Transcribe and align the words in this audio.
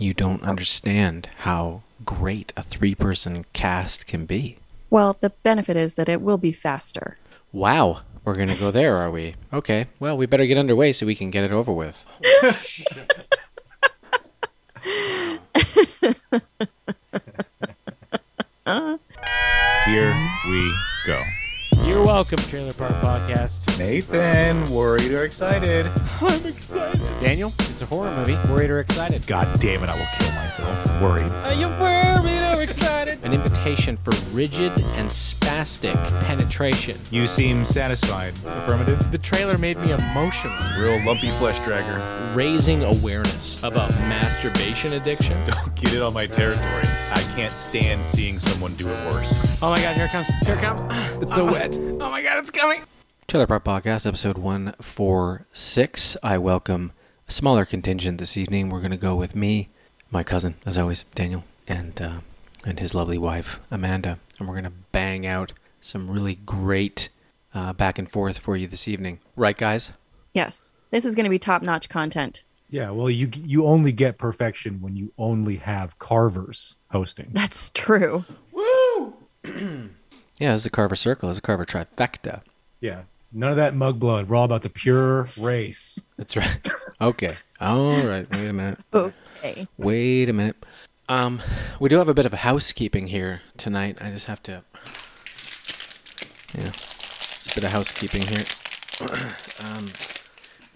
you 0.00 0.14
don't 0.14 0.42
understand 0.42 1.28
how 1.38 1.82
great 2.04 2.52
a 2.56 2.62
three 2.62 2.94
person 2.94 3.44
cast 3.52 4.06
can 4.06 4.26
be. 4.26 4.56
Well, 4.90 5.16
the 5.20 5.30
benefit 5.30 5.76
is 5.76 5.96
that 5.96 6.08
it 6.08 6.22
will 6.22 6.38
be 6.38 6.52
faster. 6.52 7.18
Wow, 7.52 8.00
we're 8.24 8.34
going 8.34 8.48
to 8.48 8.54
go 8.54 8.70
there, 8.70 8.96
are 8.96 9.10
we? 9.10 9.34
Okay, 9.52 9.86
well, 9.98 10.16
we 10.16 10.26
better 10.26 10.46
get 10.46 10.56
underway 10.56 10.92
so 10.92 11.06
we 11.06 11.14
can 11.14 11.30
get 11.30 11.44
it 11.44 11.52
over 11.52 11.72
with. 11.72 12.04
Here 19.86 20.14
we 20.46 20.70
go. 20.70 20.74
You're 20.74 20.87
welcome, 22.18 22.38
Trailer 22.50 22.72
Park 22.72 22.94
Podcast. 22.94 23.78
Nathan, 23.78 24.64
worried 24.72 25.12
or 25.12 25.22
excited? 25.22 25.86
I'm 26.20 26.44
excited. 26.46 27.00
Daniel, 27.20 27.52
it's 27.60 27.80
a 27.80 27.86
horror 27.86 28.12
movie. 28.12 28.34
Worried 28.52 28.70
or 28.70 28.80
excited? 28.80 29.24
God 29.28 29.60
damn 29.60 29.84
it, 29.84 29.88
I 29.88 29.96
will 29.96 30.08
kill 30.18 30.32
myself. 30.32 31.00
Worried. 31.00 31.30
Are 31.44 31.54
you 31.54 31.68
worried 31.68 32.52
or 32.52 32.60
excited? 32.60 33.20
An 33.22 33.32
invitation 33.32 33.96
for 33.96 34.10
rigid 34.32 34.72
and 34.96 35.08
spastic 35.08 35.94
penetration. 36.22 36.98
You 37.12 37.28
seem 37.28 37.64
satisfied. 37.64 38.34
Affirmative. 38.44 39.12
The 39.12 39.18
trailer 39.18 39.56
made 39.56 39.78
me 39.78 39.92
emotional. 39.92 40.56
Real 40.76 41.00
lumpy 41.04 41.30
flesh 41.38 41.60
dragger. 41.60 42.34
Raising 42.34 42.82
awareness 42.82 43.62
about 43.62 43.90
masturbation 43.92 44.94
addiction. 44.94 45.38
Don't 45.48 45.72
get 45.76 45.94
it 45.94 46.02
on 46.02 46.14
my 46.14 46.26
territory. 46.26 46.82
I 47.10 47.22
can't 47.34 47.52
stand 47.52 48.04
seeing 48.04 48.38
someone 48.38 48.74
do 48.74 48.88
it 48.88 49.12
worse. 49.14 49.62
Oh 49.62 49.70
my 49.70 49.80
god, 49.80 49.96
here 49.96 50.04
it 50.04 50.10
comes. 50.10 50.26
Here 50.44 50.54
it 50.56 50.60
comes. 50.60 50.82
It's 51.22 51.34
so 51.34 51.44
wet. 51.46 51.76
Oh 51.78 52.10
my 52.10 52.22
god, 52.22 52.38
it's 52.38 52.50
coming. 52.50 52.82
Trailer 53.26 53.46
Park 53.46 53.64
Podcast, 53.64 54.06
episode 54.06 54.36
146. 54.38 56.16
I 56.22 56.38
welcome 56.38 56.92
a 57.26 57.32
smaller 57.32 57.64
contingent 57.64 58.18
this 58.18 58.36
evening. 58.36 58.68
We're 58.68 58.80
going 58.80 58.90
to 58.90 58.96
go 58.96 59.14
with 59.16 59.34
me, 59.34 59.68
my 60.10 60.22
cousin, 60.22 60.56
as 60.66 60.76
always, 60.78 61.04
Daniel, 61.14 61.44
and 61.66 62.00
uh, 62.00 62.18
and 62.64 62.78
his 62.78 62.94
lovely 62.94 63.18
wife, 63.18 63.58
Amanda. 63.70 64.18
And 64.38 64.46
we're 64.46 64.54
going 64.54 64.64
to 64.64 64.72
bang 64.92 65.26
out 65.26 65.52
some 65.80 66.10
really 66.10 66.34
great 66.34 67.08
uh, 67.54 67.72
back 67.72 67.98
and 67.98 68.10
forth 68.10 68.38
for 68.38 68.56
you 68.56 68.66
this 68.66 68.86
evening. 68.86 69.18
Right, 69.34 69.56
guys? 69.56 69.92
Yes, 70.34 70.72
this 70.90 71.04
is 71.04 71.14
going 71.14 71.24
to 71.24 71.30
be 71.30 71.38
top 71.38 71.62
notch 71.62 71.88
content. 71.88 72.44
Yeah, 72.70 72.90
well, 72.90 73.08
you 73.08 73.30
you 73.32 73.66
only 73.66 73.92
get 73.92 74.18
perfection 74.18 74.80
when 74.82 74.94
you 74.94 75.12
only 75.16 75.56
have 75.56 75.98
carvers 75.98 76.76
hosting. 76.90 77.30
That's 77.32 77.70
true. 77.70 78.24
Woo! 78.52 79.14
yeah, 79.44 80.52
this 80.52 80.60
is 80.62 80.66
a 80.66 80.70
Carver 80.70 80.96
Circle. 80.96 81.28
This 81.28 81.36
is 81.36 81.38
a 81.38 81.42
Carver 81.42 81.64
Trifecta. 81.64 82.42
Yeah, 82.80 83.02
none 83.32 83.50
of 83.50 83.56
that 83.56 83.74
mug 83.74 83.98
blood. 83.98 84.28
We're 84.28 84.36
all 84.36 84.44
about 84.44 84.62
the 84.62 84.68
pure 84.68 85.30
race. 85.38 85.98
That's 86.18 86.36
right. 86.36 86.68
Okay. 87.00 87.36
All 87.60 88.02
right. 88.02 88.28
Wait 88.30 88.48
a 88.48 88.52
minute. 88.52 88.78
Okay. 89.44 89.66
Wait 89.76 90.28
a 90.28 90.32
minute. 90.32 90.56
Um, 91.08 91.40
we 91.78 91.88
do 91.88 91.96
have 91.98 92.08
a 92.08 92.14
bit 92.14 92.26
of 92.26 92.32
housekeeping 92.32 93.06
here 93.06 93.40
tonight. 93.56 93.98
I 94.00 94.10
just 94.10 94.26
have 94.26 94.42
to. 94.42 94.64
Yeah, 96.56 96.72
just 96.72 97.52
a 97.52 97.54
bit 97.54 97.62
of 97.64 97.70
housekeeping 97.70 98.22
here. 98.22 98.44
um, 99.64 99.86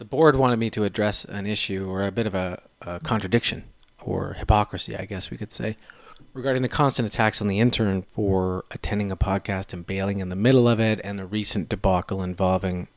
the 0.02 0.08
board 0.08 0.34
wanted 0.34 0.58
me 0.58 0.68
to 0.68 0.82
address 0.82 1.24
an 1.24 1.46
issue 1.46 1.88
or 1.88 2.04
a 2.04 2.10
bit 2.10 2.26
of 2.26 2.34
a, 2.34 2.60
a 2.80 2.98
contradiction 2.98 3.62
or 4.02 4.32
hypocrisy, 4.32 4.96
I 4.96 5.04
guess 5.04 5.30
we 5.30 5.36
could 5.36 5.52
say, 5.52 5.76
regarding 6.34 6.62
the 6.62 6.68
constant 6.68 7.06
attacks 7.06 7.40
on 7.40 7.46
the 7.46 7.60
intern 7.60 8.02
for 8.02 8.64
attending 8.72 9.12
a 9.12 9.16
podcast 9.16 9.72
and 9.72 9.86
bailing 9.86 10.18
in 10.18 10.28
the 10.28 10.34
middle 10.34 10.66
of 10.66 10.80
it, 10.80 11.00
and 11.04 11.20
the 11.20 11.24
recent 11.24 11.68
debacle 11.68 12.20
involving 12.20 12.88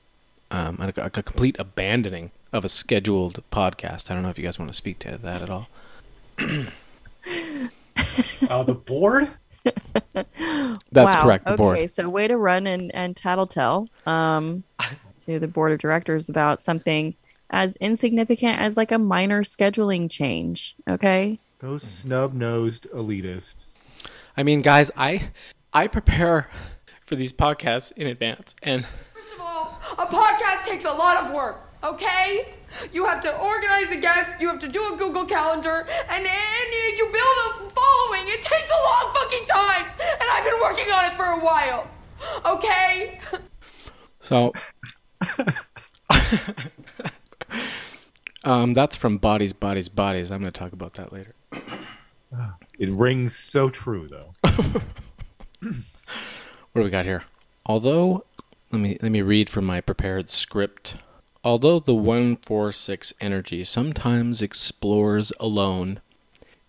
um, 0.50 0.80
a, 0.82 0.92
a 1.00 1.12
complete 1.12 1.56
abandoning 1.60 2.32
of 2.52 2.66
a 2.66 2.70
scheduled 2.70 3.44
podcast. 3.52 4.10
I 4.10 4.16
don't 4.16 4.24
know 4.24 4.30
if 4.30 4.40
you 4.40 4.44
guys 4.44 4.58
want 4.58 4.72
to 4.72 4.76
speak 4.76 4.98
to 5.00 5.20
that 5.20 5.44
at 5.44 5.50
all. 5.52 5.70
Uh, 8.50 8.62
the 8.64 8.74
board? 8.74 9.30
That's 9.64 10.26
Wow. 11.16 11.24
correct. 11.24 11.46
The 11.46 11.54
okay, 11.54 11.58
board. 11.58 11.90
so 11.92 12.08
way 12.10 12.28
to 12.28 12.38
run 12.38 12.68
and, 12.68 12.94
and 12.94 13.16
tattletale 13.16 13.88
um, 14.06 14.64
to 15.26 15.40
the 15.40 15.48
board 15.48 15.72
of 15.72 15.80
directors 15.80 16.30
about 16.30 16.62
something 16.62 17.16
as 17.50 17.76
insignificant 17.78 18.60
as 18.60 18.76
like 18.76 18.92
a 18.92 18.98
minor 18.98 19.44
scheduling 19.44 20.10
change. 20.10 20.76
Okay. 20.90 21.40
Those 21.60 21.84
snub 21.84 22.34
nosed 22.34 22.88
elitists. 22.94 23.78
I 24.38 24.44
mean, 24.44 24.62
guys, 24.62 24.92
I 24.98 25.30
I 25.74 25.88
prepare 25.88 26.50
for 27.06 27.16
these 27.16 27.32
podcasts 27.34 27.92
in 27.94 28.08
advance, 28.08 28.56
and 28.64 28.86
First 29.14 29.36
of 29.36 29.42
all, 29.42 29.80
a 29.98 30.06
podcast 30.06 30.66
takes 30.66 30.86
a 30.86 30.92
lot 30.92 31.24
of 31.24 31.34
work, 31.34 31.62
okay? 31.84 32.54
You 32.92 33.06
have 33.06 33.22
to 33.22 33.38
organize 33.38 33.88
the 33.90 33.98
guests, 33.98 34.42
you 34.42 34.48
have 34.50 34.60
to 34.60 34.68
do 34.68 34.82
a 34.94 34.98
Google 34.98 35.26
Calendar, 35.26 35.88
and 36.10 36.26
then 36.26 36.96
you 36.98 37.06
build 37.06 37.16
a 37.16 37.70
following. 37.70 38.24
It 38.28 38.42
takes 38.42 38.70
a 38.70 39.04
long 39.04 39.14
fucking 39.14 39.46
time, 39.48 39.86
and 40.00 40.30
I've 40.32 40.44
been 40.44 40.60
working 40.62 40.92
on 40.92 41.06
it 41.06 41.16
for 41.16 41.26
a 41.26 41.40
while, 41.40 41.88
okay? 42.46 43.20
so 44.20 44.52
um, 48.44 48.74
that's 48.74 48.96
from 48.96 49.18
Bodies, 49.18 49.54
Bodies, 49.54 49.90
Bodies. 49.90 50.32
I'm 50.32 50.42
going 50.42 50.52
to 50.52 50.60
talk 50.60 50.74
about 50.74 50.94
that 50.94 51.14
later. 51.14 51.36
It 52.78 52.90
rings 52.90 53.36
so 53.36 53.70
true, 53.70 54.08
though. 54.08 54.34
What 56.76 56.82
do 56.82 56.86
we 56.88 56.92
got 56.92 57.06
here? 57.06 57.24
Although, 57.66 58.26
let 58.70 58.82
me 58.82 58.98
let 59.02 59.10
me 59.10 59.22
read 59.22 59.50
from 59.50 59.64
my 59.64 59.80
prepared 59.80 60.30
script. 60.30 60.98
Although 61.42 61.80
the 61.80 61.94
146 61.94 63.14
energy 63.22 63.64
sometimes 63.64 64.42
explores 64.42 65.32
alone, 65.40 66.02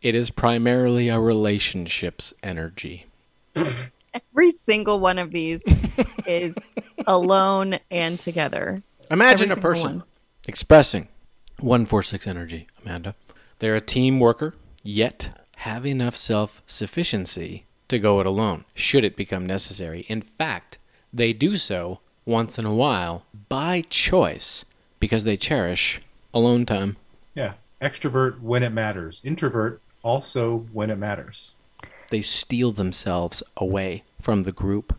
it 0.02 0.14
is 0.14 0.30
primarily 0.30 1.08
a 1.08 1.18
relationships 1.18 2.32
energy. 2.40 3.06
Every 4.32 4.50
single 4.50 5.00
one 5.00 5.18
of 5.18 5.30
these 5.30 5.64
is 6.26 6.56
alone 7.06 7.78
and 7.90 8.18
together. 8.18 8.82
Imagine 9.10 9.50
Every 9.50 9.60
a 9.60 9.62
person 9.62 9.92
one. 9.98 10.02
expressing 10.48 11.08
146 11.60 12.26
energy, 12.26 12.66
Amanda. 12.84 13.14
They're 13.58 13.76
a 13.76 13.80
team 13.80 14.20
worker, 14.20 14.54
yet 14.82 15.30
have 15.56 15.86
enough 15.86 16.16
self 16.16 16.62
sufficiency 16.66 17.64
to 17.88 17.98
go 17.98 18.20
it 18.20 18.26
alone, 18.26 18.64
should 18.74 19.04
it 19.04 19.16
become 19.16 19.46
necessary. 19.46 20.00
In 20.08 20.20
fact, 20.20 20.78
they 21.12 21.32
do 21.32 21.56
so 21.56 22.00
once 22.24 22.58
in 22.58 22.66
a 22.66 22.74
while 22.74 23.24
by 23.48 23.82
choice 23.88 24.64
because 25.00 25.24
they 25.24 25.36
cherish 25.36 26.00
alone 26.34 26.66
time. 26.66 26.96
Yeah. 27.34 27.54
Extrovert 27.80 28.40
when 28.40 28.62
it 28.62 28.70
matters. 28.70 29.20
Introvert 29.24 29.80
also 30.02 30.66
when 30.72 30.90
it 30.90 30.96
matters. 30.96 31.54
They 32.10 32.22
steal 32.22 32.72
themselves 32.72 33.42
away 33.56 34.02
from 34.20 34.42
the 34.42 34.52
group. 34.52 34.96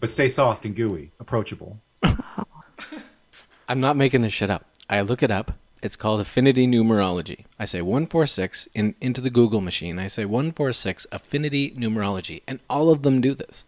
But 0.00 0.10
stay 0.10 0.28
soft 0.28 0.64
and 0.64 0.74
gooey, 0.74 1.10
approachable. 1.18 1.78
I'm 3.68 3.80
not 3.80 3.96
making 3.96 4.22
this 4.22 4.32
shit 4.32 4.50
up. 4.50 4.66
I 4.88 5.00
look 5.00 5.22
it 5.22 5.30
up. 5.30 5.52
It's 5.82 5.96
called 5.96 6.20
affinity 6.20 6.66
numerology. 6.66 7.44
I 7.58 7.66
say 7.66 7.82
146 7.82 8.68
in, 8.74 8.94
into 9.00 9.20
the 9.20 9.30
Google 9.30 9.60
machine. 9.60 9.98
I 9.98 10.06
say 10.06 10.24
146 10.24 11.06
affinity 11.12 11.70
numerology. 11.72 12.42
And 12.48 12.60
all 12.70 12.90
of 12.90 13.02
them 13.02 13.20
do 13.20 13.34
this. 13.34 13.66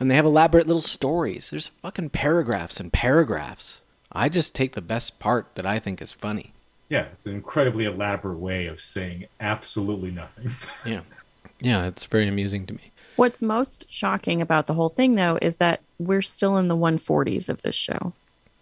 And 0.00 0.10
they 0.10 0.16
have 0.16 0.24
elaborate 0.24 0.66
little 0.66 0.82
stories. 0.82 1.50
There's 1.50 1.68
fucking 1.82 2.10
paragraphs 2.10 2.80
and 2.80 2.92
paragraphs. 2.92 3.82
I 4.10 4.28
just 4.28 4.54
take 4.54 4.72
the 4.72 4.82
best 4.82 5.18
part 5.18 5.54
that 5.54 5.66
I 5.66 5.78
think 5.78 6.02
is 6.02 6.12
funny. 6.12 6.52
Yeah, 6.88 7.06
it's 7.12 7.26
an 7.26 7.34
incredibly 7.34 7.84
elaborate 7.84 8.38
way 8.38 8.66
of 8.66 8.80
saying 8.80 9.26
absolutely 9.40 10.10
nothing. 10.10 10.50
Yeah. 10.84 11.00
Yeah, 11.60 11.86
it's 11.86 12.04
very 12.06 12.28
amusing 12.28 12.66
to 12.66 12.74
me. 12.74 12.92
What's 13.16 13.42
most 13.42 13.90
shocking 13.90 14.42
about 14.42 14.66
the 14.66 14.74
whole 14.74 14.88
thing, 14.88 15.14
though, 15.14 15.38
is 15.40 15.56
that 15.56 15.80
we're 15.98 16.22
still 16.22 16.56
in 16.56 16.68
the 16.68 16.76
140s 16.76 17.48
of 17.48 17.62
this 17.62 17.76
show. 17.76 18.12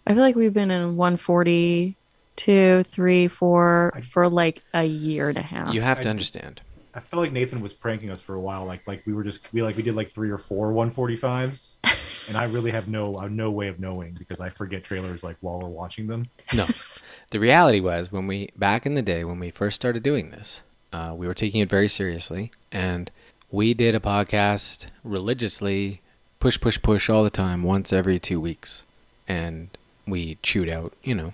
I 0.05 0.13
feel 0.13 0.21
like 0.21 0.35
we've 0.35 0.53
been 0.53 0.71
in 0.71 0.95
140, 0.95 1.95
two, 2.35 2.83
three, 2.83 3.27
four 3.27 4.01
for 4.09 4.29
like 4.29 4.61
a 4.73 4.83
year 4.83 5.29
and 5.29 5.37
a 5.37 5.41
half. 5.41 5.73
You 5.73 5.81
have 5.81 6.01
to 6.01 6.07
I- 6.07 6.11
understand. 6.11 6.61
I 6.95 6.99
feel 6.99 7.19
like 7.19 7.31
Nathan 7.31 7.61
was 7.61 7.73
pranking 7.73 8.11
us 8.11 8.21
for 8.21 8.35
a 8.35 8.39
while. 8.39 8.65
Like 8.65 8.87
like 8.87 9.01
we 9.07 9.13
were 9.13 9.23
just 9.23 9.51
we 9.51 9.63
like 9.63 9.75
we 9.75 9.81
did 9.81 9.95
like 9.95 10.11
three 10.11 10.29
or 10.29 10.37
four 10.37 10.71
145s, 10.71 11.77
and 12.27 12.37
I 12.37 12.43
really 12.43 12.69
have 12.69 12.87
no 12.87 13.17
I 13.17 13.23
have 13.23 13.31
no 13.31 13.49
way 13.49 13.67
of 13.67 13.79
knowing 13.79 14.13
because 14.13 14.39
I 14.39 14.49
forget 14.49 14.83
trailers 14.83 15.23
like 15.23 15.37
while 15.41 15.59
we're 15.59 15.69
watching 15.69 16.05
them. 16.05 16.27
No. 16.53 16.67
the 17.31 17.39
reality 17.39 17.79
was 17.79 18.11
when 18.11 18.27
we 18.27 18.49
back 18.55 18.85
in 18.85 18.93
the 18.93 19.01
day 19.01 19.23
when 19.23 19.39
we 19.39 19.49
first 19.49 19.75
started 19.75 20.03
doing 20.03 20.29
this, 20.29 20.61
uh, 20.93 21.13
we 21.15 21.27
were 21.27 21.33
taking 21.33 21.59
it 21.59 21.69
very 21.69 21.87
seriously, 21.87 22.51
and 22.71 23.11
we 23.51 23.73
did 23.73 23.95
a 23.95 23.99
podcast 23.99 24.87
religiously, 25.03 26.01
push, 26.39 26.59
push, 26.59 26.81
push 26.81 27.09
all 27.09 27.23
the 27.23 27.29
time, 27.29 27.63
once 27.63 27.91
every 27.91 28.19
two 28.19 28.39
weeks, 28.39 28.83
and 29.27 29.69
we 30.07 30.35
chewed 30.43 30.69
out, 30.69 30.93
you 31.03 31.15
know, 31.15 31.33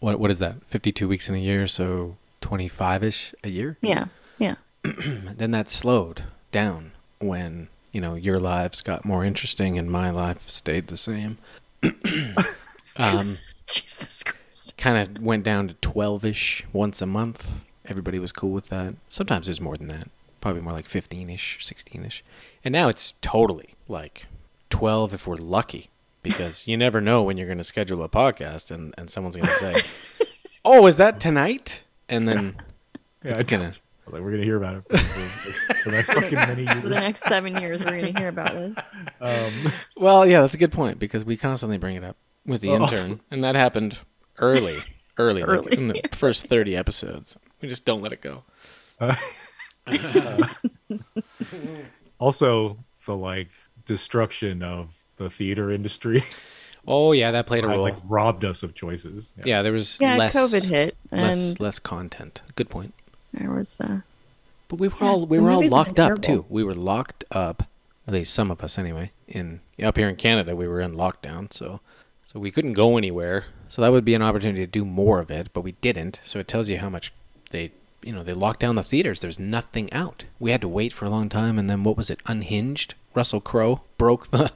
what 0.00 0.20
what 0.20 0.30
is 0.30 0.38
that? 0.38 0.62
Fifty 0.66 0.92
two 0.92 1.08
weeks 1.08 1.28
in 1.28 1.34
a 1.34 1.38
year, 1.38 1.66
so 1.66 2.16
twenty 2.40 2.68
five 2.68 3.02
ish 3.02 3.34
a 3.42 3.48
year. 3.48 3.76
yeah. 3.82 4.06
Yeah. 4.38 4.54
Then 4.84 5.50
that 5.50 5.68
slowed 5.70 6.24
down 6.52 6.92
when 7.18 7.68
you 7.92 8.00
know 8.00 8.14
your 8.14 8.38
lives 8.38 8.82
got 8.82 9.04
more 9.04 9.24
interesting 9.24 9.78
and 9.78 9.90
my 9.90 10.10
life 10.10 10.48
stayed 10.48 10.86
the 10.86 10.96
same. 10.96 11.38
um, 12.96 13.38
Jesus 13.66 14.22
Christ. 14.22 14.76
kind 14.76 15.16
of 15.16 15.22
went 15.22 15.44
down 15.44 15.68
to 15.68 15.74
12 15.74 16.24
ish 16.24 16.64
once 16.72 17.00
a 17.02 17.06
month. 17.06 17.64
Everybody 17.88 18.18
was 18.18 18.32
cool 18.32 18.50
with 18.50 18.68
that. 18.68 18.94
Sometimes 19.08 19.46
there's 19.46 19.60
more 19.60 19.76
than 19.76 19.88
that. 19.88 20.08
Probably 20.40 20.60
more 20.62 20.72
like 20.72 20.86
15ish, 20.86 21.58
16ish. 21.58 22.22
And 22.64 22.72
now 22.72 22.88
it's 22.88 23.14
totally 23.20 23.70
like 23.88 24.26
12 24.70 25.14
if 25.14 25.26
we're 25.26 25.36
lucky 25.36 25.90
because 26.22 26.66
you 26.68 26.76
never 26.76 27.00
know 27.00 27.22
when 27.22 27.36
you're 27.36 27.46
going 27.46 27.58
to 27.58 27.64
schedule 27.64 28.02
a 28.02 28.08
podcast 28.08 28.70
and, 28.70 28.94
and 28.98 29.10
someone's 29.10 29.36
going 29.36 29.48
to 29.48 29.54
say, 29.54 29.76
"Oh, 30.64 30.86
is 30.86 30.96
that 30.98 31.20
tonight?" 31.20 31.80
And 32.08 32.28
then 32.28 32.56
Yeah, 33.24 33.32
it's 33.32 33.42
it's- 33.42 33.50
going 33.58 33.72
to 33.72 33.78
Like 34.12 34.22
we're 34.22 34.30
gonna 34.32 34.44
hear 34.44 34.56
about 34.56 34.76
it 34.76 34.82
for, 34.88 34.96
for 34.98 35.90
the 35.90 35.96
next 35.96 36.12
fucking 36.12 36.34
many 36.34 36.62
years. 36.62 36.74
For 36.82 36.88
the 36.88 36.94
next 37.00 37.22
seven 37.24 37.56
years, 37.60 37.84
we're 37.84 37.98
going 38.00 38.12
to 38.12 38.18
hear 38.20 38.28
about 38.28 38.52
this. 38.54 38.76
Um, 39.20 39.72
Well, 39.96 40.24
yeah, 40.26 40.42
that's 40.42 40.54
a 40.54 40.58
good 40.58 40.70
point 40.72 40.98
because 41.00 41.24
we 41.24 41.36
constantly 41.36 41.78
bring 41.78 41.96
it 41.96 42.04
up 42.04 42.16
with 42.44 42.60
the 42.60 42.68
Well, 42.68 42.82
intern, 42.82 42.98
also- 43.00 43.20
and 43.32 43.42
that 43.42 43.54
happened 43.56 43.98
early, 44.38 44.80
early, 45.18 45.42
like 45.42 45.50
Early. 45.50 45.76
in 45.76 45.86
the 45.88 46.00
first 46.12 46.46
thirty 46.46 46.76
episodes. 46.76 47.36
We 47.60 47.68
just 47.68 47.84
don't 47.84 48.02
let 48.02 48.12
it 48.12 48.20
go. 48.20 48.44
also, 52.18 52.78
the 53.06 53.14
like 53.16 53.48
destruction 53.84 54.62
of 54.62 54.94
the 55.16 55.30
theater 55.30 55.70
industry 55.70 56.24
Oh 56.88 57.10
yeah, 57.12 57.32
that 57.32 57.46
played 57.48 57.64
a 57.64 57.68
role. 57.68 57.82
like 57.82 57.96
robbed 58.04 58.44
us 58.44 58.62
of 58.62 58.74
choices. 58.74 59.32
yeah, 59.44 59.62
there 59.62 59.72
was 59.72 60.00
Yeah, 60.00 60.16
less 60.16 60.36
COVID 60.36 60.68
hit, 60.68 60.96
and 61.10 61.22
less 61.22 61.58
less 61.60 61.78
content. 61.80 62.42
Good 62.54 62.70
point. 62.70 62.94
there 63.32 63.50
was 63.50 63.80
uh, 63.80 64.02
But 64.68 64.78
we 64.78 64.86
were 64.88 64.94
Yeah, 65.00 65.06
all 65.08 65.26
we 65.26 65.40
were 65.40 65.50
all 65.50 65.68
locked 65.68 65.98
up 65.98 66.22
too. 66.22 66.44
We 66.48 66.62
were 66.62 66.74
locked 66.76 67.24
up, 67.32 67.64
at 68.06 68.14
least 68.14 68.32
some 68.32 68.52
of 68.52 68.62
us 68.62 68.78
anyway. 68.78 69.10
In 69.26 69.60
up 69.82 69.96
here 69.96 70.08
in 70.08 70.14
Canada, 70.14 70.54
we 70.54 70.68
were 70.68 70.80
in 70.80 70.92
lockdown, 70.92 71.52
so 71.52 71.80
so 72.24 72.38
we 72.38 72.52
couldn't 72.52 72.74
go 72.74 72.96
anywhere. 72.96 73.46
So 73.68 73.82
that 73.82 73.90
would 73.90 74.04
be 74.04 74.14
an 74.14 74.22
opportunity 74.22 74.60
to 74.64 74.70
do 74.70 74.84
more 74.84 75.18
of 75.18 75.28
it, 75.28 75.48
but 75.52 75.62
we 75.62 75.72
didn't. 75.72 76.20
So 76.22 76.38
it 76.38 76.46
tells 76.46 76.70
you 76.70 76.78
how 76.78 76.88
much 76.88 77.12
they 77.56 77.72
you 78.02 78.12
know 78.12 78.22
they 78.22 78.34
locked 78.34 78.60
down 78.60 78.76
the 78.76 78.82
theaters. 78.84 79.20
There's 79.20 79.38
nothing 79.38 79.92
out. 79.92 80.24
We 80.38 80.50
had 80.50 80.60
to 80.60 80.68
wait 80.68 80.92
for 80.92 81.06
a 81.06 81.10
long 81.10 81.28
time, 81.28 81.58
and 81.58 81.68
then 81.68 81.82
what 81.82 81.96
was 81.96 82.10
it? 82.10 82.20
Unhinged. 82.26 82.94
Russell 83.14 83.40
Crowe 83.40 83.80
broke 83.98 84.30
the 84.30 84.52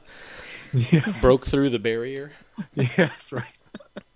Yeah, 0.72 1.12
broke 1.20 1.46
through 1.46 1.70
the 1.70 1.78
barrier. 1.78 2.32
yeah, 2.74 2.86
that's 2.96 3.32
right. 3.32 3.44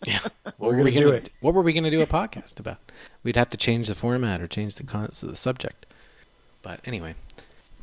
Yeah. 0.07 0.21
What 0.45 0.55
We're 0.59 0.67
were 0.69 0.73
gonna 0.73 0.85
we 0.85 0.91
gonna 0.93 1.07
it. 1.09 1.31
What 1.41 1.55
were 1.55 1.63
we 1.63 1.73
gonna 1.73 1.91
do 1.91 2.03
a 2.03 2.07
podcast 2.07 2.61
about? 2.61 2.79
We'd 3.23 3.37
have 3.37 3.49
to 3.51 3.57
change 3.57 3.89
the 3.89 3.95
format 3.95 4.41
or 4.41 4.47
change 4.47 4.75
the 4.77 4.85
con- 4.85 5.11
the 5.21 5.35
subject. 5.37 5.87
But 6.63 6.81
anyway, 6.85 7.15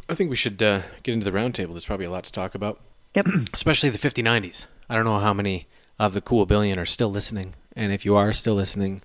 I 0.07 0.15
think 0.15 0.29
we 0.29 0.35
should 0.35 0.61
uh, 0.61 0.81
get 1.03 1.13
into 1.13 1.25
the 1.29 1.37
roundtable. 1.37 1.71
There's 1.71 1.85
probably 1.85 2.05
a 2.05 2.11
lot 2.11 2.23
to 2.25 2.31
talk 2.31 2.55
about, 2.55 2.79
yep. 3.15 3.25
especially 3.53 3.89
the 3.89 3.97
5090s. 3.97 4.67
I 4.89 4.95
don't 4.95 5.05
know 5.05 5.19
how 5.19 5.33
many 5.33 5.67
of 5.99 6.13
the 6.13 6.21
cool 6.21 6.45
billion 6.45 6.79
are 6.79 6.85
still 6.85 7.09
listening, 7.09 7.55
and 7.75 7.91
if 7.91 8.05
you 8.05 8.15
are 8.15 8.31
still 8.33 8.55
listening, 8.55 9.01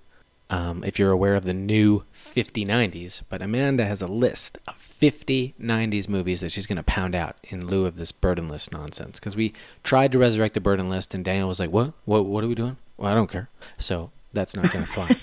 um, 0.49 0.83
if 0.83 0.97
you're 0.97 1.11
aware 1.11 1.35
of 1.35 1.45
the 1.45 1.53
new 1.53 2.03
5090s, 2.13 3.21
but 3.29 3.41
Amanda 3.41 3.85
has 3.85 4.01
a 4.01 4.07
list 4.07 4.57
of 4.67 4.75
50 4.77 5.55
90s 5.61 6.07
movies 6.07 6.41
that 6.41 6.51
she's 6.51 6.65
going 6.65 6.77
to 6.77 6.83
pound 6.83 7.15
out 7.15 7.35
in 7.43 7.67
lieu 7.67 7.85
of 7.85 7.97
this 7.97 8.11
burden 8.11 8.47
list 8.47 8.71
nonsense. 8.71 9.19
Because 9.19 9.35
we 9.35 9.53
tried 9.83 10.11
to 10.13 10.19
resurrect 10.19 10.53
the 10.53 10.61
burden 10.61 10.89
list, 10.89 11.13
and 11.13 11.23
Daniel 11.25 11.47
was 11.47 11.59
like, 11.59 11.71
"What? 11.71 11.93
What? 12.05 12.25
What 12.25 12.43
are 12.43 12.47
we 12.47 12.55
doing? 12.55 12.77
Well, 12.97 13.11
I 13.11 13.13
don't 13.13 13.29
care." 13.29 13.49
So 13.77 14.11
that's 14.33 14.55
not 14.55 14.71
going 14.71 14.85
to 14.85 14.91
fly. 14.91 15.15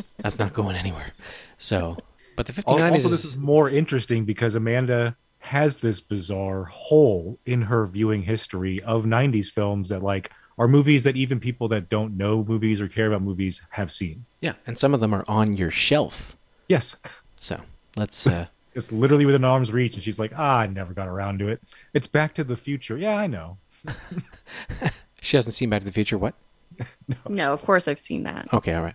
that's 0.18 0.38
not 0.38 0.52
going 0.54 0.76
anywhere. 0.76 1.12
So, 1.58 1.96
but 2.36 2.46
the 2.46 2.52
5090s 2.52 2.80
Al- 2.80 2.92
Also, 2.92 3.08
is, 3.08 3.10
this 3.10 3.24
is 3.24 3.36
more 3.36 3.68
interesting 3.68 4.24
because 4.24 4.54
Amanda 4.54 5.16
has 5.40 5.78
this 5.78 6.00
bizarre 6.00 6.64
hole 6.64 7.38
in 7.46 7.62
her 7.62 7.86
viewing 7.86 8.22
history 8.22 8.80
of 8.82 9.04
90s 9.04 9.50
films 9.50 9.88
that 9.88 10.02
like 10.02 10.30
are 10.58 10.68
movies 10.68 11.04
that 11.04 11.16
even 11.16 11.38
people 11.40 11.68
that 11.68 11.88
don't 11.88 12.16
know 12.16 12.44
movies 12.44 12.80
or 12.80 12.88
care 12.88 13.06
about 13.06 13.22
movies 13.22 13.62
have 13.70 13.90
seen. 13.92 14.24
yeah, 14.40 14.54
and 14.66 14.76
some 14.78 14.92
of 14.94 15.00
them 15.00 15.14
are 15.14 15.24
on 15.28 15.56
your 15.56 15.70
shelf. 15.70 16.36
Yes. 16.68 16.96
So 17.36 17.60
let's. 17.96 18.26
Uh, 18.26 18.46
It's 18.74 18.92
literally 18.92 19.24
within 19.26 19.44
arm's 19.44 19.72
reach 19.72 19.94
and 19.94 20.02
she's 20.02 20.18
like, 20.20 20.32
"Ah, 20.36 20.58
I 20.60 20.66
never 20.66 20.92
got 20.94 21.08
around 21.08 21.38
to 21.40 21.48
it. 21.48 21.60
It's 21.94 22.06
Back 22.06 22.34
to 22.34 22.44
the 22.44 22.54
Future." 22.56 22.96
Yeah, 22.98 23.16
I 23.16 23.26
know. 23.26 23.56
she 25.20 25.36
hasn't 25.36 25.54
seen 25.54 25.70
Back 25.70 25.80
to 25.80 25.86
the 25.86 25.92
Future. 25.92 26.18
What? 26.18 26.34
No, 27.08 27.16
no, 27.28 27.52
of 27.52 27.62
course 27.62 27.88
I've 27.88 27.98
seen 27.98 28.22
that. 28.24 28.52
Okay, 28.52 28.74
all 28.74 28.82
right. 28.82 28.94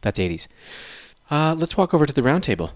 That's 0.00 0.18
80s. 0.18 0.48
Uh, 1.30 1.54
let's 1.56 1.76
walk 1.76 1.92
over 1.94 2.06
to 2.06 2.12
the 2.12 2.22
round 2.22 2.42
table. 2.42 2.72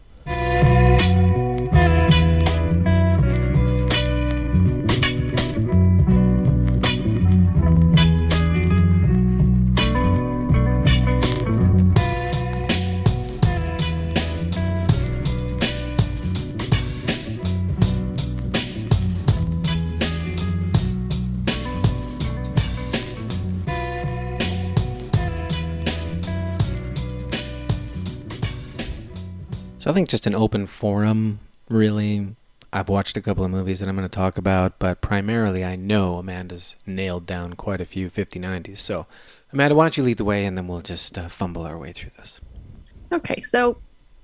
So 29.84 29.90
I 29.90 29.92
think 29.92 30.08
just 30.08 30.26
an 30.26 30.34
open 30.34 30.66
forum, 30.66 31.40
really. 31.68 32.28
I've 32.72 32.88
watched 32.88 33.18
a 33.18 33.20
couple 33.20 33.44
of 33.44 33.50
movies 33.50 33.80
that 33.80 33.88
I'm 33.90 33.94
going 33.94 34.08
to 34.08 34.16
talk 34.16 34.38
about, 34.38 34.78
but 34.78 35.02
primarily 35.02 35.62
I 35.62 35.76
know 35.76 36.16
Amanda's 36.16 36.76
nailed 36.86 37.26
down 37.26 37.52
quite 37.52 37.82
a 37.82 37.84
few 37.84 38.08
5090s. 38.08 38.78
So, 38.78 39.06
Amanda, 39.52 39.74
why 39.74 39.84
don't 39.84 39.94
you 39.98 40.02
lead 40.02 40.16
the 40.16 40.24
way 40.24 40.46
and 40.46 40.56
then 40.56 40.68
we'll 40.68 40.80
just 40.80 41.18
uh, 41.18 41.28
fumble 41.28 41.64
our 41.64 41.76
way 41.76 41.92
through 41.92 42.12
this. 42.16 42.40
Okay, 43.12 43.42
so 43.42 43.76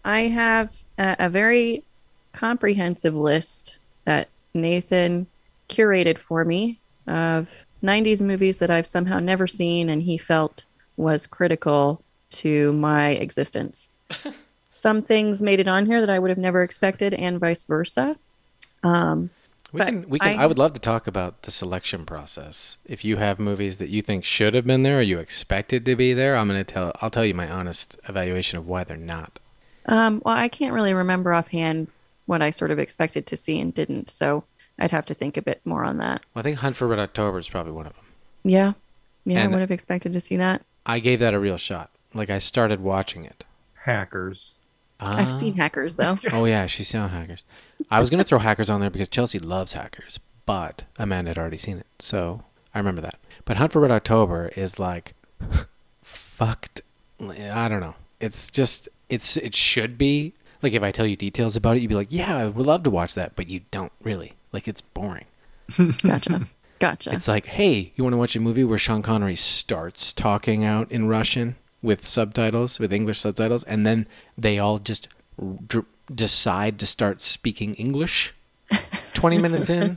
I 0.02 0.28
have 0.28 0.82
a, 0.96 1.16
a 1.18 1.28
very 1.28 1.84
comprehensive 2.32 3.14
list 3.14 3.80
that 4.06 4.30
Nathan 4.54 5.26
curated 5.68 6.16
for 6.16 6.42
me 6.46 6.80
of 7.06 7.66
90s 7.82 8.22
movies 8.22 8.60
that 8.60 8.70
I've 8.70 8.86
somehow 8.86 9.18
never 9.18 9.46
seen 9.46 9.90
and 9.90 10.04
he 10.04 10.16
felt 10.16 10.64
was 10.96 11.26
critical 11.26 12.02
to 12.30 12.72
my 12.72 13.10
existence. 13.10 13.90
Some 14.80 15.02
things 15.02 15.42
made 15.42 15.60
it 15.60 15.68
on 15.68 15.84
here 15.84 16.00
that 16.00 16.08
I 16.08 16.18
would 16.18 16.30
have 16.30 16.38
never 16.38 16.62
expected, 16.62 17.12
and 17.12 17.38
vice 17.38 17.64
versa. 17.64 18.16
Um, 18.82 19.28
We 19.72 19.80
can, 19.82 20.08
we 20.08 20.18
can, 20.18 20.38
I, 20.40 20.44
I- 20.44 20.46
would 20.46 20.56
love 20.56 20.72
to 20.72 20.80
talk 20.80 21.06
about 21.06 21.42
the 21.42 21.50
selection 21.50 22.06
process. 22.06 22.78
If 22.86 23.04
you 23.04 23.16
have 23.18 23.38
movies 23.38 23.76
that 23.76 23.90
you 23.90 24.00
think 24.00 24.24
should 24.24 24.54
have 24.54 24.66
been 24.66 24.82
there 24.82 24.98
or 24.98 25.02
you 25.02 25.18
expected 25.18 25.84
to 25.84 25.96
be 25.96 26.14
there, 26.14 26.34
I'm 26.34 26.48
going 26.48 26.58
to 26.58 26.64
tell, 26.64 26.92
I'll 27.02 27.10
tell 27.10 27.26
you 27.26 27.34
my 27.34 27.48
honest 27.48 27.98
evaluation 28.08 28.58
of 28.58 28.66
why 28.66 28.84
they're 28.84 28.96
not. 28.96 29.38
um, 29.86 30.22
well, 30.24 30.34
I 30.36 30.48
can't 30.48 30.72
really 30.72 30.94
remember 30.94 31.32
offhand 31.34 31.88
what 32.24 32.40
I 32.40 32.48
sort 32.50 32.70
of 32.70 32.78
expected 32.78 33.26
to 33.26 33.36
see 33.36 33.60
and 33.60 33.74
didn't, 33.74 34.08
so 34.08 34.44
I'd 34.78 34.92
have 34.92 35.04
to 35.06 35.14
think 35.14 35.36
a 35.36 35.42
bit 35.42 35.60
more 35.66 35.84
on 35.84 35.98
that. 35.98 36.22
Well, 36.34 36.40
I 36.40 36.42
think 36.42 36.58
Hunt 36.60 36.74
for 36.76 36.86
Red 36.88 36.98
October 37.00 37.38
is 37.38 37.50
probably 37.50 37.72
one 37.72 37.86
of 37.86 37.92
them. 37.94 38.04
Yeah, 38.44 38.72
yeah, 39.26 39.40
And- 39.40 39.50
I 39.50 39.52
would 39.52 39.60
have 39.60 39.70
expected 39.70 40.14
to 40.14 40.20
see 40.20 40.36
that. 40.38 40.62
I 40.86 41.00
gave 41.00 41.18
that 41.20 41.34
a 41.34 41.38
real 41.38 41.58
shot. 41.58 41.90
Like 42.14 42.30
I 42.30 42.38
started 42.38 42.80
watching 42.80 43.26
it. 43.26 43.44
Hackers. 43.84 44.54
I've 45.00 45.28
Ah. 45.28 45.30
seen 45.30 45.54
hackers 45.56 45.96
though. 45.96 46.18
Oh 46.32 46.44
yeah, 46.44 46.66
she's 46.66 46.88
seen 46.88 47.00
hackers. 47.00 47.44
I 47.90 48.00
was 48.00 48.10
gonna 48.10 48.24
throw 48.24 48.38
hackers 48.38 48.68
on 48.70 48.80
there 48.80 48.90
because 48.90 49.08
Chelsea 49.08 49.38
loves 49.38 49.72
hackers, 49.72 50.20
but 50.46 50.84
Amanda 50.98 51.30
had 51.30 51.38
already 51.38 51.56
seen 51.56 51.78
it, 51.78 51.86
so 51.98 52.44
I 52.74 52.78
remember 52.78 53.00
that. 53.00 53.18
But 53.44 53.56
Hunt 53.56 53.72
for 53.72 53.80
Red 53.80 53.90
October 53.90 54.50
is 54.56 54.78
like 54.78 55.14
fucked. 56.02 56.82
I 57.20 57.68
don't 57.68 57.80
know. 57.80 57.94
It's 58.20 58.50
just 58.50 58.88
it's 59.08 59.36
it 59.36 59.54
should 59.54 59.98
be 59.98 60.34
like 60.62 60.72
if 60.72 60.82
I 60.82 60.90
tell 60.90 61.06
you 61.06 61.16
details 61.16 61.56
about 61.56 61.76
it, 61.76 61.80
you'd 61.80 61.88
be 61.88 61.94
like, 61.94 62.08
yeah, 62.10 62.36
I 62.36 62.46
would 62.46 62.66
love 62.66 62.82
to 62.84 62.90
watch 62.90 63.14
that, 63.14 63.36
but 63.36 63.48
you 63.48 63.60
don't 63.70 63.92
really. 64.02 64.34
Like 64.52 64.66
it's 64.68 64.80
boring. 64.80 65.26
Gotcha. 66.02 66.48
Gotcha. 66.78 67.12
It's 67.12 67.28
like, 67.28 67.46
hey, 67.46 67.92
you 67.94 68.04
want 68.04 68.14
to 68.14 68.18
watch 68.18 68.34
a 68.36 68.40
movie 68.40 68.64
where 68.64 68.78
Sean 68.78 69.02
Connery 69.02 69.36
starts 69.36 70.12
talking 70.12 70.64
out 70.64 70.90
in 70.90 71.08
Russian 71.08 71.56
with 71.82 72.06
subtitles, 72.06 72.78
with 72.78 72.92
English 72.92 73.20
subtitles, 73.20 73.64
and 73.64 73.86
then 73.86 74.06
they 74.36 74.58
all 74.58 74.78
just 74.78 75.08
d- 75.66 75.80
decide 76.14 76.78
to 76.78 76.86
start 76.86 77.20
speaking 77.20 77.74
English 77.74 78.34
20 79.14 79.38
minutes 79.38 79.70
in? 79.70 79.96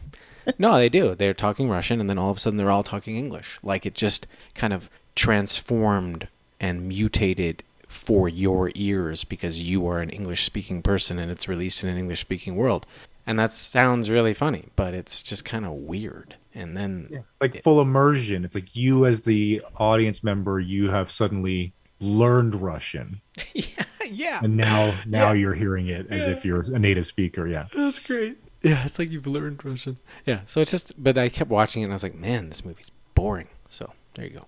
No, 0.57 0.75
they 0.75 0.89
do. 0.89 1.15
They're 1.15 1.33
talking 1.33 1.69
Russian, 1.69 1.99
and 1.99 2.09
then 2.09 2.17
all 2.17 2.31
of 2.31 2.37
a 2.37 2.39
sudden 2.39 2.57
they're 2.57 2.71
all 2.71 2.83
talking 2.83 3.15
English. 3.15 3.59
Like 3.63 3.85
it 3.85 3.93
just 3.93 4.27
kind 4.55 4.73
of 4.73 4.89
transformed 5.15 6.27
and 6.59 6.87
mutated 6.87 7.63
for 7.87 8.27
your 8.27 8.71
ears 8.75 9.23
because 9.23 9.59
you 9.59 9.85
are 9.87 9.99
an 9.99 10.09
English 10.09 10.43
speaking 10.43 10.81
person 10.81 11.19
and 11.19 11.29
it's 11.31 11.47
released 11.47 11.83
in 11.83 11.89
an 11.89 11.97
English 11.97 12.21
speaking 12.21 12.55
world. 12.55 12.85
And 13.25 13.39
that 13.39 13.53
sounds 13.53 14.09
really 14.09 14.33
funny, 14.33 14.65
but 14.75 14.93
it's 14.93 15.21
just 15.21 15.45
kind 15.45 15.65
of 15.65 15.71
weird. 15.71 16.35
And 16.55 16.77
then 16.77 17.24
Like 17.41 17.63
full 17.63 17.81
immersion. 17.81 18.45
It's 18.45 18.55
like 18.55 18.75
you 18.75 19.05
as 19.05 19.22
the 19.22 19.62
audience 19.77 20.24
member, 20.24 20.60
you 20.60 20.89
have 20.91 21.12
suddenly 21.12 21.74
learned 22.00 22.55
Russian. 22.55 23.22
yeah, 23.53 23.86
yeah, 24.10 24.39
And 24.43 24.57
now 24.57 24.93
now 25.07 25.31
you're 25.31 25.53
hearing 25.53 25.88
it 25.88 26.07
as 26.12 26.25
if 26.25 26.45
you're 26.45 26.62
a 26.62 26.79
native 26.79 27.07
speaker. 27.07 27.48
Yeah. 27.48 27.67
that's 27.74 28.00
great. 28.00 28.38
Yeah, 28.62 28.86
it's 28.86 28.98
like 28.98 29.12
you've 29.12 29.27
learned 29.27 29.63
Russian. 29.65 29.98
Yeah, 30.25 30.39
so 30.45 30.62
it's 30.62 30.72
just, 30.72 31.01
but 31.01 31.17
I 31.17 31.27
kept 31.27 31.50
watching 31.50 31.81
it 31.81 31.86
and 31.86 31.93
I 31.93 31.95
was 31.95 32.03
like, 32.03 32.15
man, 32.15 32.48
this 32.50 32.63
movie's 32.63 32.91
boring. 33.13 33.50
So 33.67 33.91
there 34.13 34.25
you 34.25 34.31
go. 34.31 34.45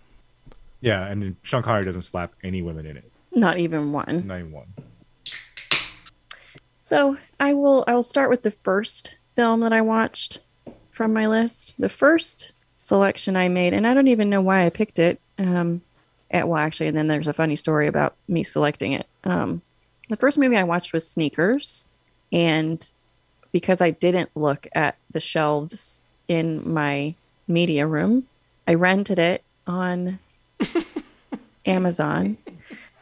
Yeah, 0.79 1.05
and 1.07 1.35
Sean 1.41 1.63
Connery 1.63 1.83
doesn't 1.83 2.03
slap 2.03 2.33
any 2.43 2.61
women 2.61 2.85
in 2.85 2.95
it. 2.95 3.11
Not 3.33 3.57
even 3.57 3.91
one. 3.91 4.25
Not 4.27 4.39
even 4.39 4.51
one. 4.51 4.67
So 6.79 7.17
I 7.39 7.53
will 7.53 7.83
I 7.87 7.95
will 7.95 8.03
start 8.03 8.29
with 8.29 8.43
the 8.43 8.51
first 8.51 9.15
film 9.35 9.61
that 9.61 9.73
I 9.73 9.81
watched 9.81 10.39
from 10.95 11.11
my 11.11 11.27
list. 11.27 11.73
The 11.77 11.89
first 11.89 12.53
selection 12.77 13.35
I 13.35 13.49
made, 13.49 13.73
and 13.73 13.85
I 13.85 13.93
don't 13.93 14.07
even 14.07 14.29
know 14.29 14.41
why 14.41 14.65
I 14.65 14.69
picked 14.69 14.97
it. 14.97 15.19
Um, 15.37 15.81
at, 16.31 16.47
well, 16.47 16.57
actually, 16.57 16.87
and 16.87 16.97
then 16.97 17.07
there's 17.07 17.27
a 17.27 17.33
funny 17.33 17.57
story 17.57 17.87
about 17.87 18.15
me 18.29 18.43
selecting 18.43 18.93
it. 18.93 19.05
Um, 19.25 19.61
the 20.07 20.15
first 20.15 20.37
movie 20.37 20.55
I 20.55 20.63
watched 20.63 20.93
was 20.93 21.07
Sneakers, 21.07 21.89
and 22.31 22.89
because 23.51 23.81
I 23.81 23.91
didn't 23.91 24.29
look 24.35 24.67
at 24.73 24.95
the 25.11 25.19
shelves 25.19 26.05
in 26.27 26.73
my 26.73 27.13
media 27.47 27.85
room, 27.85 28.27
I 28.65 28.75
rented 28.75 29.19
it 29.19 29.43
on 29.67 30.19
Amazon. 31.65 32.37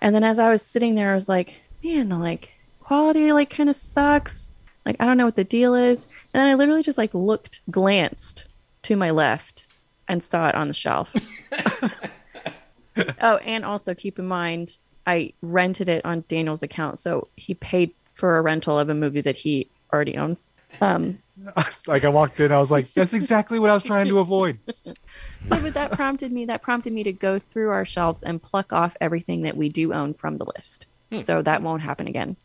And 0.01 0.15
then 0.15 0.23
as 0.23 0.39
I 0.39 0.49
was 0.49 0.61
sitting 0.65 0.95
there, 0.95 1.11
I 1.11 1.15
was 1.15 1.29
like, 1.29 1.61
man, 1.83 2.09
the 2.09 2.17
like 2.17 2.53
quality 2.81 3.31
like 3.31 3.51
kind 3.51 3.69
of 3.69 3.75
sucks. 3.75 4.52
Like 4.85 4.97
I 4.99 5.05
don't 5.05 5.17
know 5.17 5.25
what 5.25 5.35
the 5.35 5.43
deal 5.43 5.73
is. 5.75 6.07
And 6.33 6.41
then 6.41 6.47
I 6.47 6.55
literally 6.55 6.83
just 6.83 6.97
like 6.97 7.13
looked, 7.13 7.61
glanced 7.69 8.47
to 8.83 8.95
my 8.95 9.11
left 9.11 9.67
and 10.07 10.21
saw 10.21 10.49
it 10.49 10.55
on 10.55 10.67
the 10.67 10.73
shelf. 10.73 11.13
oh, 13.21 13.37
and 13.37 13.63
also 13.65 13.93
keep 13.93 14.19
in 14.19 14.27
mind 14.27 14.77
I 15.05 15.33
rented 15.41 15.89
it 15.89 16.05
on 16.05 16.23
Daniel's 16.27 16.63
account, 16.63 16.99
so 16.99 17.27
he 17.35 17.53
paid 17.55 17.91
for 18.13 18.37
a 18.37 18.41
rental 18.41 18.79
of 18.79 18.89
a 18.89 18.93
movie 18.93 19.21
that 19.21 19.35
he 19.35 19.69
already 19.91 20.17
owned. 20.17 20.37
Um, 20.81 21.19
like 21.87 22.03
I 22.03 22.09
walked 22.09 22.39
in, 22.39 22.51
I 22.51 22.59
was 22.59 22.71
like, 22.71 22.93
"That's 22.93 23.13
exactly 23.13 23.59
what 23.59 23.69
I 23.69 23.73
was 23.73 23.83
trying 23.83 24.07
to 24.07 24.19
avoid." 24.19 24.59
so 25.43 25.59
but 25.61 25.73
that 25.73 25.91
prompted 25.91 26.31
me 26.31 26.45
that 26.45 26.61
prompted 26.61 26.93
me 26.93 27.03
to 27.03 27.11
go 27.11 27.37
through 27.37 27.69
our 27.69 27.85
shelves 27.85 28.23
and 28.23 28.41
pluck 28.41 28.71
off 28.71 28.95
everything 29.01 29.41
that 29.41 29.57
we 29.57 29.69
do 29.69 29.93
own 29.93 30.13
from 30.13 30.37
the 30.37 30.45
list 30.57 30.85
so 31.15 31.43
that 31.43 31.61
won't 31.61 31.83
happen 31.83 32.07
again 32.07 32.35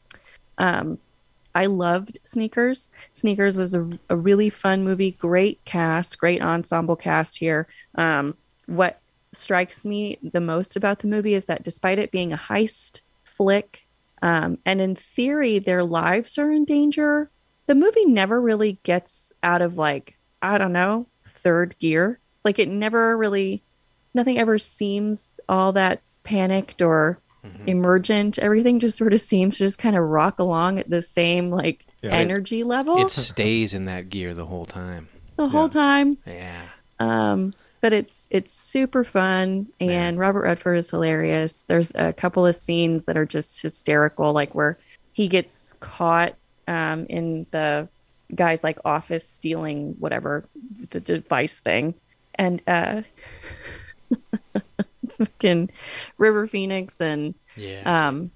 um 0.59 0.99
i 1.55 1.67
loved 1.67 2.19
sneakers. 2.23 2.91
Sneakers 3.13 3.57
was 3.57 3.75
a, 3.75 3.89
a 4.09 4.17
really 4.17 4.51
fun 4.51 4.85
movie 4.85 5.13
great 5.13 5.65
cast 5.65 6.19
great 6.19 6.43
ensemble 6.43 6.97
cast 6.97 7.39
here. 7.39 7.67
Um 7.95 8.37
what 8.67 9.01
strikes 9.33 9.85
me 9.85 10.19
the 10.23 10.41
most 10.41 10.77
about 10.77 11.01
the 11.01 11.07
movie 11.07 11.35
is 11.35 11.47
that 11.47 11.63
despite 11.63 11.99
it 11.99 12.11
being 12.11 12.33
a 12.33 12.37
heist 12.37 13.03
flick 13.25 13.87
um, 14.23 14.59
and 14.65 14.81
in 14.81 14.95
theory 14.95 15.59
their 15.59 15.85
lives 15.85 16.39
are 16.39 16.51
in 16.51 16.65
danger 16.65 17.31
the 17.67 17.75
movie 17.75 18.07
never 18.07 18.41
really 18.41 18.79
gets 18.83 19.33
out 19.43 19.61
of 19.61 19.77
like 19.77 20.17
i 20.41 20.57
don't 20.57 20.73
know 20.73 21.07
third 21.29 21.77
gear. 21.79 22.19
Like 22.45 22.59
it 22.59 22.69
never 22.69 23.17
really 23.17 23.63
nothing 24.15 24.39
ever 24.39 24.59
seems 24.59 25.33
all 25.49 25.73
that 25.73 26.01
panicked 26.25 26.83
or 26.83 27.21
emergent. 27.67 28.39
Everything 28.39 28.79
just 28.81 28.97
sort 28.99 29.13
of 29.13 29.21
seems 29.21 29.59
to 29.59 29.65
just 29.65 29.79
kind 29.79 29.97
of 29.97 30.03
rock 30.05 30.39
along 30.39 30.79
at 30.79 30.89
the 30.91 31.03
same 31.03 31.51
like 31.51 31.85
Yeah. 32.03 32.15
energy 32.15 32.63
level. 32.65 32.99
It 32.99 33.11
stays 33.11 33.75
in 33.75 33.85
that 33.87 34.09
gear 34.11 34.35
the 34.35 34.47
whole 34.47 34.67
time. 34.67 35.09
the 35.37 35.49
whole 35.49 35.69
time. 35.69 36.19
Yeah. 36.27 36.63
um 36.99 37.55
but 37.81 37.93
it's 37.93 38.27
it's 38.31 38.53
super 38.53 39.05
fun 39.05 39.69
and 39.79 40.19
robert 40.19 40.43
redford 40.43 40.79
is 40.79 40.91
hilarious. 40.91 41.63
There's 41.63 41.93
a 41.95 42.13
couple 42.13 42.45
of 42.45 42.57
scenes 42.57 43.05
that 43.05 43.17
are 43.17 43.25
just 43.27 43.63
hysterical 43.63 44.33
like 44.33 44.53
where 44.55 44.79
he 45.13 45.29
gets 45.29 45.75
caught 45.81 46.35
um 46.67 47.07
in 47.09 47.47
the 47.53 47.89
guy's 48.35 48.63
like 48.65 48.79
office 48.85 49.27
stealing 49.29 49.95
whatever 50.01 50.45
the 50.91 50.99
device 51.01 51.61
thing. 51.61 51.95
And 52.35 52.61
uh 52.67 53.03
fucking 55.19 55.71
river 56.19 56.47
phoenix 56.47 57.01
and 57.01 57.35
Yeah. 57.57 58.09
um 58.09 58.31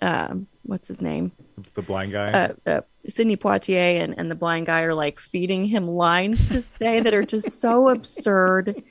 um 0.00 0.46
what's 0.64 0.88
his 0.88 1.00
name 1.00 1.32
The 1.74 1.82
blind 1.82 2.12
guy. 2.12 2.30
uh, 2.32 2.52
uh, 2.66 2.80
Sidney 3.08 3.36
Poitier 3.36 4.00
and, 4.02 4.18
and 4.18 4.30
the 4.30 4.34
blind 4.34 4.66
guy 4.66 4.82
are 4.82 4.94
like 4.94 5.20
feeding 5.20 5.64
him 5.66 5.86
lines 5.86 6.48
to 6.48 6.60
say 6.60 7.00
that 7.00 7.14
are 7.14 7.22
just 7.24 7.60
so 7.60 7.88
absurd 7.94 8.82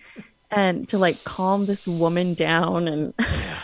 and 0.52 0.88
to 0.90 0.98
like 0.98 1.22
calm 1.26 1.66
this 1.66 1.88
woman 1.88 2.34
down 2.34 2.88
and 2.88 3.14
yeah. 3.20 3.60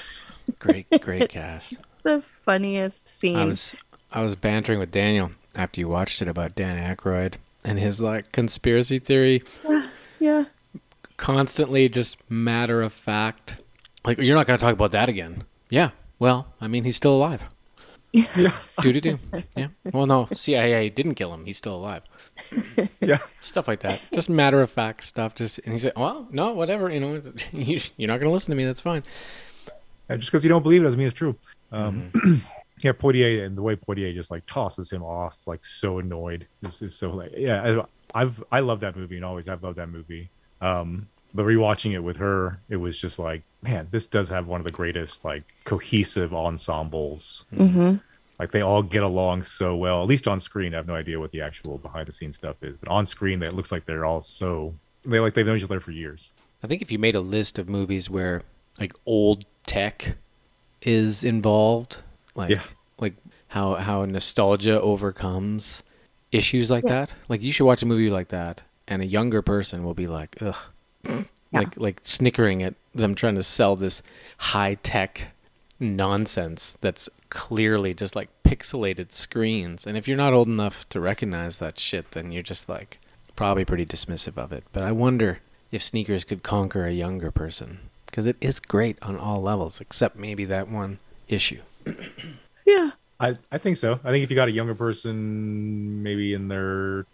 great, 0.59 0.87
great 1.01 1.29
cast. 1.29 1.85
the 2.03 2.21
funniest 2.45 3.07
scene. 3.07 3.37
I 3.37 3.45
was 3.45 3.73
I 4.11 4.21
was 4.23 4.35
bantering 4.35 4.79
with 4.79 4.91
Daniel 4.91 5.31
after 5.55 5.79
you 5.79 5.87
watched 5.87 6.21
it 6.21 6.27
about 6.27 6.53
Dan 6.55 6.77
Aykroyd 6.77 7.35
and 7.63 7.79
his 7.79 8.01
like 8.01 8.31
conspiracy 8.33 8.99
theory, 8.99 9.41
yeah. 10.19 10.43
Constantly 11.21 11.87
just 11.87 12.17
matter 12.29 12.81
of 12.81 12.91
fact. 12.91 13.57
Like 14.03 14.17
you're 14.17 14.35
not 14.35 14.47
going 14.47 14.57
to 14.57 14.63
talk 14.63 14.73
about 14.73 14.91
that 14.91 15.07
again. 15.07 15.43
Yeah. 15.69 15.91
Well, 16.19 16.47
I 16.59 16.67
mean, 16.67 16.83
he's 16.83 16.95
still 16.97 17.15
alive. 17.15 17.43
yeah, 18.13 18.53
Do 18.81 18.91
do 18.91 18.99
do. 18.99 19.19
Yeah. 19.55 19.67
Well, 19.93 20.05
no, 20.05 20.27
CIA 20.33 20.89
didn't 20.89 21.15
kill 21.15 21.33
him. 21.33 21.45
He's 21.45 21.57
still 21.57 21.75
alive. 21.75 22.03
yeah. 22.99 23.19
Stuff 23.39 23.67
like 23.69 23.79
that. 23.81 24.01
Just 24.13 24.29
matter 24.29 24.61
of 24.61 24.69
fact 24.69 25.03
stuff. 25.05 25.33
Just 25.35 25.59
and 25.59 25.71
he 25.73 25.79
said, 25.79 25.93
"Well, 25.95 26.27
no, 26.31 26.51
whatever. 26.53 26.89
You 26.91 26.99
know, 26.99 27.21
you, 27.53 27.79
you're 27.95 28.07
not 28.09 28.19
going 28.19 28.29
to 28.29 28.33
listen 28.33 28.51
to 28.51 28.57
me. 28.57 28.65
That's 28.65 28.81
fine." 28.81 29.03
And 30.09 30.19
just 30.19 30.29
because 30.31 30.43
you 30.43 30.49
don't 30.49 30.61
believe 30.63 30.81
it 30.81 30.83
doesn't 30.85 30.97
mean 30.97 31.07
it's 31.07 31.15
true. 31.17 31.35
Um, 31.71 32.11
Mm-hmm. 32.13 32.35
yeah, 32.83 32.91
Poitier 32.91 33.45
and 33.45 33.55
the 33.55 33.61
way 33.61 33.75
Poitier 33.77 34.13
just 34.13 34.29
like 34.31 34.45
tosses 34.45 34.91
him 34.91 35.03
off, 35.03 35.37
like 35.45 35.63
so 35.63 35.99
annoyed. 35.99 36.47
This 36.61 36.81
is 36.81 36.93
so 36.95 37.11
like 37.11 37.31
yeah. 37.37 37.79
I- 38.13 38.21
I've 38.21 38.43
I 38.51 38.59
love 38.59 38.81
that 38.81 38.97
movie 38.97 39.15
and 39.15 39.23
always 39.23 39.47
I've 39.47 39.63
loved 39.63 39.77
that 39.77 39.87
movie. 39.87 40.29
Um, 40.59 41.07
but 41.33 41.45
rewatching 41.45 41.93
it 41.93 41.99
with 41.99 42.17
her, 42.17 42.59
it 42.69 42.77
was 42.77 42.99
just 42.99 43.19
like 43.19 43.43
man, 43.63 43.87
this 43.91 44.07
does 44.07 44.29
have 44.29 44.47
one 44.47 44.59
of 44.59 44.65
the 44.65 44.71
greatest 44.71 45.23
like 45.23 45.43
cohesive 45.65 46.33
ensembles. 46.33 47.45
Mm-hmm. 47.53 47.97
Like 48.39 48.51
they 48.51 48.61
all 48.61 48.81
get 48.81 49.03
along 49.03 49.43
so 49.43 49.75
well. 49.75 50.01
At 50.01 50.07
least 50.07 50.27
on 50.27 50.39
screen, 50.39 50.73
I 50.73 50.77
have 50.77 50.87
no 50.87 50.95
idea 50.95 51.19
what 51.19 51.31
the 51.31 51.41
actual 51.41 51.77
behind 51.77 52.07
the 52.07 52.13
scenes 52.13 52.37
stuff 52.37 52.55
is, 52.63 52.75
but 52.75 52.89
on 52.89 53.05
screen, 53.05 53.43
it 53.43 53.53
looks 53.53 53.71
like 53.71 53.85
they're 53.85 54.03
all 54.05 54.21
so 54.21 54.73
they 55.03 55.19
like 55.19 55.35
they've 55.35 55.45
known 55.45 55.57
each 55.57 55.63
other 55.63 55.79
for 55.79 55.91
years. 55.91 56.33
I 56.63 56.67
think 56.67 56.81
if 56.81 56.91
you 56.91 56.97
made 56.99 57.15
a 57.15 57.19
list 57.21 57.59
of 57.59 57.69
movies 57.69 58.09
where 58.09 58.41
like 58.79 58.93
old 59.05 59.45
tech 59.67 60.15
is 60.81 61.23
involved, 61.23 61.97
like 62.35 62.49
Yeah. 62.49 62.63
like 62.99 63.13
how 63.49 63.75
how 63.75 64.05
nostalgia 64.05 64.81
overcomes 64.81 65.83
issues 66.31 66.71
like 66.71 66.85
that, 66.85 67.13
like 67.29 67.41
you 67.43 67.51
should 67.51 67.65
watch 67.65 67.83
a 67.83 67.85
movie 67.85 68.09
like 68.09 68.29
that, 68.29 68.63
and 68.87 69.01
a 69.01 69.05
younger 69.05 69.41
person 69.43 69.83
will 69.83 69.93
be 69.93 70.07
like, 70.07 70.35
ugh, 70.41 70.55
like 71.51 71.77
like 71.77 71.99
snickering 72.03 72.63
at 72.63 72.75
them 72.93 73.15
trying 73.15 73.35
to 73.35 73.43
sell 73.43 73.75
this 73.75 74.01
high 74.37 74.75
tech 74.75 75.33
nonsense 75.79 76.77
that's 76.81 77.09
clearly 77.29 77.93
just 77.93 78.15
like 78.15 78.29
pixelated 78.43 79.13
screens. 79.13 79.87
And 79.87 79.97
if 79.97 80.07
you're 80.07 80.17
not 80.17 80.33
old 80.33 80.47
enough 80.47 80.87
to 80.89 80.99
recognize 80.99 81.57
that 81.57 81.79
shit, 81.79 82.11
then 82.11 82.31
you're 82.31 82.43
just 82.43 82.69
like 82.69 82.99
probably 83.35 83.65
pretty 83.65 83.85
dismissive 83.85 84.37
of 84.37 84.51
it. 84.51 84.63
But 84.73 84.83
I 84.83 84.91
wonder 84.91 85.39
if 85.71 85.81
sneakers 85.81 86.23
could 86.23 86.43
conquer 86.43 86.85
a 86.85 86.91
younger 86.91 87.31
person 87.31 87.79
because 88.05 88.27
it 88.27 88.35
is 88.41 88.59
great 88.59 88.97
on 89.01 89.17
all 89.17 89.41
levels, 89.41 89.79
except 89.81 90.17
maybe 90.17 90.45
that 90.45 90.69
one 90.69 90.99
issue. 91.27 91.61
Yeah. 92.63 92.91
I, 93.19 93.37
I 93.51 93.57
think 93.57 93.75
so. 93.75 93.99
I 94.03 94.11
think 94.11 94.23
if 94.23 94.29
you 94.29 94.35
got 94.35 94.47
a 94.47 94.51
younger 94.51 94.75
person, 94.75 96.03
maybe 96.03 96.33
in 96.35 96.47
their 96.47 97.07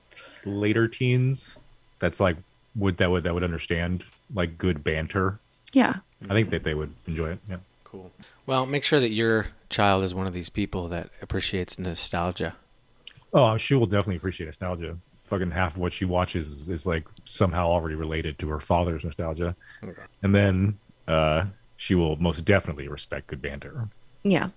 later 0.46 0.89
teens, 0.89 1.60
that's 2.00 2.20
like 2.20 2.36
would 2.77 2.98
that 2.98 3.10
would 3.12 3.24
that 3.24 3.34
would 3.34 3.43
understand 3.43 4.05
like 4.34 4.57
good 4.57 4.84
banter. 4.84 5.39
Yeah. 5.74 5.96
I 6.29 6.34
think 6.34 6.50
that 6.51 6.63
they 6.63 6.74
would 6.74 6.93
enjoy 7.07 7.31
it. 7.31 7.39
Yeah. 7.50 7.57
Cool. 7.84 8.12
Well, 8.46 8.65
make 8.65 8.84
sure 8.84 9.00
that 9.00 9.10
your 9.10 9.48
child 9.69 10.03
is 10.03 10.13
one 10.15 10.27
of 10.27 10.34
these 10.34 10.50
people 10.50 10.88
that 10.89 11.10
appreciates 11.22 11.77
nostalgia. 11.79 12.55
Oh, 13.34 13.57
she 13.57 13.75
will 13.75 13.86
definitely 13.86 14.15
appreciate 14.17 14.48
nostalgia. 14.48 14.98
Fucking 15.25 15.51
half 15.51 15.74
of 15.75 15.81
what 15.81 15.91
she 15.93 16.05
watches 16.05 16.50
is, 16.50 16.69
is 16.69 16.86
like 16.86 17.05
somehow 17.25 17.67
already 17.67 17.96
related 17.96 18.39
to 18.39 18.48
her 18.50 18.60
father's 18.60 19.03
nostalgia, 19.03 19.55
Okay. 19.84 20.01
and 20.24 20.34
then 20.34 20.79
uh, 21.07 21.43
she 21.75 21.96
will 21.96 22.15
most 22.15 22.46
definitely 22.46 22.88
respect 22.88 23.27
good 23.27 23.41
banter. 23.41 23.89
Yeah. 24.24 24.50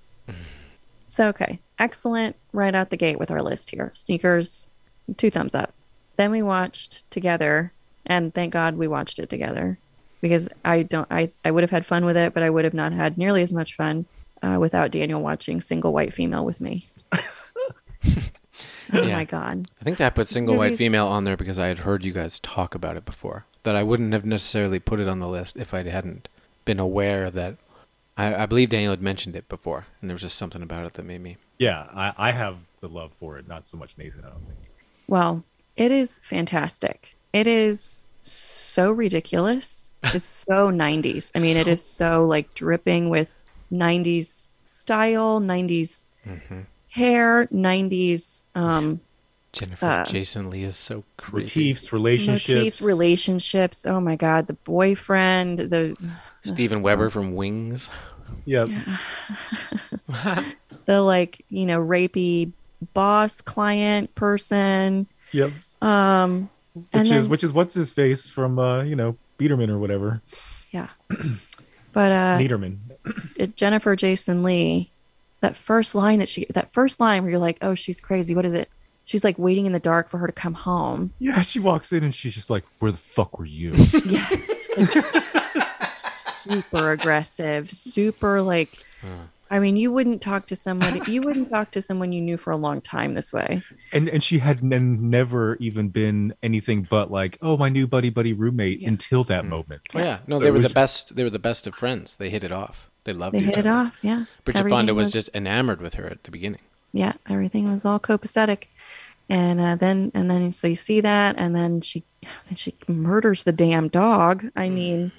So, 1.09 1.27
okay. 1.29 1.59
Excellent 1.79 2.37
right 2.53 2.75
out 2.75 2.91
the 2.91 2.97
gate 2.97 3.19
with 3.19 3.33
our 3.33 3.43
list 3.43 3.71
here. 3.71 3.91
Sneakers, 3.95 4.71
two 5.17 5.31
thumbs 5.31 5.55
up. 5.57 5.73
Then 6.17 6.31
we 6.31 6.41
watched 6.43 7.11
together, 7.11 7.73
and 8.07 8.35
thank 8.35 8.53
God 8.53 8.77
we 8.77 8.89
watched 8.89 9.19
it 9.19 9.29
together 9.31 9.79
because 10.21 10.49
I 10.65 10.83
don't, 10.83 11.07
I, 11.11 11.31
I 11.45 11.51
would 11.51 11.63
have 11.63 11.71
had 11.71 11.87
fun 11.87 12.05
with 12.05 12.17
it, 12.17 12.35
but 12.35 12.43
I 12.43 12.51
would 12.51 12.65
have 12.65 12.75
not 12.75 12.93
had 12.93 13.17
nearly 13.19 13.43
as 13.43 13.53
much 13.53 13.75
fun 13.75 14.07
uh, 14.43 14.59
without 14.61 14.91
Daniel 14.91 15.21
watching 15.21 15.61
Single 15.61 15.93
White 15.93 16.13
Female 16.13 16.45
with 16.45 16.61
me. 16.61 16.89
oh 18.93 19.03
Yeah. 19.07 19.17
my 19.17 19.25
God. 19.25 19.67
I 19.81 19.85
think 19.85 20.01
I 20.01 20.11
put 20.11 20.29
single 20.29 20.57
white 20.57 20.77
female 20.77 21.07
on 21.07 21.25
there 21.25 21.37
because 21.37 21.59
I 21.59 21.67
had 21.69 21.81
heard 21.81 22.05
you 22.05 22.13
guys 22.13 22.39
talk 22.39 22.75
about 22.75 22.97
it 22.97 23.05
before. 23.05 23.47
That 23.63 23.77
I 23.77 23.83
wouldn't 23.83 24.13
have 24.15 24.25
necessarily 24.25 24.79
put 24.79 25.01
it 25.01 25.09
on 25.09 25.19
the 25.19 25.29
list 25.29 25.57
if 25.57 25.75
I 25.75 25.83
hadn't 25.83 26.29
been 26.65 26.79
aware 26.81 27.31
that. 27.31 27.57
I, 28.17 28.43
I 28.43 28.47
believe 28.47 28.71
Daniel 28.71 28.91
had 28.93 29.03
mentioned 29.03 29.37
it 29.37 29.49
before, 29.49 29.87
and 30.01 30.11
there 30.11 30.15
was 30.15 30.23
just 30.23 30.37
something 30.37 30.63
about 30.63 30.85
it 30.87 30.95
that 30.95 31.05
made 31.05 31.21
me. 31.23 31.37
Yeah, 31.59 31.87
I, 31.95 32.13
I 32.17 32.31
have 32.33 32.57
the 32.81 32.89
love 32.89 33.13
for 33.13 33.39
it, 33.39 33.47
not 33.47 33.69
so 33.69 33.77
much 33.77 33.97
Nathan. 33.97 34.25
I 34.25 34.31
don't 34.31 34.47
think. 34.47 34.59
Well, 35.07 35.45
it 35.77 35.91
is 35.93 36.19
fantastic. 36.23 37.15
It 37.33 37.47
is 37.47 38.05
so 38.23 38.91
ridiculous. 38.93 39.93
It's 40.03 40.25
so 40.49 40.71
90s. 40.71 41.31
I 41.35 41.41
mean, 41.41 41.57
it 41.57 41.69
is 41.69 41.83
so 41.83 42.25
like 42.25 42.55
dripping 42.55 43.09
with 43.09 43.37
90s 43.73 44.49
style, 44.61 45.41
90s 45.41 46.07
hair, 46.89 47.47
90s 47.47 48.47
um, 48.55 49.01
Jennifer 49.53 49.87
Uh, 49.87 50.05
Jason 50.05 50.51
Lee 50.51 50.63
is 50.63 50.77
so 50.77 51.05
creepy. 51.17 51.69
Motifs, 51.71 51.93
relationships. 51.93 52.51
motifs, 52.51 52.83
relationships. 52.83 53.87
Oh 53.87 54.01
my 54.01 54.17
God, 54.17 54.47
the 54.47 54.55
boyfriend, 54.55 55.59
the 55.59 55.97
Steven 56.43 56.83
Weber 56.83 57.11
from 57.11 57.35
Wings. 57.35 57.91
Yep. 58.45 58.69
the 60.85 61.03
like 61.03 61.45
you 61.49 61.67
know 61.67 61.81
rapey 61.81 62.53
boss 62.95 63.41
client 63.41 64.15
person. 64.15 65.07
Yep. 65.33 65.53
Um, 65.83 66.49
and 66.75 66.87
Which 66.93 67.03
is 67.05 67.23
then, 67.23 67.29
which 67.31 67.45
is 67.45 67.53
what's 67.53 67.75
his 67.75 67.91
face 67.91 68.31
from 68.31 68.59
uh, 68.59 68.83
you 68.83 68.97
know, 68.97 69.17
Biederman 69.39 69.71
or 69.71 69.79
whatever. 69.79 70.23
yeah, 70.71 70.89
but 71.93 72.13
uh, 72.13 72.39
Niederman. 72.39 72.79
it- 73.37 73.57
Jennifer 73.57 73.97
Jason 73.97 74.43
Lee, 74.43 74.91
that 75.41 75.57
first 75.57 75.95
line 75.95 76.19
that 76.21 76.29
she, 76.29 76.47
that 76.51 76.73
first 76.73 77.01
line 77.01 77.23
where 77.23 77.31
you're 77.31 77.41
like, 77.41 77.59
oh, 77.63 77.75
she's 77.75 78.01
crazy. 78.01 78.35
What 78.35 78.45
is 78.47 78.55
it? 78.55 78.69
She's 79.05 79.25
like 79.25 79.39
waiting 79.39 79.67
in 79.67 79.73
the 79.73 79.81
dark 79.81 80.09
for 80.09 80.19
her 80.19 80.27
to 80.29 80.33
come 80.33 80.55
home. 80.55 81.13
Yeah, 81.19 81.41
she 81.41 81.59
walks 81.59 81.93
in 81.93 82.05
and 82.05 82.15
she's 82.15 82.35
just 82.35 82.49
like, 82.51 82.65
Where 82.79 82.93
the 82.93 82.99
fuck 82.99 83.39
were 83.41 83.45
you? 83.47 83.71
Yeah, 84.05 84.29
it's 84.31 84.77
like 84.77 85.67
super 86.37 86.93
aggressive, 86.93 87.71
super 87.71 88.41
like. 88.43 88.71
I 89.53 89.59
mean, 89.59 89.77
you 89.77 89.91
wouldn't 89.91 90.23
talk 90.23 90.47
to 90.47 90.57
someone. 90.57 91.03
You 91.11 91.23
wouldn't 91.23 91.51
talk 91.51 91.73
to 91.73 91.83
someone 91.83 92.13
you 92.13 92.21
knew 92.21 92.37
for 92.37 92.51
a 92.53 92.57
long 92.57 92.81
time 92.81 93.15
this 93.15 93.33
way. 93.33 93.63
and 93.93 94.09
and 94.09 94.23
she 94.23 94.39
had 94.39 94.63
n- 94.63 95.11
never 95.11 95.57
even 95.57 95.89
been 95.89 96.35
anything 96.43 96.87
but 96.89 97.11
like, 97.11 97.37
oh, 97.43 97.57
my 97.57 97.69
new 97.69 97.87
buddy 97.87 98.11
buddy 98.11 98.33
roommate 98.33 98.81
Yeah. 98.81 98.89
until 98.89 99.25
that 99.25 99.45
moment. 99.45 99.83
Oh 99.95 99.99
yeah, 99.99 100.19
no, 100.29 100.37
So 100.39 100.45
they 100.45 100.51
were 100.51 100.59
the 100.59 100.63
just- 100.65 100.75
best. 100.75 101.17
They 101.17 101.25
were 101.25 101.31
the 101.31 101.39
best 101.41 101.67
of 101.67 101.75
friends. 101.75 102.17
They 102.17 102.31
hit 102.31 102.45
it 102.45 102.53
off. 102.53 102.91
They 103.05 103.13
loved 103.13 103.35
They 103.35 103.41
each 103.41 103.47
hit 103.47 103.59
it 103.59 103.67
other. 103.67 103.87
off. 103.89 103.99
Yeah. 104.03 104.25
Bridget 104.45 104.59
Everything 104.61 104.77
Fonda 104.79 104.95
was, 104.95 105.11
just 105.11 105.31
enamored 105.35 105.81
with 105.81 105.95
her 105.95 106.07
at 106.07 106.23
the 106.25 106.31
beginning. 106.31 106.61
yeah 106.93 107.15
everything 107.29 107.71
was 107.71 107.85
all 107.85 107.99
copacetic 108.01 108.65
and 109.29 109.61
uh, 109.61 109.75
then 109.77 110.11
and 110.15 110.29
then 110.31 110.51
so 110.53 110.67
you 110.67 110.75
see 110.77 111.01
that 111.01 111.35
and 111.39 111.55
then 111.55 111.81
she 111.81 112.03
then 112.49 112.57
she 112.57 112.75
murders 112.89 113.45
the 113.45 113.53
damn 113.53 113.87
dog 113.89 114.47
i 114.57 114.69
mean 114.69 115.13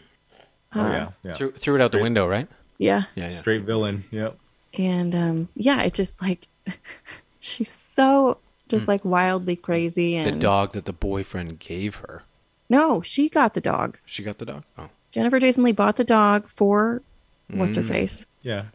Oh 0.76 0.80
uh, 0.82 0.92
yeah, 0.92 1.08
yeah. 1.24 1.34
Threw, 1.34 1.52
threw 1.52 1.76
it 1.76 1.82
out 1.82 1.92
the 1.92 2.00
window, 2.00 2.26
right? 2.28 2.48
Yeah 2.82 3.04
Yeah, 3.16 3.30
yeah. 3.30 3.38
Straight 3.38 3.62
villain. 3.64 4.04
Yep. 4.12 4.38
and 4.78 5.14
um 5.16 5.50
yeah 5.56 5.82
it 5.84 5.94
just 5.94 6.22
like 6.22 6.48
she's 7.40 7.72
so 7.72 8.38
just 8.70 8.88
like 8.88 9.04
wildly 9.06 9.56
crazy 9.56 10.18
Hmm. 10.18 10.26
The 10.26 10.32
dog 10.40 10.72
that 10.74 10.86
the 10.86 10.94
boyfriend 10.94 11.60
gave 11.60 11.96
her. 11.98 12.24
no 12.70 13.02
she 13.02 13.30
got 13.30 13.54
the 13.54 13.62
dog 13.62 13.98
She 14.06 14.24
got 14.24 14.38
the 14.38 14.46
dog. 14.46 14.64
Oh, 14.78 14.90
jennifer 15.12 15.40
jason 15.40 15.64
lee 15.64 15.72
bought 15.74 15.96
the 15.98 16.04
dog 16.04 16.48
for 16.48 17.02
what's 17.50 17.76
Mm. 17.78 17.82
her 17.82 17.84
face 17.94 18.26
Yeah. 18.42 18.66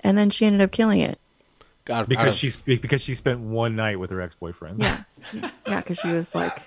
and 0.00 0.16
then 0.18 0.30
she 0.30 0.44
ended 0.46 0.60
up 0.60 0.72
killing 0.72 1.00
it 1.00 1.18
God, 1.86 2.08
Because 2.08 2.36
she's 2.36 2.56
because 2.56 3.00
she 3.00 3.14
spent 3.14 3.38
one 3.38 3.76
night 3.76 4.00
with 4.00 4.10
her 4.10 4.20
ex 4.20 4.34
boyfriend. 4.34 4.80
Yeah, 4.82 5.04
yeah, 5.68 5.76
because 5.80 5.98
she 6.00 6.08
was 6.08 6.34
like 6.34 6.62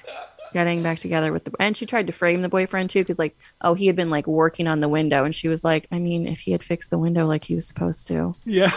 getting 0.53 0.81
back 0.83 0.99
together 0.99 1.31
with 1.33 1.43
the, 1.45 1.51
and 1.59 1.75
she 1.77 1.85
tried 1.85 2.07
to 2.07 2.13
frame 2.13 2.41
the 2.41 2.49
boyfriend 2.49 2.89
too, 2.89 2.99
because 3.01 3.19
like, 3.19 3.37
oh, 3.61 3.73
he 3.73 3.87
had 3.87 3.95
been 3.95 4.09
like 4.09 4.27
working 4.27 4.67
on 4.67 4.79
the 4.79 4.89
window, 4.89 5.23
and 5.23 5.33
she 5.35 5.47
was 5.47 5.63
like, 5.63 5.87
I 5.91 5.99
mean, 5.99 6.27
if 6.27 6.39
he 6.41 6.51
had 6.51 6.63
fixed 6.63 6.89
the 6.89 6.97
window 6.97 7.25
like 7.25 7.43
he 7.45 7.55
was 7.55 7.67
supposed 7.67 8.07
to, 8.07 8.35
Yeah. 8.45 8.71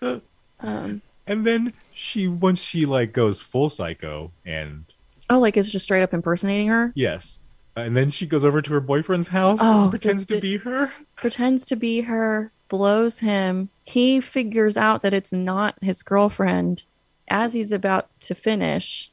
um, 0.60 1.02
And 1.26 1.46
then 1.46 1.72
she 1.94 2.28
once 2.28 2.60
she 2.60 2.86
like 2.86 3.12
goes 3.12 3.40
full 3.40 3.68
psycho 3.70 4.32
and 4.44 4.84
oh, 5.30 5.38
like 5.38 5.56
it's 5.56 5.70
just 5.70 5.84
straight 5.84 6.02
up 6.02 6.12
impersonating 6.14 6.68
her, 6.68 6.92
yes. 6.94 7.38
And 7.74 7.96
then 7.96 8.10
she 8.10 8.26
goes 8.26 8.44
over 8.44 8.60
to 8.60 8.72
her 8.74 8.80
boyfriend's 8.80 9.28
house 9.28 9.58
Oh, 9.62 9.82
and 9.82 9.90
pretends 9.90 10.26
to 10.26 10.40
be 10.40 10.58
her. 10.58 10.92
pretends 11.16 11.64
to 11.66 11.76
be 11.76 12.02
her, 12.02 12.52
blows 12.68 13.20
him. 13.20 13.70
He 13.84 14.20
figures 14.20 14.76
out 14.76 15.00
that 15.02 15.14
it's 15.14 15.32
not 15.32 15.76
his 15.80 16.02
girlfriend 16.02 16.84
as 17.28 17.54
he's 17.54 17.72
about 17.72 18.08
to 18.20 18.34
finish, 18.34 19.10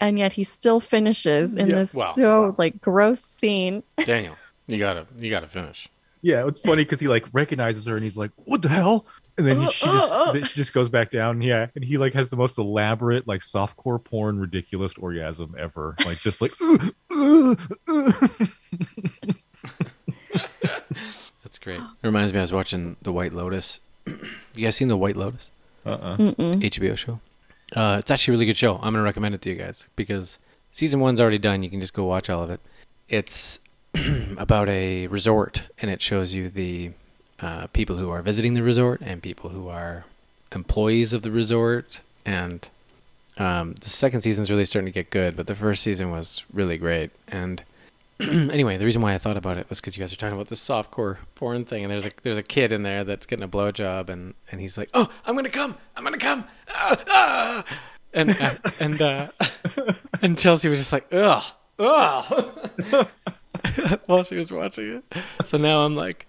and 0.00 0.18
yet 0.18 0.32
he 0.32 0.44
still 0.44 0.80
finishes 0.80 1.54
in 1.56 1.68
Yeah, 1.68 1.76
this 1.76 1.94
wow, 1.94 2.12
so 2.14 2.54
like 2.58 2.80
gross 2.80 3.20
scene. 3.20 3.82
Daniel, 4.04 4.36
you 4.66 4.78
gotta, 4.78 5.06
you 5.18 5.30
gotta 5.30 5.46
finish. 5.46 5.88
Yeah, 6.22 6.46
it's 6.46 6.60
funny 6.60 6.84
because 6.84 7.00
he 7.00 7.08
like 7.08 7.26
recognizes 7.32 7.86
her 7.86 7.94
and 7.94 8.02
he's 8.02 8.16
like, 8.16 8.30
"What 8.36 8.60
the 8.62 8.68
hell?" 8.68 9.06
And 9.38 9.46
then 9.46 9.62
he, 9.62 9.70
she 9.70 9.86
just 9.86 10.12
then 10.34 10.44
she 10.44 10.54
just 10.54 10.74
goes 10.74 10.90
back 10.90 11.10
down. 11.10 11.40
Yeah, 11.40 11.68
and 11.74 11.82
he 11.82 11.96
like 11.96 12.12
has 12.12 12.28
the 12.28 12.36
most 12.36 12.58
elaborate 12.58 13.26
like 13.26 13.40
softcore 13.40 14.02
porn 14.02 14.38
ridiculous 14.38 14.92
orgasm 14.98 15.54
ever. 15.58 15.96
Like 16.04 16.18
just 16.18 16.42
like 16.42 16.52
That's 21.42 21.58
great. 21.58 21.80
It 21.80 21.86
reminds 22.02 22.32
me, 22.34 22.38
I 22.38 22.42
was 22.42 22.52
watching 22.52 22.96
The 23.00 23.12
White 23.12 23.32
Lotus. 23.32 23.80
you 24.06 24.18
guys 24.58 24.76
seen 24.76 24.88
The 24.88 24.96
White 24.96 25.16
Lotus? 25.16 25.50
Uh 25.86 25.90
uh-uh. 25.90 26.14
uh 26.14 26.16
HBO 26.56 26.96
show. 26.98 27.20
Uh, 27.74 27.96
it's 27.98 28.10
actually 28.10 28.32
a 28.32 28.34
really 28.34 28.46
good 28.46 28.56
show. 28.56 28.76
I'm 28.76 28.92
gonna 28.92 29.02
recommend 29.02 29.34
it 29.34 29.42
to 29.42 29.50
you 29.50 29.56
guys 29.56 29.88
because 29.96 30.38
season 30.70 31.00
one's 31.00 31.20
already 31.20 31.38
done. 31.38 31.62
You 31.62 31.70
can 31.70 31.80
just 31.80 31.94
go 31.94 32.04
watch 32.04 32.28
all 32.30 32.42
of 32.42 32.50
it. 32.50 32.60
It's 33.08 33.60
about 34.38 34.68
a 34.68 35.06
resort, 35.08 35.64
and 35.80 35.90
it 35.90 36.02
shows 36.02 36.34
you 36.34 36.48
the 36.48 36.92
uh, 37.40 37.66
people 37.68 37.96
who 37.96 38.10
are 38.10 38.22
visiting 38.22 38.54
the 38.54 38.62
resort 38.62 39.00
and 39.02 39.22
people 39.22 39.50
who 39.50 39.68
are 39.68 40.04
employees 40.52 41.12
of 41.12 41.22
the 41.22 41.30
resort. 41.30 42.00
And 42.26 42.68
um, 43.38 43.74
the 43.74 43.88
second 43.88 44.20
season's 44.20 44.50
really 44.50 44.64
starting 44.64 44.86
to 44.86 44.92
get 44.92 45.10
good, 45.10 45.36
but 45.36 45.46
the 45.46 45.54
first 45.54 45.82
season 45.82 46.10
was 46.10 46.44
really 46.52 46.76
great. 46.76 47.10
And 47.28 47.62
anyway, 48.52 48.76
the 48.76 48.84
reason 48.84 49.02
why 49.02 49.14
I 49.14 49.18
thought 49.18 49.36
about 49.36 49.56
it 49.58 49.68
was 49.68 49.80
because 49.80 49.96
you 49.96 50.02
guys 50.02 50.12
are 50.12 50.16
talking 50.16 50.34
about 50.34 50.48
this 50.48 50.60
softcore 50.66 51.18
porn 51.34 51.64
thing, 51.64 51.82
and 51.84 51.90
there's 51.90 52.06
a 52.06 52.10
there's 52.22 52.36
a 52.38 52.42
kid 52.42 52.72
in 52.72 52.82
there 52.82 53.04
that's 53.04 53.26
getting 53.26 53.42
a 53.44 53.48
blowjob, 53.48 54.08
and 54.10 54.34
and 54.50 54.60
he's 54.60 54.76
like, 54.76 54.90
"Oh, 54.94 55.08
I'm 55.26 55.34
gonna 55.36 55.48
come, 55.48 55.76
I'm 55.96 56.04
gonna 56.04 56.18
come," 56.18 56.44
ah, 56.68 56.96
ah. 57.08 57.64
and 58.12 58.30
uh, 58.40 58.54
and 58.78 59.00
uh, 59.02 59.28
and 60.22 60.38
Chelsea 60.38 60.68
was 60.68 60.78
just 60.80 60.92
like, 60.92 61.06
"Ugh, 61.12 61.42
ugh," 61.78 63.08
while 64.06 64.22
she 64.22 64.36
was 64.36 64.52
watching 64.52 65.02
it. 65.12 65.22
So 65.46 65.58
now 65.58 65.80
I'm 65.80 65.96
like, 65.96 66.26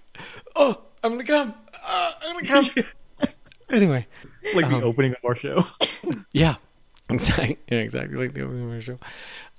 "Oh, 0.56 0.80
I'm 1.04 1.12
gonna 1.12 1.24
come, 1.24 1.54
ah, 1.84 2.18
I'm 2.24 2.34
gonna 2.46 2.48
come." 2.72 2.86
anyway, 3.70 4.08
like 4.56 4.66
Uh-huh. 4.66 4.80
the 4.80 4.86
opening 4.86 5.12
of 5.12 5.18
our 5.26 5.36
show. 5.36 5.66
yeah, 6.32 6.56
exactly. 7.10 7.58
Yeah, 7.70 7.80
exactly 7.80 8.18
like 8.18 8.34
the 8.34 8.42
opening 8.44 8.66
of 8.66 8.72
our 8.72 8.82
show. 8.82 8.98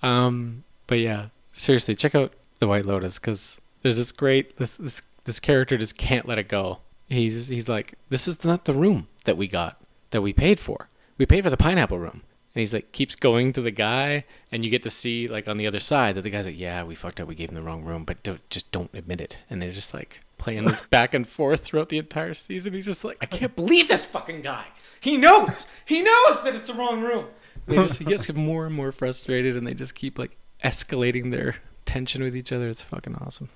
Um, 0.02 0.64
but 0.86 0.98
yeah, 0.98 1.26
seriously, 1.52 1.94
check 1.94 2.14
out 2.14 2.32
the 2.58 2.68
White 2.68 2.86
Lotus 2.86 3.18
because 3.18 3.60
there's 3.82 3.96
this 3.96 4.12
great 4.12 4.56
this 4.56 4.76
this 4.76 5.02
this 5.24 5.40
character 5.40 5.76
just 5.76 5.96
can't 5.96 6.26
let 6.26 6.38
it 6.38 6.48
go. 6.48 6.78
He's 7.08 7.48
he's 7.48 7.68
like, 7.68 7.94
this 8.08 8.26
is 8.26 8.44
not 8.44 8.64
the 8.64 8.74
room 8.74 9.08
that 9.24 9.36
we 9.36 9.48
got 9.48 9.80
that 10.10 10.22
we 10.22 10.32
paid 10.32 10.60
for. 10.60 10.88
We 11.18 11.26
paid 11.26 11.44
for 11.44 11.50
the 11.50 11.56
pineapple 11.56 11.98
room. 11.98 12.22
And 12.54 12.60
he's 12.60 12.74
like, 12.74 12.92
keeps 12.92 13.16
going 13.16 13.54
to 13.54 13.62
the 13.62 13.70
guy, 13.70 14.26
and 14.50 14.62
you 14.62 14.70
get 14.70 14.82
to 14.82 14.90
see 14.90 15.26
like 15.26 15.48
on 15.48 15.56
the 15.56 15.66
other 15.66 15.80
side 15.80 16.16
that 16.16 16.22
the 16.22 16.28
guy's 16.28 16.44
like, 16.44 16.58
yeah, 16.58 16.82
we 16.84 16.94
fucked 16.94 17.18
up, 17.18 17.26
we 17.26 17.34
gave 17.34 17.48
him 17.48 17.54
the 17.54 17.62
wrong 17.62 17.82
room, 17.82 18.04
but 18.04 18.22
don't, 18.22 18.50
just 18.50 18.70
don't 18.72 18.90
admit 18.92 19.22
it. 19.22 19.38
And 19.48 19.62
they're 19.62 19.72
just 19.72 19.94
like 19.94 20.20
playing 20.36 20.66
this 20.66 20.80
back 20.90 21.14
and 21.14 21.26
forth 21.26 21.60
throughout 21.60 21.88
the 21.88 21.96
entire 21.96 22.34
season. 22.34 22.74
He's 22.74 22.84
just 22.84 23.04
like, 23.04 23.16
I 23.22 23.26
can't 23.26 23.56
believe 23.56 23.88
this 23.88 24.04
fucking 24.04 24.42
guy. 24.42 24.66
He 25.00 25.16
knows, 25.16 25.66
he 25.86 26.02
knows 26.02 26.42
that 26.44 26.54
it's 26.54 26.70
the 26.70 26.74
wrong 26.74 27.00
room. 27.00 27.26
They 27.66 27.76
just 27.76 27.98
he 27.98 28.04
gets 28.04 28.30
more 28.32 28.66
and 28.66 28.74
more 28.74 28.92
frustrated, 28.92 29.56
and 29.56 29.66
they 29.66 29.74
just 29.74 29.94
keep 29.94 30.18
like 30.18 30.36
escalating 30.62 31.30
their 31.30 31.56
tension 31.84 32.22
with 32.22 32.36
each 32.36 32.52
other. 32.52 32.68
It's 32.68 32.82
fucking 32.82 33.16
awesome. 33.16 33.48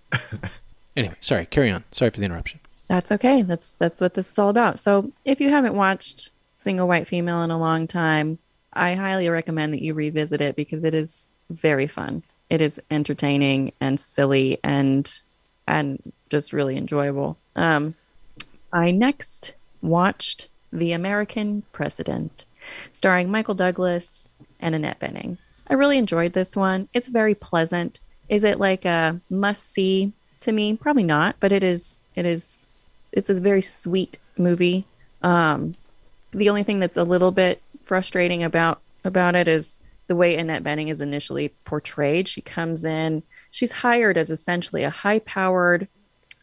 anyway, 0.96 1.14
sorry, 1.20 1.46
carry 1.46 1.70
on. 1.70 1.84
Sorry 1.90 2.10
for 2.10 2.18
the 2.18 2.26
interruption. 2.26 2.60
That's 2.88 3.12
okay. 3.12 3.42
That's 3.42 3.74
that's 3.76 4.00
what 4.00 4.14
this 4.14 4.30
is 4.30 4.38
all 4.38 4.48
about. 4.48 4.78
So 4.78 5.12
if 5.24 5.40
you 5.40 5.48
haven't 5.48 5.74
watched 5.74 6.30
Single 6.56 6.86
White 6.86 7.08
Female 7.08 7.42
in 7.42 7.50
a 7.50 7.58
long 7.58 7.86
time, 7.86 8.38
I 8.72 8.94
highly 8.94 9.28
recommend 9.28 9.72
that 9.72 9.82
you 9.82 9.94
revisit 9.94 10.40
it 10.40 10.56
because 10.56 10.84
it 10.84 10.94
is 10.94 11.30
very 11.50 11.86
fun. 11.86 12.22
It 12.50 12.60
is 12.60 12.80
entertaining 12.90 13.72
and 13.80 13.98
silly 13.98 14.58
and 14.62 15.10
and 15.66 16.12
just 16.28 16.52
really 16.52 16.76
enjoyable. 16.76 17.38
Um, 17.56 17.94
I 18.72 18.90
next 18.90 19.54
watched 19.80 20.48
The 20.72 20.92
American 20.92 21.62
President, 21.72 22.44
starring 22.92 23.30
Michael 23.30 23.54
Douglas 23.54 24.32
and 24.60 24.74
Annette 24.74 25.00
Bening. 25.00 25.38
I 25.68 25.74
really 25.74 25.98
enjoyed 25.98 26.32
this 26.32 26.56
one. 26.56 26.88
It's 26.92 27.08
very 27.08 27.34
pleasant. 27.34 28.00
Is 28.28 28.44
it 28.44 28.60
like 28.60 28.84
a 28.84 29.20
must 29.30 29.70
see 29.72 30.12
to 30.40 30.52
me? 30.52 30.76
Probably 30.76 31.04
not, 31.04 31.36
but 31.40 31.52
it 31.52 31.62
is. 31.62 32.02
It 32.14 32.26
is. 32.26 32.66
It's 33.12 33.30
a 33.30 33.40
very 33.40 33.62
sweet 33.62 34.18
movie. 34.36 34.86
Um, 35.22 35.74
the 36.32 36.48
only 36.48 36.62
thing 36.62 36.80
that's 36.80 36.96
a 36.96 37.04
little 37.04 37.30
bit 37.30 37.62
frustrating 37.82 38.42
about 38.42 38.80
about 39.04 39.34
it 39.34 39.48
is 39.48 39.80
the 40.06 40.16
way 40.16 40.36
Annette 40.36 40.64
Bening 40.64 40.90
is 40.90 41.00
initially 41.00 41.48
portrayed. 41.64 42.28
She 42.28 42.40
comes 42.40 42.84
in. 42.84 43.22
She's 43.50 43.72
hired 43.72 44.16
as 44.16 44.30
essentially 44.30 44.82
a 44.82 44.90
high-powered 44.90 45.88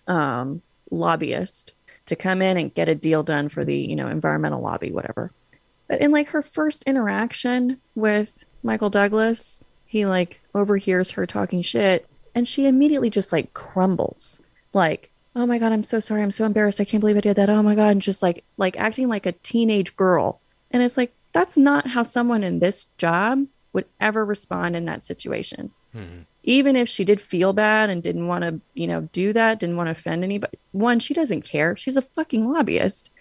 um, 0.08 0.62
lobbyist 0.92 1.74
to 2.06 2.16
come 2.16 2.42
in 2.42 2.58
and 2.58 2.74
get 2.74 2.90
a 2.90 2.96
deal 2.96 3.24
done 3.24 3.50
for 3.50 3.64
the 3.64 3.78
you 3.78 3.96
know 3.96 4.08
environmental 4.08 4.62
lobby, 4.62 4.92
whatever. 4.92 5.32
But 5.88 6.02
in 6.02 6.12
like 6.12 6.30
her 6.30 6.42
first 6.42 6.84
interaction 6.84 7.80
with 7.96 8.39
Michael 8.64 8.90
Douglas, 8.90 9.64
he 9.86 10.06
like 10.06 10.42
overhears 10.54 11.12
her 11.12 11.26
talking 11.26 11.62
shit 11.62 12.08
and 12.36 12.48
she 12.48 12.68
immediately 12.68 13.10
just 13.10 13.32
like 13.32 13.54
crumbles. 13.54 14.42
Like 14.74 15.10
oh 15.36 15.46
my 15.46 15.58
god, 15.58 15.72
I'm 15.72 15.84
so 15.84 16.00
sorry, 16.00 16.22
I'm 16.22 16.32
so 16.32 16.44
embarrassed, 16.46 16.82
I 16.82 16.86
can't 16.86 17.00
believe 17.02 17.18
I 17.18 17.22
did 17.22 17.38
that. 17.38 17.50
Oh 17.50 17.64
my 17.64 17.76
god, 17.76 17.90
and 17.90 18.02
just 18.02 18.22
like 18.22 18.44
like 18.58 18.78
acting 18.78 19.08
like 19.08 19.26
a 19.26 19.32
teenage 19.32 19.96
girl. 19.96 20.40
And 20.72 20.84
it's 20.84 20.98
like 20.98 21.14
that's 21.32 21.58
not 21.58 21.88
how 21.88 22.04
someone 22.04 22.44
in 22.44 22.60
this 22.60 22.86
job 22.98 23.46
would 23.74 23.86
ever 24.00 24.26
respond 24.26 24.76
in 24.76 24.86
that 24.86 25.06
situation. 25.06 25.72
Even 26.44 26.76
if 26.76 26.88
she 26.88 27.04
did 27.04 27.20
feel 27.20 27.52
bad 27.54 27.90
and 27.90 28.02
didn't 28.02 28.28
want 28.28 28.44
to, 28.44 28.60
you 28.74 28.88
know, 28.88 29.10
do 29.12 29.34
that, 29.34 29.60
didn't 29.60 29.76
want 29.76 29.88
to 29.88 29.92
offend 29.92 30.24
anybody. 30.24 30.58
One, 30.72 31.00
she 31.00 31.14
doesn't 31.14 31.44
care. 31.44 31.76
She's 31.76 31.98
a 31.98 32.02
fucking 32.02 32.52
lobbyist. 32.52 33.12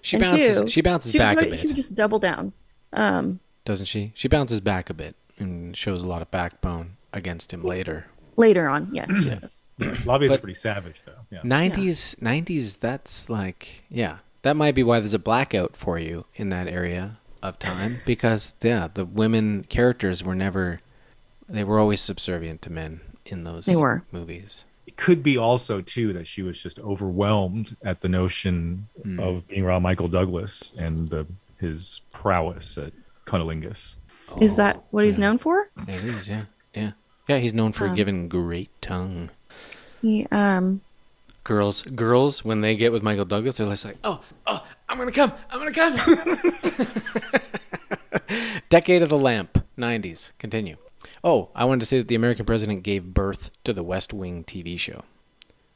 She 0.00 0.16
And 0.16 0.24
bounces. 0.24 0.60
two, 0.60 0.68
she 0.68 0.80
bounces 0.80 1.12
she 1.12 1.18
would 1.18 1.24
back 1.24 1.42
a 1.42 1.46
bit, 1.46 1.60
She 1.60 1.66
would 1.66 1.76
just 1.76 1.94
double 1.94 2.18
down. 2.18 2.52
Um, 2.92 3.40
doesn't 3.68 3.86
she? 3.86 4.12
She 4.14 4.28
bounces 4.28 4.60
back 4.60 4.88
a 4.90 4.94
bit 4.94 5.14
and 5.38 5.76
shows 5.76 6.02
a 6.02 6.08
lot 6.08 6.22
of 6.22 6.30
backbone 6.30 6.96
against 7.12 7.52
him 7.52 7.62
later. 7.62 8.06
later 8.36 8.68
on, 8.68 8.88
yes, 8.94 9.14
she 9.22 9.28
does. 9.30 9.62
Lobbyists 10.06 10.32
But- 10.34 10.40
pretty 10.42 10.54
savage, 10.54 10.96
though. 11.04 11.12
Yeah. 11.30 11.40
90s 11.42 12.16
90s 12.20 12.80
that's 12.80 13.28
like 13.28 13.82
yeah 13.90 14.18
that 14.42 14.56
might 14.56 14.74
be 14.74 14.82
why 14.82 14.98
there's 15.00 15.12
a 15.14 15.18
blackout 15.18 15.76
for 15.76 15.98
you 15.98 16.24
in 16.36 16.48
that 16.48 16.66
area 16.68 17.18
of 17.42 17.58
time 17.58 18.00
because 18.06 18.54
yeah 18.62 18.88
the 18.92 19.04
women 19.04 19.64
characters 19.68 20.24
were 20.24 20.34
never 20.34 20.80
they 21.48 21.62
were 21.64 21.78
always 21.78 22.00
subservient 22.00 22.62
to 22.62 22.70
men 22.70 23.00
in 23.26 23.44
those 23.44 23.66
They 23.66 23.76
were. 23.76 24.02
movies 24.10 24.64
It 24.86 24.96
could 24.96 25.22
be 25.22 25.36
also 25.36 25.82
too 25.82 26.12
that 26.14 26.26
she 26.26 26.42
was 26.42 26.56
just 26.62 26.78
overwhelmed 26.80 27.76
at 27.84 28.00
the 28.00 28.08
notion 28.08 28.88
mm. 29.04 29.20
of 29.20 29.46
being 29.48 29.64
around 29.64 29.82
Michael 29.82 30.08
Douglas 30.08 30.72
and 30.78 31.08
the, 31.08 31.26
his 31.60 32.00
prowess 32.12 32.78
at 32.78 32.92
cunnilingus. 33.28 33.96
Is 34.40 34.56
that 34.56 34.84
what 34.90 35.04
he's 35.04 35.18
known 35.18 35.38
for? 35.38 35.70
Yeah, 35.86 35.94
it 35.94 36.04
is 36.04 36.28
yeah. 36.28 36.44
Yeah. 36.74 36.90
Yeah 37.28 37.38
he's 37.38 37.54
known 37.54 37.72
for 37.72 37.86
Um, 37.88 37.94
giving 37.94 38.28
great 38.28 38.70
tongue. 38.82 39.30
He, 40.02 40.26
um, 40.30 40.80
girls 41.44 41.82
girls 41.82 42.44
when 42.44 42.60
they 42.60 42.76
get 42.76 42.92
with 42.92 43.02
michael 43.02 43.24
douglas 43.24 43.56
they're 43.56 43.66
just 43.68 43.84
like 43.84 43.96
oh 44.04 44.20
oh 44.46 44.64
i'm 44.88 44.98
gonna 44.98 45.10
come 45.10 45.32
i'm 45.50 45.58
gonna 45.58 45.72
come. 45.72 45.96
Decade 48.68 49.02
of 49.02 49.08
the 49.08 49.16
lamp 49.16 49.64
90s 49.78 50.32
continue. 50.38 50.76
Oh 51.24 51.48
i 51.54 51.64
wanted 51.64 51.80
to 51.80 51.86
say 51.86 51.98
that 51.98 52.08
the 52.08 52.14
american 52.14 52.44
president 52.44 52.82
gave 52.82 53.04
birth 53.14 53.50
to 53.64 53.72
the 53.72 53.82
west 53.82 54.12
wing 54.12 54.44
tv 54.44 54.78
show. 54.78 55.02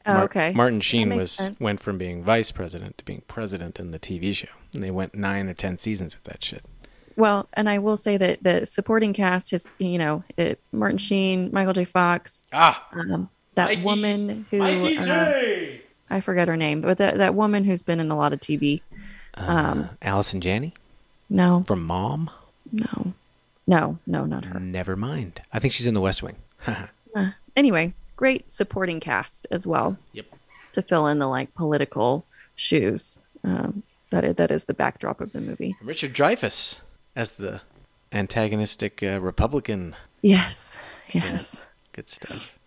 Oh, 0.05 0.13
Mar- 0.13 0.23
okay. 0.25 0.51
martin 0.53 0.81
sheen 0.81 1.15
was 1.15 1.31
sense. 1.31 1.59
went 1.59 1.79
from 1.79 1.97
being 1.97 2.23
vice 2.23 2.51
president 2.51 2.97
to 2.99 3.05
being 3.05 3.23
president 3.27 3.79
in 3.79 3.91
the 3.91 3.99
tv 3.99 4.35
show. 4.35 4.49
And 4.73 4.83
they 4.83 4.91
went 4.91 5.15
nine 5.15 5.49
or 5.49 5.53
ten 5.53 5.77
seasons 5.77 6.15
with 6.15 6.23
that 6.25 6.43
shit 6.43 6.63
Well, 7.15 7.47
and 7.53 7.69
I 7.69 7.79
will 7.79 7.97
say 7.97 8.17
that 8.17 8.43
the 8.43 8.65
supporting 8.65 9.13
cast 9.13 9.53
is, 9.53 9.67
you 9.77 9.97
know, 9.97 10.23
it, 10.37 10.59
Martin 10.71 10.97
Sheen, 10.97 11.49
Michael 11.53 11.73
J. 11.73 11.85
Fox, 11.85 12.47
ah 12.53 12.87
um, 12.93 13.29
that 13.55 13.83
woman 13.83 14.45
who 14.49 14.61
uh, 14.61 15.77
I 16.09 16.21
forget 16.21 16.47
her 16.47 16.57
name, 16.57 16.81
but 16.81 16.97
that 16.97 17.17
that 17.17 17.35
woman 17.35 17.63
who's 17.63 17.83
been 17.83 17.99
in 17.99 18.11
a 18.11 18.17
lot 18.17 18.33
of 18.33 18.39
TV. 18.39 18.81
Um, 19.35 19.89
allison 20.03 20.41
janney 20.41 20.75
no, 21.27 21.63
from 21.65 21.83
mom 21.83 22.29
no, 22.71 23.13
no, 23.65 23.97
no, 24.05 24.25
not 24.25 24.45
her. 24.45 24.59
never 24.59 24.95
mind 24.95 25.41
i 25.51 25.57
think 25.57 25.73
she's 25.73 25.87
in 25.87 25.95
the 25.95 26.01
west 26.01 26.21
wing 26.21 26.35
Anyway, 27.55 27.93
great 28.15 28.51
supporting 28.51 28.99
cast 28.99 29.47
as 29.49 29.65
well 29.65 29.97
yep 30.11 30.27
to 30.73 30.81
fill 30.81 31.07
in 31.07 31.19
the 31.19 31.27
like 31.27 31.53
political 31.55 32.25
shoes. 32.55 33.21
Um, 33.43 33.83
that 34.09 34.23
is, 34.23 34.35
that 34.35 34.51
is 34.51 34.65
the 34.65 34.73
backdrop 34.73 35.21
of 35.21 35.31
the 35.31 35.41
movie. 35.41 35.75
richard 35.81 36.13
dreyfuss 36.13 36.81
as 37.15 37.33
the 37.33 37.61
antagonistic 38.11 39.01
uh, 39.03 39.19
republican 39.21 39.95
Yes, 40.21 40.77
yes. 41.13 41.65
good 41.91 42.09
stuff 42.09 42.57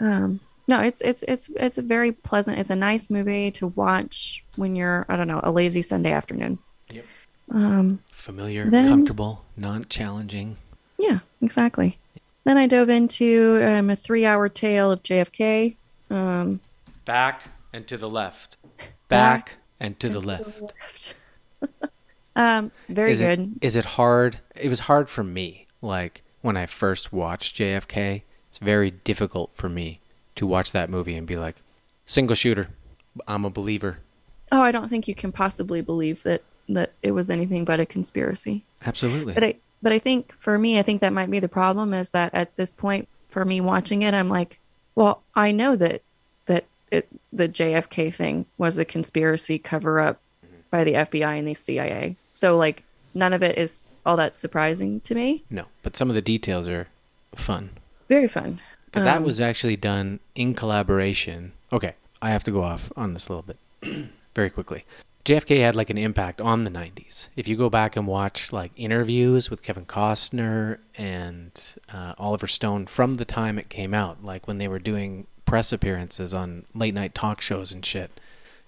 Um, 0.00 0.40
no, 0.68 0.80
it's 0.80 1.00
it's 1.00 1.22
it's 1.28 1.48
it's 1.56 1.78
a 1.78 1.82
very 1.82 2.10
pleasant. 2.10 2.58
It's 2.58 2.70
a 2.70 2.76
nice 2.76 3.08
movie 3.08 3.52
to 3.52 3.68
watch 3.68 4.44
when 4.56 4.74
you're 4.74 5.06
I 5.08 5.14
don't 5.16 5.28
know 5.28 5.40
a 5.44 5.52
lazy 5.52 5.80
Sunday 5.80 6.10
afternoon. 6.10 6.58
Yep. 6.90 7.04
Um, 7.52 8.02
familiar, 8.10 8.68
Then- 8.68 8.88
comfortable, 8.88 9.44
non-challenging. 9.56 10.56
yeah, 10.98 11.20
exactly. 11.40 11.98
Then 12.42 12.58
I 12.58 12.66
dove 12.66 12.90
into 12.90 13.60
um, 13.64 13.90
a 13.90 13.96
three-hour 13.96 14.48
tale 14.48 14.90
of 14.90 15.02
JFK. 15.04 15.76
Um, 16.10 16.58
Back 17.04 17.42
and 17.72 17.86
to 17.86 17.96
the 17.96 18.10
left. 18.10 18.56
Back 19.08 19.54
and 19.78 19.98
to 20.00 20.08
the 20.08 20.20
left. 20.20 21.14
um, 22.36 22.70
very 22.88 23.10
is 23.10 23.20
good. 23.20 23.40
It, 23.40 23.48
is 23.62 23.76
it 23.76 23.84
hard? 23.84 24.40
It 24.54 24.68
was 24.68 24.80
hard 24.80 25.10
for 25.10 25.24
me. 25.24 25.66
Like 25.82 26.22
when 26.42 26.56
I 26.56 26.66
first 26.66 27.12
watched 27.12 27.56
JFK, 27.56 28.22
it's 28.48 28.58
very 28.58 28.90
difficult 28.90 29.50
for 29.54 29.68
me 29.68 30.00
to 30.36 30.46
watch 30.46 30.72
that 30.72 30.90
movie 30.90 31.16
and 31.16 31.26
be 31.26 31.36
like, 31.36 31.56
single 32.04 32.36
shooter. 32.36 32.68
I'm 33.26 33.44
a 33.44 33.50
believer. 33.50 33.98
Oh, 34.52 34.60
I 34.60 34.70
don't 34.70 34.88
think 34.88 35.08
you 35.08 35.14
can 35.14 35.32
possibly 35.32 35.80
believe 35.80 36.22
that 36.22 36.42
that 36.68 36.92
it 37.02 37.12
was 37.12 37.30
anything 37.30 37.64
but 37.64 37.80
a 37.80 37.86
conspiracy. 37.86 38.64
Absolutely. 38.84 39.34
But 39.34 39.44
I 39.44 39.54
but 39.82 39.92
I 39.92 39.98
think 39.98 40.34
for 40.38 40.58
me, 40.58 40.78
I 40.78 40.82
think 40.82 41.00
that 41.00 41.12
might 41.12 41.30
be 41.30 41.40
the 41.40 41.48
problem 41.48 41.94
is 41.94 42.10
that 42.10 42.34
at 42.34 42.56
this 42.56 42.74
point, 42.74 43.08
for 43.28 43.44
me 43.44 43.60
watching 43.60 44.02
it, 44.02 44.14
I'm 44.14 44.28
like, 44.28 44.58
well, 44.94 45.22
I 45.34 45.52
know 45.52 45.76
that 45.76 46.02
that 46.46 46.64
it 46.90 47.08
the 47.32 47.48
JFK 47.48 48.12
thing 48.12 48.46
was 48.58 48.78
a 48.78 48.84
conspiracy 48.84 49.58
cover 49.58 50.00
up 50.00 50.20
by 50.70 50.84
the 50.84 50.94
FBI 50.94 51.38
and 51.38 51.48
the 51.48 51.54
CIA. 51.54 52.16
So 52.36 52.56
like 52.58 52.84
none 53.14 53.32
of 53.32 53.42
it 53.42 53.56
is 53.56 53.86
all 54.04 54.16
that 54.18 54.34
surprising 54.34 55.00
to 55.00 55.14
me. 55.14 55.42
no, 55.50 55.64
but 55.82 55.96
some 55.96 56.10
of 56.10 56.14
the 56.14 56.20
details 56.22 56.68
are 56.68 56.86
fun. 57.34 57.70
Very 58.08 58.28
fun. 58.28 58.60
Because 58.84 59.04
that 59.04 59.16
Um, 59.16 59.24
was 59.24 59.40
actually 59.40 59.76
done 59.76 60.20
in 60.34 60.52
collaboration. 60.54 61.52
Okay, 61.72 61.94
I 62.20 62.30
have 62.30 62.44
to 62.44 62.50
go 62.50 62.62
off 62.62 62.92
on 62.94 63.14
this 63.14 63.26
a 63.28 63.32
little 63.34 63.42
bit 63.82 64.08
very 64.34 64.50
quickly. 64.50 64.84
JFK 65.24 65.60
had 65.60 65.74
like 65.74 65.90
an 65.90 65.98
impact 65.98 66.40
on 66.40 66.64
the 66.64 66.70
90s. 66.70 67.28
If 67.36 67.48
you 67.48 67.56
go 67.56 67.68
back 67.70 67.96
and 67.96 68.06
watch 68.06 68.52
like 68.52 68.70
interviews 68.76 69.50
with 69.50 69.62
Kevin 69.62 69.86
Costner 69.86 70.78
and 70.96 71.50
uh, 71.92 72.14
Oliver 72.18 72.46
Stone 72.46 72.86
from 72.86 73.14
the 73.14 73.24
time 73.24 73.58
it 73.58 73.68
came 73.70 73.92
out, 73.94 74.22
like 74.22 74.46
when 74.46 74.58
they 74.58 74.68
were 74.68 74.78
doing 74.78 75.26
press 75.46 75.72
appearances 75.72 76.32
on 76.34 76.64
late 76.74 76.94
night 76.94 77.14
talk 77.14 77.40
shows 77.40 77.72
and 77.72 77.84
shit, 77.84 78.20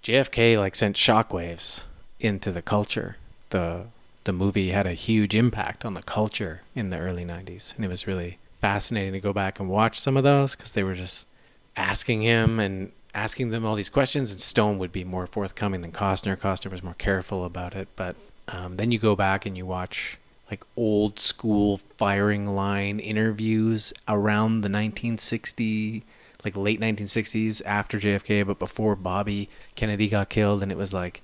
JFK 0.02 0.58
like 0.58 0.74
sent 0.74 0.96
shockwaves 0.96 1.84
into 2.18 2.50
the 2.50 2.62
culture. 2.62 3.16
The 3.50 3.86
the 4.24 4.32
movie 4.32 4.70
had 4.70 4.86
a 4.86 4.92
huge 4.92 5.34
impact 5.34 5.84
on 5.84 5.94
the 5.94 6.02
culture 6.02 6.60
in 6.74 6.90
the 6.90 6.98
early 6.98 7.24
90s 7.24 7.74
and 7.74 7.84
it 7.84 7.88
was 7.88 8.06
really 8.06 8.36
fascinating 8.60 9.12
to 9.12 9.20
go 9.20 9.32
back 9.32 9.58
and 9.58 9.70
watch 9.70 9.98
some 9.98 10.18
of 10.18 10.24
those 10.24 10.54
cuz 10.54 10.72
they 10.72 10.82
were 10.82 10.94
just 10.94 11.26
asking 11.76 12.20
him 12.22 12.60
and 12.60 12.92
asking 13.14 13.50
them 13.50 13.64
all 13.64 13.74
these 13.74 13.88
questions. 13.88 14.30
And 14.30 14.40
Stone 14.40 14.78
would 14.78 14.92
be 14.92 15.04
more 15.04 15.26
forthcoming 15.26 15.82
than 15.82 15.92
Costner. 15.92 16.36
Costner 16.36 16.70
was 16.70 16.82
more 16.82 16.94
careful 16.94 17.44
about 17.44 17.74
it, 17.74 17.88
but 17.96 18.16
um, 18.48 18.76
then 18.76 18.92
you 18.92 18.98
go 18.98 19.16
back 19.16 19.46
and 19.46 19.56
you 19.56 19.66
watch 19.66 20.18
like 20.50 20.64
old 20.76 21.18
school 21.18 21.78
firing 21.98 22.46
line 22.46 22.98
interviews 22.98 23.92
around 24.06 24.62
the 24.62 24.70
1960 24.70 26.02
like 26.44 26.56
late 26.56 26.80
1960s 26.80 27.60
after 27.66 27.98
JFK 27.98 28.46
but 28.46 28.58
before 28.58 28.94
Bobby 28.94 29.48
Kennedy 29.74 30.08
got 30.08 30.28
killed. 30.28 30.62
And 30.62 30.72
it 30.72 30.78
was 30.78 30.94
like 30.94 31.20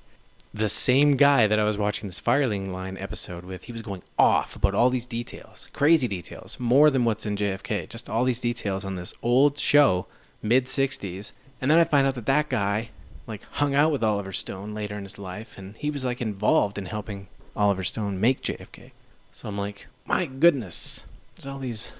the 0.55 0.69
same 0.69 1.13
guy 1.17 1.49
that 1.49 1.59
I 1.59 1.65
was 1.65 1.77
watching 1.77 2.09
this 2.09 2.21
firing 2.21 2.73
line 2.73 2.97
episode 2.97 3.45
with, 3.45 3.65
he 3.65 3.73
was 3.73 3.83
going 3.83 4.05
off 4.17 4.55
about 4.55 4.73
all 4.73 4.89
these 4.89 5.05
details, 5.05 5.69
crazy 5.73 6.07
details, 6.07 6.61
more 6.61 6.91
than 6.91 7.05
what's 7.05 7.27
in 7.27 7.37
JFK. 7.37 7.89
Just 7.89 8.09
all 8.09 8.23
these 8.23 8.39
details 8.39 8.85
on 8.85 8.95
this 8.95 9.13
old 9.21 9.59
show, 9.59 10.07
mid 10.43 10.67
60s. 10.67 11.33
And 11.61 11.69
then 11.69 11.79
I 11.79 11.85
find 11.85 12.07
out 12.07 12.15
that 12.15 12.27
that 12.27 12.49
guy, 12.49 12.91
like, 13.27 13.43
hung 13.55 13.75
out 13.75 13.91
with 13.91 14.05
Oliver 14.05 14.33
Stone 14.33 14.75
later 14.75 14.97
in 14.97 15.03
his 15.03 15.19
life, 15.19 15.59
and 15.59 15.77
he 15.77 15.91
was, 15.91 16.05
like, 16.05 16.21
involved 16.21 16.79
in 16.79 16.87
helping 16.87 17.27
Oliver 17.57 17.83
Stone 17.83 18.21
make 18.21 18.41
JFK. 18.41 18.93
So 19.33 19.49
I'm 19.49 19.59
like, 19.59 19.89
my 20.07 20.27
goodness, 20.27 21.05
there's 21.35 21.49
all 21.49 21.59
these 21.59 21.93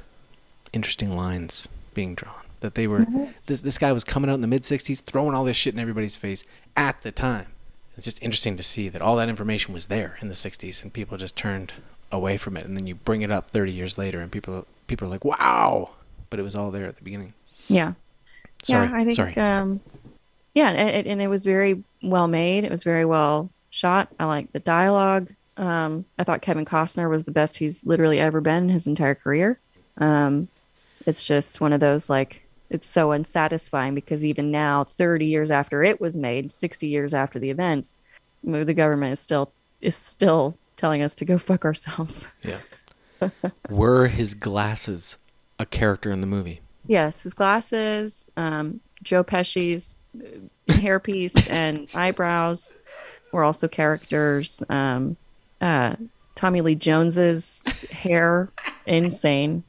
interesting 0.73 1.17
lines 1.17 1.69
being 1.93 2.15
drawn. 2.15 2.35
That 2.61 2.77
they 2.77 2.87
were, 2.87 3.01
mm-hmm. 3.01 3.33
this, 3.47 3.63
this 3.63 3.79
guy 3.79 3.93
was 3.93 4.05
coming 4.05 4.31
out 4.31 4.35
in 4.35 4.43
the 4.43 4.47
mid 4.47 4.63
60s, 4.63 5.01
throwing 5.03 5.35
all 5.35 5.45
this 5.45 5.57
shit 5.57 5.75
in 5.75 5.81
everybody's 5.81 6.17
face 6.17 6.45
at 6.77 7.01
the 7.01 7.11
time. 7.11 7.49
It's 7.97 8.05
just 8.05 8.23
interesting 8.23 8.57
to 8.57 8.63
see 8.63 8.89
that 8.89 9.03
all 9.03 9.17
that 9.17 9.29
information 9.29 9.73
was 9.73 9.87
there 9.87 10.19
in 10.21 10.29
the 10.29 10.35
60s 10.35 10.83
and 10.83 10.93
people 10.93 11.17
just 11.17 11.37
turned 11.37 11.73
away 12.11 12.37
from 12.37 12.57
it. 12.57 12.67
And 12.67 12.77
then 12.77 12.87
you 12.87 12.95
bring 12.95 13.23
it 13.23 13.31
up 13.31 13.51
30 13.51 13.73
years 13.73 13.97
later 13.99 14.21
and 14.21 14.31
people 14.33 14.67
people 14.87 15.07
are 15.07 15.11
like, 15.11 15.25
wow. 15.25 15.91
But 16.31 16.41
it 16.41 16.43
was 16.43 16.55
all 16.55 16.71
there 16.71 16.87
at 16.87 16.97
the 16.97 17.05
beginning. 17.05 17.35
Yeah. 17.69 17.93
Sorry. 18.63 18.89
Yeah, 18.89 18.95
I 18.97 19.05
think 19.05 19.15
Sorry. 19.15 19.37
um 19.37 19.81
yeah, 20.55 20.71
and 20.71 20.89
it, 20.89 21.07
and 21.07 21.21
it 21.21 21.29
was 21.29 21.45
very 21.45 21.83
well 22.03 22.29
made. 22.29 22.65
It 22.65 22.71
was 22.71 22.85
very 22.85 23.05
well 23.05 23.51
shot. 23.71 24.09
I 24.21 24.27
like 24.27 24.53
the 24.53 24.61
dialogue. 24.61 25.33
Um 25.57 26.05
I 26.19 26.25
thought 26.25 26.43
Kevin 26.43 26.65
Costner 26.65 27.09
was 27.11 27.25
the 27.25 27.33
best 27.33 27.59
he's 27.59 27.85
literally 27.85 28.19
ever 28.21 28.41
been 28.41 28.65
in 28.65 28.69
his 28.71 28.87
entire 28.87 29.15
career. 29.15 29.59
Um 29.99 30.49
it's 31.07 31.25
just 31.25 31.61
one 31.61 31.73
of 31.73 31.81
those 31.81 32.09
like 32.11 32.44
it's 32.71 32.89
so 32.89 33.13
unsatisfying 33.13 33.95
because 33.95 34.25
even 34.25 34.51
now 34.51 34.85
30 34.85 35.27
years 35.27 35.51
after 35.51 35.83
it 35.83 36.01
was 36.01 36.17
made, 36.17 36.53
60 36.53 36.87
years 36.87 37.15
after 37.15 37.39
the 37.39 37.51
events, 37.51 37.97
the 38.43 38.75
government 38.75 39.13
is 39.13 39.21
still 39.21 39.53
is 39.81 39.95
still 39.95 40.57
telling 40.77 41.03
us 41.03 41.15
to 41.17 41.25
go 41.25 41.39
fuck 41.39 41.65
ourselves. 41.65 42.29
yeah. 42.43 42.61
Were 43.71 44.09
his 44.09 44.35
glasses 44.35 45.19
a 45.59 45.67
character 45.67 46.11
in 46.11 46.21
the 46.21 46.27
movie? 46.27 46.61
Yes, 46.87 47.23
his 47.23 47.35
glasses, 47.35 48.31
um, 48.37 48.81
Joe 49.03 49.23
Pesci's 49.23 49.97
hairpiece 50.69 51.51
and 51.51 51.91
eyebrows 51.95 52.77
were 53.33 53.45
also 53.45 53.69
characters. 53.69 54.63
Um, 54.69 55.17
uh, 55.61 55.97
Tommy 56.35 56.61
Lee 56.61 56.75
Jones's 56.75 57.63
hair, 57.91 58.51
insane. 58.87 59.63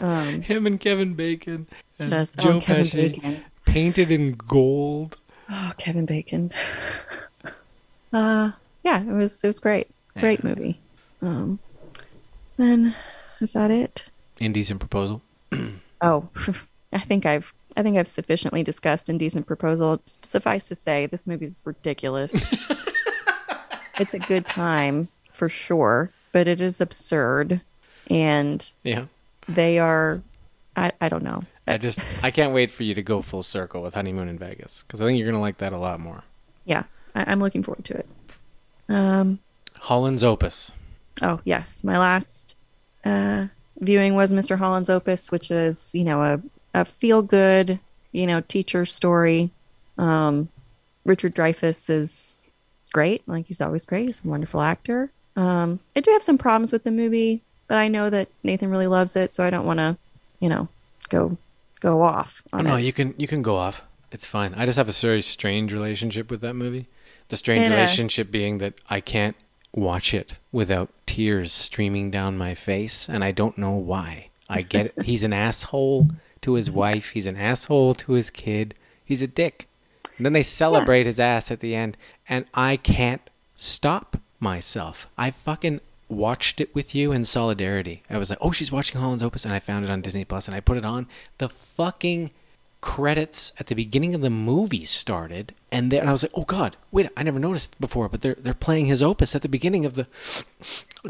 Um, 0.00 0.42
Him 0.42 0.66
and 0.66 0.78
Kevin 0.80 1.14
Bacon. 1.14 1.66
And 1.98 2.10
just 2.10 2.38
Joe 2.38 2.56
oh, 2.56 2.60
Kevin 2.60 2.84
Pesci 2.84 3.12
Bacon. 3.14 3.44
painted 3.64 4.12
in 4.12 4.32
gold. 4.32 5.16
Oh, 5.50 5.72
Kevin 5.78 6.06
Bacon. 6.06 6.52
uh, 8.12 8.52
yeah, 8.84 9.02
it 9.02 9.06
was 9.06 9.42
it 9.42 9.46
was 9.46 9.58
great. 9.58 9.88
Great 10.18 10.42
movie. 10.42 10.80
Um, 11.22 11.58
then 12.56 12.94
is 13.40 13.52
that 13.52 13.70
it? 13.70 14.10
Indecent 14.40 14.80
proposal. 14.80 15.22
Oh, 16.00 16.28
I 16.92 17.00
think 17.00 17.26
I've 17.26 17.52
I 17.76 17.82
think 17.82 17.96
I've 17.96 18.06
sufficiently 18.06 18.62
discussed 18.62 19.08
indecent 19.08 19.48
proposal. 19.48 20.00
Suffice 20.06 20.68
to 20.68 20.76
say, 20.76 21.06
this 21.06 21.26
movie 21.26 21.46
is 21.46 21.60
ridiculous. 21.64 22.34
it's 23.98 24.14
a 24.14 24.20
good 24.20 24.46
time 24.46 25.08
for 25.32 25.48
sure, 25.48 26.12
but 26.32 26.46
it 26.46 26.60
is 26.60 26.80
absurd, 26.80 27.62
and 28.08 28.70
Yeah. 28.84 29.06
They 29.48 29.78
are. 29.78 30.22
I 30.76 30.92
I 31.00 31.08
don't 31.08 31.22
know. 31.24 31.42
I 31.66 31.78
just 31.78 32.00
I 32.22 32.30
can't 32.30 32.54
wait 32.54 32.70
for 32.70 32.82
you 32.82 32.94
to 32.94 33.02
go 33.02 33.22
full 33.22 33.42
circle 33.42 33.82
with 33.82 33.94
honeymoon 33.94 34.28
in 34.28 34.38
Vegas 34.38 34.84
because 34.86 35.02
I 35.02 35.06
think 35.06 35.18
you're 35.18 35.26
gonna 35.26 35.40
like 35.40 35.58
that 35.58 35.72
a 35.72 35.78
lot 35.78 36.00
more. 36.00 36.22
Yeah, 36.64 36.84
I, 37.14 37.30
I'm 37.32 37.40
looking 37.40 37.62
forward 37.62 37.84
to 37.86 37.94
it. 37.94 38.08
Um. 38.88 39.40
Holland's 39.80 40.24
Opus. 40.24 40.72
Oh 41.22 41.40
yes, 41.44 41.84
my 41.84 41.98
last 41.98 42.56
uh, 43.04 43.46
viewing 43.78 44.14
was 44.14 44.32
Mr. 44.32 44.58
Holland's 44.58 44.90
Opus, 44.90 45.30
which 45.30 45.50
is 45.50 45.94
you 45.94 46.04
know 46.04 46.22
a 46.22 46.40
a 46.74 46.84
feel 46.84 47.22
good 47.22 47.78
you 48.12 48.26
know 48.26 48.40
teacher 48.40 48.84
story. 48.84 49.50
Um, 49.96 50.48
Richard 51.04 51.34
Dreyfuss 51.34 51.90
is 51.90 52.46
great, 52.92 53.26
like 53.26 53.46
he's 53.46 53.60
always 53.60 53.84
great. 53.84 54.06
He's 54.06 54.24
a 54.24 54.28
wonderful 54.28 54.60
actor. 54.60 55.10
Um, 55.36 55.80
I 55.94 56.00
do 56.00 56.10
have 56.12 56.22
some 56.22 56.38
problems 56.38 56.72
with 56.72 56.84
the 56.84 56.90
movie, 56.90 57.42
but 57.68 57.76
I 57.76 57.88
know 57.88 58.10
that 58.10 58.28
Nathan 58.42 58.70
really 58.70 58.86
loves 58.86 59.14
it, 59.14 59.32
so 59.32 59.44
I 59.44 59.50
don't 59.50 59.66
want 59.66 59.78
to, 59.78 59.96
you 60.40 60.48
know, 60.48 60.68
go 61.08 61.36
go 61.80 62.02
off 62.02 62.42
on 62.52 62.64
no, 62.64 62.76
it. 62.76 62.82
you 62.82 62.92
can 62.92 63.14
you 63.16 63.28
can 63.28 63.42
go 63.42 63.56
off. 63.56 63.82
It's 64.10 64.26
fine. 64.26 64.54
I 64.54 64.64
just 64.64 64.78
have 64.78 64.88
a 64.88 64.92
very 64.92 65.22
strange 65.22 65.72
relationship 65.72 66.30
with 66.30 66.40
that 66.40 66.54
movie. 66.54 66.86
The 67.28 67.36
strange 67.36 67.68
relationship 67.68 68.30
being 68.30 68.58
that 68.58 68.74
I 68.88 69.00
can't 69.00 69.36
watch 69.74 70.14
it 70.14 70.36
without 70.50 70.88
tears 71.04 71.52
streaming 71.52 72.10
down 72.10 72.38
my 72.38 72.54
face, 72.54 73.08
and 73.08 73.22
I 73.22 73.32
don't 73.32 73.58
know 73.58 73.74
why. 73.74 74.28
I 74.48 74.62
get 74.62 74.86
it. 74.86 75.02
He's 75.02 75.24
an 75.24 75.32
asshole 75.46 76.06
to 76.40 76.54
his 76.54 76.70
wife. 76.70 77.10
He's 77.10 77.26
an 77.26 77.36
asshole 77.36 77.94
to 77.94 78.12
his 78.12 78.30
kid. 78.30 78.74
He's 79.04 79.20
a 79.20 79.26
dick. 79.26 79.68
And 80.16 80.24
then 80.24 80.32
they 80.32 80.42
celebrate 80.42 81.06
his 81.06 81.20
ass 81.20 81.50
at 81.50 81.60
the 81.60 81.74
end, 81.74 81.96
and 82.28 82.46
I 82.54 82.76
can't 82.76 83.28
stop 83.54 84.16
myself. 84.40 85.06
I 85.18 85.30
fucking 85.30 85.80
watched 86.08 86.60
it 86.60 86.74
with 86.74 86.94
you 86.94 87.12
in 87.12 87.24
solidarity. 87.24 88.02
I 88.10 88.18
was 88.18 88.30
like, 88.30 88.38
"Oh, 88.40 88.52
she's 88.52 88.72
watching 88.72 89.00
Holland's 89.00 89.22
Opus," 89.22 89.44
and 89.44 89.54
I 89.54 89.58
found 89.58 89.84
it 89.84 89.90
on 89.90 90.00
Disney 90.00 90.24
Plus, 90.24 90.48
and 90.48 90.54
I 90.54 90.60
put 90.60 90.76
it 90.76 90.84
on. 90.84 91.06
The 91.38 91.48
fucking 91.48 92.30
credits 92.80 93.52
at 93.58 93.66
the 93.66 93.74
beginning 93.74 94.14
of 94.14 94.20
the 94.20 94.30
movie 94.30 94.84
started, 94.84 95.52
and 95.72 95.90
then 95.90 96.08
I 96.08 96.12
was 96.12 96.22
like, 96.22 96.32
"Oh 96.34 96.44
God, 96.44 96.76
wait! 96.90 97.08
I 97.16 97.22
never 97.22 97.38
noticed 97.38 97.78
before, 97.80 98.08
but 98.08 98.22
they're 98.22 98.36
they're 98.38 98.54
playing 98.54 98.86
his 98.86 99.02
Opus 99.02 99.34
at 99.34 99.42
the 99.42 99.48
beginning 99.48 99.84
of 99.84 99.94
the." 99.94 100.06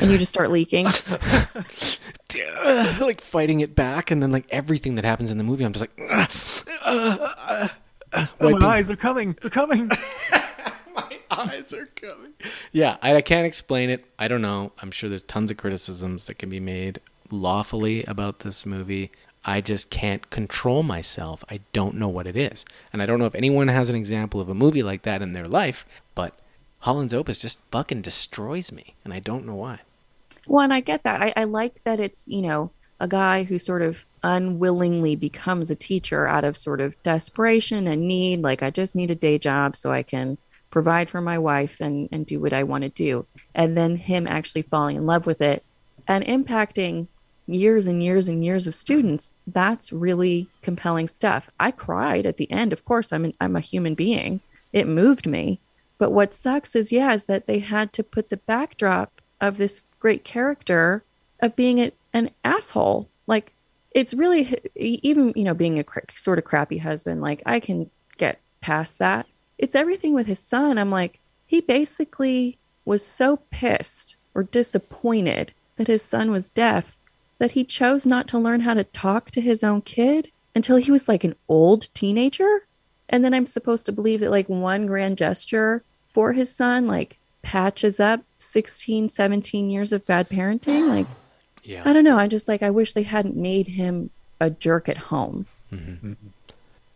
and 0.01 0.11
you 0.11 0.19
just 0.19 0.33
start 0.33 0.51
leaking. 0.51 0.87
like 3.01 3.21
fighting 3.21 3.61
it 3.61 3.75
back, 3.75 4.11
and 4.11 4.23
then 4.23 4.33
like 4.33 4.47
everything 4.51 4.95
that 4.97 5.05
happens 5.05 5.31
in 5.31 5.39
the 5.39 5.45
movie, 5.45 5.65
I'm 5.65 5.73
just 5.73 5.83
like, 5.83 7.09
Oh, 8.13 8.29
Wiping- 8.41 8.59
my 8.61 8.77
eyes, 8.77 8.87
they're 8.87 8.97
coming. 8.97 9.37
They're 9.41 9.51
coming. 9.51 9.91
my 11.11 11.19
eyes 11.31 11.73
are 11.73 11.87
coming. 11.97 12.35
Yeah, 12.73 12.97
I, 13.03 13.17
I 13.17 13.21
can't 13.21 13.47
explain 13.47 13.91
it. 13.91 14.05
I 14.19 14.29
don't 14.29 14.43
know. 14.43 14.73
I'm 14.81 14.91
sure 14.91 15.09
there's 15.09 15.23
tons 15.23 15.51
of 15.51 15.57
criticisms 15.57 16.27
that 16.27 16.39
can 16.39 16.51
be 16.51 16.61
made 16.61 17.01
lawfully 17.31 18.05
about 18.05 18.41
this 18.41 18.65
movie. 18.65 19.11
I 19.45 19.61
just 19.61 19.91
can't 19.91 20.29
control 20.31 20.83
myself. 20.83 21.45
I 21.49 21.61
don't 21.73 21.95
know 21.95 22.09
what 22.09 22.27
it 22.27 22.37
is. 22.37 22.65
And 22.93 23.03
I 23.03 23.07
don't 23.07 23.19
know 23.19 23.27
if 23.27 23.35
anyone 23.35 23.69
has 23.69 23.89
an 23.89 23.97
example 23.97 24.41
of 24.41 24.49
a 24.49 24.55
movie 24.55 24.83
like 24.83 25.03
that 25.03 25.23
in 25.23 25.33
their 25.33 25.47
life, 25.47 25.87
but 26.15 26.39
Holland's 26.81 27.15
Opus 27.15 27.41
just 27.41 27.61
fucking 27.71 28.03
destroys 28.03 28.73
me. 28.73 28.95
And 29.05 29.13
I 29.15 29.21
don't 29.21 29.47
know 29.47 29.55
why. 29.55 29.81
Well, 30.47 30.65
and 30.65 30.73
I 30.73 30.81
get 30.81 31.03
that. 31.05 31.23
I, 31.23 31.33
I 31.37 31.45
like 31.45 31.83
that 31.85 32.01
it's, 32.01 32.29
you 32.29 32.43
know, 32.43 32.71
a 33.01 33.09
guy 33.09 33.45
who 33.45 33.59
sort 33.59 33.83
of 33.83 34.05
unwillingly 34.23 35.15
becomes 35.15 35.71
a 35.71 35.77
teacher 35.77 36.27
out 36.27 36.45
of 36.45 36.57
sort 36.57 36.81
of 36.81 37.01
desperation 37.03 37.87
and 37.87 38.09
need. 38.09 38.43
Like, 38.43 38.63
I 38.63 38.71
just 38.71 38.97
need 38.97 39.11
a 39.11 39.15
day 39.15 39.39
job 39.39 39.77
so 39.77 39.93
I 39.93 40.03
can 40.03 40.39
provide 40.71 41.09
for 41.09 41.21
my 41.21 41.39
wife 41.39 41.81
and, 41.81 42.09
and 42.13 42.27
do 42.27 42.41
what 42.41 42.53
I 42.53 42.63
want 42.63 42.83
to 42.83 42.91
do. 42.91 43.27
And 43.55 43.77
then 43.77 43.97
him 43.97 44.27
actually 44.27 44.63
falling 44.63 44.97
in 44.97 45.07
love 45.07 45.27
with 45.27 45.41
it 45.41 45.65
and 46.07 46.25
impacting 46.25 47.09
years 47.47 47.87
and 47.87 48.03
years 48.03 48.29
and 48.29 48.45
years 48.45 48.67
of 48.67 48.75
students. 48.75 49.35
That's 49.47 49.93
really 49.93 50.49
compelling 50.63 51.09
stuff. 51.09 51.51
I 51.59 51.71
cried 51.71 52.27
at 52.27 52.37
the 52.37 52.51
end. 52.51 52.73
Of 52.73 52.85
course, 52.85 53.13
I'm, 53.13 53.25
an, 53.25 53.35
I'm 53.41 53.57
a 53.57 53.61
human 53.61 53.95
being. 53.95 54.41
It 54.73 54.87
moved 54.87 55.27
me. 55.27 55.61
But 55.97 56.13
what 56.13 56.35
sucks 56.35 56.77
is, 56.77 56.93
yeah, 56.93 57.13
is 57.13 57.25
that 57.25 57.47
they 57.47 57.59
had 57.59 57.93
to 57.95 58.05
put 58.05 58.29
the 58.29 58.37
backdrop 58.37 59.21
of 59.41 59.57
this 59.57 59.87
great 59.99 60.25
character 60.25 61.03
of 61.41 61.57
being 61.57 61.79
a, 61.79 61.93
an 62.13 62.31
asshole. 62.45 63.09
Like 63.27 63.53
it's 63.93 64.15
really 64.15 64.59
even 64.77 65.33
you 65.35 65.45
know 65.45 65.55
being 65.55 65.79
a 65.79 65.85
cr- 65.85 66.01
sort 66.15 66.39
of 66.39 66.45
crappy 66.45 66.79
husband. 66.79 67.21
Like 67.21 67.43
I 67.47 67.61
can 67.61 67.91
get 68.17 68.41
past 68.61 68.99
that. 68.99 69.27
It's 69.59 69.75
everything 69.75 70.15
with 70.15 70.27
his 70.27 70.39
son. 70.39 70.79
I'm 70.79 70.91
like 70.91 71.19
he 71.47 71.61
basically 71.61 72.59
was 72.85 73.05
so 73.05 73.39
pissed 73.51 74.17
or 74.35 74.43
disappointed 74.43 75.53
that 75.77 75.89
his 75.89 76.03
son 76.03 76.31
was 76.31 76.51
deaf 76.51 76.97
that 77.39 77.53
he 77.53 77.65
chose 77.65 78.05
not 78.05 78.29
to 78.29 78.39
learn 78.39 78.61
how 78.61 78.75
to 78.75 78.85
talk 78.85 79.31
to 79.31 79.41
his 79.41 79.63
own 79.63 79.81
kid 79.83 80.31
until 80.55 80.77
he 80.77 80.91
was 80.91 81.09
like 81.09 81.25
an 81.25 81.37
old 81.49 81.93
teenager. 81.95 82.65
And 83.09 83.25
then 83.25 83.33
I'm 83.33 83.47
supposed 83.47 83.87
to 83.87 83.93
believe 83.93 84.21
that 84.21 84.31
like 84.31 84.49
one 84.49 84.87
grand 84.87 85.17
gesture 85.17 85.83
for 86.13 86.33
his 86.33 86.55
son 86.55 86.87
like 86.87 87.19
patches 87.43 88.01
up 88.01 88.23
16, 88.39 89.09
17 89.09 89.71
years 89.71 89.93
of 89.93 90.05
bad 90.05 90.29
parenting. 90.29 90.89
Like, 90.89 91.07
Yeah. 91.63 91.83
I 91.85 91.93
don't 91.93 92.05
know. 92.05 92.19
I 92.19 92.27
just 92.27 92.49
like, 92.49 92.63
I 92.63 92.71
wish 92.71 92.93
they 92.93 93.05
hadn't 93.05 93.37
made 93.37 93.69
him 93.69 94.11
a 94.41 94.51
jerk 94.51 94.89
at 94.89 94.99
home. 94.99 95.47
Mm-hmm. 95.73 96.11
Mm-hmm. 96.11 96.29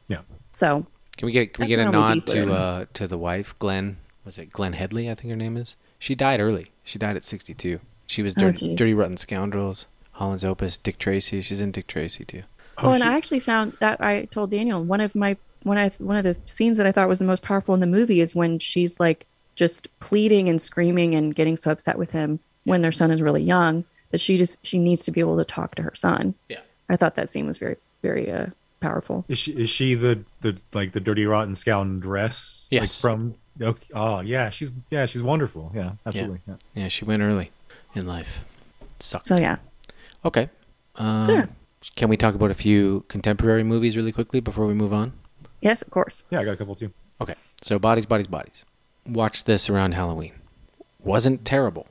Yeah. 0.08 0.20
So, 0.54 0.86
Can 1.16 1.26
we 1.26 1.32
get 1.32 1.52
can 1.52 1.64
we 1.64 1.68
get 1.68 1.78
a 1.78 1.84
not 1.84 1.94
how 1.94 2.08
we 2.10 2.14
nod 2.16 2.26
to 2.28 2.52
uh 2.52 2.84
to 2.94 3.06
the 3.06 3.18
wife, 3.18 3.54
Glenne? 3.58 3.96
Was 4.24 4.38
it 4.38 4.50
Glenne 4.52 4.72
Headly? 4.74 5.10
I 5.10 5.14
think 5.14 5.30
her 5.30 5.36
name 5.36 5.56
is. 5.56 5.76
She 5.98 6.14
died 6.14 6.40
early. 6.40 6.72
She 6.84 6.98
died 6.98 7.16
at 7.16 7.24
62. 7.24 7.80
She 8.06 8.22
was 8.22 8.34
Oh, 8.36 8.40
Dirty, 8.40 8.58
geez. 8.68 8.76
Dirty 8.78 8.94
Rotten 8.94 9.16
Scoundrels, 9.16 9.86
Holland's 10.12 10.44
Opus, 10.44 10.76
Dick 10.78 10.98
Tracy. 10.98 11.40
She's 11.42 11.60
in 11.60 11.70
Dick 11.72 11.86
Tracy 11.86 12.24
too. 12.24 12.42
oh, 12.78 12.92
and 12.92 13.02
I 13.04 13.14
actually 13.14 13.40
found 13.40 13.74
that 13.80 14.00
I 14.00 14.24
told 14.26 14.50
Daniel 14.50 14.82
one 14.82 15.00
of 15.00 15.14
my 15.14 15.36
one 15.62 15.78
I 15.78 15.90
one 15.98 16.16
of 16.16 16.24
the 16.24 16.36
scenes 16.46 16.76
that 16.78 16.86
I 16.86 16.92
thought 16.92 17.08
was 17.08 17.18
the 17.18 17.24
most 17.24 17.42
powerful 17.42 17.74
in 17.74 17.80
the 17.80 17.86
movie 17.86 18.20
is 18.20 18.34
when 18.34 18.58
she's 18.58 18.98
like 18.98 19.26
just 19.54 19.88
pleading 20.00 20.48
and 20.48 20.60
screaming 20.60 21.14
and 21.14 21.34
getting 21.34 21.56
so 21.56 21.70
upset 21.70 21.98
with 21.98 22.10
him 22.12 22.40
when 22.64 22.80
their 22.82 22.90
son 22.92 23.10
is 23.10 23.20
really 23.20 23.42
young 23.42 23.84
that 24.10 24.20
she 24.20 24.36
just 24.36 24.64
she 24.66 24.78
needs 24.78 25.04
to 25.04 25.10
be 25.10 25.20
able 25.20 25.36
to 25.36 25.44
talk 25.44 25.74
to 25.76 25.82
her 25.82 25.94
son. 25.94 26.34
Yeah. 26.48 26.60
I 26.88 26.96
thought 26.96 27.14
that 27.16 27.28
scene 27.30 27.46
was 27.46 27.58
very 27.58 27.76
very 28.02 28.30
uh, 28.30 28.46
powerful. 28.82 29.24
Is 29.28 29.38
she 29.38 29.52
is 29.52 29.70
she 29.70 29.94
the 29.94 30.20
the 30.40 30.58
like 30.72 30.92
the 30.92 31.00
dirty 31.00 31.24
rotten 31.24 31.54
scoundrel 31.54 32.00
dress? 32.00 32.68
Like 32.70 32.82
Yes. 32.82 33.00
from 33.00 33.34
okay, 33.60 33.86
oh 33.94 34.20
yeah, 34.20 34.50
she's 34.50 34.70
yeah 34.90 35.06
she's 35.06 35.22
wonderful. 35.22 35.72
Yeah, 35.74 35.92
absolutely. 36.04 36.40
Yeah. 36.46 36.54
Yeah, 36.74 36.88
she 36.88 37.04
went 37.04 37.22
early 37.22 37.50
in 37.94 38.06
life. 38.06 38.44
Sucked. 38.98 39.26
So 39.26 39.36
yeah, 39.36 39.56
Okay. 40.24 40.48
Um, 40.96 41.24
Sure. 41.24 41.48
Can 41.96 42.08
we 42.08 42.16
talk 42.16 42.34
about 42.36 42.50
a 42.50 42.54
few 42.54 43.04
contemporary 43.08 43.64
movies 43.64 43.96
really 43.96 44.12
quickly 44.12 44.38
before 44.40 44.66
we 44.66 44.74
move 44.74 44.92
on? 44.92 45.12
yes, 45.60 45.82
of 45.82 45.90
course. 45.90 46.24
Yeah, 46.30 46.40
I 46.40 46.44
got 46.44 46.52
a 46.52 46.56
couple 46.56 46.74
too. 46.76 46.92
Okay. 47.20 47.34
So 47.62 47.78
Bodies, 47.78 48.06
Bodies, 48.06 48.26
Bodies. 48.28 48.64
Watched 49.06 49.46
this 49.46 49.68
around 49.70 49.92
Halloween. 49.94 50.32
Wasn't 51.02 51.44
terrible. 51.44 51.86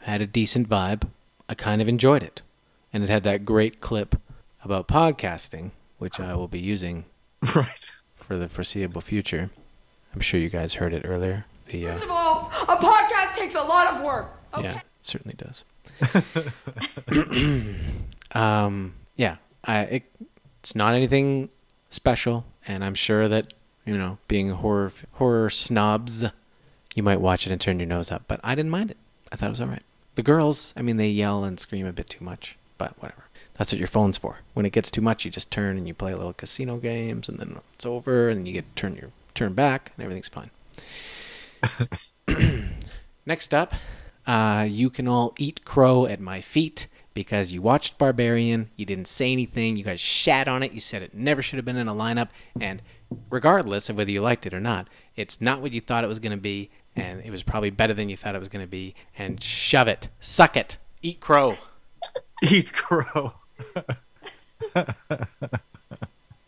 Had 0.00 0.20
a 0.20 0.26
decent 0.26 0.68
vibe. 0.68 1.08
I 1.48 1.54
kind 1.54 1.80
of 1.80 1.88
enjoyed 1.88 2.22
it. 2.22 2.42
And 2.92 3.02
it 3.02 3.08
had 3.08 3.22
that 3.22 3.44
great 3.46 3.80
clip 3.80 4.16
about 4.62 4.88
podcasting, 4.88 5.70
which 6.00 6.18
I 6.18 6.34
will 6.34 6.48
be 6.48 6.58
using 6.58 7.04
Right. 7.54 7.90
for 8.16 8.36
the 8.36 8.48
foreseeable 8.48 9.00
future. 9.00 9.50
I'm 10.12 10.20
sure 10.20 10.40
you 10.40 10.48
guys 10.48 10.74
heard 10.74 10.92
it 10.92 11.02
earlier. 11.04 11.44
The 11.66 11.86
uh, 11.86 11.92
First 11.92 12.04
of 12.06 12.10
all, 12.10 12.50
a 12.68 12.76
podcast 12.76 13.36
takes 13.36 13.54
a 13.54 13.62
lot 13.62 13.94
of 13.94 14.02
work. 14.02 14.32
Okay. 14.54 14.64
Yeah, 14.64 14.76
it 14.78 14.82
certainly 15.02 15.36
does. 15.38 15.64
um, 18.32 18.94
yeah, 19.16 19.36
I, 19.64 19.80
it, 19.82 20.02
it's 20.60 20.74
not 20.74 20.94
anything 20.94 21.48
special, 21.90 22.44
and 22.66 22.84
I'm 22.84 22.94
sure 22.94 23.28
that 23.28 23.54
you 23.86 23.96
know, 23.96 24.18
being 24.28 24.48
horror 24.50 24.92
horror 25.12 25.50
snobs, 25.50 26.24
you 26.94 27.02
might 27.02 27.20
watch 27.20 27.46
it 27.46 27.52
and 27.52 27.60
turn 27.60 27.78
your 27.78 27.88
nose 27.88 28.10
up. 28.10 28.22
But 28.26 28.40
I 28.42 28.54
didn't 28.54 28.70
mind 28.70 28.90
it. 28.90 28.96
I 29.32 29.36
thought 29.36 29.46
it 29.46 29.50
was 29.50 29.60
all 29.60 29.68
right. 29.68 29.82
The 30.16 30.22
girls, 30.22 30.74
I 30.76 30.82
mean, 30.82 30.96
they 30.96 31.08
yell 31.08 31.44
and 31.44 31.58
scream 31.58 31.86
a 31.86 31.92
bit 31.92 32.08
too 32.08 32.24
much, 32.24 32.58
but 32.78 33.00
whatever. 33.00 33.24
That's 33.60 33.72
what 33.74 33.78
your 33.78 33.88
phone's 33.88 34.16
for. 34.16 34.38
When 34.54 34.64
it 34.64 34.72
gets 34.72 34.90
too 34.90 35.02
much, 35.02 35.26
you 35.26 35.30
just 35.30 35.50
turn 35.50 35.76
and 35.76 35.86
you 35.86 35.92
play 35.92 36.14
little 36.14 36.32
casino 36.32 36.78
games, 36.78 37.28
and 37.28 37.38
then 37.38 37.58
it's 37.74 37.84
over, 37.84 38.30
and 38.30 38.48
you 38.48 38.54
get 38.54 38.64
to 38.74 38.80
turn 38.80 38.96
your 38.96 39.10
turn 39.34 39.52
back, 39.52 39.92
and 39.94 40.02
everything's 40.02 40.30
fine. 40.30 40.50
Next 43.26 43.52
up, 43.52 43.74
uh, 44.26 44.66
you 44.66 44.88
can 44.88 45.06
all 45.06 45.34
eat 45.36 45.62
crow 45.66 46.06
at 46.06 46.20
my 46.20 46.40
feet 46.40 46.86
because 47.12 47.52
you 47.52 47.60
watched 47.60 47.98
Barbarian. 47.98 48.70
You 48.76 48.86
didn't 48.86 49.08
say 49.08 49.30
anything. 49.30 49.76
You 49.76 49.84
guys 49.84 50.00
shat 50.00 50.48
on 50.48 50.62
it. 50.62 50.72
You 50.72 50.80
said 50.80 51.02
it 51.02 51.12
never 51.12 51.42
should 51.42 51.58
have 51.58 51.66
been 51.66 51.76
in 51.76 51.86
a 51.86 51.94
lineup. 51.94 52.28
And 52.58 52.80
regardless 53.28 53.90
of 53.90 53.98
whether 53.98 54.10
you 54.10 54.22
liked 54.22 54.46
it 54.46 54.54
or 54.54 54.60
not, 54.60 54.88
it's 55.16 55.38
not 55.38 55.60
what 55.60 55.72
you 55.72 55.82
thought 55.82 56.02
it 56.02 56.08
was 56.08 56.18
going 56.18 56.34
to 56.34 56.42
be. 56.42 56.70
And 56.96 57.20
it 57.26 57.30
was 57.30 57.42
probably 57.42 57.68
better 57.68 57.92
than 57.92 58.08
you 58.08 58.16
thought 58.16 58.34
it 58.34 58.38
was 58.38 58.48
going 58.48 58.64
to 58.64 58.70
be. 58.70 58.94
And 59.18 59.42
shove 59.42 59.86
it. 59.86 60.08
Suck 60.18 60.56
it. 60.56 60.78
Eat 61.02 61.20
crow. 61.20 61.58
Eat 62.42 62.72
crow. 62.72 63.34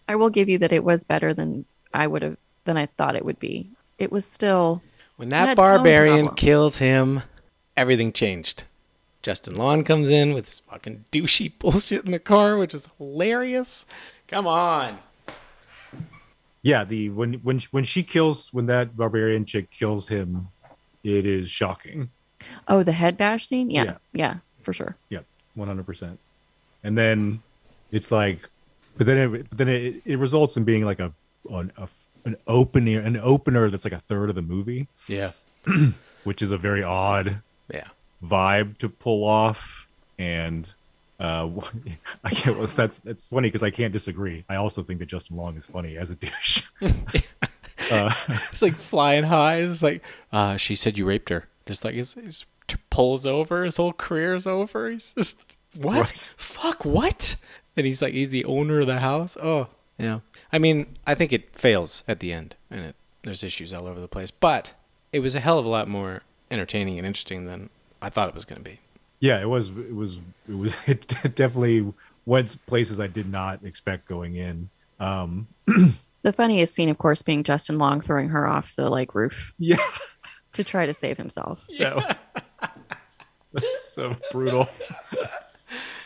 I 0.08 0.16
will 0.16 0.30
give 0.30 0.48
you 0.48 0.58
that 0.58 0.72
it 0.72 0.84
was 0.84 1.04
better 1.04 1.32
than 1.32 1.64
I 1.94 2.06
would 2.06 2.22
have 2.22 2.36
than 2.64 2.76
I 2.76 2.86
thought 2.86 3.16
it 3.16 3.24
would 3.24 3.38
be. 3.38 3.70
It 3.98 4.12
was 4.12 4.24
still 4.24 4.82
When 5.16 5.30
that 5.30 5.56
barbarian 5.56 6.28
kills 6.34 6.78
him, 6.78 7.22
everything 7.76 8.12
changed. 8.12 8.64
Justin 9.22 9.54
Long 9.56 9.84
comes 9.84 10.10
in 10.10 10.32
with 10.34 10.46
his 10.46 10.60
fucking 10.60 11.04
douchey 11.12 11.52
bullshit 11.58 12.04
in 12.04 12.10
the 12.10 12.18
car, 12.18 12.56
which 12.56 12.74
is 12.74 12.88
hilarious. 12.98 13.86
Come 14.28 14.46
on. 14.46 14.98
Yeah, 16.62 16.84
the 16.84 17.10
when 17.10 17.34
when 17.34 17.60
when 17.70 17.84
she 17.84 18.02
kills 18.02 18.52
when 18.52 18.66
that 18.66 18.96
barbarian 18.96 19.44
chick 19.44 19.70
kills 19.70 20.08
him, 20.08 20.48
it 21.02 21.26
is 21.26 21.50
shocking. 21.50 22.10
oh 22.68 22.82
the 22.82 22.92
head 22.92 23.16
bash 23.16 23.46
scene. 23.48 23.70
Yeah, 23.70 23.84
Yeah. 23.84 23.96
yeah, 24.12 24.34
for 24.60 24.72
sure. 24.72 24.96
Yep, 25.08 25.24
one 25.54 25.66
hundred 25.68 25.86
percent. 25.86 26.18
And 26.84 26.96
then 26.98 27.42
it's 27.90 28.10
like, 28.10 28.38
but 28.96 29.06
then 29.06 29.18
it 29.34 29.48
but 29.50 29.58
then 29.58 29.68
it, 29.68 30.02
it 30.04 30.18
results 30.18 30.56
in 30.56 30.64
being 30.64 30.84
like 30.84 30.98
a 31.00 31.12
an 31.50 31.72
a, 31.76 31.88
an 32.24 32.36
opener 32.46 33.00
an 33.00 33.16
opener 33.16 33.70
that's 33.70 33.84
like 33.84 33.92
a 33.92 34.00
third 34.00 34.28
of 34.28 34.34
the 34.34 34.42
movie, 34.42 34.88
Yeah. 35.08 35.32
which 36.24 36.42
is 36.42 36.50
a 36.50 36.58
very 36.58 36.82
odd 36.82 37.40
Yeah. 37.72 37.88
vibe 38.22 38.78
to 38.78 38.88
pull 38.88 39.24
off. 39.24 39.86
And 40.18 40.72
uh, 41.20 41.48
I 42.24 42.30
can't. 42.30 42.58
Well, 42.58 42.66
that's 42.66 42.98
that's 42.98 43.28
funny 43.28 43.48
because 43.48 43.62
I 43.62 43.70
can't 43.70 43.92
disagree. 43.92 44.44
I 44.48 44.56
also 44.56 44.82
think 44.82 44.98
that 45.00 45.06
Justin 45.06 45.36
Long 45.36 45.56
is 45.56 45.66
funny 45.66 45.96
as 45.96 46.10
a 46.10 46.14
douche. 46.16 46.62
uh, 47.90 48.12
It's 48.50 48.62
like 48.62 48.74
flying 48.74 49.24
high. 49.24 49.56
It's 49.62 49.82
like, 49.82 50.02
uh, 50.32 50.56
she 50.56 50.74
said 50.74 50.98
you 50.98 51.04
raped 51.06 51.28
her. 51.28 51.48
Just 51.66 51.84
like, 51.84 51.94
his, 51.94 52.14
his 52.14 52.44
pulls 52.90 53.26
over. 53.26 53.64
His 53.64 53.76
whole 53.76 53.92
career's 53.92 54.46
over. 54.46 54.90
He's 54.90 55.12
just, 55.14 55.56
what? 55.78 55.96
Right. 56.10 56.30
Fuck, 56.36 56.84
what? 56.84 57.36
And 57.76 57.86
he's 57.86 58.02
like, 58.02 58.12
he's 58.12 58.30
the 58.30 58.44
owner 58.44 58.80
of 58.80 58.86
the 58.86 58.98
house. 59.00 59.36
Oh, 59.42 59.68
yeah. 59.98 60.20
I 60.52 60.58
mean, 60.58 60.96
I 61.06 61.14
think 61.14 61.32
it 61.32 61.58
fails 61.58 62.04
at 62.06 62.20
the 62.20 62.32
end. 62.32 62.56
And 62.70 62.80
it, 62.86 62.96
there's 63.22 63.42
issues 63.42 63.72
all 63.72 63.86
over 63.86 64.00
the 64.00 64.08
place. 64.08 64.30
But 64.30 64.72
it 65.12 65.20
was 65.20 65.34
a 65.34 65.40
hell 65.40 65.58
of 65.58 65.64
a 65.64 65.68
lot 65.68 65.88
more 65.88 66.22
entertaining 66.50 66.98
and 66.98 67.06
interesting 67.06 67.46
than 67.46 67.70
I 68.02 68.10
thought 68.10 68.28
it 68.28 68.34
was 68.34 68.44
going 68.44 68.62
to 68.62 68.68
be. 68.70 68.80
yeah, 69.20 69.40
it 69.40 69.48
was. 69.48 69.68
It 69.70 69.94
was. 69.94 70.18
It 70.48 70.54
was. 70.56 70.76
It 70.86 71.06
definitely 71.34 71.92
went 72.26 72.56
places 72.66 73.00
I 73.00 73.06
did 73.06 73.30
not 73.30 73.64
expect 73.64 74.06
going 74.08 74.36
in. 74.36 74.68
Um, 75.00 75.46
The 76.22 76.32
funniest 76.32 76.74
scene, 76.74 76.88
of 76.88 76.98
course, 76.98 77.22
being 77.22 77.42
Justin 77.42 77.78
Long 77.78 78.00
throwing 78.00 78.28
her 78.28 78.46
off 78.46 78.76
the 78.76 78.88
like 78.90 79.12
roof 79.14 79.52
yeah, 79.58 79.76
to 80.52 80.62
try 80.62 80.86
to 80.86 80.94
save 80.94 81.16
himself. 81.18 81.64
that 81.80 81.96
was. 81.96 82.18
That's 83.52 83.88
so 83.92 84.14
brutal. 84.30 84.68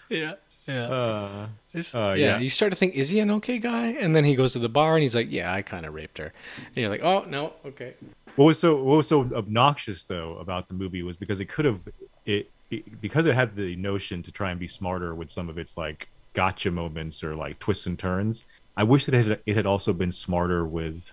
Yeah. 0.08 0.34
Yeah. 0.66 0.86
Uh, 0.88 1.46
Uh, 1.94 2.14
yeah, 2.14 2.14
yeah. 2.16 2.38
you 2.38 2.50
start 2.50 2.72
to 2.72 2.76
think, 2.76 2.94
is 2.94 3.10
he 3.10 3.20
an 3.20 3.30
okay 3.30 3.58
guy? 3.58 3.88
And 3.88 4.16
then 4.16 4.24
he 4.24 4.34
goes 4.34 4.52
to 4.54 4.58
the 4.58 4.68
bar 4.68 4.94
and 4.94 5.02
he's 5.02 5.14
like, 5.14 5.30
yeah, 5.30 5.52
I 5.52 5.62
kind 5.62 5.86
of 5.86 5.94
raped 5.94 6.18
her. 6.18 6.32
And 6.56 6.76
you're 6.76 6.88
like, 6.88 7.02
oh 7.02 7.24
no, 7.28 7.52
okay. 7.64 7.94
what 8.36 8.46
was 8.46 8.58
so 8.58 8.76
what 8.76 8.96
was 8.96 9.08
so 9.08 9.20
obnoxious 9.34 10.04
though 10.04 10.38
about 10.38 10.68
the 10.68 10.74
movie 10.74 11.02
was 11.02 11.16
because 11.16 11.40
it 11.40 11.48
could 11.48 11.64
have 11.66 11.86
it, 12.24 12.50
it 12.70 13.00
because 13.00 13.26
it 13.26 13.34
had 13.34 13.54
the 13.54 13.76
notion 13.76 14.22
to 14.22 14.32
try 14.32 14.50
and 14.50 14.58
be 14.58 14.66
smarter 14.66 15.14
with 15.14 15.30
some 15.30 15.48
of 15.48 15.58
its 15.58 15.76
like 15.76 16.08
gotcha 16.32 16.70
moments 16.70 17.22
or 17.22 17.34
like 17.34 17.58
twists 17.58 17.86
and 17.86 17.98
turns. 17.98 18.44
I 18.76 18.82
wish 18.84 19.04
that 19.06 19.14
it 19.14 19.26
had, 19.26 19.40
it 19.46 19.56
had 19.56 19.66
also 19.66 19.92
been 19.92 20.12
smarter 20.12 20.66
with 20.66 21.12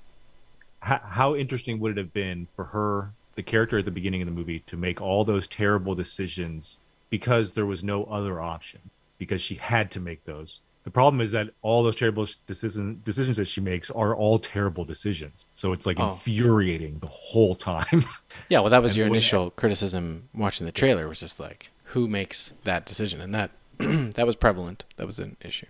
how, 0.79 0.99
how 1.03 1.35
interesting 1.35 1.79
would 1.79 1.91
it 1.91 1.97
have 1.97 2.13
been 2.13 2.47
for 2.55 2.65
her, 2.65 3.11
the 3.35 3.43
character 3.43 3.77
at 3.77 3.85
the 3.85 3.91
beginning 3.91 4.21
of 4.21 4.27
the 4.27 4.33
movie, 4.33 4.59
to 4.67 4.75
make 4.75 4.99
all 5.01 5.23
those 5.23 5.47
terrible 5.47 5.95
decisions 5.95 6.79
because 7.17 7.53
there 7.53 7.67
was 7.67 7.83
no 7.83 8.05
other 8.05 8.41
option 8.41 8.79
because 9.19 9.39
she 9.39 9.53
had 9.53 9.91
to 9.91 9.99
make 9.99 10.25
those. 10.25 10.61
The 10.83 10.89
problem 10.89 11.21
is 11.21 11.31
that 11.33 11.49
all 11.61 11.83
those 11.83 11.95
terrible 11.95 12.25
decision, 12.47 13.01
decisions 13.05 13.37
that 13.37 13.45
she 13.47 13.61
makes 13.61 13.91
are 13.91 14.15
all 14.15 14.39
terrible 14.39 14.83
decisions. 14.83 15.45
So 15.53 15.73
it's 15.73 15.85
like 15.85 15.99
Oh. 15.99 16.09
infuriating 16.13 16.97
the 16.99 17.07
whole 17.07 17.53
time. 17.55 18.03
Yeah, 18.49 18.59
well, 18.61 18.71
that 18.71 18.81
was 18.81 18.93
And 18.93 18.97
your 18.97 19.07
initial 19.07 19.51
criticism 19.51 20.27
watching 20.33 20.65
the 20.65 20.71
trailer 20.71 21.07
was 21.07 21.19
just 21.19 21.39
like, 21.39 21.69
who 21.93 22.07
makes 22.07 22.55
that 22.63 22.83
decision? 22.85 23.21
And 23.21 23.33
that 23.35 23.51
that 24.17 24.25
was 24.25 24.35
prevalent. 24.35 24.85
That 24.97 25.05
was 25.05 25.19
an 25.19 25.37
issue. 25.41 25.67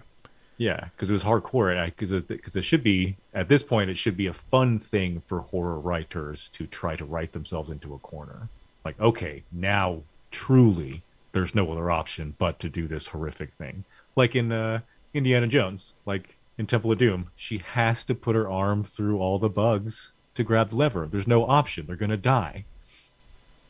yeah, 0.58 0.86
because 0.96 1.10
it 1.10 1.14
was 1.14 1.26
hardcore. 1.26 1.86
Because 1.88 2.12
it, 2.14 2.28
because 2.30 2.56
it 2.56 2.64
should 2.64 2.84
be 2.84 3.18
at 3.34 3.50
this 3.50 3.64
point, 3.64 3.90
it 3.90 3.98
should 3.98 4.16
be 4.16 4.28
a 4.28 4.34
fun 4.34 4.80
thing 4.80 5.22
for 5.28 5.42
horror 5.42 5.78
writers 5.90 6.50
to 6.58 6.66
try 6.66 6.96
to 6.96 7.04
write 7.04 7.34
themselves 7.34 7.70
into 7.70 7.94
a 7.94 8.00
corner. 8.00 8.48
Like, 8.86 8.98
okay, 9.00 9.44
now 9.52 10.02
truly, 10.32 11.02
there's 11.34 11.54
no 11.54 11.70
other 11.72 11.92
option 11.92 12.36
but 12.38 12.60
to 12.60 12.70
do 12.70 12.88
this 12.88 13.08
horrific 13.08 13.54
thing. 13.56 13.84
Like 14.16 14.36
in 14.36 14.52
uh, 14.52 14.80
Indiana 15.14 15.48
Jones, 15.48 15.96
like 16.06 16.38
in 16.58 16.66
Temple 16.68 16.92
of 16.92 16.98
Doom, 17.00 17.30
she 17.36 17.58
has 17.58 18.04
to 18.06 18.16
put 18.16 18.36
her 18.36 18.50
arm 18.50 18.84
through 18.84 19.20
all 19.20 19.40
the 19.40 19.50
bugs 19.50 20.14
to 20.36 20.44
grab 20.44 20.70
the 20.70 20.76
lever. 20.78 21.08
There's 21.12 21.28
no 21.28 21.46
option; 21.46 21.86
they're 21.88 21.96
gonna 21.96 22.18
die. 22.18 22.66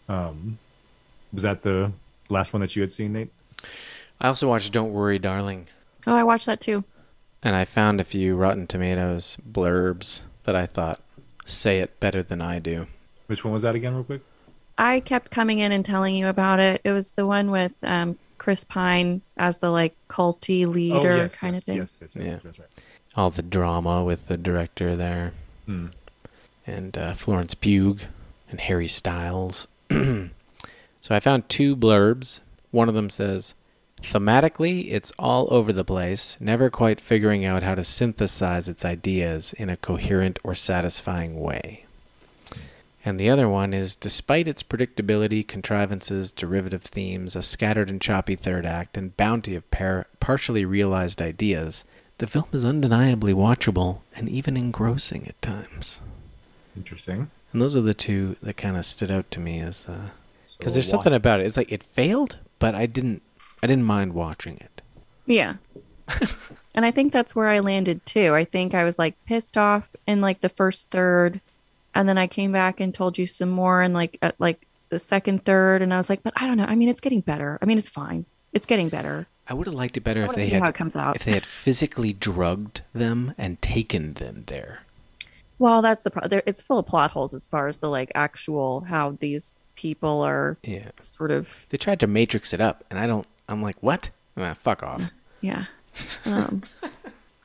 Um, 0.07 0.59
was 1.31 1.43
that 1.43 1.63
the 1.63 1.91
last 2.29 2.53
one 2.53 2.61
that 2.61 2.75
you 2.75 2.81
had 2.81 2.91
seen, 2.91 3.13
Nate? 3.13 3.31
I 4.21 4.27
also 4.27 4.47
watched 4.47 4.71
Don't 4.73 4.91
Worry, 4.91 5.17
Darling, 5.19 5.67
Oh, 6.05 6.15
I 6.15 6.23
watched 6.23 6.45
that 6.45 6.59
too. 6.61 6.83
and 7.41 7.55
I 7.55 7.63
found 7.65 7.99
a 7.99 8.03
few 8.05 8.35
Rotten 8.35 8.67
Tomatoes 8.67 9.37
blurbs 9.49 10.23
that 10.43 10.55
I 10.55 10.65
thought 10.65 10.99
say 11.45 11.79
it 11.79 11.99
better 11.99 12.21
than 12.21 12.41
I 12.41 12.59
do. 12.59 12.87
Which 13.27 13.43
one 13.45 13.53
was 13.53 13.63
that 13.63 13.75
again, 13.75 13.93
real 13.95 14.03
quick? 14.03 14.21
I 14.83 14.99
kept 14.99 15.31
coming 15.31 15.59
in 15.59 15.71
and 15.71 15.85
telling 15.85 16.15
you 16.15 16.27
about 16.27 16.59
it. 16.59 16.81
It 16.83 16.91
was 16.91 17.11
the 17.11 17.25
one 17.25 17.51
with 17.51 17.73
um, 17.83 18.17
Chris 18.37 18.63
Pine 18.63 19.21
as 19.37 19.57
the 19.59 19.69
like 19.71 19.95
culty 20.09 20.67
leader 20.67 21.29
kind 21.29 21.55
of 21.55 21.63
thing. 21.63 21.77
Oh, 21.77 21.81
Yes, 21.81 21.97
yes, 22.01 22.11
yes, 22.15 22.25
Yeah. 22.25 22.39
that's 22.43 22.59
right. 22.59 22.67
All 23.15 23.29
the 23.29 23.41
drama 23.43 24.03
with 24.03 24.27
the 24.27 24.37
director 24.37 24.95
there, 24.95 25.33
Hmm. 25.65 25.87
and 26.67 26.97
uh, 26.97 27.13
Florence 27.13 27.55
Pugh, 27.55 27.97
and 28.49 28.59
Harry 28.59 28.87
Styles. 28.87 29.67
so 29.91 30.29
I 31.11 31.19
found 31.19 31.47
two 31.47 31.75
blurbs. 31.75 32.41
One 32.71 32.89
of 32.89 32.95
them 32.95 33.09
says, 33.09 33.55
Thematically, 34.01 34.91
it's 34.91 35.13
all 35.17 35.47
over 35.49 35.71
the 35.71 35.85
place, 35.85 36.35
never 36.41 36.69
quite 36.69 36.99
figuring 36.99 37.45
out 37.45 37.63
how 37.63 37.73
to 37.75 37.83
synthesize 37.85 38.67
its 38.67 38.83
ideas 38.83 39.53
in 39.53 39.69
a 39.69 39.77
coherent 39.77 40.39
or 40.43 40.55
satisfying 40.55 41.39
way. 41.39 41.85
And 43.05 43.19
the 43.19 43.29
other 43.29 43.49
one 43.49 43.73
is 43.73 43.95
Despite 43.95 44.47
its 44.47 44.63
predictability, 44.63 45.45
contrivances, 45.47 46.31
derivative 46.31 46.83
themes, 46.83 47.35
a 47.35 47.41
scattered 47.41 47.89
and 47.89 48.01
choppy 48.01 48.35
third 48.35 48.65
act, 48.65 48.97
and 48.97 49.15
bounty 49.17 49.55
of 49.55 49.69
par- 49.71 50.07
partially 50.19 50.63
realized 50.65 51.21
ideas, 51.21 51.83
the 52.19 52.27
film 52.27 52.45
is 52.53 52.63
undeniably 52.63 53.33
watchable 53.33 53.99
and 54.15 54.29
even 54.29 54.55
engrossing 54.55 55.27
at 55.27 55.41
times. 55.41 56.01
Interesting. 56.77 57.29
And 57.51 57.61
those 57.61 57.75
are 57.75 57.81
the 57.81 57.93
two 57.93 58.35
that 58.41 58.55
kind 58.57 58.77
of 58.77 58.85
stood 58.85 59.11
out 59.11 59.29
to 59.31 59.39
me 59.39 59.59
as 59.59 59.83
because 59.83 60.71
So 60.71 60.73
there's 60.75 60.87
why- 60.87 60.91
something 60.91 61.13
about 61.13 61.39
it. 61.41 61.45
It's 61.47 61.57
like 61.57 61.71
it 61.71 61.83
failed, 61.83 62.39
but 62.59 62.73
I 62.73 62.85
didn't 62.85 63.21
I 63.61 63.67
didn't 63.67 63.83
mind 63.85 64.13
watching 64.13 64.57
it. 64.57 64.81
Yeah. 65.25 65.55
and 66.75 66.85
I 66.85 66.91
think 66.91 67.13
that's 67.13 67.35
where 67.35 67.47
I 67.47 67.59
landed 67.59 68.05
too. 68.05 68.33
I 68.33 68.43
think 68.45 68.73
I 68.73 68.83
was 68.83 68.97
like 68.99 69.15
pissed 69.25 69.57
off 69.57 69.89
in 70.07 70.19
like 70.21 70.41
the 70.41 70.49
first 70.49 70.89
third, 70.89 71.39
and 71.95 72.07
then 72.09 72.17
I 72.17 72.27
came 72.27 72.51
back 72.51 72.79
and 72.79 72.93
told 72.93 73.17
you 73.17 73.25
some 73.25 73.49
more 73.49 73.81
and 73.81 73.93
like 73.93 74.17
at 74.21 74.39
like 74.39 74.65
the 74.89 74.99
second 74.99 75.43
third, 75.45 75.81
and 75.81 75.93
I 75.93 75.97
was 75.97 76.09
like, 76.09 76.21
but 76.23 76.33
I 76.35 76.45
don't 76.47 76.57
know. 76.57 76.65
I 76.65 76.75
mean, 76.75 76.89
it's 76.89 76.99
getting 77.01 77.21
better. 77.21 77.57
I 77.61 77.65
mean, 77.65 77.77
it's 77.77 77.89
fine. 77.89 78.25
It's 78.51 78.65
getting 78.65 78.89
better. 78.89 79.27
I 79.47 79.53
would 79.53 79.67
have 79.67 79.73
liked 79.75 79.97
it 79.97 80.01
better 80.01 80.23
if 80.23 80.35
they 80.35 80.47
had 80.47 80.61
how 80.61 80.69
it 80.69 80.75
comes 80.75 80.95
out. 80.95 81.15
if 81.15 81.25
they 81.25 81.31
had 81.33 81.45
physically 81.45 82.13
drugged 82.13 82.81
them 82.93 83.33
and 83.37 83.61
taken 83.61 84.13
them 84.13 84.43
there. 84.47 84.81
Well, 85.59 85.81
that's 85.81 86.03
the 86.03 86.11
problem. 86.11 86.41
It's 86.45 86.61
full 86.61 86.79
of 86.79 86.85
plot 86.85 87.11
holes 87.11 87.33
as 87.33 87.47
far 87.47 87.67
as 87.67 87.79
the 87.79 87.89
like 87.89 88.11
actual 88.15 88.81
how 88.81 89.11
these 89.19 89.53
people 89.75 90.21
are 90.21 90.57
Yeah, 90.63 90.91
sort 91.01 91.31
of 91.31 91.65
they 91.69 91.77
tried 91.77 91.99
to 92.01 92.07
matrix 92.07 92.53
it 92.53 92.61
up, 92.61 92.83
and 92.89 92.99
I 92.99 93.07
don't. 93.07 93.25
I'm 93.49 93.61
like, 93.61 93.75
what? 93.81 94.11
Ah, 94.37 94.53
fuck 94.53 94.81
off. 94.83 95.11
yeah. 95.41 95.65
Um, 96.25 96.63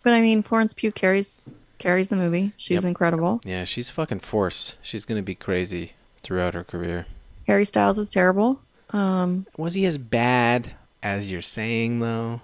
but 0.03 0.13
I 0.15 0.21
mean, 0.21 0.43
Florence 0.43 0.73
Pugh 0.75 0.93
carries 0.93 1.51
carries 1.79 2.09
the 2.09 2.17
movie. 2.17 2.53
She's 2.57 2.77
Yep. 2.77 2.85
incredible. 2.85 3.41
Yeah, 3.45 3.65
she's 3.65 3.91
a 3.91 3.93
fucking 3.93 4.21
force. 4.21 4.75
She's 4.83 5.05
gonna 5.05 5.23
be 5.23 5.35
crazy 5.35 5.93
throughout 6.23 6.55
her 6.55 6.65
career. 6.65 7.07
Harry 7.47 7.65
Styles 7.65 7.97
was 7.99 8.11
terrible. 8.11 8.61
Um, 8.91 9.47
Was 9.57 9.75
he 9.75 9.85
as 9.87 9.99
bad 9.99 10.73
as 11.03 11.31
you're 11.31 11.43
saying 11.43 12.01
though? 12.01 12.41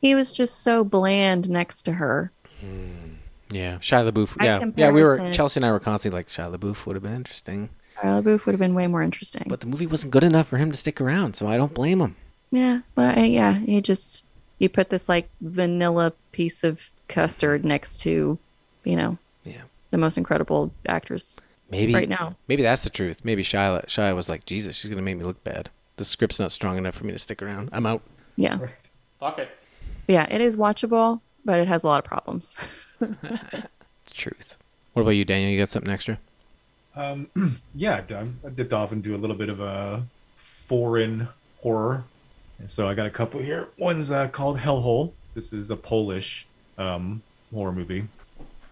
he 0.00 0.14
was 0.14 0.32
just 0.32 0.60
so 0.62 0.84
bland 0.84 1.48
next 1.50 1.82
to 1.82 1.92
her. 1.94 2.30
Yeah, 3.50 3.76
Shia 3.78 4.10
LaBeouf. 4.10 4.36
By 4.38 4.44
Yeah, 4.44 4.64
yeah. 4.76 4.90
We 4.90 5.02
were 5.02 5.32
Chelsea 5.32 5.58
and 5.58 5.64
I 5.66 5.70
were 5.72 5.80
constantly 5.80 6.18
like 6.18 6.28
Shia 6.28 6.54
LaBeouf 6.56 6.86
would 6.86 6.96
have 6.96 7.02
been 7.02 7.14
interesting, 7.14 7.68
Shia 7.98 8.22
LaBeouf 8.22 8.46
would 8.46 8.52
have 8.52 8.60
been 8.60 8.74
way 8.74 8.86
more 8.86 9.02
interesting. 9.02 9.44
but 9.48 9.60
the 9.60 9.66
movie 9.66 9.86
wasn't 9.86 10.12
good 10.12 10.24
enough 10.24 10.48
for 10.48 10.56
him 10.58 10.70
to 10.70 10.76
stick 10.76 11.00
around. 11.00 11.34
So 11.36 11.46
I 11.46 11.56
don't 11.56 11.72
blame 11.74 12.00
him. 12.00 12.16
yeah, 12.50 12.80
well, 12.96 13.18
yeah, 13.18 13.54
he 13.60 13.80
just 13.80 14.24
he 14.58 14.68
put 14.68 14.90
this 14.90 15.08
like 15.08 15.28
vanilla 15.40 16.12
piece 16.32 16.64
of 16.64 16.90
custard 17.08 17.64
next 17.64 17.98
to, 18.00 18.38
you 18.86 18.96
know, 18.96 19.18
Yeah, 19.44 19.62
the 19.90 19.98
most 19.98 20.16
incredible 20.16 20.72
actress 20.88 21.40
maybe 21.70 21.92
right 21.92 22.08
now. 22.08 22.36
Maybe 22.48 22.62
that's 22.62 22.84
the 22.84 22.90
truth. 22.90 23.24
Maybe 23.24 23.42
Shia 23.42 23.84
Shia 23.86 24.14
was 24.14 24.28
like, 24.28 24.46
Jesus, 24.46 24.76
she's 24.76 24.90
gonna 24.90 25.02
make 25.02 25.16
me 25.16 25.24
look 25.24 25.42
bad. 25.44 25.70
The 25.96 26.04
script's 26.04 26.38
not 26.38 26.52
strong 26.52 26.78
enough 26.78 26.94
for 26.94 27.04
me 27.04 27.12
to 27.12 27.18
stick 27.18 27.42
around. 27.42 27.70
I'm 27.72 27.86
out. 27.86 28.02
Yeah, 28.36 28.58
Fuck 29.18 29.38
it. 29.38 29.48
Yeah, 30.08 30.26
it 30.30 30.40
is 30.40 30.56
watchable, 30.56 31.20
but 31.44 31.58
it 31.58 31.68
has 31.68 31.82
a 31.82 31.86
lot 31.86 31.98
of 31.98 32.04
problems. 32.04 32.56
Truth. 34.10 34.56
What 34.92 35.02
about 35.02 35.12
you, 35.12 35.24
Daniel? 35.24 35.50
You 35.50 35.58
got 35.58 35.70
something 35.70 35.92
extra? 35.92 36.18
Um, 36.94 37.28
yeah, 37.74 37.96
i've 37.96 38.08
done 38.08 38.38
dipped 38.54 38.72
off 38.72 38.92
into 38.92 39.14
a 39.14 39.18
little 39.18 39.36
bit 39.36 39.48
of 39.50 39.60
a 39.60 40.02
foreign 40.36 41.28
horror. 41.60 42.04
And 42.58 42.70
so 42.70 42.88
I 42.88 42.94
got 42.94 43.06
a 43.06 43.10
couple 43.10 43.40
here. 43.40 43.68
One's 43.76 44.10
uh, 44.10 44.28
called 44.28 44.58
Hellhole. 44.58 45.12
This 45.34 45.52
is 45.52 45.70
a 45.70 45.76
Polish 45.76 46.46
um, 46.78 47.22
horror 47.52 47.72
movie. 47.72 48.08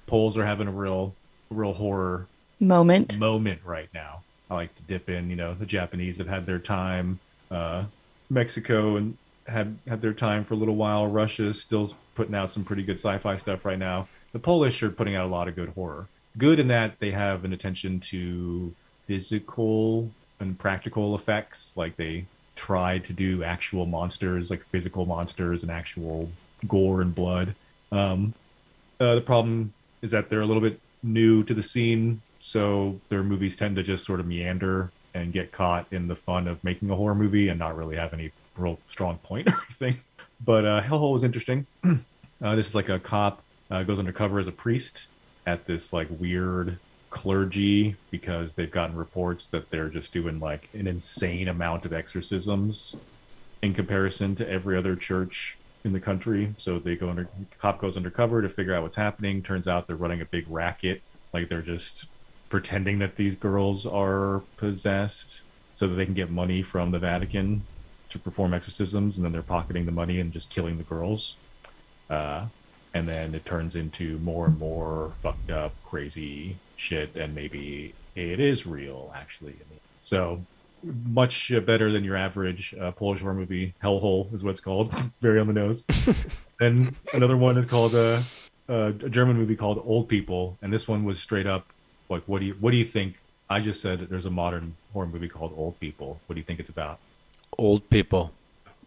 Poles 0.07 0.37
are 0.37 0.45
having 0.45 0.69
a 0.69 0.73
real, 0.73 1.15
real 1.51 1.73
horror 1.73 2.27
Moment. 2.61 3.19
moment 3.19 3.61
right 3.65 3.89
now. 3.95 4.23
I 4.51 4.55
like 4.55 4.75
to 4.77 4.83
dip 4.83 5.09
in. 5.09 5.31
You 5.31 5.37
know, 5.37 5.55
the 5.55 5.67
Japanese 5.67 6.19
have 6.19 6.29
had 6.29 6.47
their 6.47 6.59
time. 6.59 7.19
Uh, 7.51 7.85
Mexico 8.31 8.97
and 8.97 9.17
had 9.47 9.77
had 9.87 10.01
their 10.01 10.13
time 10.13 10.45
for 10.45 10.55
a 10.55 10.57
little 10.57 10.77
while. 10.77 11.07
Russia 11.07 11.49
is 11.49 11.61
still 11.61 11.95
putting 12.15 12.35
out 12.35 12.51
some 12.51 12.65
pretty 12.65 12.83
good 12.83 12.99
sci-fi 12.99 13.37
stuff 13.37 13.65
right 13.65 13.79
now. 13.79 14.09
The 14.33 14.39
Polish 14.39 14.83
are 14.83 14.91
putting 14.91 15.15
out 15.15 15.27
a 15.27 15.29
lot 15.29 15.49
of 15.49 15.55
good 15.55 15.71
horror. 15.71 16.07
Good 16.37 16.59
in 16.59 16.69
that 16.69 16.99
they 16.99 17.13
have 17.13 17.45
an 17.45 17.53
attention 17.53 18.01
to 18.01 18.73
physical 18.77 20.11
and 20.41 20.59
practical 20.59 21.15
effects. 21.15 21.77
Like 21.77 21.97
they 21.97 22.27
try 22.57 22.99
to 22.99 23.13
do 23.13 23.43
actual 23.45 23.87
monsters, 23.87 24.51
like 24.51 24.65
physical 24.65 25.07
monsters 25.07 25.63
and 25.63 25.71
actual 25.71 26.31
gore 26.67 27.01
and 27.01 27.15
blood. 27.15 27.55
Um, 27.93 28.35
uh, 29.01 29.15
the 29.17 29.21
problem 29.21 29.73
is 30.05 30.11
that 30.11 30.29
they're 30.29 30.43
a 30.43 30.47
little 30.47 30.61
bit 30.61 30.79
new 31.03 31.43
to 31.45 31.55
the 31.55 31.63
scene, 31.63 32.21
so 32.39 33.01
their 33.09 33.23
movies 33.23 33.57
tend 33.57 33.75
to 33.77 33.83
just 33.83 34.05
sort 34.05 34.21
of 34.21 34.27
meander 34.27 34.93
and 35.15 35.33
get 35.33 35.51
caught 35.51 35.87
in 35.91 36.09
the 36.09 36.15
fun 36.15 36.47
of 36.47 36.63
making 36.63 36.91
a 36.91 36.95
horror 36.95 37.15
movie 37.15 37.49
and 37.49 37.59
not 37.59 37.75
really 37.75 37.97
have 37.97 38.13
any 38.13 38.31
real 38.57 38.79
strong 38.87 39.17
point 39.19 39.49
or 39.53 39.57
anything. 39.67 40.03
But 40.45 40.67
uh, 40.67 40.83
Hellhole 40.83 41.15
was 41.15 41.25
interesting. 41.25 41.67
uh, 41.85 42.55
this 42.55 42.69
is 42.69 42.75
like 42.75 42.91
a 42.91 42.99
cop 42.99 43.43
uh, 43.71 43.83
goes 43.83 43.99
undercover 43.99 44.39
as 44.39 44.47
a 44.47 44.53
priest 44.53 45.09
at 45.47 45.65
this 45.65 45.93
like 45.93 46.09
weird 46.11 46.79
clergy 47.09 47.97
because 48.11 48.57
they've 48.57 48.71
gotten 48.71 48.97
reports 48.97 49.47
that 49.47 49.71
they're 49.71 49.89
just 49.89 50.13
doing 50.13 50.39
like 50.39 50.69
an 50.75 50.87
insane 50.87 51.49
amount 51.49 51.87
of 51.87 51.95
exorcisms 51.95 52.95
in 53.63 53.73
comparison 53.73 54.35
to 54.35 54.47
every 54.47 54.77
other 54.77 54.97
church 54.97 55.57
in 55.85 55.93
the 55.93 56.01
country. 56.01 56.55
So 56.59 56.79
they 56.79 56.97
go 56.97 57.11
under 57.11 57.29
cop 57.59 57.81
goes 57.81 57.97
undercover 57.97 58.43
to 58.43 58.49
figure 58.49 58.75
out 58.75 58.83
what's 58.83 58.97
happening. 58.97 59.43
Turns 59.43 59.69
out 59.69 59.87
they're 59.87 59.97
running 59.97 60.21
a 60.21 60.25
big 60.25 60.47
racket. 60.49 61.03
Like 61.33 61.49
they're 61.49 61.63
just 61.63 62.07
pretending 62.49 62.99
that 63.01 63.17
these 63.17 63.37
girls 63.37 63.87
are 63.87 64.43
possessed 64.57 65.43
so 65.75 65.89
that 65.89 65.95
they 65.97 66.05
can 66.05 66.15
get 66.15 66.31
money 66.31 66.63
from 66.63 66.91
the 66.91 66.99
Vatican 66.99 67.63
to 68.11 68.19
perform 68.19 68.55
exorcisms, 68.55 69.17
and 69.17 69.25
then 69.25 69.33
they're 69.33 69.43
pocketing 69.43 69.87
the 69.87 69.93
money 69.93 70.21
and 70.21 70.33
just 70.33 70.49
killing 70.49 70.79
the 70.79 70.85
girls. 70.85 71.37
Uh, 72.09 72.47
and 72.95 73.09
then 73.09 73.35
it 73.35 73.45
turns 73.45 73.75
into 73.75 74.19
more 74.19 74.47
and 74.47 74.57
more 74.59 75.13
fucked 75.21 75.51
up, 75.51 75.73
crazy 75.85 76.57
shit, 76.77 77.17
and 77.17 77.35
maybe 77.35 77.93
it 78.15 78.39
is 78.39 78.67
real, 78.67 79.13
actually. 79.17 79.57
So 80.01 80.43
much 80.85 81.53
uh, 81.53 81.61
better 81.61 81.93
than 81.93 82.05
your 82.05 82.17
average 82.17 82.75
uh, 82.81 82.91
Polish 82.93 83.21
horror 83.21 83.35
movie. 83.35 83.75
Hellhole 83.83 84.33
is 84.35 84.45
what 84.45 84.51
it's 84.51 84.61
called, 84.61 84.95
very 85.21 85.41
on 85.41 85.47
the 85.47 85.53
nose. 85.53 85.85
and 86.61 86.95
another 87.13 87.37
one 87.37 87.57
is 87.59 87.67
called 87.67 87.95
uh, 87.95 88.21
uh, 88.69 88.89
a 88.89 89.09
German 89.09 89.37
movie 89.37 89.57
called 89.57 89.83
Old 89.85 90.09
People, 90.09 90.59
and 90.63 90.73
this 90.73 90.87
one 90.87 91.05
was 91.05 91.21
straight 91.21 91.47
up 91.47 91.73
like, 92.09 92.23
what 92.27 92.41
do 92.41 92.47
you 92.47 92.55
what 92.61 92.71
do 92.71 92.77
you 92.77 92.85
think? 92.85 93.17
I 93.49 93.61
just 93.61 93.83
said 93.83 94.01
that 94.01 94.09
there's 94.09 94.27
a 94.27 94.31
modern 94.31 94.75
horror 94.93 95.07
movie 95.07 95.29
called 95.29 95.53
Old 95.57 95.79
People. 95.81 96.21
What 96.27 96.35
do 96.35 96.41
you 96.41 96.45
think 96.45 96.61
it's 96.61 96.71
about? 96.71 96.99
Old 97.59 97.89
people. 97.91 98.33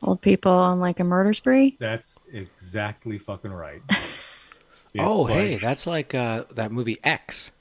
Old 0.01 0.21
people 0.21 0.51
on 0.51 0.79
like 0.79 0.99
a 0.99 1.03
murder 1.03 1.33
spree. 1.33 1.77
That's 1.79 2.17
exactly 2.31 3.17
fucking 3.17 3.51
right. 3.51 3.81
oh, 4.99 5.25
It's 5.27 5.33
hey, 5.33 5.57
that's 5.57 5.87
like 5.87 6.13
uh, 6.13 6.45
that 6.51 6.71
movie 6.71 6.99
X. 7.03 7.51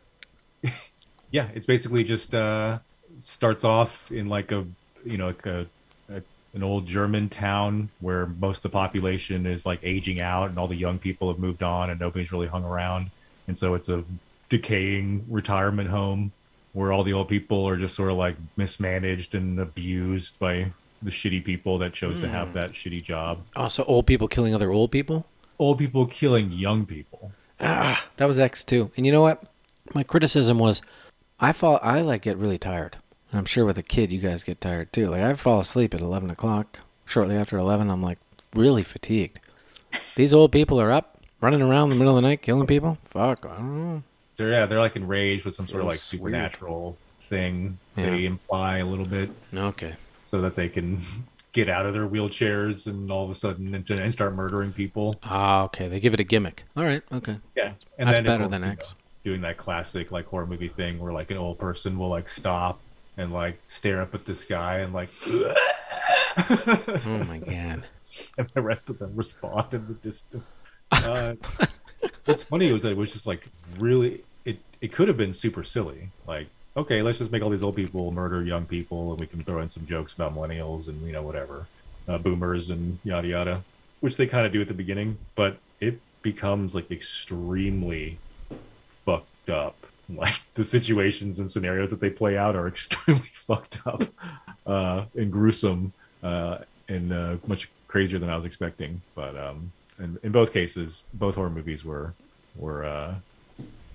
yeah, 1.30 1.48
it's 1.54 1.66
basically 1.66 2.04
just 2.04 2.34
uh, 2.34 2.78
starts 3.26 3.64
off 3.64 4.10
in 4.12 4.28
like 4.28 4.52
a 4.52 4.64
you 5.04 5.18
know 5.18 5.26
like 5.26 5.46
a, 5.46 5.66
a 6.08 6.22
an 6.54 6.62
old 6.62 6.86
German 6.86 7.28
town 7.28 7.90
where 8.00 8.26
most 8.26 8.58
of 8.58 8.62
the 8.62 8.68
population 8.70 9.46
is 9.46 9.66
like 9.66 9.80
aging 9.82 10.20
out 10.20 10.48
and 10.48 10.58
all 10.58 10.68
the 10.68 10.76
young 10.76 10.98
people 10.98 11.28
have 11.28 11.38
moved 11.38 11.62
on 11.62 11.90
and 11.90 12.00
nobody's 12.00 12.32
really 12.32 12.46
hung 12.46 12.64
around, 12.64 13.10
and 13.48 13.58
so 13.58 13.74
it's 13.74 13.88
a 13.88 14.04
decaying 14.48 15.24
retirement 15.28 15.90
home 15.90 16.30
where 16.72 16.92
all 16.92 17.02
the 17.02 17.12
old 17.12 17.28
people 17.28 17.66
are 17.66 17.76
just 17.76 17.96
sort 17.96 18.10
of 18.10 18.16
like 18.16 18.36
mismanaged 18.56 19.34
and 19.34 19.58
abused 19.58 20.38
by 20.38 20.70
the 21.02 21.10
shitty 21.10 21.44
people 21.44 21.78
that 21.78 21.92
chose 21.92 22.20
to 22.20 22.28
have 22.28 22.52
that 22.52 22.72
shitty 22.72 23.02
job. 23.02 23.42
Also, 23.56 23.84
old 23.84 24.06
people 24.06 24.28
killing 24.28 24.54
other 24.54 24.70
old 24.70 24.90
people? 24.90 25.26
Old 25.58 25.78
people 25.78 26.06
killing 26.06 26.52
young 26.52 26.86
people. 26.86 27.32
Ah, 27.60 28.06
that 28.18 28.26
was 28.26 28.38
X 28.38 28.62
too. 28.62 28.90
And 28.96 29.06
you 29.06 29.12
know 29.12 29.22
what? 29.22 29.42
My 29.94 30.02
criticism 30.02 30.58
was, 30.58 30.82
I 31.40 31.52
fall. 31.52 31.80
I 31.82 32.02
like 32.02 32.22
get 32.22 32.36
really 32.36 32.58
tired. 32.58 32.98
And 33.30 33.38
I'm 33.38 33.44
sure 33.44 33.64
with 33.64 33.78
a 33.78 33.82
kid, 33.82 34.12
you 34.12 34.20
guys 34.20 34.42
get 34.42 34.60
tired 34.60 34.92
too. 34.92 35.08
Like 35.08 35.22
I 35.22 35.34
fall 35.34 35.60
asleep 35.60 35.94
at 35.94 36.00
11 36.00 36.30
o'clock. 36.30 36.78
Shortly 37.04 37.36
after 37.36 37.56
11, 37.56 37.88
I'm 37.90 38.02
like 38.02 38.18
really 38.54 38.82
fatigued. 38.82 39.40
These 40.16 40.34
old 40.34 40.52
people 40.52 40.80
are 40.80 40.90
up, 40.90 41.18
running 41.40 41.62
around 41.62 41.84
in 41.84 41.90
the 41.90 41.96
middle 41.96 42.16
of 42.16 42.22
the 42.22 42.28
night, 42.28 42.42
killing 42.42 42.66
people. 42.66 42.98
Fuck, 43.04 43.46
I 43.46 43.56
don't 43.56 43.76
know. 43.94 44.02
They're 44.36 44.50
yeah, 44.50 44.66
they're 44.66 44.80
like 44.80 44.96
enraged 44.96 45.44
with 45.44 45.54
some 45.54 45.66
sort 45.66 45.80
of 45.80 45.86
like 45.86 45.94
weird. 45.94 46.00
supernatural 46.00 46.96
thing. 47.20 47.78
Yeah. 47.96 48.10
They 48.10 48.24
imply 48.26 48.78
a 48.78 48.86
little 48.86 49.06
bit 49.06 49.30
Okay. 49.54 49.94
so 50.24 50.40
that 50.42 50.54
they 50.54 50.68
can 50.68 51.00
get 51.52 51.68
out 51.70 51.86
of 51.86 51.94
their 51.94 52.06
wheelchairs 52.06 52.86
and 52.86 53.10
all 53.10 53.24
of 53.24 53.30
a 53.30 53.34
sudden 53.34 53.74
and, 53.74 53.88
and 53.90 54.12
start 54.12 54.34
murdering 54.34 54.72
people. 54.72 55.18
Ah, 55.22 55.64
okay. 55.64 55.88
They 55.88 56.00
give 56.00 56.12
it 56.12 56.20
a 56.20 56.24
gimmick. 56.24 56.64
All 56.76 56.84
right. 56.84 57.02
Okay. 57.12 57.38
Yeah, 57.56 57.72
and 57.98 58.08
That's 58.08 58.18
then 58.18 58.24
better 58.26 58.42
it'll, 58.42 58.50
than 58.50 58.60
know, 58.62 58.68
X. 58.68 58.94
doing 59.24 59.40
that 59.40 59.56
classic 59.56 60.10
like 60.12 60.26
horror 60.26 60.46
movie 60.46 60.68
thing 60.68 60.98
where 60.98 61.12
like 61.12 61.30
an 61.30 61.38
old 61.38 61.58
person 61.58 61.98
will 61.98 62.08
like 62.10 62.28
stop 62.28 62.78
and 63.16 63.32
like 63.32 63.60
stare 63.68 64.00
up 64.02 64.14
at 64.14 64.24
the 64.24 64.34
sky 64.34 64.78
and 64.78 64.92
like 64.92 65.10
Oh 66.38 67.24
my 67.28 67.38
god. 67.38 67.84
and 68.38 68.48
the 68.54 68.62
rest 68.62 68.90
of 68.90 68.98
them 68.98 69.12
respond 69.14 69.72
in 69.74 69.86
the 69.86 69.94
distance. 69.94 70.66
Uh, 70.92 71.34
what's 72.24 72.44
funny 72.44 72.72
was 72.72 72.82
that 72.82 72.92
it 72.92 72.96
was 72.96 73.12
just 73.12 73.26
like 73.26 73.48
really 73.78 74.22
it 74.44 74.58
it 74.80 74.92
could 74.92 75.08
have 75.08 75.16
been 75.16 75.34
super 75.34 75.64
silly. 75.64 76.10
Like, 76.26 76.48
okay, 76.76 77.02
let's 77.02 77.18
just 77.18 77.32
make 77.32 77.42
all 77.42 77.50
these 77.50 77.64
old 77.64 77.76
people 77.76 78.10
murder 78.12 78.42
young 78.42 78.66
people, 78.66 79.12
and 79.12 79.20
we 79.20 79.26
can 79.26 79.42
throw 79.42 79.60
in 79.60 79.68
some 79.68 79.86
jokes 79.86 80.12
about 80.12 80.34
millennials 80.34 80.88
and 80.88 81.00
you 81.06 81.12
know 81.12 81.22
whatever, 81.22 81.66
uh, 82.08 82.18
boomers 82.18 82.70
and 82.70 82.98
yada 83.04 83.28
yada, 83.28 83.64
which 84.00 84.16
they 84.16 84.26
kind 84.26 84.46
of 84.46 84.52
do 84.52 84.60
at 84.60 84.68
the 84.68 84.74
beginning. 84.74 85.18
But 85.34 85.58
it 85.80 86.00
becomes 86.22 86.74
like 86.74 86.90
extremely 86.90 88.18
fucked 89.04 89.50
up. 89.50 89.86
Like 90.14 90.40
the 90.54 90.64
situations 90.64 91.40
and 91.40 91.50
scenarios 91.50 91.90
that 91.90 92.00
they 92.00 92.10
play 92.10 92.38
out 92.38 92.54
are 92.54 92.68
extremely 92.74 93.30
fucked 93.32 93.80
up 93.86 94.04
uh, 94.64 95.04
and 95.16 95.32
gruesome 95.32 95.92
uh, 96.22 96.58
and 96.88 97.12
uh, 97.12 97.36
much 97.46 97.68
crazier 97.88 98.18
than 98.18 98.30
I 98.30 98.36
was 98.36 98.44
expecting. 98.44 99.02
But 99.14 99.36
um, 99.36 99.72
in, 99.98 100.18
in 100.22 100.32
both 100.32 100.52
cases, 100.52 101.02
both 101.12 101.34
horror 101.34 101.50
movies 101.50 101.84
were 101.84 102.14
were 102.54 102.84
uh, 102.84 103.14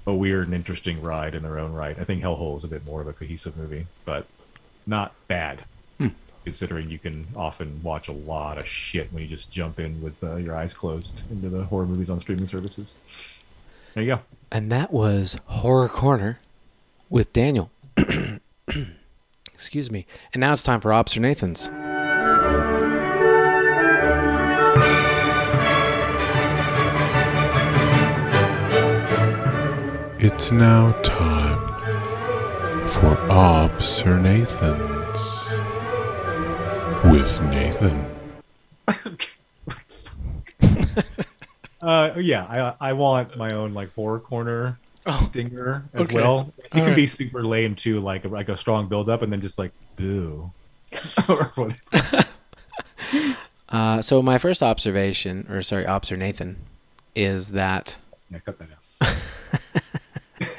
a 0.06 0.14
weird 0.14 0.48
and 0.48 0.56
interesting 0.56 1.02
ride 1.02 1.36
in 1.36 1.44
their 1.44 1.58
own 1.60 1.74
right. 1.74 1.98
I 2.00 2.04
think 2.04 2.24
Hellhole 2.24 2.58
is 2.58 2.64
a 2.64 2.68
bit 2.68 2.86
more 2.86 3.02
of 3.02 3.08
a 3.08 3.14
cohesive 3.14 3.56
movie, 3.58 3.88
but 4.06 4.28
not 4.86 5.14
bad. 5.28 5.64
Considering 6.44 6.90
you 6.90 6.98
can 6.98 7.28
often 7.36 7.82
watch 7.84 8.08
a 8.08 8.12
lot 8.12 8.58
of 8.58 8.66
shit 8.66 9.14
when 9.14 9.22
you 9.22 9.30
just 9.30 9.52
jump 9.52 9.80
in 9.80 10.02
with 10.02 10.24
uh, 10.24 10.38
your 10.38 10.56
eyes 10.56 10.74
closed 10.74 11.22
into 11.30 11.50
the 11.50 11.66
horror 11.66 11.86
movies 11.86 12.10
on 12.10 12.20
streaming 12.20 12.48
services. 12.48 12.96
There 13.94 14.04
you 14.04 14.16
go. 14.16 14.22
And 14.52 14.72
that 14.72 14.92
was 14.92 15.38
Horror 15.46 15.90
Corner 15.90 16.40
with 17.10 17.32
Daniel. 17.34 17.72
Excuse 19.54 19.92
me. 19.92 20.06
And 20.34 20.42
now 20.42 20.54
it's 20.54 20.64
time 20.64 20.82
for 20.82 20.92
Ops 20.94 21.16
or 21.16 21.20
Nathan's. 21.20 21.70
It's 30.24 30.52
now 30.52 30.92
time 31.02 31.68
for 32.88 33.18
Obs 33.32 34.04
or 34.04 34.18
Nathan's 34.20 35.52
with 37.04 37.42
Nathan. 37.50 38.06
Uh, 41.82 42.14
yeah, 42.20 42.76
I 42.80 42.90
I 42.90 42.94
want 42.94 43.36
my 43.38 43.52
own 43.54 43.74
like 43.74 43.94
horror 43.94 44.20
corner 44.20 44.78
Oh, 45.08 45.20
stinger 45.24 45.84
as 45.94 46.02
okay. 46.02 46.16
well. 46.16 46.54
It 46.60 46.70
can 46.70 46.82
Alright. 46.82 46.96
be 46.96 47.08
super 47.08 47.44
lame 47.44 47.76
too, 47.76 48.02
like 48.02 48.24
like 48.26 48.50
a 48.50 48.58
strong 48.58 48.88
build 48.88 49.10
up 49.10 49.24
and 49.24 49.34
then 49.34 49.42
just 49.42 49.58
like 49.58 49.72
boo. 49.96 50.52
Uh, 53.70 54.02
so 54.02 54.22
my 54.22 54.38
first 54.38 54.62
observation, 54.62 55.48
or 55.50 55.62
sorry, 55.62 55.86
obser 55.86 56.18
Nathan, 56.18 56.58
is 57.16 57.52
that 57.52 57.98
yeah, 58.30 58.40
cut 58.40 58.60
that 58.60 58.68
out. 59.02 59.16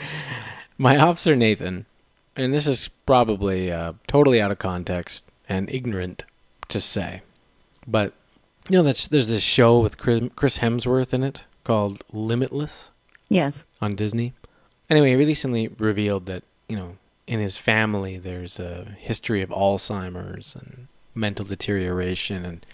my 0.79 0.97
officer 0.97 1.37
Nathan, 1.37 1.85
and 2.37 2.55
this 2.55 2.67
is 2.67 2.89
probably 3.05 3.71
uh, 3.71 3.93
totally 4.07 4.41
out 4.41 4.51
of 4.51 4.59
context 4.59 5.27
and 5.47 5.69
ignorant 5.71 6.25
to 6.71 6.81
say, 6.81 7.21
but 7.87 8.15
you 8.69 8.77
know 8.79 8.83
that's 8.83 9.07
there's 9.09 9.29
this 9.29 9.43
show 9.43 9.79
with 9.81 9.99
Chris, 9.99 10.25
Chris 10.37 10.59
Hemsworth 10.59 11.13
in 11.13 11.23
it 11.23 11.45
called 11.65 12.05
Limitless 12.13 12.91
Yes. 13.29 13.65
on 13.81 13.95
Disney. 13.95 14.35
Anyway, 14.91 15.11
he 15.11 15.17
recently 15.17 15.69
revealed 15.69 16.27
that 16.27 16.43
you 16.69 16.77
know 16.77 16.97
in 17.27 17.41
his 17.41 17.57
family 17.57 18.19
there's 18.19 18.59
a 18.59 18.95
history 18.99 19.43
of 19.43 19.51
Alzheimer's 19.51 20.55
and 20.57 20.89
mental 21.15 21.45
deterioration, 21.45 22.45
and 22.45 22.67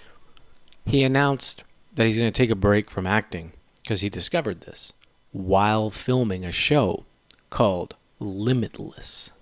he 0.84 1.02
announced 1.02 1.64
that 1.94 2.06
he's 2.06 2.18
going 2.18 2.30
to 2.32 2.36
take 2.42 2.50
a 2.50 2.54
break 2.56 2.90
from 2.90 3.06
acting 3.06 3.52
because 3.82 4.00
he 4.00 4.08
discovered 4.08 4.62
this 4.62 4.92
while 5.32 5.90
filming 5.90 6.44
a 6.44 6.52
show 6.52 7.04
called 7.50 7.94
Limitless. 8.20 9.32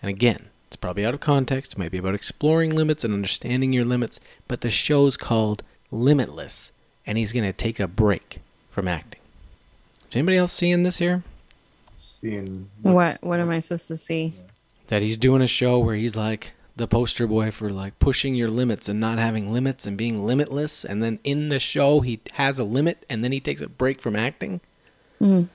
And 0.00 0.08
again, 0.08 0.48
it's 0.66 0.76
probably 0.76 1.04
out 1.04 1.14
of 1.14 1.20
context, 1.20 1.72
it 1.72 1.78
might 1.78 1.90
be 1.90 1.98
about 1.98 2.14
exploring 2.14 2.70
limits 2.70 3.04
and 3.04 3.12
understanding 3.12 3.72
your 3.72 3.84
limits, 3.84 4.20
but 4.46 4.60
the 4.60 4.70
show's 4.70 5.16
called 5.16 5.62
Limitless, 5.90 6.72
and 7.06 7.16
he's 7.18 7.32
going 7.32 7.46
to 7.46 7.52
take 7.52 7.80
a 7.80 7.88
break 7.88 8.40
from 8.70 8.88
acting. 8.88 9.20
Is 10.10 10.16
anybody 10.16 10.36
else 10.36 10.52
seeing 10.52 10.82
this 10.82 10.98
here? 10.98 11.22
Seeing 11.98 12.68
What 12.82 13.22
what 13.22 13.40
am 13.40 13.50
I 13.50 13.60
supposed 13.60 13.88
to 13.88 13.96
see? 13.96 14.34
That 14.88 15.02
he's 15.02 15.16
doing 15.16 15.42
a 15.42 15.46
show 15.46 15.78
where 15.78 15.94
he's 15.94 16.16
like 16.16 16.52
the 16.76 16.86
poster 16.88 17.26
boy 17.26 17.50
for 17.50 17.70
like 17.70 17.98
pushing 17.98 18.34
your 18.34 18.48
limits 18.48 18.88
and 18.88 19.00
not 19.00 19.18
having 19.18 19.52
limits 19.52 19.86
and 19.86 19.96
being 19.96 20.24
limitless, 20.24 20.84
and 20.84 21.02
then 21.02 21.18
in 21.24 21.48
the 21.48 21.58
show 21.58 22.00
he 22.00 22.20
has 22.34 22.58
a 22.58 22.64
limit 22.64 23.04
and 23.10 23.22
then 23.24 23.32
he 23.32 23.40
takes 23.40 23.60
a 23.60 23.68
break 23.68 24.00
from 24.00 24.16
acting. 24.16 24.60
Mhm. 25.20 25.48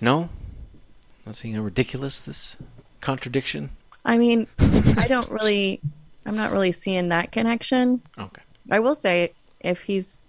No, 0.00 0.28
not 1.26 1.36
seeing 1.36 1.54
how 1.54 1.62
ridiculous 1.62 2.18
this 2.18 2.56
contradiction. 3.00 3.70
I 4.04 4.18
mean, 4.18 4.46
I 4.96 5.06
don't 5.08 5.30
really 5.30 5.80
I'm 6.26 6.36
not 6.36 6.52
really 6.52 6.72
seeing 6.72 7.08
that 7.08 7.32
connection. 7.32 8.02
Okay. 8.18 8.42
I 8.70 8.78
will 8.80 8.94
say 8.94 9.32
if 9.62 9.82
he's 9.84 10.22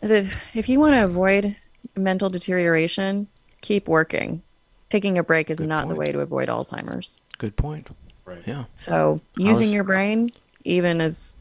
the 0.00 0.32
if 0.54 0.68
you 0.68 0.78
want 0.80 0.94
to 0.94 1.04
avoid 1.04 1.56
mental 1.96 2.30
deterioration, 2.30 3.26
keep 3.60 3.88
working. 3.88 4.42
Taking 4.90 5.18
a 5.18 5.22
break 5.22 5.50
is 5.50 5.58
Good 5.58 5.68
not 5.68 5.88
the 5.88 5.94
way 5.96 6.12
to 6.12 6.20
avoid 6.20 6.48
Alzheimer's. 6.48 7.20
Good 7.36 7.56
point. 7.56 7.88
right. 8.24 8.42
Yeah. 8.46 8.64
So 8.74 9.20
using 9.36 9.66
How's- 9.68 9.74
your 9.74 9.84
brain, 9.84 10.30
even 10.64 11.00
as 11.00 11.34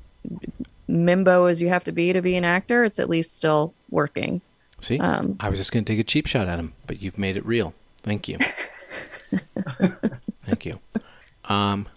mimbo 0.89 1.49
as 1.49 1.61
you 1.61 1.69
have 1.69 1.83
to 1.85 1.91
be 1.91 2.11
to 2.13 2.21
be 2.21 2.35
an 2.35 2.43
actor, 2.45 2.83
it's 2.83 2.99
at 2.99 3.09
least 3.09 3.35
still 3.35 3.73
working. 3.89 4.41
See, 4.81 4.99
Um, 4.99 5.37
I 5.39 5.49
was 5.49 5.57
just 5.59 5.71
going 5.71 5.83
to 5.85 5.91
take 5.93 5.99
a 5.99 6.03
cheap 6.03 6.27
shot 6.27 6.47
at 6.47 6.59
him, 6.59 6.73
but 6.85 7.01
you've 7.01 7.17
made 7.17 7.35
it 7.37 7.45
real. 7.45 7.73
Thank 8.03 8.27
you. 8.27 8.37
Thank 10.45 10.65
you. 10.65 10.79
Um, 11.45 11.87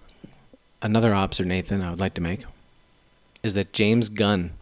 another 0.82 1.14
observation, 1.14 1.48
Nathan, 1.48 1.82
I 1.82 1.90
would 1.90 2.00
like 2.00 2.14
to 2.14 2.20
make 2.20 2.44
is 3.42 3.54
that 3.54 3.72
James 3.72 4.08
Gunn 4.08 4.52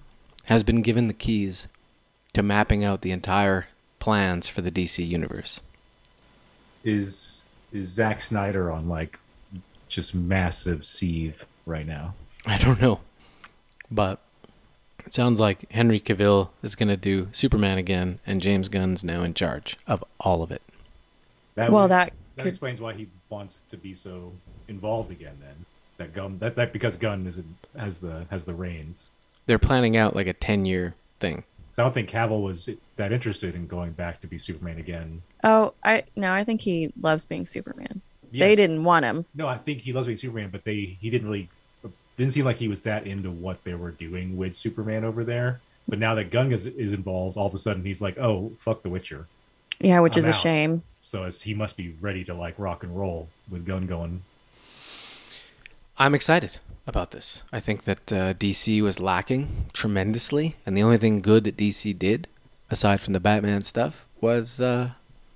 has 0.49 0.63
been 0.63 0.83
given 0.83 1.07
the 1.07 1.15
keys 1.15 1.69
to 2.33 2.43
mapping 2.43 2.85
out 2.85 3.03
the 3.03 3.11
entire 3.13 3.69
plans 3.99 4.49
for 4.49 4.61
the 4.61 4.71
DC 4.71 5.07
universe. 5.07 5.61
Is 6.85 7.45
is 7.73 7.89
Zack 7.89 8.23
Snyder 8.23 8.71
on 8.71 8.89
like 8.89 9.19
just 9.89 10.15
massive 10.15 10.85
seethe 10.87 11.43
right 11.67 11.87
now? 11.87 12.15
I 12.47 12.57
don't 12.59 12.81
know, 12.81 13.01
but 13.91 14.21
it 15.05 15.13
sounds 15.13 15.41
like 15.41 15.71
Henry 15.73 16.01
Cavill 16.01 16.51
is 16.63 16.75
going 16.77 16.89
to 16.89 16.97
do 16.97 17.29
Superman 17.33 17.79
again, 17.79 18.21
and 18.27 18.41
James 18.41 18.69
Gunn's 18.69 19.03
now 19.05 19.23
in 19.23 19.35
charge 19.35 19.77
of 19.87 20.05
all 20.21 20.43
of 20.43 20.51
it. 20.51 20.63
That 21.57 21.71
Well, 21.73 21.83
would- 21.85 21.91
that 21.91 22.13
that 22.37 22.43
could- 22.45 22.49
explains 22.49 22.81
why 22.81 22.95
he 22.95 23.09
wants 23.29 23.63
to 23.71 23.77
be 23.77 23.95
so 23.95 24.33
involved 24.69 25.11
again. 25.11 25.37
Then 25.41 25.67
that 25.99 26.15
Gunn 26.15 26.39
that, 26.39 26.55
that 26.57 26.73
because 26.73 26.97
Gunn 26.97 27.27
is 27.27 27.39
in, 27.39 27.57
has 27.77 27.99
the 27.99 28.25
has 28.31 28.45
the 28.45 28.55
reins. 28.55 29.11
They're 29.49 29.59
planning 29.59 29.97
out 29.97 30.15
like 30.15 30.27
a 30.27 30.35
ten-year 30.35 30.95
thing. 31.21 31.43
So 31.73 31.83
I 31.83 31.87
don't 31.87 31.95
think 31.95 32.11
Cavill 32.11 32.43
was 32.43 32.69
that 32.97 33.13
interested 33.13 33.55
in 33.55 33.67
going 33.67 33.93
back 33.93 34.21
to 34.21 34.27
be 34.27 34.39
Superman 34.39 34.79
again. 34.79 35.23
Oh, 35.43 35.73
I 35.83 36.03
no, 36.15 36.35
I 36.35 36.45
think 36.45 36.61
he 36.61 36.93
loves 37.01 37.25
being 37.25 37.47
Superman. 37.47 38.03
Yes. 38.31 38.45
They 38.47 38.57
didn't 38.57 38.85
want 38.85 39.07
him. 39.07 39.25
No, 39.35 39.49
I 39.49 39.57
think 39.57 39.81
he 39.81 39.95
loves 39.95 40.07
being 40.07 40.19
Superman, 40.19 40.51
but 40.53 40.65
they 40.65 40.99
he 41.01 41.09
didn't 41.09 41.29
really 41.29 41.49
didn't 42.19 42.35
seem 42.35 42.45
like 42.45 42.59
he 42.59 42.69
was 42.69 42.83
that 42.83 43.07
into 43.07 43.31
what 43.31 43.65
they 43.65 43.73
were 43.75 43.91
doing 43.91 44.37
with 44.37 44.55
Superman 44.55 45.03
over 45.03 45.25
there. 45.25 45.61
But 45.89 45.99
now 45.99 46.15
that 46.17 46.31
Gunn 46.31 46.53
is, 46.53 46.67
is 46.67 46.93
involved, 46.93 47.39
all 47.39 47.47
of 47.47 47.55
a 47.55 47.59
sudden 47.59 47.83
he's 47.83 48.03
like, 48.03 48.19
"Oh, 48.19 48.53
fuck 48.59 48.83
The 48.83 48.91
Witcher." 48.91 49.27
Yeah, 49.81 50.01
which 50.01 50.17
I'm 50.17 50.19
is 50.19 50.29
a 50.29 50.35
shame. 50.35 50.83
So 51.01 51.25
as 51.25 51.41
he 51.41 51.55
must 51.55 51.79
be 51.79 51.97
ready 52.03 52.23
to 52.25 52.35
like 52.35 52.59
rock 52.59 52.83
and 52.83 52.95
roll 52.95 53.31
with 53.51 53.65
Gunn 53.65 53.87
going. 53.87 54.25
I'm 55.97 56.15
excited 56.15 56.59
about 56.89 57.11
this. 57.11 57.43
I 57.53 57.61
think 57.61 57.85
that 57.85 58.13
uh, 58.13 58.35
DC 58.35 58.81
was 58.83 58.99
lacking 59.01 59.67
tremendously, 59.73 60.57
and 60.67 60.77
the 60.77 60.83
only 60.83 60.97
thing 60.99 61.21
good 61.21 61.45
that 61.45 61.57
DC 61.57 61.99
did, 61.99 62.27
aside 62.71 63.01
from 63.01 63.13
the 63.13 63.21
Batman 63.21 63.63
stuff, 63.63 64.07
was 64.21 64.61
uh, 64.61 64.91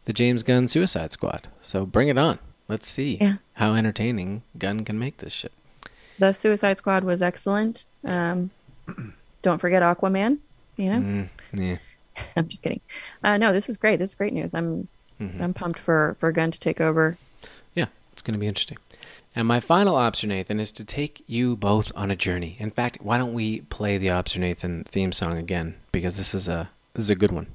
the 0.06 0.12
James 0.12 0.42
Gunn 0.42 0.66
Suicide 0.68 1.12
Squad. 1.12 1.48
So 1.60 1.86
bring 1.86 2.08
it 2.08 2.18
on. 2.18 2.38
Let's 2.68 2.88
see 2.88 3.18
Yeah. 3.20 3.34
how 3.54 3.74
entertaining 3.74 4.42
Gunn 4.58 4.84
can 4.84 4.98
make 4.98 5.18
this 5.18 5.32
shit. 5.32 5.52
The 6.18 6.32
Suicide 6.32 6.78
Squad 6.78 7.04
was 7.04 7.20
excellent. 7.22 7.84
Um, 8.04 8.50
don't 9.42 9.58
forget 9.58 9.82
Aquaman. 9.82 10.38
You 10.76 10.90
know, 10.90 10.98
Mm, 11.00 11.28
yeah. 11.52 11.76
I'm 12.36 12.48
just 12.48 12.62
kidding. 12.62 12.80
Uh, 13.22 13.36
no, 13.36 13.52
this 13.52 13.68
is 13.68 13.76
great. 13.76 13.98
This 13.98 14.10
is 14.10 14.14
great 14.14 14.32
news. 14.32 14.54
I'm 14.54 14.88
Mm-hmm. 15.20 15.42
I'm 15.42 15.54
pumped 15.54 15.78
for 15.78 16.16
for 16.18 16.32
Gunn 16.32 16.50
to 16.50 16.58
take 16.58 16.80
over. 16.80 17.16
Yeah, 17.74 17.86
it's 18.12 18.22
going 18.22 18.32
to 18.32 18.38
be 18.40 18.48
interesting. 18.48 18.78
And 19.34 19.48
my 19.48 19.60
final 19.60 19.96
option, 19.96 20.28
Nathan, 20.28 20.60
is 20.60 20.72
to 20.72 20.84
take 20.84 21.24
you 21.26 21.56
both 21.56 21.90
on 21.96 22.10
a 22.10 22.16
journey. 22.16 22.56
In 22.58 22.68
fact, 22.68 22.98
why 23.00 23.16
don't 23.16 23.32
we 23.32 23.62
play 23.62 23.96
the 23.96 24.10
Option 24.10 24.42
Nathan 24.42 24.84
theme 24.84 25.10
song 25.10 25.38
again? 25.38 25.76
Because 25.90 26.18
this 26.18 26.34
is 26.34 26.48
a 26.48 26.70
this 26.92 27.04
is 27.04 27.10
a 27.10 27.14
good 27.14 27.32
one. 27.32 27.46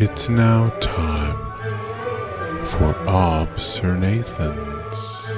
It's 0.00 0.28
now 0.28 0.68
time 0.78 1.36
for 2.64 2.94
Ob 3.08 3.58
Sir 3.58 3.96
Nathan's 3.96 5.30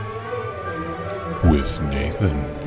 with 1.44 1.80
Nathan. 1.80 2.59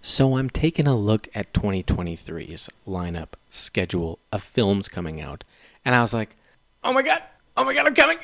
So 0.00 0.36
I'm 0.36 0.48
taking 0.50 0.86
a 0.86 0.96
look 0.96 1.28
at 1.34 1.52
2023's 1.52 2.68
lineup 2.86 3.28
schedule 3.50 4.18
of 4.32 4.42
films 4.42 4.88
coming 4.88 5.20
out, 5.20 5.44
and 5.84 5.94
I 5.94 6.00
was 6.00 6.14
like, 6.14 6.36
"Oh 6.84 6.92
my 6.92 7.02
god! 7.02 7.22
Oh 7.56 7.64
my 7.64 7.74
god! 7.74 7.86
I'm 7.86 7.94
coming! 7.94 8.18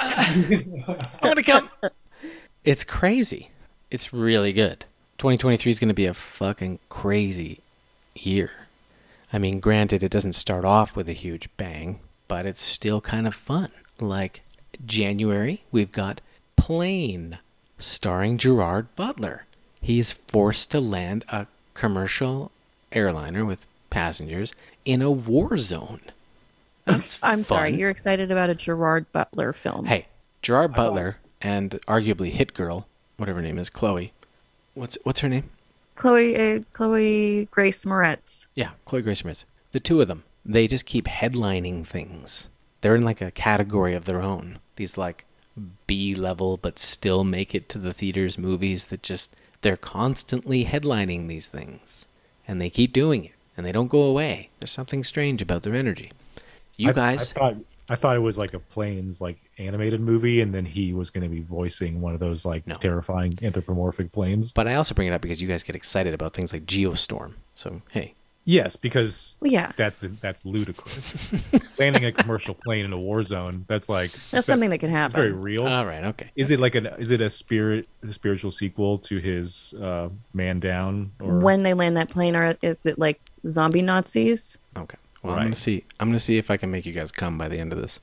I'm 0.00 1.10
gonna 1.22 1.42
come!" 1.42 1.70
It's 2.62 2.84
crazy. 2.84 3.50
It's 3.90 4.12
really 4.12 4.52
good. 4.52 4.84
2023 5.16 5.70
is 5.70 5.80
gonna 5.80 5.94
be 5.94 6.04
a 6.06 6.12
fucking 6.14 6.78
crazy 6.90 7.60
year. 8.14 8.50
I 9.32 9.38
mean, 9.38 9.60
granted, 9.60 10.02
it 10.02 10.10
doesn't 10.10 10.34
start 10.34 10.64
off 10.66 10.94
with 10.94 11.08
a 11.08 11.14
huge 11.14 11.48
bang, 11.56 12.00
but 12.28 12.44
it's 12.44 12.60
still 12.62 13.00
kind 13.00 13.26
of 13.26 13.34
fun. 13.34 13.70
Like 13.98 14.42
January, 14.84 15.62
we've 15.72 15.92
got 15.92 16.20
Plane, 16.56 17.38
starring 17.78 18.36
Gerard 18.36 18.94
Butler. 18.94 19.46
He's 19.80 20.12
forced 20.12 20.70
to 20.72 20.80
land 20.80 21.24
a 21.28 21.46
commercial 21.74 22.50
airliner 22.92 23.44
with 23.44 23.66
passengers 23.88 24.52
in 24.84 25.02
a 25.02 25.10
war 25.10 25.58
zone. 25.58 26.00
That's 26.84 27.18
I'm 27.22 27.44
sorry, 27.44 27.74
you're 27.74 27.90
excited 27.90 28.30
about 28.30 28.50
a 28.50 28.54
Gerard 28.54 29.10
Butler 29.12 29.52
film. 29.52 29.86
Hey, 29.86 30.06
Gerard 30.42 30.74
Butler 30.74 31.18
and 31.40 31.70
arguably 31.86 32.30
Hit 32.30 32.54
Girl, 32.54 32.86
whatever 33.16 33.38
her 33.38 33.42
name 33.42 33.58
is, 33.58 33.70
Chloe. 33.70 34.12
What's 34.74 34.98
what's 35.02 35.20
her 35.20 35.28
name? 35.28 35.50
Chloe 35.96 36.36
uh, 36.36 36.60
Chloe 36.72 37.48
Grace 37.50 37.84
Moretz. 37.84 38.46
Yeah, 38.54 38.70
Chloe 38.84 39.02
Grace 39.02 39.22
Moretz. 39.22 39.44
The 39.72 39.80
two 39.80 40.00
of 40.00 40.08
them, 40.08 40.24
they 40.44 40.66
just 40.66 40.86
keep 40.86 41.06
headlining 41.06 41.86
things. 41.86 42.48
They're 42.80 42.94
in 42.94 43.04
like 43.04 43.20
a 43.20 43.30
category 43.30 43.94
of 43.94 44.04
their 44.04 44.22
own. 44.22 44.58
These 44.76 44.96
like 44.96 45.24
B 45.86 46.14
level 46.14 46.56
but 46.56 46.78
still 46.78 47.24
make 47.24 47.54
it 47.54 47.68
to 47.70 47.78
the 47.78 47.92
theaters 47.92 48.38
movies 48.38 48.86
that 48.86 49.02
just 49.02 49.34
they're 49.62 49.76
constantly 49.76 50.64
headlining 50.64 51.28
these 51.28 51.48
things. 51.48 52.06
And 52.48 52.60
they 52.60 52.70
keep 52.70 52.92
doing 52.92 53.26
it 53.26 53.32
and 53.56 53.64
they 53.66 53.72
don't 53.72 53.88
go 53.88 54.02
away. 54.02 54.50
There's 54.58 54.70
something 54.70 55.04
strange 55.04 55.40
about 55.42 55.62
their 55.62 55.74
energy. 55.74 56.10
You 56.76 56.90
I- 56.90 56.92
guys 56.92 57.32
I 57.32 57.34
thought 57.38 57.56
I 57.88 57.96
thought 57.96 58.14
it 58.14 58.20
was 58.20 58.38
like 58.38 58.54
a 58.54 58.60
planes 58.60 59.20
like 59.20 59.36
animated 59.58 60.00
movie, 60.00 60.40
and 60.42 60.54
then 60.54 60.64
he 60.64 60.92
was 60.92 61.10
going 61.10 61.24
to 61.24 61.28
be 61.28 61.40
voicing 61.40 62.00
one 62.00 62.14
of 62.14 62.20
those 62.20 62.44
like 62.44 62.64
No. 62.64 62.76
terrifying 62.76 63.32
anthropomorphic 63.42 64.12
planes. 64.12 64.52
But 64.52 64.68
I 64.68 64.74
also 64.76 64.94
bring 64.94 65.08
it 65.08 65.12
up 65.12 65.20
because 65.20 65.42
you 65.42 65.48
guys 65.48 65.64
get 65.64 65.74
excited 65.74 66.14
about 66.14 66.32
things 66.32 66.52
like 66.52 66.66
Geostorm. 66.66 67.32
So 67.56 67.82
hey, 67.90 68.14
Yes, 68.44 68.74
because 68.76 69.38
Well, 69.40 69.52
yeah, 69.52 69.72
that's 69.76 70.00
that's 70.00 70.44
ludicrous. 70.44 71.32
Landing 71.78 72.04
a 72.06 72.12
commercial 72.12 72.54
plane 72.54 72.84
in 72.84 72.92
a 72.92 72.98
war 72.98 73.22
zone. 73.22 73.64
That's 73.68 73.88
like 73.88 74.10
that's 74.30 74.46
something 74.46 74.70
that 74.70 74.78
can 74.78 74.90
happen. 74.90 75.14
very 75.14 75.32
real. 75.32 75.66
all 75.66 75.84
right, 75.86 76.04
okay. 76.04 76.30
is 76.36 76.50
it 76.50 76.58
like 76.58 76.74
an 76.74 76.86
is 76.98 77.10
it 77.10 77.20
a 77.20 77.28
spirit 77.28 77.86
a 78.02 78.12
spiritual 78.12 78.50
sequel 78.50 78.98
to 78.98 79.18
his 79.18 79.74
uh, 79.74 80.08
Man 80.32 80.58
Down 80.58 81.12
or 81.20 81.38
When 81.38 81.62
they 81.62 81.74
land 81.74 81.96
that 81.96 82.08
plane, 82.08 82.34
or 82.34 82.54
is 82.62 82.86
it 82.86 82.98
like 82.98 83.20
zombie 83.46 83.82
Nazis? 83.82 84.58
Okay. 84.76 84.96
Well, 85.22 85.34
I'm 85.34 85.44
gonna 85.44 85.56
see. 85.56 85.84
I'm 86.00 86.08
gonna 86.08 86.18
see 86.18 86.38
if 86.38 86.50
I 86.50 86.56
can 86.56 86.70
make 86.70 86.86
you 86.86 86.92
guys 86.92 87.12
come 87.12 87.36
by 87.36 87.48
the 87.48 87.58
end 87.58 87.72
of 87.72 87.80
this. 87.80 88.00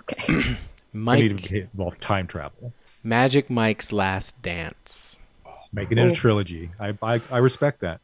Okay. 0.00 0.22
I 0.28 0.56
Mike, 0.92 1.18
need 1.20 1.38
to 1.38 1.60
involve 1.62 1.98
time 2.00 2.26
travel? 2.26 2.72
Magic 3.02 3.48
Mike's 3.48 3.92
Last 3.92 4.42
Dance. 4.42 5.18
Making 5.72 5.98
it 5.98 6.12
a 6.12 6.14
trilogy. 6.14 6.70
I, 6.78 6.98
I 7.02 7.20
I 7.30 7.38
respect 7.38 7.80
that. 7.80 8.00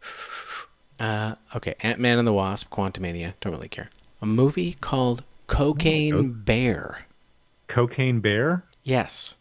Uh, 0.99 1.35
okay, 1.55 1.75
Ant 1.81 2.01
Man 2.01 2.19
and 2.19 2.27
the 2.27 2.33
Wasp, 2.33 2.71
Quantumania. 2.71 3.35
Don't 3.41 3.53
really 3.53 3.69
care. 3.69 3.91
A 4.23 4.27
movie 4.27 4.75
called 4.81 5.23
Cocaine 5.47 6.33
Bear. 6.33 7.07
Cocaine 7.67 8.21
Bear. 8.21 8.65
Yes, 8.83 9.37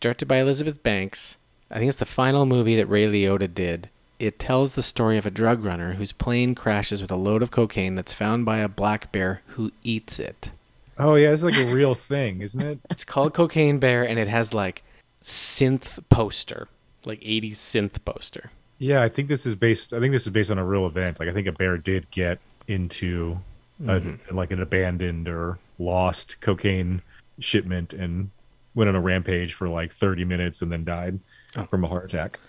directed 0.00 0.26
by 0.26 0.38
Elizabeth 0.38 0.82
Banks. 0.82 1.36
I 1.70 1.78
think 1.78 1.88
it's 1.90 1.98
the 1.98 2.06
final 2.06 2.46
movie 2.46 2.76
that 2.76 2.86
Ray 2.86 3.04
Liotta 3.06 3.52
did. 3.52 3.90
It 4.18 4.38
tells 4.38 4.74
the 4.74 4.82
story 4.82 5.16
of 5.16 5.26
a 5.26 5.30
drug 5.30 5.64
runner 5.64 5.94
whose 5.94 6.10
plane 6.12 6.54
crashes 6.54 7.00
with 7.00 7.10
a 7.12 7.16
load 7.16 7.42
of 7.42 7.50
cocaine 7.52 7.94
that's 7.94 8.14
found 8.14 8.44
by 8.44 8.58
a 8.58 8.68
black 8.68 9.12
bear 9.12 9.42
who 9.48 9.70
eats 9.84 10.18
it. 10.18 10.50
Oh 10.98 11.14
yeah, 11.14 11.30
it's 11.30 11.44
like 11.44 11.56
a 11.56 11.72
real 11.72 11.94
thing, 12.12 12.40
isn't 12.42 12.60
it? 12.60 12.80
It's 12.90 13.04
called 13.04 13.34
Cocaine 13.34 13.78
Bear, 13.78 14.02
and 14.02 14.18
it 14.18 14.26
has 14.26 14.52
like 14.52 14.82
synth 15.22 16.02
poster, 16.08 16.66
like 17.04 17.20
80s 17.20 17.52
synth 17.52 18.04
poster. 18.04 18.50
Yeah, 18.78 19.02
I 19.02 19.08
think 19.08 19.28
this 19.28 19.44
is 19.46 19.54
based. 19.54 19.92
I 19.92 20.00
think 20.00 20.12
this 20.12 20.26
is 20.26 20.32
based 20.32 20.50
on 20.50 20.58
a 20.58 20.64
real 20.64 20.86
event. 20.86 21.18
Like 21.18 21.28
I 21.28 21.32
think 21.32 21.46
a 21.46 21.52
bear 21.52 21.76
did 21.76 22.10
get 22.10 22.38
into 22.68 23.38
a, 23.82 24.00
mm-hmm. 24.00 24.36
like 24.36 24.50
an 24.50 24.60
abandoned 24.60 25.28
or 25.28 25.58
lost 25.78 26.40
cocaine 26.40 27.02
shipment 27.38 27.92
and 27.92 28.30
went 28.74 28.88
on 28.88 28.94
a 28.94 29.00
rampage 29.00 29.54
for 29.54 29.68
like 29.68 29.92
30 29.92 30.24
minutes 30.24 30.62
and 30.62 30.70
then 30.70 30.84
died 30.84 31.18
oh. 31.56 31.64
from 31.64 31.84
a 31.84 31.88
heart 31.88 32.04
attack. 32.04 32.38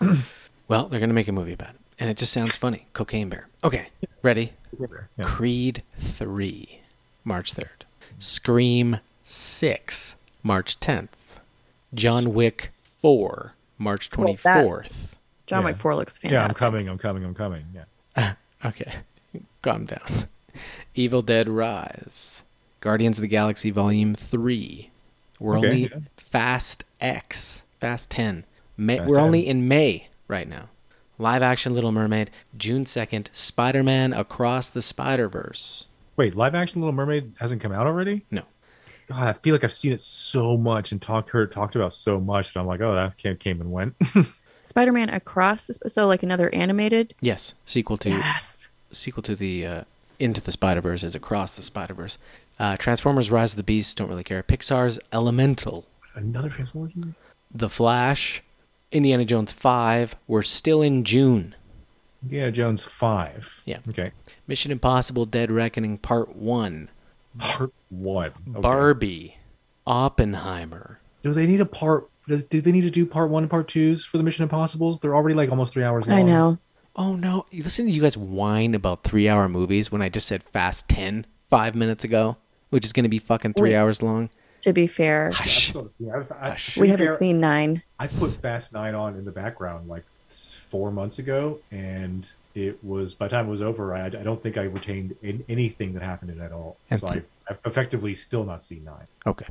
Well, 0.68 0.86
they're 0.86 1.00
gonna 1.00 1.12
make 1.12 1.26
a 1.26 1.32
movie 1.32 1.52
about 1.52 1.70
it, 1.70 1.80
and 1.98 2.08
it 2.08 2.16
just 2.16 2.32
sounds 2.32 2.54
funny. 2.54 2.86
Cocaine 2.92 3.28
Bear. 3.28 3.48
Okay, 3.64 3.88
ready? 4.22 4.52
Yeah. 4.78 5.24
Creed 5.24 5.82
3, 5.96 6.80
March 7.24 7.54
3rd. 7.54 7.82
Scream 8.20 9.00
6, 9.24 10.14
March 10.44 10.78
10th. 10.78 11.08
John 11.92 12.32
Wick 12.34 12.70
4, 13.00 13.54
March 13.78 14.16
Well, 14.16 14.34
that- 14.44 14.64
24th. 14.64 15.16
John 15.50 15.62
Yeah. 15.62 15.66
Wick 15.66 15.76
4 15.78 15.96
looks 15.96 16.20
Yeah, 16.22 16.44
I'm 16.44 16.54
coming. 16.54 16.88
I'm 16.88 16.96
coming. 16.96 17.24
I'm 17.24 17.34
coming. 17.34 17.64
Yeah. 17.74 18.34
Okay, 18.64 18.92
calm 19.62 19.86
down. 19.86 20.28
Evil 20.94 21.22
Dead 21.22 21.48
Rise. 21.48 22.42
Guardians 22.80 23.16
of 23.16 23.22
the 23.22 23.28
Galaxy 23.28 23.70
Volume 23.70 24.14
3. 24.14 24.90
We're 25.38 25.56
Okay, 25.58 25.66
only 25.66 25.82
yeah. 25.84 25.98
Fast 26.18 26.84
X, 27.00 27.62
Fast 27.80 28.10
10. 28.10 28.44
May, 28.76 28.98
Fast 28.98 29.08
we're 29.08 29.16
10. 29.16 29.24
only 29.24 29.46
in 29.46 29.66
May 29.66 30.08
right 30.28 30.46
now. 30.46 30.68
Live 31.18 31.42
action 31.42 31.74
Little 31.74 31.90
Mermaid, 31.90 32.30
June 32.56 32.84
2nd. 32.84 33.28
Spider 33.32 33.82
Man 33.82 34.12
Across 34.12 34.70
the 34.70 34.82
Spider 34.82 35.28
Verse. 35.28 35.86
Wait, 36.16 36.36
live 36.36 36.54
action 36.54 36.82
Little 36.82 36.92
Mermaid 36.94 37.32
hasn't 37.40 37.62
come 37.62 37.72
out 37.72 37.86
already? 37.86 38.26
No. 38.30 38.42
God, 39.08 39.22
I 39.26 39.32
feel 39.32 39.54
like 39.54 39.64
I've 39.64 39.72
seen 39.72 39.92
it 39.92 40.02
so 40.02 40.56
much 40.58 40.92
and 40.92 41.00
talked 41.00 41.30
heard 41.30 41.50
talked 41.50 41.76
about 41.76 41.94
so 41.94 42.20
much 42.20 42.52
that 42.52 42.60
I'm 42.60 42.66
like, 42.66 42.82
oh, 42.82 42.94
that 42.94 43.16
came, 43.16 43.36
came 43.38 43.60
and 43.62 43.72
went. 43.72 43.94
Spider 44.62 44.92
Man 44.92 45.08
Across, 45.10 45.70
so 45.86 46.06
like 46.06 46.22
another 46.22 46.52
animated? 46.54 47.14
Yes, 47.20 47.54
sequel 47.64 47.96
to 47.98 48.10
Yes. 48.10 48.68
sequel 48.92 49.22
to 49.24 49.34
the 49.36 49.66
uh, 49.66 49.84
Into 50.18 50.40
the 50.40 50.52
Spider 50.52 50.80
Verse 50.80 51.02
is 51.02 51.14
Across 51.14 51.56
the 51.56 51.62
Spider 51.62 51.94
Verse. 51.94 52.18
Uh, 52.58 52.76
Transformers: 52.76 53.30
Rise 53.30 53.52
of 53.52 53.56
the 53.56 53.62
Beast. 53.62 53.96
Don't 53.96 54.08
really 54.08 54.24
care. 54.24 54.42
Pixar's 54.42 54.98
Elemental. 55.12 55.86
Another 56.14 56.48
Transformers 56.50 56.92
movie? 56.94 57.14
The 57.54 57.68
Flash. 57.70 58.42
Indiana 58.92 59.24
Jones 59.24 59.52
5. 59.52 60.16
We're 60.26 60.42
still 60.42 60.82
in 60.82 61.04
June. 61.04 61.54
Indiana 62.24 62.50
Jones 62.52 62.82
five. 62.84 63.62
Yeah. 63.64 63.78
Okay. 63.88 64.10
Mission 64.46 64.72
Impossible: 64.72 65.24
Dead 65.26 65.50
Reckoning 65.50 65.96
Part 65.96 66.34
One. 66.36 66.88
Part 67.38 67.72
one. 67.88 68.32
Okay. 68.50 68.60
Barbie. 68.60 69.36
Oppenheimer. 69.86 70.98
Do 71.22 71.32
they 71.32 71.46
need 71.46 71.60
a 71.60 71.66
part? 71.66 72.08
Does, 72.30 72.44
do 72.44 72.60
they 72.60 72.72
need 72.72 72.82
to 72.82 72.90
do 72.90 73.04
part 73.04 73.28
one 73.30 73.42
and 73.42 73.50
part 73.50 73.68
twos 73.68 74.04
for 74.04 74.16
the 74.18 74.24
Mission 74.24 74.42
Impossibles? 74.44 75.00
They're 75.00 75.14
already 75.14 75.34
like 75.34 75.50
almost 75.50 75.72
three 75.72 75.84
hours 75.84 76.06
long. 76.08 76.18
I 76.18 76.22
know. 76.22 76.58
Oh 76.96 77.14
no! 77.14 77.46
Listen 77.52 77.86
to 77.86 77.90
you 77.92 78.02
guys 78.02 78.16
whine 78.16 78.74
about 78.74 79.04
three-hour 79.04 79.48
movies 79.48 79.92
when 79.92 80.02
I 80.02 80.08
just 80.08 80.26
said 80.26 80.42
Fast 80.42 80.88
10 80.88 81.24
five 81.48 81.74
minutes 81.74 82.04
ago, 82.04 82.36
which 82.70 82.84
is 82.84 82.92
going 82.92 83.04
to 83.04 83.08
be 83.10 83.18
fucking 83.18 83.54
three 83.54 83.70
Wait. 83.70 83.76
hours 83.76 84.02
long. 84.02 84.28
To 84.62 84.72
be 84.72 84.86
fair, 84.86 85.30
Hush. 85.32 85.74
Yeah, 85.98 86.14
I 86.14 86.18
was- 86.18 86.32
I- 86.32 86.50
Hush. 86.50 86.74
to 86.74 86.80
we 86.80 86.86
be 86.86 86.90
haven't 86.90 87.06
fair, 87.06 87.16
seen 87.16 87.40
nine. 87.40 87.82
I 87.98 88.06
put 88.08 88.30
Fast 88.32 88.72
Nine 88.72 88.94
on 88.94 89.14
in 89.16 89.24
the 89.24 89.30
background 89.30 89.88
like 89.88 90.04
four 90.26 90.90
months 90.90 91.18
ago, 91.18 91.58
and 91.70 92.28
it 92.54 92.82
was 92.84 93.14
by 93.14 93.26
the 93.26 93.30
time 93.30 93.46
it 93.46 93.50
was 93.50 93.62
over, 93.62 93.94
I, 93.94 94.06
I 94.06 94.08
don't 94.10 94.42
think 94.42 94.58
I 94.58 94.62
retained 94.62 95.16
in, 95.22 95.44
anything 95.48 95.94
that 95.94 96.02
happened 96.02 96.30
in 96.32 96.40
it 96.40 96.44
at 96.44 96.52
all. 96.52 96.76
And 96.90 97.00
so 97.00 97.06
th- 97.06 97.24
I, 97.48 97.52
I've 97.52 97.58
effectively 97.64 98.14
still 98.14 98.44
not 98.44 98.62
seen 98.62 98.84
nine. 98.84 99.06
Okay. 99.26 99.46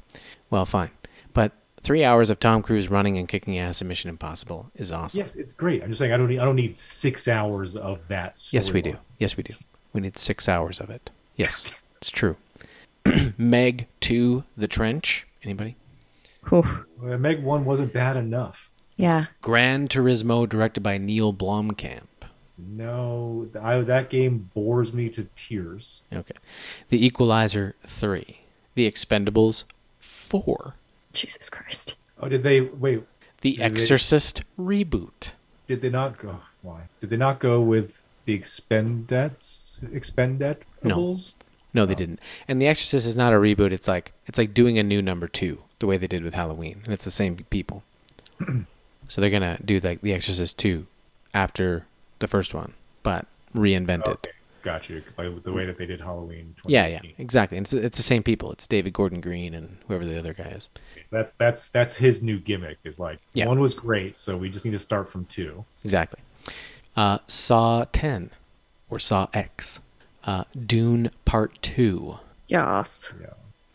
Well, 0.49 0.65
fine. 0.65 0.91
But 1.33 1.53
three 1.81 2.03
hours 2.03 2.29
of 2.29 2.39
Tom 2.39 2.61
Cruise 2.61 2.89
running 2.89 3.17
and 3.17 3.27
kicking 3.27 3.57
ass 3.57 3.81
in 3.81 3.87
Mission 3.87 4.09
Impossible 4.09 4.69
is 4.75 4.91
awesome. 4.91 5.21
Yeah, 5.21 5.41
it's 5.41 5.53
great. 5.53 5.81
I'm 5.83 5.89
just 5.89 5.99
saying 5.99 6.13
I 6.13 6.17
don't 6.17 6.29
need 6.29 6.39
I 6.39 6.45
don't 6.45 6.55
need 6.55 6.75
six 6.75 7.27
hours 7.27 7.75
of 7.75 7.99
that. 8.07 8.41
Yes, 8.51 8.71
we 8.71 8.81
do. 8.81 8.97
Yes, 9.17 9.37
we 9.37 9.43
do. 9.43 9.53
We 9.93 10.01
need 10.01 10.17
six 10.17 10.47
hours 10.47 10.79
of 10.79 10.89
it. 10.89 11.09
Yes, 11.35 11.77
it's 11.97 12.09
true. 12.09 12.35
Meg 13.37 13.87
2, 14.01 14.43
The 14.57 14.67
Trench. 14.67 15.25
Anybody? 15.43 15.75
Whew. 16.49 16.65
Uh, 17.01 17.17
Meg 17.17 17.43
one 17.43 17.65
wasn't 17.65 17.93
bad 17.93 18.17
enough. 18.17 18.69
Yeah. 18.97 19.25
Gran 19.41 19.87
Turismo, 19.87 20.47
directed 20.47 20.81
by 20.81 20.97
Neil 20.97 21.33
Blomkamp. 21.33 22.03
No, 22.57 23.47
I, 23.61 23.79
that 23.79 24.09
game 24.09 24.49
bores 24.53 24.91
me 24.93 25.07
to 25.09 25.27
tears. 25.37 26.01
Okay. 26.11 26.35
The 26.89 27.03
Equalizer 27.05 27.75
3. 27.85 28.39
The 28.75 28.89
Expendables 28.89 29.63
4. 29.99 30.75
Jesus 31.19 31.49
Christ. 31.49 31.97
Oh, 32.21 32.29
did 32.29 32.43
they 32.43 32.61
wait? 32.61 33.03
The 33.41 33.51
Did 33.51 33.59
they- 33.59 33.63
Exorcist 33.63 34.43
reboot. 34.59 35.31
Did 35.67 35.81
they 35.81 35.89
not 35.89 36.17
go? 36.17 36.39
Why 36.61 36.89
did 36.99 37.09
they 37.09 37.17
not 37.17 37.39
go 37.39 37.61
with 37.61 38.03
the 38.25 38.33
Expendets? 38.33 39.79
Expendables? 39.93 40.63
No, 40.83 41.15
no, 41.73 41.85
they 41.85 41.93
oh. 41.93 41.95
didn't. 41.95 42.19
And 42.47 42.61
The 42.61 42.67
Exorcist 42.67 43.05
is 43.05 43.15
not 43.15 43.33
a 43.33 43.37
reboot. 43.37 43.71
It's 43.71 43.87
like 43.87 44.13
it's 44.25 44.37
like 44.37 44.53
doing 44.53 44.77
a 44.77 44.83
new 44.83 45.01
number 45.01 45.27
two, 45.27 45.63
the 45.79 45.87
way 45.87 45.97
they 45.97 46.07
did 46.07 46.23
with 46.23 46.33
Halloween, 46.33 46.81
and 46.83 46.93
it's 46.93 47.05
the 47.05 47.11
same 47.11 47.37
people. 47.49 47.83
so 49.07 49.21
they're 49.21 49.29
gonna 49.29 49.59
do 49.63 49.79
like 49.79 50.01
The 50.01 50.13
Exorcist 50.13 50.57
two 50.57 50.87
after 51.33 51.85
the 52.19 52.27
first 52.27 52.53
one, 52.53 52.73
but 53.03 53.25
reinvent 53.55 54.07
it. 54.07 54.07
Okay, 54.07 54.31
got 54.63 54.89
you. 54.89 55.03
Like 55.17 55.43
the 55.43 55.53
way 55.53 55.65
that 55.65 55.77
they 55.77 55.85
did 55.85 56.01
Halloween. 56.01 56.55
Yeah, 56.65 56.87
yeah, 56.87 57.01
exactly. 57.17 57.57
And 57.57 57.65
it's 57.65 57.73
it's 57.73 57.97
the 57.97 58.03
same 58.03 58.23
people. 58.23 58.51
It's 58.51 58.67
David 58.67 58.93
Gordon 58.93 59.21
Green 59.21 59.53
and 59.53 59.77
whoever 59.87 60.03
the 60.03 60.17
other 60.17 60.33
guy 60.33 60.49
is. 60.49 60.67
That's 61.11 61.31
that's 61.31 61.69
that's 61.69 61.95
his 61.95 62.21
new 62.21 62.39
gimmick. 62.39 62.77
Is 62.83 62.99
like 62.99 63.19
Yeah. 63.33 63.47
one 63.47 63.59
was 63.59 63.73
great, 63.73 64.15
so 64.15 64.37
we 64.37 64.49
just 64.49 64.65
need 64.65 64.71
to 64.71 64.79
start 64.79 65.09
from 65.09 65.25
two. 65.25 65.65
Exactly. 65.83 66.19
Uh, 66.95 67.19
Saw 67.27 67.85
ten 67.91 68.29
or 68.89 68.99
Saw 68.99 69.27
X. 69.33 69.79
Uh, 70.23 70.43
Dune 70.65 71.09
Part 71.25 71.59
two. 71.61 72.19
Yes. 72.47 73.13
Yeah. 73.21 73.27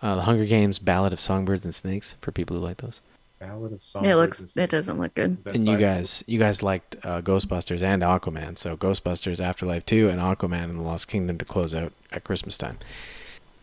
Uh, 0.03 0.17
the 0.17 0.23
Hunger 0.23 0.45
Games 0.45 0.79
Ballad 0.79 1.13
of 1.13 1.21
Songbirds 1.21 1.65
and 1.65 1.75
Snakes 1.75 2.17
for 2.21 2.31
people 2.31 2.57
who 2.57 2.63
like 2.63 2.77
those. 2.79 3.01
Ballad 3.41 3.73
of 3.73 3.83
Songbirds. 3.83 4.13
It 4.15 4.17
looks. 4.17 4.41
is- 4.41 4.57
It 4.57 4.71
doesn't 4.71 4.99
look 4.99 5.15
good. 5.15 5.39
and 5.47 5.67
you 5.67 5.75
sci-fi? 5.75 5.81
guys 5.81 6.25
you 6.27 6.39
guys 6.39 6.63
liked 6.63 6.97
uh, 7.03 7.21
ghostbusters 7.23 7.83
and 7.83 8.03
aquaman 8.03 8.57
so 8.57 8.77
ghostbusters 8.77 9.41
afterlife 9.41 9.85
2 9.87 10.09
and 10.09 10.21
aquaman 10.21 10.65
and 10.65 10.75
the 10.75 10.83
lost 10.83 11.09
kingdom 11.09 11.37
to 11.39 11.45
close 11.45 11.75
out 11.75 11.93
at 12.13 12.25
christmas 12.25 12.57
time 12.57 12.79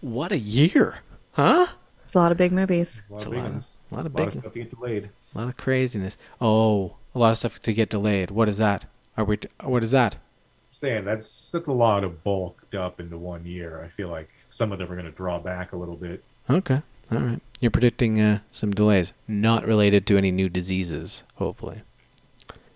what 0.02 0.32
a 0.32 0.38
year 0.38 1.00
huh 1.34 1.68
It's 2.12 2.16
a 2.18 2.20
lot 2.20 2.34
of 2.34 2.38
big 2.38 2.52
movies. 2.52 3.02
A 3.10 3.14
lot 3.14 3.16
It's 3.22 3.26
of 3.26 3.32
a 3.32 3.36
lot 3.38 3.46
of- 3.46 3.52
ones. 3.54 3.72
a 3.90 3.96
lot 3.96 4.06
of 4.06 4.14
A 4.14 4.18
lot 4.18 4.18
big- 4.18 4.28
of 4.28 4.34
stuff 4.42 4.52
to 4.54 4.60
get 4.60 4.70
delayed. 4.70 5.10
a 5.34 5.38
lot 5.38 5.48
of 5.48 5.56
craziness 5.56 6.18
oh 6.42 6.96
a 7.16 7.20
lot 7.20 7.32
of 7.32 7.38
stuff 7.38 7.58
to 7.62 7.72
get 7.72 7.90
delayed 7.90 8.32
what 8.32 8.50
is 8.50 8.58
that 8.58 8.86
are 9.16 9.24
we 9.24 9.38
what 9.64 9.82
is 9.82 9.92
that 9.92 10.18
saying 10.72 11.06
that's 11.06 11.50
that's 11.54 11.70
a 11.70 11.72
lot 11.72 12.04
of 12.04 12.22
bulked 12.22 12.76
up 12.76 13.00
into 13.00 13.18
one 13.18 13.46
year. 13.46 13.82
I 13.82 13.88
feel 13.88 14.10
like 14.10 14.30
some 14.46 14.74
of 14.74 14.80
them 14.80 14.92
are 14.92 14.96
going 14.96 15.06
to 15.06 15.12
draw 15.16 15.40
back 15.40 15.72
a 15.72 15.78
little 15.78 15.96
bit. 15.96 16.22
okay 16.50 16.82
all 17.10 17.20
right 17.20 17.40
you're 17.62 17.72
predicting 17.72 18.20
uh, 18.20 18.40
some 18.52 18.72
delays 18.72 19.14
not 19.26 19.66
related 19.66 20.06
to 20.08 20.18
any 20.18 20.32
new 20.34 20.50
diseases 20.50 21.24
hopefully 21.36 21.82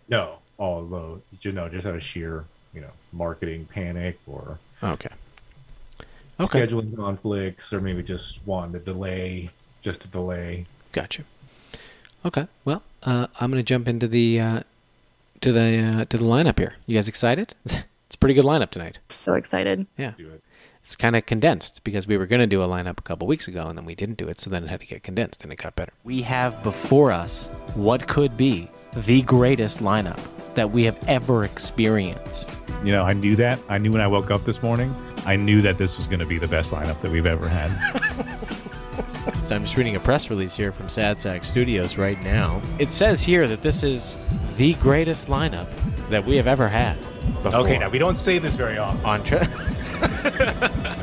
No, 0.07 0.38
although 0.57 1.21
you 1.41 1.51
know, 1.51 1.67
just 1.67 1.86
out 1.86 1.95
of 1.95 2.03
sheer 2.03 2.45
you 2.73 2.79
know 2.79 2.91
marketing 3.11 3.65
panic 3.65 4.17
or 4.27 4.59
okay 4.81 5.09
Okay. 6.39 6.65
scheduling 6.65 6.95
conflicts, 6.95 7.71
or 7.71 7.79
maybe 7.79 8.03
just 8.03 8.45
wanting 8.45 8.73
to 8.73 8.79
delay, 8.79 9.51
just 9.81 10.01
to 10.01 10.07
delay. 10.07 10.65
Gotcha. 10.91 11.23
Okay. 12.25 12.47
Well, 12.65 12.83
uh, 13.03 13.27
I'm 13.39 13.51
gonna 13.51 13.63
jump 13.63 13.88
into 13.88 14.07
the 14.07 14.39
uh, 14.39 14.59
to 15.41 15.51
the 15.51 15.93
uh, 15.95 16.05
to 16.05 16.17
the 16.17 16.25
lineup 16.25 16.57
here. 16.59 16.75
You 16.88 16.95
guys 16.95 17.07
excited? 17.07 17.53
it's 17.65 17.75
a 18.13 18.17
pretty 18.17 18.33
good 18.33 18.45
lineup 18.45 18.71
tonight. 18.71 18.99
So 19.09 19.33
excited. 19.33 19.86
Yeah. 19.97 20.13
Do 20.17 20.29
it. 20.29 20.41
It's 20.83 20.95
kind 20.95 21.15
of 21.15 21.25
condensed 21.25 21.83
because 21.83 22.05
we 22.05 22.17
were 22.17 22.25
gonna 22.27 22.47
do 22.47 22.61
a 22.61 22.67
lineup 22.67 22.99
a 22.99 23.03
couple 23.03 23.27
weeks 23.27 23.47
ago 23.47 23.67
and 23.67 23.77
then 23.77 23.86
we 23.86 23.95
didn't 23.95 24.17
do 24.17 24.27
it, 24.27 24.39
so 24.39 24.49
then 24.49 24.63
it 24.63 24.69
had 24.69 24.81
to 24.81 24.86
get 24.86 25.03
condensed 25.03 25.43
and 25.43 25.51
it 25.51 25.57
got 25.57 25.75
better. 25.75 25.93
We 26.03 26.21
have 26.23 26.61
before 26.63 27.11
us 27.11 27.47
what 27.73 28.07
could 28.07 28.38
be 28.38 28.69
the 28.95 29.21
greatest 29.23 29.79
lineup 29.79 30.19
that 30.55 30.71
we 30.71 30.83
have 30.83 30.97
ever 31.07 31.43
experienced. 31.43 32.49
You 32.83 32.91
know, 32.91 33.03
I 33.03 33.13
knew 33.13 33.36
that. 33.36 33.59
I 33.67 33.77
knew 33.77 33.91
when 33.91 34.01
I 34.01 34.07
woke 34.07 34.31
up 34.31 34.45
this 34.45 34.61
morning, 34.61 34.95
I 35.26 35.36
knew 35.36 35.61
that 35.61 35.78
this 35.78 35.97
was 35.97 36.07
going 36.07 36.19
to 36.19 36.26
be 36.26 36.38
the 36.38 36.47
best 36.47 36.71
lineup 36.71 37.01
that 37.01 37.11
we've 37.11 37.26
ever 37.26 37.47
had. 37.47 37.71
I'm 39.51 39.63
just 39.63 39.78
reading 39.78 39.95
a 39.95 39.99
press 39.99 40.30
release 40.30 40.55
here 40.55 40.71
from 40.71 40.89
Sad 40.89 41.19
Sack 41.19 41.43
Studios 41.43 41.97
right 41.97 42.21
now. 42.23 42.61
It 42.80 42.91
says 42.91 43.21
here 43.23 43.47
that 43.47 43.61
this 43.61 43.84
is 43.84 44.17
the 44.57 44.73
greatest 44.76 45.28
lineup 45.28 45.67
that 46.09 46.26
we 46.26 46.38
have 46.38 46.47
ever 46.47 46.67
had. 46.67 46.97
Before. 47.43 47.61
okay, 47.61 47.78
now 47.80 47.89
we 47.89 47.97
don't 47.99 48.17
say 48.17 48.38
this 48.39 48.55
very 48.55 48.78
often. 48.78 49.03
on 49.05 49.23
tra- 49.23 49.47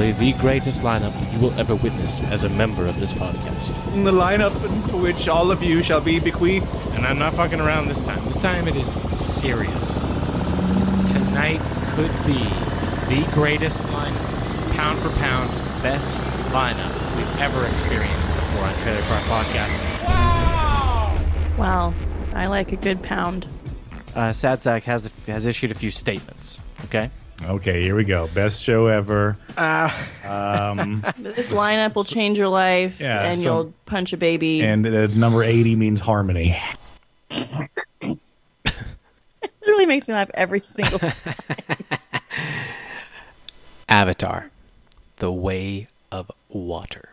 The, 0.00 0.12
the 0.12 0.32
greatest 0.34 0.80
lineup 0.80 1.12
you 1.34 1.40
will 1.40 1.52
ever 1.60 1.74
witness 1.74 2.22
as 2.22 2.44
a 2.44 2.48
member 2.48 2.86
of 2.86 2.98
this 2.98 3.12
podcast. 3.12 3.74
The 4.02 4.10
lineup 4.10 4.88
to 4.88 4.96
which 4.96 5.28
all 5.28 5.50
of 5.50 5.62
you 5.62 5.82
shall 5.82 6.00
be 6.00 6.18
bequeathed. 6.18 6.86
And 6.94 7.04
I'm 7.04 7.18
not 7.18 7.34
fucking 7.34 7.60
around 7.60 7.86
this 7.88 8.02
time. 8.02 8.24
This 8.24 8.38
time 8.38 8.66
it 8.66 8.76
is 8.76 8.90
serious. 9.14 10.00
Tonight 11.12 11.60
could 11.96 12.10
be 12.24 12.40
the 13.10 13.22
greatest 13.34 13.82
lineup, 13.82 14.76
pound 14.76 14.98
for 15.00 15.10
pound, 15.18 15.50
best 15.82 16.20
lineup 16.52 17.16
we've 17.16 17.40
ever 17.40 17.66
experienced 17.66 18.34
before 18.34 18.64
on 18.64 18.74
Trailer 18.82 19.02
Park 19.02 19.22
Podcast. 19.44 21.58
Wow. 21.58 21.92
I 22.32 22.46
like 22.46 22.72
a 22.72 22.76
good 22.76 23.02
pound. 23.02 23.46
Uh, 24.14 24.32
Sad 24.32 24.62
Sack 24.62 24.84
has 24.84 25.12
has 25.26 25.46
issued 25.46 25.70
a 25.70 25.74
few 25.74 25.90
statements. 25.90 26.60
Okay. 26.86 27.10
Okay, 27.46 27.82
here 27.82 27.96
we 27.96 28.04
go. 28.04 28.28
Best 28.34 28.62
show 28.62 28.86
ever. 28.86 29.36
um, 29.56 31.04
This 31.18 31.50
lineup 31.50 31.94
will 31.96 32.04
change 32.04 32.36
your 32.38 32.48
life 32.48 33.00
Yeah, 33.00 33.22
and 33.22 33.38
so- 33.38 33.44
you'll 33.44 33.74
punch 33.86 34.12
a 34.12 34.16
baby. 34.16 34.62
and 34.62 34.86
uh, 34.86 35.06
number 35.08 35.42
80 35.42 35.74
means 35.76 36.00
harmony. 36.00 36.56
it 37.30 38.18
really 39.66 39.86
makes 39.86 40.06
me 40.08 40.14
laugh 40.14 40.30
every 40.34 40.60
single 40.60 40.98
time. 41.10 41.34
Avatar, 43.90 44.52
The 45.16 45.32
Way 45.32 45.88
of 46.12 46.30
Water. 46.48 47.08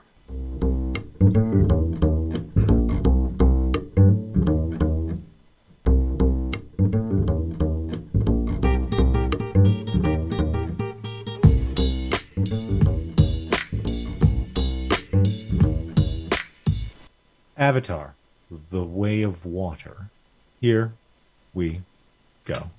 Avatar, 17.57 18.13
The 18.69 18.83
Way 18.83 19.23
of 19.23 19.47
Water. 19.47 20.11
Here 20.61 20.93
we 21.55 21.81
go. 22.45 22.69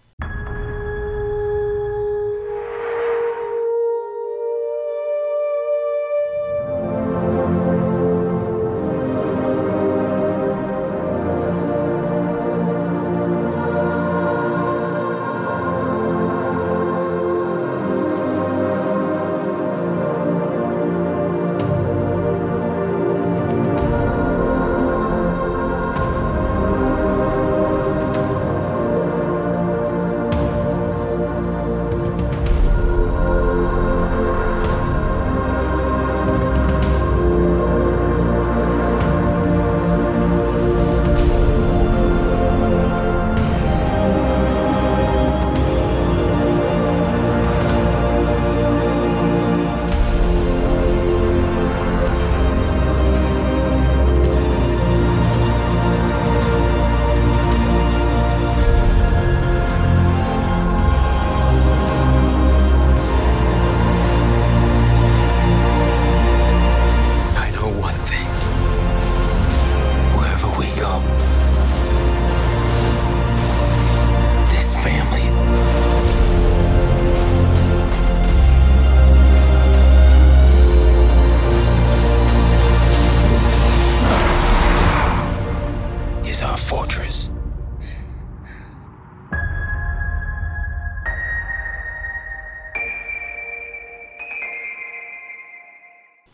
Fortress. 86.69 87.31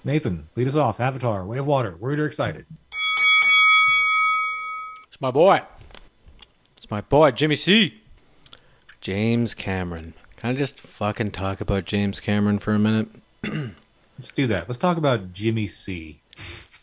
Nathan, 0.03 0.49
lead 0.57 0.67
us 0.67 0.75
off. 0.75 0.99
Avatar, 0.99 1.45
Way 1.47 1.59
of 1.59 1.67
Water. 1.67 1.97
worried 2.01 2.19
or 2.19 2.27
excited. 2.27 2.67
It's 5.07 5.21
my 5.21 5.31
boy. 5.31 5.63
It's 6.77 6.91
my 6.91 7.01
boy, 7.01 7.31
Jimmy 7.31 7.55
C. 7.55 8.03
James 9.01 9.55
Cameron. 9.55 10.15
Can 10.37 10.51
I 10.51 10.55
just 10.55 10.81
fucking 10.81 11.31
talk 11.31 11.61
about 11.61 11.85
James 11.85 12.19
Cameron 12.19 12.59
for 12.59 12.75
a 12.75 12.79
minute? 12.81 13.07
Let's 13.45 14.33
do 14.35 14.49
that. 14.49 14.69
Let's 14.69 14.79
talk 14.79 14.97
about 14.97 15.33
Jimmy 15.33 15.69
C. 15.69 16.19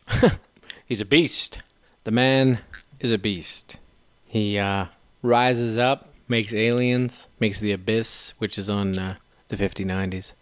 He's 0.86 1.02
a 1.02 1.06
beast. 1.06 1.62
The 2.06 2.12
man 2.12 2.60
is 3.02 3.12
a 3.12 3.18
beast. 3.18 3.78
He 4.28 4.58
uh, 4.58 4.86
rises 5.24 5.78
up, 5.78 6.14
makes 6.28 6.54
Aliens, 6.54 7.28
makes 7.40 7.60
The 7.60 7.72
Abyss, 7.72 8.34
which 8.38 8.58
is 8.58 8.70
on 8.70 8.98
uh, 8.98 9.16
the 9.50 9.58
5090s, 9.58 10.34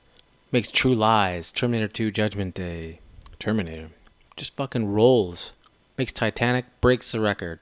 makes 0.52 0.70
True 0.70 0.94
Lies, 0.94 1.52
Terminator 1.52 1.88
2 1.88 2.12
Judgment 2.12 2.54
Day, 2.54 3.00
Terminator. 3.40 3.90
Just 4.36 4.56
fucking 4.56 4.92
rolls. 4.92 5.54
Makes 5.98 6.12
Titanic, 6.14 6.66
breaks 6.82 7.12
the 7.12 7.20
record. 7.20 7.60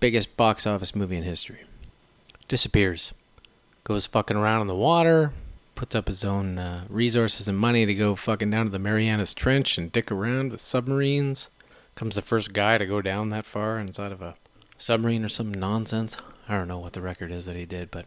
Biggest 0.00 0.36
box 0.36 0.66
office 0.66 0.94
movie 0.94 1.16
in 1.16 1.24
history. 1.24 1.64
Disappears. 2.46 3.12
Goes 3.84 4.06
fucking 4.06 4.36
around 4.36 4.62
in 4.62 4.66
the 4.66 4.74
water, 4.74 5.32
puts 5.74 5.94
up 5.94 6.08
his 6.08 6.24
own 6.24 6.58
uh, 6.58 6.84
resources 6.90 7.48
and 7.48 7.58
money 7.58 7.86
to 7.86 7.94
go 7.94 8.14
fucking 8.14 8.50
down 8.50 8.66
to 8.66 8.72
the 8.72 8.78
Marianas 8.78 9.34
Trench 9.34 9.78
and 9.78 9.92
dick 9.92 10.10
around 10.10 10.52
with 10.52 10.60
submarines 10.60 11.50
comes 11.96 12.14
the 12.14 12.22
first 12.22 12.52
guy 12.52 12.78
to 12.78 12.86
go 12.86 13.02
down 13.02 13.30
that 13.30 13.44
far 13.44 13.80
inside 13.80 14.12
of 14.12 14.22
a 14.22 14.36
submarine 14.78 15.24
or 15.24 15.28
some 15.28 15.52
nonsense. 15.52 16.16
I 16.48 16.56
don't 16.56 16.68
know 16.68 16.78
what 16.78 16.92
the 16.92 17.00
record 17.00 17.32
is 17.32 17.46
that 17.46 17.56
he 17.56 17.66
did, 17.66 17.90
but 17.90 18.06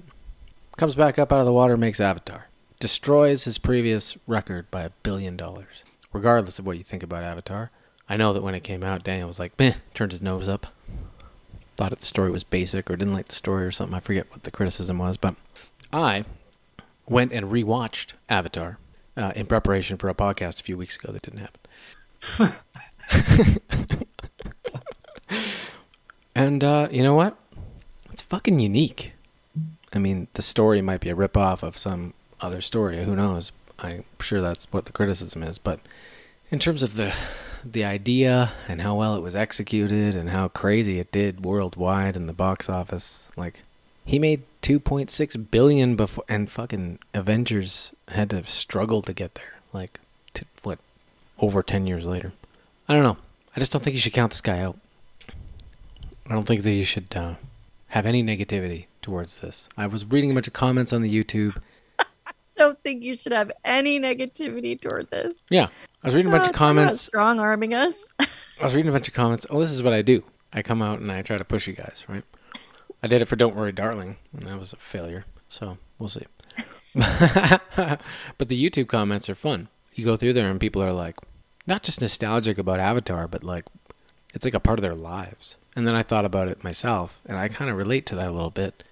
comes 0.78 0.96
back 0.96 1.20
up 1.20 1.34
out 1.34 1.40
of 1.40 1.46
the 1.46 1.52
water, 1.52 1.76
makes 1.76 2.00
Avatar, 2.00 2.48
destroys 2.80 3.44
his 3.44 3.58
previous 3.58 4.16
record 4.28 4.72
by 4.72 4.84
a 4.84 4.92
billion 5.04 5.36
dollars. 5.36 5.84
Regardless 6.14 6.58
of 6.58 6.66
what 6.66 6.78
you 6.78 6.84
think 6.84 7.04
about 7.04 7.24
Avatar, 7.24 7.72
I 8.08 8.16
know 8.16 8.32
that 8.32 8.44
when 8.44 8.56
it 8.56 8.64
came 8.64 8.84
out, 8.84 9.04
Daniel 9.04 9.28
was 9.28 9.40
like, 9.40 9.58
"Meh," 9.60 9.74
turned 9.94 10.12
his 10.12 10.22
nose 10.22 10.48
up, 10.48 10.68
thought 11.76 11.98
the 12.00 12.06
story 12.06 12.32
was 12.32 12.44
basic 12.44 12.90
or 12.90 12.96
didn't 12.96 13.14
like 13.14 13.28
the 13.28 13.36
story 13.36 13.66
or 13.66 13.72
something. 13.72 13.96
I 13.96 14.00
forget 14.00 14.32
what 14.32 14.44
the 14.44 14.52
criticism 14.52 14.98
was, 14.98 15.18
but 15.18 15.36
I 15.92 16.26
went 17.08 17.34
and 17.34 17.48
rewatched 17.48 18.14
Avatar 18.30 18.78
uh, 19.18 19.34
in 19.36 19.48
preparation 19.48 19.98
for 19.98 20.10
a 20.10 20.16
podcast 20.16 20.60
a 20.60 20.64
few 20.64 20.78
weeks 20.78 20.96
ago 20.96 21.12
that 21.12 21.24
didn't 21.24 21.40
happen. 21.40 22.54
and 26.36 26.64
uh, 26.64 26.88
you 26.92 27.04
know 27.04 27.16
what? 27.16 27.38
It's 28.12 28.22
fucking 28.22 28.60
unique. 28.60 29.14
I 29.94 30.00
mean, 30.00 30.28
the 30.34 30.42
story 30.42 30.82
might 30.82 31.02
be 31.02 31.10
a 31.10 31.16
ripoff 31.16 31.64
of 31.64 31.78
some 31.78 32.14
other 32.42 32.62
story. 32.62 33.04
Who 33.04 33.16
knows? 33.16 33.52
I'm 33.80 34.04
sure 34.20 34.42
that's 34.42 34.68
what 34.72 34.86
the 34.86 34.92
criticism 34.92 35.44
is. 35.44 35.58
But 35.58 35.80
in 36.52 36.60
terms 36.60 36.84
of 36.84 36.96
the 36.96 37.16
the 37.66 37.84
idea 37.84 38.52
and 38.70 38.82
how 38.82 38.96
well 38.96 39.16
it 39.16 39.22
was 39.22 39.36
executed 39.36 40.16
and 40.16 40.30
how 40.30 40.48
crazy 40.48 40.98
it 40.98 41.12
did 41.12 41.44
worldwide 41.44 42.16
in 42.16 42.28
the 42.28 42.34
box 42.34 42.70
office, 42.70 43.30
like 43.36 43.64
he 44.06 44.18
made 44.18 44.44
2.6 44.62 45.52
billion 45.52 45.96
before, 45.96 46.24
and 46.28 46.50
fucking 46.50 47.00
Avengers 47.14 47.94
had 48.08 48.30
to 48.32 48.46
struggle 48.48 49.02
to 49.04 49.14
get 49.14 49.36
there. 49.36 49.60
Like, 49.72 50.00
to, 50.34 50.46
what, 50.64 50.80
over 51.38 51.62
10 51.62 51.86
years 51.86 52.08
later. 52.08 52.34
I 52.90 52.94
don't 52.94 53.04
know. 53.04 53.18
I 53.56 53.60
just 53.60 53.72
don't 53.72 53.84
think 53.84 53.94
you 53.94 54.00
should 54.00 54.14
count 54.14 54.32
this 54.32 54.42
guy 54.42 54.60
out. 54.60 54.78
I 56.28 56.34
don't 56.34 56.46
think 56.46 56.64
that 56.64 56.72
you 56.72 56.86
should 56.86 57.16
uh, 57.16 57.36
have 57.88 58.06
any 58.06 58.24
negativity 58.24 58.88
towards 59.02 59.40
this. 59.40 59.70
I 59.78 59.88
was 59.88 60.06
reading 60.06 60.32
a 60.32 60.34
bunch 60.34 60.48
of 60.48 60.54
comments 60.54 60.92
on 60.92 61.02
the 61.02 61.24
YouTube. 61.24 61.62
I 62.00 62.06
Don't 62.58 62.78
think 62.84 63.04
you 63.04 63.16
should 63.16 63.32
have 63.32 63.52
any 63.64 64.00
negativity 64.00 64.80
toward 64.80 65.10
this. 65.12 65.46
Yeah, 65.50 65.68
I 66.04 66.08
was 66.08 66.16
reading 66.16 66.32
a 66.32 66.36
bunch 66.36 66.48
Oh, 66.48 66.50
of 66.50 66.56
comments. 66.56 67.02
Strong 67.02 67.40
arming 67.40 67.74
us. 67.74 68.10
I 68.20 68.28
was 68.62 68.76
reading 68.76 68.90
a 68.90 68.92
bunch 68.92 69.08
of 69.08 69.14
comments. 69.14 69.46
Oh, 69.50 69.60
this 69.62 69.72
is 69.72 69.82
what 69.82 69.94
I 69.94 70.02
do. 70.02 70.24
I 70.52 70.62
come 70.62 70.82
out 70.82 71.00
and 71.00 71.12
I 71.12 71.22
try 71.22 71.38
to 71.38 71.46
push 71.46 71.68
you 71.68 71.74
guys, 71.74 72.06
right? 72.10 72.24
I 73.02 73.08
did 73.08 73.22
it 73.22 73.26
for 73.26 73.36
Don't 73.38 73.56
Worry, 73.56 73.72
Darling, 73.72 74.18
and 74.34 74.44
that 74.48 74.60
was 74.60 74.74
a 74.74 74.78
failure. 74.78 75.26
So 75.48 75.78
we'll 76.00 76.10
see. 76.10 76.26
but 76.96 78.50
the 78.50 78.70
YouTube 78.70 78.88
comments 78.88 79.30
are 79.30 79.36
fun. 79.36 79.70
You 79.94 80.06
go 80.06 80.18
through 80.18 80.34
there 80.34 80.50
and 80.50 80.60
people 80.60 80.84
are 80.84 80.92
like, 80.92 81.16
not 81.70 81.84
just 81.84 82.02
nostalgic 82.02 82.58
about 82.58 82.80
Avatar, 82.80 83.28
but 83.28 83.44
like, 83.44 83.66
it's 84.34 84.44
like 84.44 84.56
a 84.56 84.60
part 84.60 84.80
of 84.80 84.84
their 84.84 84.96
lives. 84.96 85.56
And 85.76 85.88
then 85.88 85.96
I 85.96 86.04
thought 86.04 86.26
about 86.26 86.50
it 86.50 86.64
myself, 86.64 87.22
and 87.26 87.38
I 87.38 87.48
kind 87.48 87.72
of 87.72 87.78
relate 87.78 88.06
to 88.08 88.16
that 88.16 88.28
a 88.28 88.32
little 88.32 88.50
bit. 88.50 88.84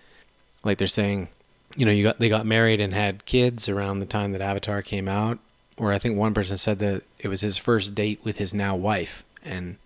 Like 0.63 0.77
they're 0.77 0.87
saying, 0.87 1.29
you 1.75 1.85
know, 1.85 1.91
you 1.91 2.03
got 2.03 2.19
they 2.19 2.29
got 2.29 2.45
married 2.45 2.79
and 2.79 2.93
had 2.93 3.25
kids 3.25 3.67
around 3.67 3.99
the 3.99 4.05
time 4.05 4.31
that 4.31 4.41
Avatar 4.41 4.81
came 4.81 5.07
out, 5.09 5.39
or 5.75 5.91
I 5.91 5.99
think 5.99 6.17
one 6.17 6.33
person 6.33 6.57
said 6.57 6.79
that 6.79 7.03
it 7.19 7.27
was 7.27 7.41
his 7.41 7.57
first 7.57 7.93
date 7.93 8.19
with 8.23 8.37
his 8.37 8.53
now 8.53 8.75
wife, 8.75 9.25
and 9.43 9.77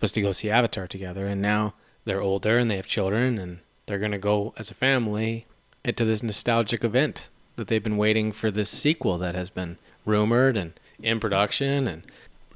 was 0.00 0.12
to 0.12 0.20
go 0.22 0.32
see 0.32 0.50
Avatar 0.50 0.86
together. 0.86 1.26
And 1.26 1.40
now 1.40 1.74
they're 2.04 2.20
older 2.20 2.58
and 2.58 2.70
they 2.70 2.76
have 2.76 2.86
children, 2.86 3.38
and 3.38 3.60
they're 3.86 3.98
gonna 3.98 4.18
go 4.18 4.52
as 4.58 4.70
a 4.70 4.74
family 4.74 5.46
into 5.84 6.04
this 6.04 6.22
nostalgic 6.22 6.84
event 6.84 7.30
that 7.56 7.68
they've 7.68 7.82
been 7.82 7.96
waiting 7.96 8.32
for 8.32 8.50
this 8.50 8.70
sequel 8.70 9.18
that 9.18 9.34
has 9.34 9.50
been 9.50 9.78
rumored 10.04 10.56
and 10.56 10.72
in 11.02 11.18
production, 11.18 11.88
and 11.88 12.02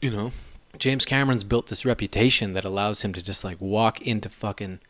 you 0.01 0.11
know, 0.11 0.33
James 0.79 1.05
Cameron's 1.05 1.45
built 1.45 1.69
this 1.69 1.85
reputation 1.85 2.53
that 2.53 2.65
allows 2.65 3.03
him 3.03 3.13
to 3.13 3.23
just 3.23 3.45
like 3.45 3.61
walk 3.61 4.01
into 4.01 4.29
fucking 4.29 4.81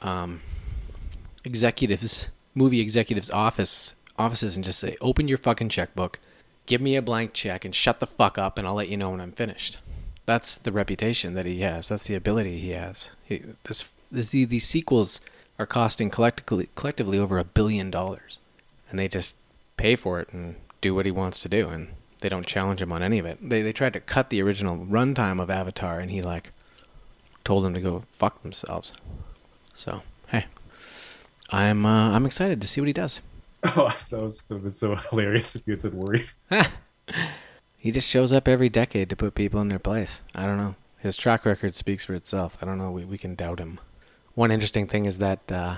um, 0.00 0.40
executives, 1.44 2.28
movie 2.54 2.80
executives' 2.80 3.30
office 3.30 3.94
offices 4.16 4.56
and 4.56 4.64
just 4.64 4.78
say, 4.78 4.96
"Open 5.00 5.28
your 5.28 5.38
fucking 5.38 5.70
checkbook, 5.70 6.18
give 6.66 6.80
me 6.80 6.96
a 6.96 7.02
blank 7.02 7.32
check, 7.32 7.64
and 7.64 7.74
shut 7.74 8.00
the 8.00 8.06
fuck 8.06 8.38
up, 8.38 8.58
and 8.58 8.66
I'll 8.66 8.74
let 8.74 8.88
you 8.88 8.96
know 8.96 9.10
when 9.10 9.20
I'm 9.20 9.32
finished." 9.32 9.78
That's 10.24 10.56
the 10.56 10.72
reputation 10.72 11.34
that 11.34 11.46
he 11.46 11.60
has. 11.60 11.88
That's 11.88 12.06
the 12.06 12.14
ability 12.14 12.58
he 12.58 12.70
has. 12.70 13.10
He, 13.24 13.42
this, 13.64 13.88
these 14.10 14.64
sequels 14.64 15.20
are 15.58 15.66
costing 15.66 16.10
collectively 16.10 16.68
collectively 16.74 17.18
over 17.18 17.38
a 17.38 17.44
billion 17.44 17.90
dollars, 17.90 18.38
and 18.88 18.98
they 18.98 19.08
just 19.08 19.36
pay 19.76 19.96
for 19.96 20.20
it 20.20 20.32
and 20.32 20.56
do 20.80 20.94
what 20.94 21.06
he 21.06 21.12
wants 21.12 21.40
to 21.40 21.48
do, 21.48 21.68
and 21.68 21.88
they 22.22 22.28
don't 22.28 22.46
challenge 22.46 22.80
him 22.80 22.92
on 22.92 23.02
any 23.02 23.18
of 23.18 23.26
it. 23.26 23.38
They 23.42 23.62
they 23.62 23.72
tried 23.72 23.92
to 23.92 24.00
cut 24.00 24.30
the 24.30 24.40
original 24.42 24.78
runtime 24.78 25.40
of 25.40 25.50
Avatar, 25.50 26.00
and 26.00 26.10
he 26.10 26.22
like 26.22 26.52
told 27.44 27.64
them 27.64 27.74
to 27.74 27.80
go 27.80 28.04
fuck 28.10 28.42
themselves. 28.42 28.94
So 29.74 30.02
hey, 30.28 30.46
I'm 31.50 31.84
uh, 31.84 32.12
I'm 32.12 32.24
excited 32.24 32.60
to 32.60 32.66
see 32.66 32.80
what 32.80 32.88
he 32.88 32.94
does. 32.94 33.20
Oh, 33.76 33.94
so 33.96 34.28
so, 34.28 34.60
it's 34.64 34.78
so 34.78 34.96
hilarious 34.96 35.54
if 35.54 35.68
you 35.68 35.74
had 35.74 35.82
said 35.82 35.94
worried. 35.94 36.28
He 37.76 37.90
just 37.90 38.08
shows 38.08 38.32
up 38.32 38.46
every 38.46 38.68
decade 38.68 39.08
to 39.10 39.16
put 39.16 39.34
people 39.34 39.60
in 39.60 39.68
their 39.68 39.80
place. 39.80 40.20
I 40.36 40.44
don't 40.44 40.56
know. 40.56 40.76
His 40.98 41.16
track 41.16 41.44
record 41.44 41.74
speaks 41.74 42.04
for 42.04 42.14
itself. 42.14 42.56
I 42.62 42.64
don't 42.64 42.78
know. 42.78 42.90
We 42.92 43.04
we 43.04 43.18
can 43.18 43.34
doubt 43.34 43.58
him. 43.58 43.80
One 44.34 44.50
interesting 44.50 44.86
thing 44.86 45.04
is 45.04 45.18
that 45.18 45.50
uh, 45.50 45.76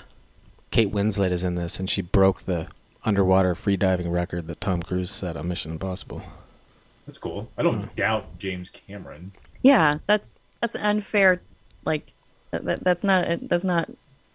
Kate 0.70 0.92
Winslet 0.92 1.30
is 1.30 1.42
in 1.42 1.54
this, 1.54 1.78
and 1.80 1.88
she 1.88 2.02
broke 2.02 2.42
the 2.42 2.68
underwater 3.04 3.54
freediving 3.54 4.10
record 4.10 4.46
that 4.48 4.60
Tom 4.60 4.82
Cruise 4.82 5.10
set 5.10 5.36
on 5.36 5.48
Mission 5.48 5.72
Impossible. 5.72 6.22
That's 7.06 7.18
cool. 7.18 7.50
I 7.58 7.62
don't 7.62 7.94
doubt 7.94 8.38
James 8.38 8.70
Cameron. 8.70 9.32
Yeah, 9.62 9.98
that's 10.06 10.40
that's 10.60 10.74
unfair. 10.76 11.40
Like 11.84 12.12
that, 12.50 12.64
that, 12.64 12.84
that's 12.84 13.04
not 13.04 13.26
that's 13.48 13.64
not 13.64 13.90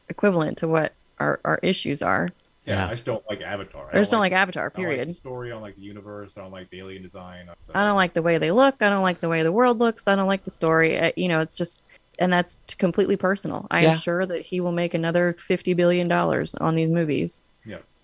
equivalent 0.07 0.57
to 0.59 0.67
what 0.67 0.93
our, 1.20 1.39
our 1.43 1.59
issues 1.63 2.01
are. 2.03 2.30
Yeah, 2.65 2.76
Yeah. 2.76 2.88
I 2.88 2.89
just 2.91 3.05
don't 3.05 3.24
like 3.30 3.41
Avatar. 3.41 3.89
I 3.91 3.95
just 3.97 4.11
don't 4.11 4.20
like 4.20 4.34
Avatar. 4.34 4.65
I 4.65 4.70
don't 4.70 4.84
like 4.86 4.91
Period. 4.93 5.09
the 5.09 5.13
story. 5.15 5.49
I 5.49 5.53
don't 5.53 5.61
like 5.63 5.76
the 5.76 5.82
universe. 5.82 6.34
I 6.38 6.41
don't 6.41 6.51
like 6.51 6.70
the 6.70 6.80
alien 6.80 7.01
design. 7.03 7.49
I 7.74 7.84
don't 7.84 7.95
like 7.95 8.13
the 8.13 8.22
way 8.22 8.38
they 8.38 8.51
look. 8.51 8.82
I 8.82 8.89
don't 8.89 9.01
like 9.01 9.20
the 9.20 9.30
way 9.30 9.41
the 9.43 9.51
world 9.51 9.80
looks. 9.80 10.07
I 10.07 10.15
don't 10.15 10.28
like 10.28 10.43
the 10.45 10.51
story. 10.51 10.99
Uh, 10.99 11.11
you 11.15 11.28
know, 11.28 11.39
it's 11.39 11.57
just, 11.57 11.82
and 12.20 12.32
that's 12.32 12.59
completely 12.78 13.17
personal. 13.17 13.65
I 13.72 13.82
Yeah. 13.84 13.91
am 13.93 13.97
sure 13.97 14.26
that 14.28 14.41
he 14.43 14.59
will 14.61 14.72
make 14.74 14.93
another 14.93 15.34
fifty 15.34 15.74
billion 15.74 16.07
dollars 16.07 16.53
on 16.55 16.76
these 16.76 16.91
movies. 16.91 17.45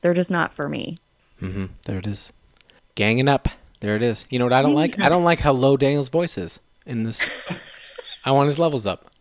Yeah. 0.05 0.09
They're 0.09 0.13
just 0.13 0.29
not 0.29 0.53
for 0.53 0.69
me. 0.69 0.97
Mm-hmm. 1.41 1.65
There 1.85 1.97
it 1.97 2.05
is. 2.05 2.31
Ganging 2.93 3.27
up. 3.27 3.49
There 3.81 3.95
it 3.95 4.03
is. 4.03 4.27
You 4.29 4.37
know 4.37 4.45
what 4.45 4.53
I 4.53 4.61
don't 4.61 4.75
like? 4.75 4.99
I 4.99 5.09
don't 5.09 5.23
like 5.23 5.39
how 5.39 5.51
low 5.51 5.77
Daniel's 5.77 6.09
voice 6.09 6.37
is 6.37 6.59
in 6.85 7.03
this. 7.03 7.27
I 8.25 8.31
want 8.31 8.45
his 8.45 8.59
levels 8.59 8.85
up. 8.85 9.11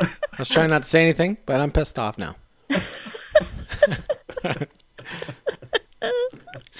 I 0.00 0.08
was 0.38 0.48
trying 0.48 0.70
not 0.70 0.84
to 0.84 0.88
say 0.88 1.02
anything, 1.02 1.38
but 1.44 1.60
I'm 1.60 1.72
pissed 1.72 1.98
off 1.98 2.18
now. 2.18 2.36
it's 2.70 2.80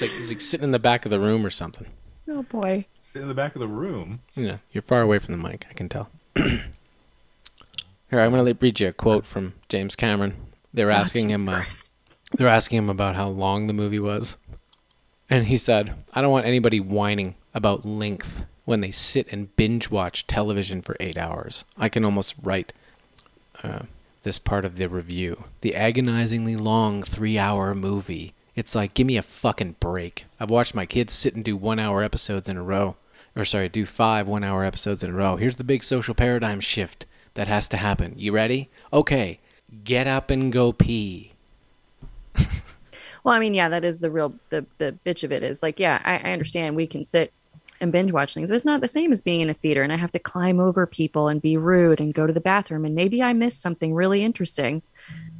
like 0.00 0.10
he's 0.10 0.30
like 0.30 0.40
sitting 0.40 0.64
in 0.64 0.70
the 0.70 0.78
back 0.78 1.04
of 1.04 1.10
the 1.10 1.18
room 1.18 1.44
or 1.44 1.50
something. 1.50 1.88
Oh 2.28 2.44
boy. 2.44 2.86
Sit 3.02 3.22
in 3.22 3.28
the 3.28 3.34
back 3.34 3.56
of 3.56 3.60
the 3.60 3.66
room. 3.66 4.20
Yeah, 4.36 4.58
you're 4.70 4.82
far 4.82 5.02
away 5.02 5.18
from 5.18 5.32
the 5.36 5.48
mic. 5.48 5.66
I 5.68 5.72
can 5.72 5.88
tell. 5.88 6.10
Here, 6.36 6.62
I'm 8.12 8.30
going 8.30 8.44
to 8.46 8.56
read 8.60 8.78
you 8.78 8.88
a 8.88 8.92
quote 8.92 9.26
from 9.26 9.54
James 9.68 9.96
Cameron. 9.96 10.36
They 10.72 10.84
were 10.84 10.90
asking 10.90 11.30
him. 11.30 11.48
Uh, 11.48 11.64
they 12.36 12.44
were 12.44 12.50
asking 12.50 12.78
him 12.78 12.90
about 12.90 13.16
how 13.16 13.28
long 13.28 13.66
the 13.66 13.72
movie 13.72 13.98
was, 13.98 14.36
and 15.30 15.46
he 15.46 15.56
said, 15.56 15.94
"I 16.12 16.20
don't 16.20 16.32
want 16.32 16.46
anybody 16.46 16.80
whining 16.80 17.34
about 17.54 17.84
length 17.84 18.44
when 18.64 18.80
they 18.80 18.90
sit 18.90 19.26
and 19.32 19.54
binge 19.56 19.90
watch 19.90 20.26
television 20.26 20.82
for 20.82 20.96
eight 21.00 21.16
hours. 21.18 21.64
I 21.76 21.88
can 21.88 22.04
almost 22.04 22.34
write 22.42 22.72
uh, 23.62 23.80
this 24.22 24.38
part 24.38 24.64
of 24.64 24.76
the 24.76 24.88
review: 24.88 25.44
the 25.62 25.74
agonizingly 25.74 26.56
long 26.56 27.02
three-hour 27.02 27.74
movie. 27.74 28.34
It's 28.54 28.74
like, 28.74 28.94
give 28.94 29.06
me 29.06 29.16
a 29.16 29.22
fucking 29.22 29.76
break. 29.78 30.26
I've 30.40 30.50
watched 30.50 30.74
my 30.74 30.84
kids 30.84 31.12
sit 31.12 31.34
and 31.34 31.44
do 31.44 31.56
one-hour 31.56 32.02
episodes 32.02 32.48
in 32.48 32.56
a 32.56 32.62
row." 32.62 32.96
or 33.38 33.44
sorry, 33.44 33.68
do 33.68 33.86
five 33.86 34.26
one 34.26 34.42
hour 34.42 34.64
episodes 34.64 35.02
in 35.02 35.10
a 35.10 35.14
row. 35.14 35.36
Here's 35.36 35.56
the 35.56 35.64
big 35.64 35.84
social 35.84 36.14
paradigm 36.14 36.60
shift 36.60 37.06
that 37.34 37.46
has 37.46 37.68
to 37.68 37.76
happen. 37.76 38.14
You 38.16 38.32
ready? 38.32 38.68
Okay, 38.92 39.38
get 39.84 40.08
up 40.08 40.30
and 40.30 40.52
go 40.52 40.72
pee. 40.72 41.32
Well, 43.28 43.36
I 43.36 43.40
mean, 43.40 43.52
yeah, 43.52 43.68
that 43.68 43.84
is 43.84 43.98
the 43.98 44.10
real 44.10 44.34
the 44.48 44.64
the 44.78 44.96
bitch 45.04 45.22
of 45.22 45.32
it 45.32 45.42
is 45.42 45.62
like, 45.62 45.78
yeah, 45.78 46.00
I, 46.02 46.14
I 46.14 46.32
understand 46.32 46.76
we 46.76 46.86
can 46.86 47.04
sit 47.04 47.30
and 47.78 47.92
binge 47.92 48.10
watch 48.10 48.32
things, 48.32 48.48
but 48.48 48.54
it's 48.54 48.64
not 48.64 48.80
the 48.80 48.88
same 48.88 49.12
as 49.12 49.20
being 49.20 49.42
in 49.42 49.50
a 49.50 49.54
theater 49.54 49.82
and 49.82 49.92
I 49.92 49.96
have 49.96 50.12
to 50.12 50.18
climb 50.18 50.58
over 50.58 50.86
people 50.86 51.28
and 51.28 51.42
be 51.42 51.58
rude 51.58 52.00
and 52.00 52.14
go 52.14 52.26
to 52.26 52.32
the 52.32 52.40
bathroom 52.40 52.86
and 52.86 52.94
maybe 52.94 53.22
I 53.22 53.34
miss 53.34 53.54
something 53.54 53.92
really 53.92 54.24
interesting. 54.24 54.80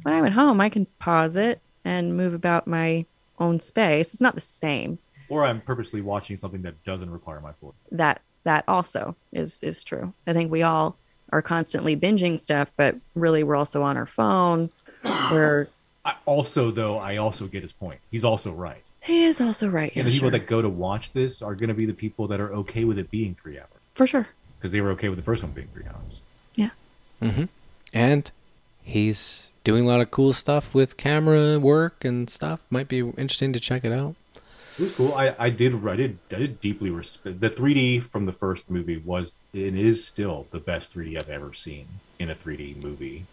When 0.03 0.13
I'm 0.13 0.23
at 0.23 0.33
home, 0.33 0.61
I 0.61 0.69
can 0.69 0.85
pause 0.99 1.35
it 1.35 1.61
and 1.83 2.15
move 2.15 2.35
about 2.35 2.67
my 2.67 3.07
own 3.39 3.59
space. 3.59 4.13
It's 4.13 4.21
not 4.21 4.35
the 4.35 4.41
same. 4.41 4.99
Or 5.27 5.43
I'm 5.43 5.59
purposely 5.59 6.01
watching 6.01 6.37
something 6.37 6.61
that 6.61 6.83
doesn't 6.83 7.09
require 7.09 7.41
my 7.41 7.53
full. 7.53 7.73
That 7.91 8.21
that 8.43 8.65
also 8.67 9.15
is 9.33 9.63
is 9.63 9.83
true. 9.83 10.13
I 10.27 10.33
think 10.33 10.51
we 10.51 10.61
all 10.61 10.95
are 11.31 11.41
constantly 11.41 11.97
binging 11.97 12.39
stuff, 12.39 12.71
but 12.77 12.97
really 13.15 13.43
we're 13.43 13.55
also 13.55 13.81
on 13.81 13.97
our 13.97 14.05
phone. 14.05 14.69
We're 15.31 15.69
I 16.05 16.15
also, 16.25 16.71
though, 16.71 16.97
I 16.97 17.17
also 17.17 17.47
get 17.47 17.61
his 17.63 17.73
point. 17.73 17.99
He's 18.09 18.23
also 18.23 18.51
right. 18.51 18.89
he 19.01 19.25
is 19.25 19.41
also 19.41 19.67
right. 19.67 19.89
And 19.89 19.97
Yeah, 19.97 20.03
the 20.03 20.11
people 20.11 20.29
sure. 20.29 20.31
that 20.31 20.47
go 20.47 20.61
to 20.61 20.69
watch 20.69 21.11
this 21.13 21.41
are 21.41 21.55
going 21.55 21.67
to 21.69 21.73
be 21.73 21.85
the 21.85 21.93
people 21.93 22.27
that 22.27 22.39
are 22.39 22.53
okay 22.55 22.85
with 22.85 22.97
it 22.97 23.11
being 23.11 23.35
three 23.41 23.59
hours 23.59 23.67
For 23.95 24.07
sure. 24.07 24.27
because 24.57 24.71
they 24.71 24.81
were 24.81 24.91
okay 24.91 25.09
with 25.09 25.17
the 25.17 25.23
first 25.23 25.43
one 25.43 25.51
being 25.51 25.67
three 25.73 25.85
hours. 25.85 26.21
Mm-hmm. 27.21 27.45
And 27.93 28.31
he's 28.83 29.51
doing 29.63 29.83
a 29.83 29.87
lot 29.87 30.01
of 30.01 30.11
cool 30.11 30.33
stuff 30.33 30.73
with 30.73 30.97
camera 30.97 31.59
work 31.59 32.05
and 32.05 32.29
stuff. 32.29 32.61
Might 32.69 32.87
be 32.87 32.99
interesting 32.99 33.53
to 33.53 33.59
check 33.59 33.83
it 33.83 33.91
out. 33.91 34.15
It 34.77 34.83
was 34.83 34.95
cool. 34.95 35.13
I, 35.13 35.35
I 35.37 35.49
did 35.49 35.85
I 35.85 35.95
did 35.97 36.17
I 36.31 36.35
did 36.35 36.61
deeply 36.61 36.89
respect 36.89 37.41
the 37.41 37.49
3D 37.49 38.03
from 38.03 38.25
the 38.25 38.31
first 38.31 38.69
movie 38.69 38.97
was 38.97 39.41
it 39.53 39.75
is 39.75 40.05
still 40.07 40.47
the 40.51 40.59
best 40.59 40.93
3D 40.95 41.17
I've 41.17 41.29
ever 41.29 41.53
seen 41.53 41.87
in 42.17 42.29
a 42.29 42.35
3D 42.35 42.81
movie. 42.81 43.25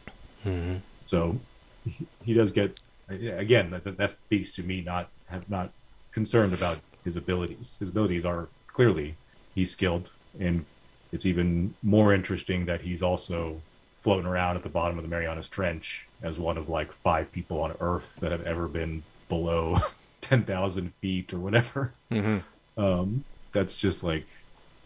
Mm-hmm. 0.44 0.78
So 1.06 1.38
he- 1.86 2.06
he 2.24 2.34
does 2.34 2.52
get 2.52 2.78
again 3.08 3.70
that 3.84 4.10
speaks 4.10 4.54
to 4.56 4.62
me 4.62 4.80
not 4.80 5.08
have 5.28 5.48
not 5.48 5.70
concerned 6.12 6.52
about 6.52 6.80
his 7.04 7.16
abilities. 7.16 7.76
His 7.78 7.90
abilities 7.90 8.24
are 8.24 8.48
clearly 8.66 9.16
he's 9.54 9.70
skilled 9.70 10.10
and 10.38 10.64
it's 11.12 11.24
even 11.24 11.74
more 11.82 12.12
interesting 12.12 12.66
that 12.66 12.80
he's 12.82 13.02
also 13.02 13.60
floating 14.02 14.26
around 14.26 14.56
at 14.56 14.62
the 14.62 14.68
bottom 14.68 14.98
of 14.98 15.02
the 15.04 15.08
Marianas 15.08 15.48
Trench 15.48 16.06
as 16.22 16.38
one 16.38 16.58
of 16.58 16.68
like 16.68 16.92
five 16.92 17.30
people 17.32 17.60
on 17.60 17.74
Earth 17.80 18.16
that 18.20 18.32
have 18.32 18.42
ever 18.42 18.68
been 18.68 19.02
below 19.28 19.78
10,000 20.20 20.92
feet 21.00 21.32
or 21.32 21.38
whatever. 21.38 21.92
Mm-hmm. 22.10 22.82
Um, 22.82 23.24
that's 23.52 23.74
just 23.74 24.02
like 24.04 24.26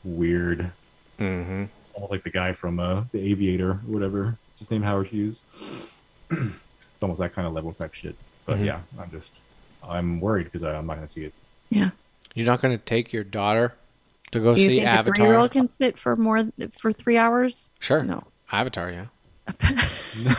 weird. 0.04 0.70
Mm-hmm. 1.18 1.64
It's 1.78 1.90
all 1.94 2.08
like 2.10 2.22
the 2.24 2.30
guy 2.30 2.52
from 2.52 2.78
uh, 2.80 3.04
the 3.12 3.20
Aviator 3.30 3.70
or 3.70 3.74
whatever. 3.86 4.38
What's 4.48 4.60
his 4.60 4.70
name? 4.70 4.82
Howard 4.82 5.08
Hughes. 5.08 5.40
it's 7.00 7.02
almost 7.02 7.18
that 7.20 7.32
kind 7.34 7.48
of 7.48 7.54
level 7.54 7.72
type 7.72 7.94
shit. 7.94 8.14
But 8.44 8.58
Mhm. 8.58 8.66
yeah, 8.66 8.80
I'm 9.00 9.10
just 9.10 9.30
I'm 9.82 10.20
worried 10.20 10.44
because 10.44 10.62
I'm 10.62 10.86
not 10.86 10.96
gonna 10.96 11.08
see 11.08 11.24
it. 11.24 11.32
Yeah. 11.70 11.92
You're 12.34 12.44
not 12.44 12.60
going 12.60 12.76
to 12.76 12.84
take 12.84 13.10
your 13.10 13.24
daughter 13.24 13.72
to 14.32 14.38
go 14.38 14.54
Do 14.54 14.60
you 14.60 14.68
see 14.68 14.76
think 14.80 14.86
a 14.86 14.90
Avatar? 14.90 15.14
three-year-old 15.16 15.50
can 15.50 15.68
sit 15.70 15.96
for 15.98 16.14
more 16.14 16.44
for 16.78 16.92
three 16.92 17.16
hours? 17.16 17.70
Sure. 17.80 18.02
No. 18.04 18.24
Avatar, 18.52 18.90
yeah. 18.90 19.06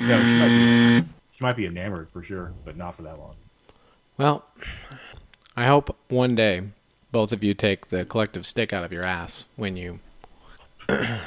No, 0.00 0.22
she 0.24 0.38
might 0.38 0.48
be, 0.48 1.08
she 1.36 1.44
might 1.44 1.56
be 1.56 1.66
enamored 1.66 2.08
for 2.08 2.22
sure, 2.22 2.52
but 2.64 2.76
not 2.76 2.94
for 2.94 3.02
that 3.02 3.18
long. 3.18 3.34
Well, 4.16 4.44
I 5.56 5.66
hope 5.66 5.94
one 6.08 6.34
day 6.36 6.62
both 7.12 7.32
of 7.32 7.42
you 7.44 7.52
take 7.52 7.88
the 7.88 8.04
collective 8.04 8.46
stick 8.46 8.72
out 8.72 8.84
of 8.84 8.92
your 8.92 9.04
ass 9.04 9.46
when 9.56 9.76
you. 9.76 9.98
when 10.88 11.18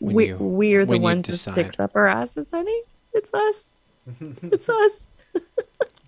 we, 0.00 0.28
you- 0.28 0.36
we're 0.38 0.84
the 0.86 0.96
you 0.96 1.02
ones 1.02 1.26
that 1.26 1.32
decide. 1.32 1.52
sticks 1.54 1.78
up 1.78 1.92
our 1.94 2.06
asses, 2.08 2.50
honey. 2.50 2.82
It's 3.12 3.32
us. 3.34 3.74
it's 4.42 4.68
us. 4.68 5.08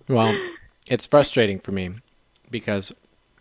Well, 0.09 0.35
it's 0.87 1.05
frustrating 1.05 1.59
for 1.59 1.71
me 1.71 1.91
because 2.49 2.93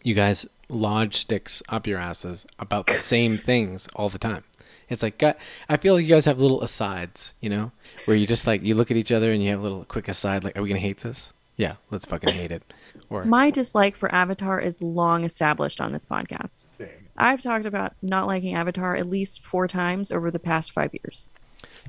you 0.04 0.14
guys 0.14 0.46
lodge 0.68 1.16
sticks 1.16 1.64
up 1.68 1.86
your 1.88 1.98
asses 1.98 2.46
about 2.60 2.86
the 2.86 2.94
same 2.94 3.38
things 3.38 3.88
all 3.96 4.08
the 4.08 4.18
time. 4.18 4.44
It's 4.88 5.02
like 5.02 5.20
I 5.68 5.76
feel 5.78 5.94
like 5.94 6.04
you 6.04 6.14
guys 6.14 6.26
have 6.26 6.40
little 6.40 6.62
asides, 6.62 7.34
you 7.40 7.48
know, 7.50 7.72
where 8.04 8.16
you 8.16 8.24
just 8.26 8.46
like 8.46 8.62
you 8.62 8.74
look 8.76 8.92
at 8.92 8.96
each 8.96 9.10
other 9.10 9.32
and 9.32 9.42
you 9.42 9.50
have 9.50 9.58
a 9.58 9.62
little 9.62 9.84
quick 9.84 10.06
aside, 10.06 10.44
like, 10.44 10.56
"Are 10.56 10.62
we 10.62 10.68
gonna 10.68 10.78
hate 10.80 10.98
this? 10.98 11.32
Yeah, 11.56 11.76
let's 11.90 12.06
fucking 12.06 12.34
hate 12.34 12.52
it." 12.52 12.62
Or 13.08 13.24
My 13.24 13.50
dislike 13.50 13.96
for 13.96 14.12
Avatar 14.14 14.60
is 14.60 14.80
long 14.80 15.24
established 15.24 15.80
on 15.80 15.90
this 15.90 16.06
podcast. 16.06 16.64
Same. 16.72 16.88
I've 17.16 17.42
talked 17.42 17.66
about 17.66 17.94
not 18.00 18.28
liking 18.28 18.54
Avatar 18.54 18.94
at 18.94 19.08
least 19.08 19.42
four 19.44 19.66
times 19.66 20.12
over 20.12 20.30
the 20.30 20.38
past 20.38 20.70
five 20.70 20.92
years. 20.92 21.30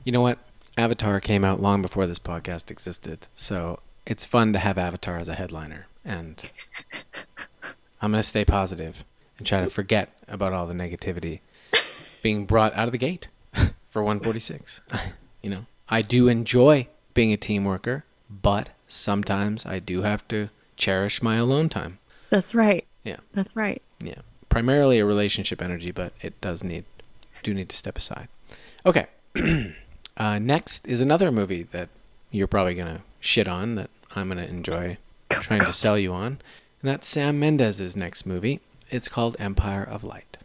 you 0.05 0.11
know 0.11 0.21
what? 0.21 0.39
Avatar 0.77 1.19
came 1.19 1.43
out 1.43 1.61
long 1.61 1.81
before 1.81 2.07
this 2.07 2.19
podcast 2.19 2.71
existed, 2.71 3.27
so 3.35 3.79
it's 4.05 4.25
fun 4.25 4.53
to 4.53 4.59
have 4.59 4.77
Avatar 4.77 5.17
as 5.17 5.27
a 5.27 5.35
headliner, 5.35 5.87
and 6.05 6.49
I'm 8.01 8.11
gonna 8.11 8.23
stay 8.23 8.45
positive 8.45 9.03
and 9.37 9.45
try 9.45 9.61
to 9.61 9.69
forget 9.69 10.09
about 10.27 10.53
all 10.53 10.65
the 10.67 10.73
negativity 10.73 11.39
being 12.21 12.45
brought 12.45 12.73
out 12.75 12.87
of 12.87 12.91
the 12.91 12.97
gate 12.97 13.27
for 13.89 14.01
146. 14.03 14.81
you 15.41 15.49
know, 15.49 15.65
I 15.89 16.01
do 16.01 16.27
enjoy 16.27 16.87
being 17.13 17.33
a 17.33 17.37
team 17.37 17.65
worker, 17.65 18.05
but 18.29 18.69
sometimes 18.87 19.65
I 19.65 19.79
do 19.79 20.03
have 20.03 20.27
to 20.29 20.49
cherish 20.77 21.21
my 21.21 21.35
alone 21.35 21.69
time. 21.69 21.99
That's 22.29 22.55
right. 22.55 22.85
Yeah, 23.03 23.17
That's 23.33 23.55
right. 23.55 23.81
yeah. 23.99 24.19
Primarily 24.49 24.99
a 24.99 25.05
relationship 25.05 25.61
energy, 25.61 25.91
but 25.91 26.13
it 26.21 26.39
does 26.41 26.63
need 26.63 26.85
do 27.43 27.53
need 27.53 27.69
to 27.69 27.75
step 27.75 27.97
aside. 27.97 28.27
Okay. 28.85 29.07
uh, 30.17 30.39
next 30.39 30.87
is 30.87 31.01
another 31.01 31.31
movie 31.31 31.63
that 31.63 31.89
you're 32.31 32.47
probably 32.47 32.75
gonna 32.75 33.01
shit 33.19 33.47
on 33.47 33.75
that 33.75 33.89
I'm 34.15 34.27
gonna 34.27 34.43
enjoy 34.43 34.97
trying 35.29 35.61
to 35.61 35.73
sell 35.73 35.97
you 35.97 36.13
on, 36.13 36.39
and 36.81 36.89
that's 36.89 37.07
Sam 37.07 37.39
Mendes's 37.39 37.95
next 37.95 38.25
movie. 38.25 38.59
It's 38.89 39.07
called 39.07 39.35
Empire 39.39 39.83
of 39.83 40.03
Light. 40.03 40.37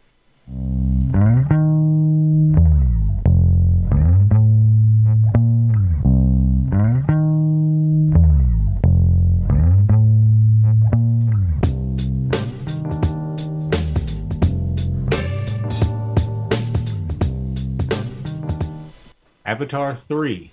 Avatar 19.47 19.95
three, 19.95 20.51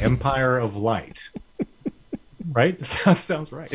Empire 0.00 0.58
of 0.58 0.74
Light. 0.76 1.30
right? 2.50 2.84
Sounds 2.84 3.20
sounds 3.20 3.52
right. 3.52 3.72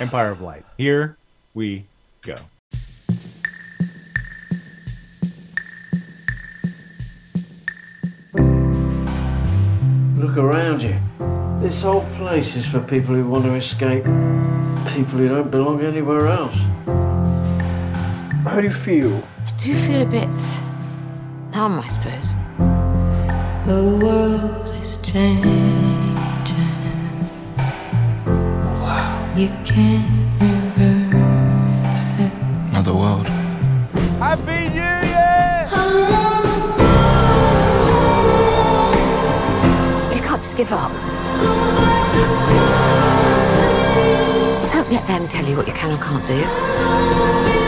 Empire 0.00 0.30
of 0.32 0.40
Light. 0.40 0.64
Here 0.76 1.16
we 1.54 1.86
go. 2.22 2.34
Look 10.16 10.36
around 10.36 10.82
you. 10.82 10.98
This 11.60 11.82
whole 11.82 12.04
place 12.16 12.56
is 12.56 12.66
for 12.66 12.80
people 12.80 13.14
who 13.14 13.28
want 13.28 13.44
to 13.44 13.54
escape. 13.54 14.02
People 14.88 15.18
who 15.18 15.28
don't 15.28 15.50
belong 15.50 15.80
anywhere 15.82 16.26
else. 16.26 16.56
How 18.44 18.56
do 18.56 18.64
you 18.64 18.72
feel? 18.72 19.22
I 19.46 19.52
do 19.58 19.74
feel 19.76 20.02
a 20.02 20.06
bit 20.06 20.28
numb, 21.54 21.78
I 21.78 21.88
suppose. 21.88 22.34
The 23.64 23.82
world 23.98 24.68
is 24.78 24.98
changing. 24.98 26.18
You 29.34 29.48
can't 29.64 30.06
reverse 30.38 32.14
it. 32.20 32.32
Another 32.68 32.92
world. 32.92 33.26
Happy 34.18 34.68
New 34.68 34.96
Year! 35.08 35.64
You 40.14 40.20
can't 40.20 40.42
just 40.42 40.56
give 40.58 40.70
up. 40.70 40.92
Don't 44.72 44.92
let 44.92 45.06
them 45.06 45.26
tell 45.26 45.46
you 45.46 45.56
what 45.56 45.66
you 45.66 45.72
can 45.72 45.92
or 45.92 45.98
can't 46.02 46.26
do. 46.26 47.63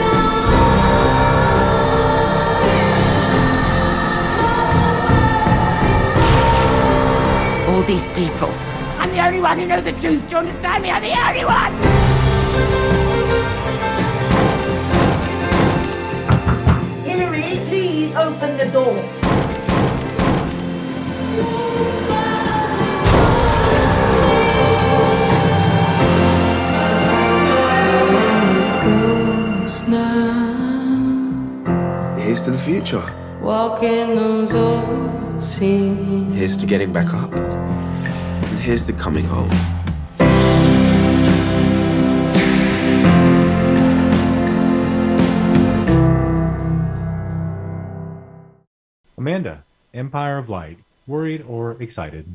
These 7.87 8.09
people. 8.09 8.51
I'm 8.99 9.11
the 9.13 9.25
only 9.25 9.41
one 9.41 9.59
who 9.59 9.67
knows 9.67 9.85
the 9.85 9.93
truth. 9.93 10.23
Do 10.25 10.31
you 10.31 10.37
understand 10.39 10.83
me? 10.83 10.91
I'm 10.91 11.03
the 11.03 11.15
only 11.15 11.45
one. 11.45 11.73
Hilary, 17.05 17.61
please 17.69 18.13
open 18.15 18.57
the 18.57 18.67
door. 18.73 18.97
Here's 32.19 32.43
to 32.43 32.51
the 32.51 32.59
future. 32.59 33.03
walking 33.41 34.17
those 34.17 34.55
old 34.55 35.43
scenes. 35.43 36.35
Here's 36.35 36.57
to 36.57 36.67
getting 36.67 36.93
back 36.93 37.15
up. 37.15 37.36
And 38.67 38.73
here's 38.73 38.85
to 38.87 38.93
coming 38.93 39.25
home. 39.25 39.49
Amanda, 49.17 49.63
Empire 49.95 50.39
of 50.39 50.49
Light. 50.49 50.79
Worried 51.07 51.45
or 51.47 51.81
excited? 51.81 52.27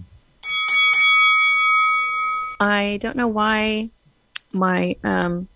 I 2.61 2.97
don't 3.01 3.17
know 3.17 3.27
why 3.27 3.89
my 4.53 4.95
um 5.03 5.49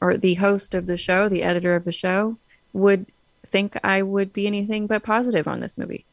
or 0.00 0.16
the 0.16 0.34
host 0.34 0.74
of 0.74 0.86
the 0.86 0.96
show, 0.96 1.28
the 1.28 1.44
editor 1.44 1.76
of 1.76 1.84
the 1.84 1.92
show, 1.92 2.36
would 2.72 3.06
think 3.46 3.78
I 3.84 4.02
would 4.02 4.32
be 4.32 4.48
anything 4.48 4.88
but 4.88 5.04
positive 5.04 5.46
on 5.46 5.60
this 5.60 5.78
movie. 5.78 6.04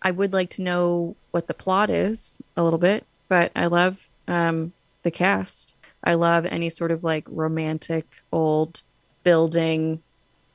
I 0.00 0.12
would 0.12 0.32
like 0.32 0.50
to 0.50 0.62
know 0.62 1.16
what 1.32 1.48
the 1.48 1.54
plot 1.54 1.90
is 1.90 2.40
a 2.56 2.62
little 2.62 2.78
bit, 2.78 3.04
but 3.28 3.52
I 3.56 3.66
love 3.66 4.08
um 4.28 4.72
the 5.02 5.10
cast. 5.10 5.74
I 6.04 6.14
love 6.14 6.46
any 6.46 6.70
sort 6.70 6.90
of 6.90 7.02
like 7.02 7.24
romantic 7.28 8.22
old 8.32 8.82
building 9.24 10.02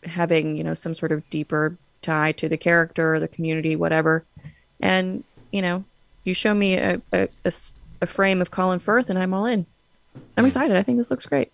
having, 0.03 0.55
you 0.55 0.63
know, 0.63 0.73
some 0.73 0.95
sort 0.95 1.11
of 1.11 1.29
deeper 1.29 1.77
tie 2.01 2.31
to 2.33 2.49
the 2.49 2.57
character, 2.57 3.19
the 3.19 3.27
community, 3.27 3.75
whatever. 3.75 4.23
And, 4.79 5.23
you 5.51 5.61
know, 5.61 5.83
you 6.23 6.33
show 6.33 6.53
me 6.53 6.75
a 6.75 6.99
frame 8.05 8.41
of 8.41 8.51
Colin 8.51 8.79
Firth 8.79 9.09
and 9.09 9.19
I'm 9.19 9.33
all 9.33 9.45
in. 9.45 9.65
I'm 10.37 10.45
excited. 10.45 10.75
I 10.75 10.83
think 10.83 10.97
this 10.97 11.11
looks 11.11 11.25
great. 11.25 11.51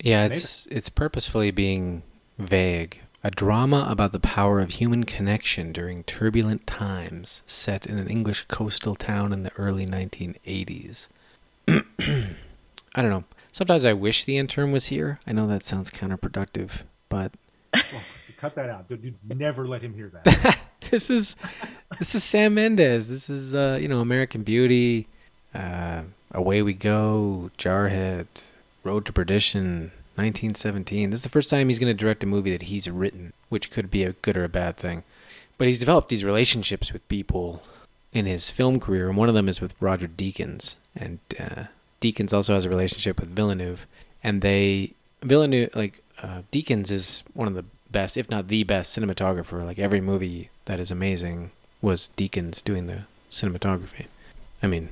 Yeah, 0.00 0.26
it's 0.26 0.66
it's 0.66 0.88
purposefully 0.88 1.50
being 1.50 2.02
vague. 2.38 3.00
A 3.26 3.30
drama 3.30 3.86
about 3.88 4.12
the 4.12 4.20
power 4.20 4.60
of 4.60 4.72
human 4.72 5.04
connection 5.04 5.72
during 5.72 6.04
turbulent 6.04 6.66
times, 6.66 7.42
set 7.46 7.86
in 7.86 7.96
an 7.96 8.06
English 8.06 8.44
coastal 8.48 8.94
town 8.94 9.32
in 9.32 9.44
the 9.44 9.52
early 9.56 9.86
1980s. 9.86 11.08
I 11.68 13.02
don't 13.02 13.10
know. 13.10 13.24
Sometimes 13.50 13.86
I 13.86 13.94
wish 13.94 14.24
the 14.24 14.36
intern 14.36 14.72
was 14.72 14.86
here. 14.86 15.20
I 15.26 15.32
know 15.32 15.46
that 15.46 15.64
sounds 15.64 15.90
counterproductive, 15.90 16.84
but 17.08 17.32
Cut 18.36 18.54
that 18.56 18.68
out. 18.68 18.88
Dude, 18.88 19.00
dude, 19.00 19.38
never 19.38 19.66
let 19.66 19.80
him 19.80 19.94
hear 19.94 20.10
that. 20.10 20.58
this 20.90 21.08
is 21.08 21.34
this 21.98 22.14
is 22.14 22.22
Sam 22.22 22.52
Mendes. 22.54 23.08
This 23.08 23.30
is 23.30 23.54
uh, 23.54 23.78
you 23.80 23.88
know 23.88 24.00
American 24.00 24.42
Beauty, 24.42 25.06
uh, 25.54 26.02
Away 26.32 26.60
We 26.60 26.74
Go, 26.74 27.50
Jarhead, 27.56 28.26
Road 28.82 29.06
to 29.06 29.14
Perdition, 29.14 29.92
1917. 30.16 31.10
This 31.10 31.20
is 31.20 31.24
the 31.24 31.28
first 31.28 31.50
time 31.50 31.68
he's 31.68 31.78
going 31.78 31.94
to 31.94 32.00
direct 32.00 32.22
a 32.22 32.26
movie 32.26 32.50
that 32.50 32.62
he's 32.62 32.88
written, 32.88 33.32
which 33.48 33.70
could 33.70 33.90
be 33.90 34.04
a 34.04 34.12
good 34.12 34.36
or 34.36 34.44
a 34.44 34.48
bad 34.48 34.76
thing. 34.76 35.02
But 35.58 35.68
he's 35.68 35.80
developed 35.80 36.08
these 36.08 36.24
relationships 36.24 36.92
with 36.92 37.08
people 37.08 37.62
in 38.12 38.26
his 38.26 38.50
film 38.50 38.80
career, 38.80 39.08
and 39.08 39.16
one 39.16 39.28
of 39.28 39.34
them 39.34 39.48
is 39.48 39.60
with 39.60 39.74
Roger 39.80 40.08
Deakins. 40.08 40.76
And 40.96 41.18
uh, 41.38 41.64
Deakins 42.00 42.32
also 42.32 42.54
has 42.54 42.64
a 42.64 42.70
relationship 42.70 43.20
with 43.20 43.30
Villeneuve, 43.30 43.86
and 44.22 44.40
they 44.40 44.92
Villeneuve 45.22 45.74
like 45.74 46.02
uh, 46.22 46.42
Deakins 46.52 46.90
is 46.90 47.22
one 47.34 47.48
of 47.48 47.54
the 47.54 47.64
best, 47.90 48.16
if 48.16 48.30
not 48.30 48.48
the 48.48 48.62
best, 48.62 48.96
cinematographer. 48.96 49.64
Like 49.64 49.78
every 49.78 50.00
movie 50.00 50.50
that 50.66 50.80
is 50.80 50.90
amazing 50.90 51.50
was 51.82 52.10
Deakins 52.16 52.62
doing 52.62 52.86
the 52.86 53.02
cinematography. 53.30 54.06
I 54.62 54.66
mean, 54.66 54.90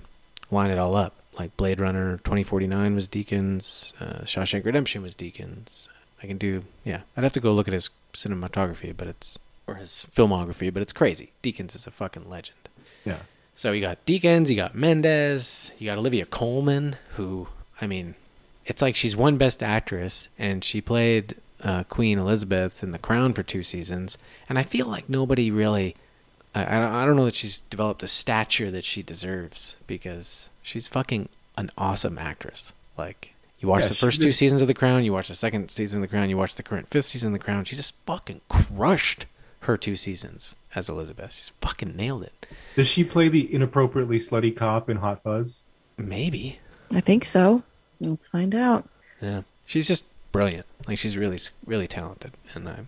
line 0.51 0.71
it 0.71 0.79
all 0.79 0.97
up. 0.97 1.15
Like 1.39 1.57
Blade 1.57 1.81
Runner 1.81 2.19
2049 2.19 2.95
was 2.95 3.09
Deakins, 3.09 3.93
uh, 4.01 4.23
Shawshank 4.23 4.65
Redemption 4.65 5.03
was 5.03 5.15
Deakins. 5.15 5.89
I 6.23 6.27
can 6.27 6.37
do, 6.39 6.63
yeah. 6.85 7.03
I'd 7.17 7.25
have 7.25 7.33
to 7.33 7.41
go 7.41 7.53
look 7.53 7.69
at 7.69 7.75
his 7.75 7.91
cinematography, 8.13 8.95
but 8.97 9.09
it's 9.09 9.39
or 9.67 9.77
his 9.77 10.05
filmography, 10.11 10.73
but 10.73 10.83
it's 10.83 10.93
crazy. 10.93 11.33
Deakins 11.43 11.75
is 11.75 11.87
a 11.87 11.91
fucking 11.91 12.29
legend. 12.29 12.59
Yeah. 13.05 13.19
So 13.55 13.73
you 13.73 13.81
got 13.81 14.05
Deakins, 14.07 14.49
you 14.49 14.57
got 14.57 14.75
Mendes, 14.75 15.73
you 15.79 15.87
got 15.87 15.99
Olivia 15.99 16.27
Colman, 16.27 16.97
who 17.15 17.49
I 17.81 17.87
mean, 17.87 18.15
it's 18.65 18.83
like 18.83 18.95
she's 18.97 19.17
won 19.17 19.37
Best 19.37 19.63
Actress, 19.63 20.29
and 20.39 20.63
she 20.63 20.81
played 20.81 21.35
uh, 21.63 21.85
Queen 21.85 22.19
Elizabeth 22.19 22.83
in 22.83 22.93
The 22.93 22.99
Crown 22.99 23.33
for 23.33 23.43
two 23.43 23.63
seasons, 23.63 24.19
and 24.49 24.59
I 24.59 24.63
feel 24.63 24.87
like 24.87 25.09
nobody 25.09 25.51
really. 25.51 25.97
I, 26.55 26.77
I 26.77 26.79
don't, 26.79 26.93
I 26.93 27.07
don't 27.07 27.17
know 27.17 27.25
that 27.25 27.35
she's 27.35 27.59
developed 27.59 28.03
a 28.03 28.09
stature 28.09 28.71
that 28.71 28.85
she 28.85 29.03
deserves 29.03 29.77
because 29.87 30.51
she's 30.63 30.89
fucking 30.89 31.29
an 31.57 31.71
awesome 31.77 32.19
actress. 32.19 32.73
Like 32.97 33.35
you 33.61 33.69
watch 33.69 33.83
Yeah, 33.83 33.89
the 33.89 33.95
she 33.95 34.01
first 34.01 34.21
did- 34.21 34.27
two 34.27 34.33
seasons 34.33 34.63
of 34.63 34.69
The 34.69 34.75
Crown, 34.75 35.05
you 35.05 35.13
watch 35.13 35.29
the 35.29 35.35
second 35.35 35.71
season 35.71 35.99
of 35.99 36.03
The 36.03 36.09
Crown, 36.09 36.31
you 36.31 36.37
watch 36.37 36.55
the 36.57 36.63
current 36.63 36.89
fifth 36.91 37.07
season 37.07 37.29
of 37.29 37.39
The 37.39 37.45
Crown. 37.45 37.65
She 37.65 37.77
just 37.77 37.95
fucking 38.07 38.41
crushed 38.49 39.27
her 39.61 39.77
two 39.77 39.95
seasons 39.97 40.57
as 40.75 40.89
Elizabeth. 40.89 41.33
She's 41.35 41.53
fucking 41.61 41.95
nailed 41.97 42.25
it. 42.25 42.47
Does 42.75 42.89
she 42.89 43.05
play 43.05 43.29
the 43.29 43.53
inappropriately 43.53 44.19
slutty 44.19 44.55
cop 44.57 44.89
in 44.91 44.97
Hot 44.99 45.23
Fuzz? 45.23 45.63
Maybe. 45.97 46.59
I 46.93 47.01
think 47.01 47.27
so. 47.27 47.63
Let's 48.01 48.27
find 48.27 48.55
out. 48.55 48.89
Yeah, 49.21 49.43
she's 49.67 49.87
just 49.87 50.05
brilliant. 50.33 50.67
Like 50.89 50.99
she's 50.99 51.17
really, 51.17 51.39
really 51.65 51.87
talented, 51.87 52.33
and 52.55 52.69
I, 52.69 52.81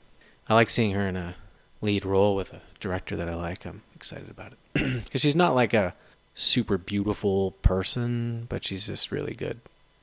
I 0.49 0.55
like 0.55 0.69
seeing 0.69 0.93
her 0.95 1.07
in 1.07 1.15
a 1.17 1.35
lead 1.81 2.05
role 2.05 2.35
with 2.35 2.53
a 2.53 2.61
director 2.81 3.15
that 3.15 3.29
I 3.29 3.35
like. 3.37 3.65
I'm 3.65 3.83
excited 3.95 4.29
about 4.29 4.53
it 4.53 4.59
because 5.05 5.21
she's 5.21 5.37
not 5.37 5.55
like 5.55 5.73
a 5.75 5.95
super 6.35 6.77
beautiful 6.77 7.53
person, 7.63 8.47
but 8.49 8.65
she's 8.65 8.87
just 8.87 9.11
really 9.11 9.35
good 9.35 9.61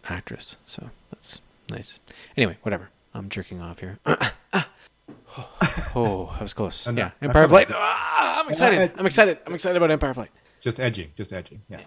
actress. 0.09 0.57
So 0.65 0.89
that's 1.11 1.41
nice. 1.69 1.99
Anyway, 2.35 2.57
whatever. 2.63 2.89
I'm 3.13 3.29
jerking 3.29 3.61
off 3.61 3.79
here. 3.79 3.99
oh, 5.95 6.29
that 6.33 6.41
was 6.41 6.53
close. 6.53 6.87
Uh, 6.87 6.93
yeah, 6.95 7.11
Empire 7.21 7.47
Flight. 7.47 7.67
Ah, 7.71 8.41
I'm 8.41 8.49
excited. 8.49 8.91
I'm 8.97 9.05
excited. 9.05 9.37
I'm 9.45 9.53
excited 9.53 9.77
about 9.77 9.91
Empire 9.91 10.13
Flight. 10.13 10.29
Just 10.61 10.79
edging, 10.79 11.11
just 11.17 11.33
edging. 11.33 11.61
Yeah. 11.69 11.81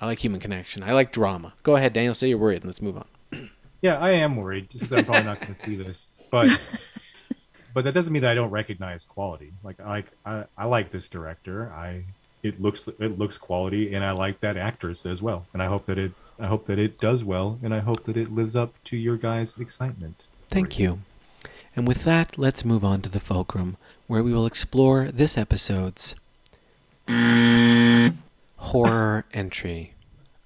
I 0.00 0.06
like 0.06 0.18
human 0.18 0.40
connection. 0.40 0.82
I 0.82 0.92
like 0.92 1.12
drama. 1.12 1.54
Go 1.62 1.76
ahead, 1.76 1.94
Daniel. 1.94 2.12
Say 2.12 2.28
you're 2.28 2.38
worried. 2.38 2.64
Let's 2.64 2.82
move 2.82 2.96
on. 2.96 3.06
Yeah, 3.82 3.98
I 3.98 4.12
am 4.12 4.36
worried 4.36 4.70
just 4.70 4.84
because 4.84 4.98
I'm 4.98 5.04
probably 5.04 5.24
not 5.24 5.38
going 5.38 5.54
to 5.54 5.64
see 5.64 5.76
this, 5.76 6.08
but 6.30 6.48
but 7.74 7.84
that 7.84 7.92
doesn't 7.92 8.10
mean 8.10 8.22
that 8.22 8.30
I 8.30 8.34
don't 8.34 8.50
recognize 8.50 9.04
quality. 9.04 9.52
Like 9.62 9.78
I 9.80 10.02
I, 10.24 10.44
I 10.56 10.64
like 10.64 10.90
this 10.90 11.10
director. 11.10 11.70
I 11.70 12.04
it 12.42 12.60
looks 12.60 12.88
it 12.88 13.18
looks 13.18 13.38
quality, 13.38 13.94
and 13.94 14.04
I 14.04 14.12
like 14.12 14.40
that 14.40 14.56
actress 14.56 15.06
as 15.06 15.22
well. 15.22 15.46
And 15.52 15.62
I 15.62 15.66
hope 15.66 15.86
that 15.86 15.98
it 15.98 16.12
I 16.38 16.46
hope 16.46 16.66
that 16.66 16.78
it 16.78 16.98
does 16.98 17.24
well, 17.24 17.58
and 17.62 17.74
I 17.74 17.80
hope 17.80 18.04
that 18.04 18.16
it 18.16 18.32
lives 18.32 18.54
up 18.54 18.74
to 18.84 18.96
your 18.96 19.16
guys' 19.16 19.58
excitement. 19.58 20.26
Thank 20.48 20.78
you. 20.78 21.00
And 21.74 21.86
with 21.86 22.04
that, 22.04 22.38
let's 22.38 22.64
move 22.64 22.84
on 22.84 23.02
to 23.02 23.10
the 23.10 23.20
fulcrum, 23.20 23.76
where 24.06 24.22
we 24.22 24.32
will 24.32 24.46
explore 24.46 25.10
this 25.10 25.36
episode's 25.36 26.14
horror 28.56 29.24
entry. 29.32 29.92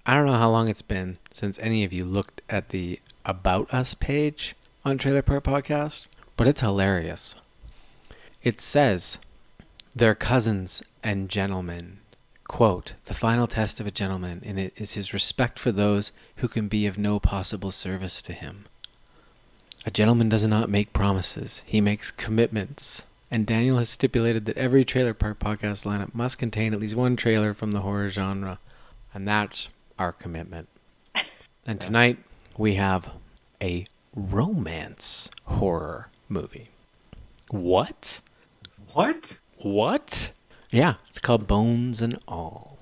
I 0.06 0.14
don't 0.14 0.26
know 0.26 0.34
how 0.34 0.50
long 0.50 0.68
it's 0.68 0.82
been 0.82 1.18
since 1.32 1.58
any 1.60 1.84
of 1.84 1.92
you 1.92 2.04
looked 2.04 2.42
at 2.50 2.70
the 2.70 3.00
About 3.24 3.72
Us 3.72 3.94
page 3.94 4.56
on 4.84 4.98
Trailer 4.98 5.22
Park 5.22 5.44
Podcast, 5.44 6.06
but 6.36 6.48
it's 6.48 6.60
hilarious. 6.60 7.34
It 8.42 8.60
says, 8.60 9.18
They're 9.94 10.14
cousins 10.14 10.82
and 11.02 11.28
gentlemen. 11.28 11.98
Quote, 12.44 12.94
the 13.04 13.14
final 13.14 13.46
test 13.46 13.80
of 13.80 13.86
a 13.86 13.92
gentleman 13.92 14.40
in 14.44 14.58
it 14.58 14.72
is 14.76 14.94
his 14.94 15.12
respect 15.12 15.58
for 15.58 15.70
those 15.70 16.10
who 16.36 16.48
can 16.48 16.66
be 16.66 16.86
of 16.86 16.98
no 16.98 17.20
possible 17.20 17.70
service 17.70 18.20
to 18.22 18.32
him. 18.32 18.66
A 19.86 19.90
gentleman 19.90 20.28
does 20.28 20.44
not 20.44 20.68
make 20.68 20.92
promises, 20.92 21.62
he 21.64 21.80
makes 21.80 22.10
commitments. 22.10 23.06
And 23.30 23.46
Daniel 23.46 23.78
has 23.78 23.88
stipulated 23.88 24.44
that 24.46 24.58
every 24.58 24.84
Trailer 24.84 25.14
Park 25.14 25.38
podcast 25.38 25.86
lineup 25.86 26.12
must 26.14 26.38
contain 26.38 26.74
at 26.74 26.80
least 26.80 26.96
one 26.96 27.14
trailer 27.14 27.54
from 27.54 27.70
the 27.70 27.80
horror 27.80 28.08
genre. 28.08 28.58
And 29.14 29.28
that's 29.28 29.68
our 29.98 30.12
commitment. 30.12 30.68
And 31.66 31.80
tonight 31.80 32.16
we 32.56 32.74
have 32.74 33.10
a 33.62 33.84
romance 34.16 35.30
horror 35.44 36.08
movie. 36.28 36.68
What? 37.50 38.20
What? 38.92 39.38
What? 39.58 40.32
Yeah, 40.72 40.94
it's 41.08 41.18
called 41.18 41.48
Bones 41.48 42.00
and 42.00 42.16
All. 42.28 42.78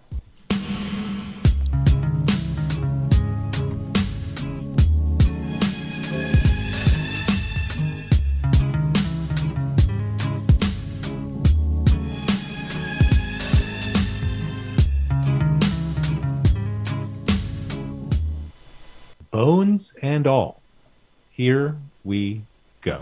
Bones 19.30 19.94
and 20.02 20.26
all. 20.26 20.60
Here 21.30 21.78
we 22.04 22.42
go. 22.82 23.00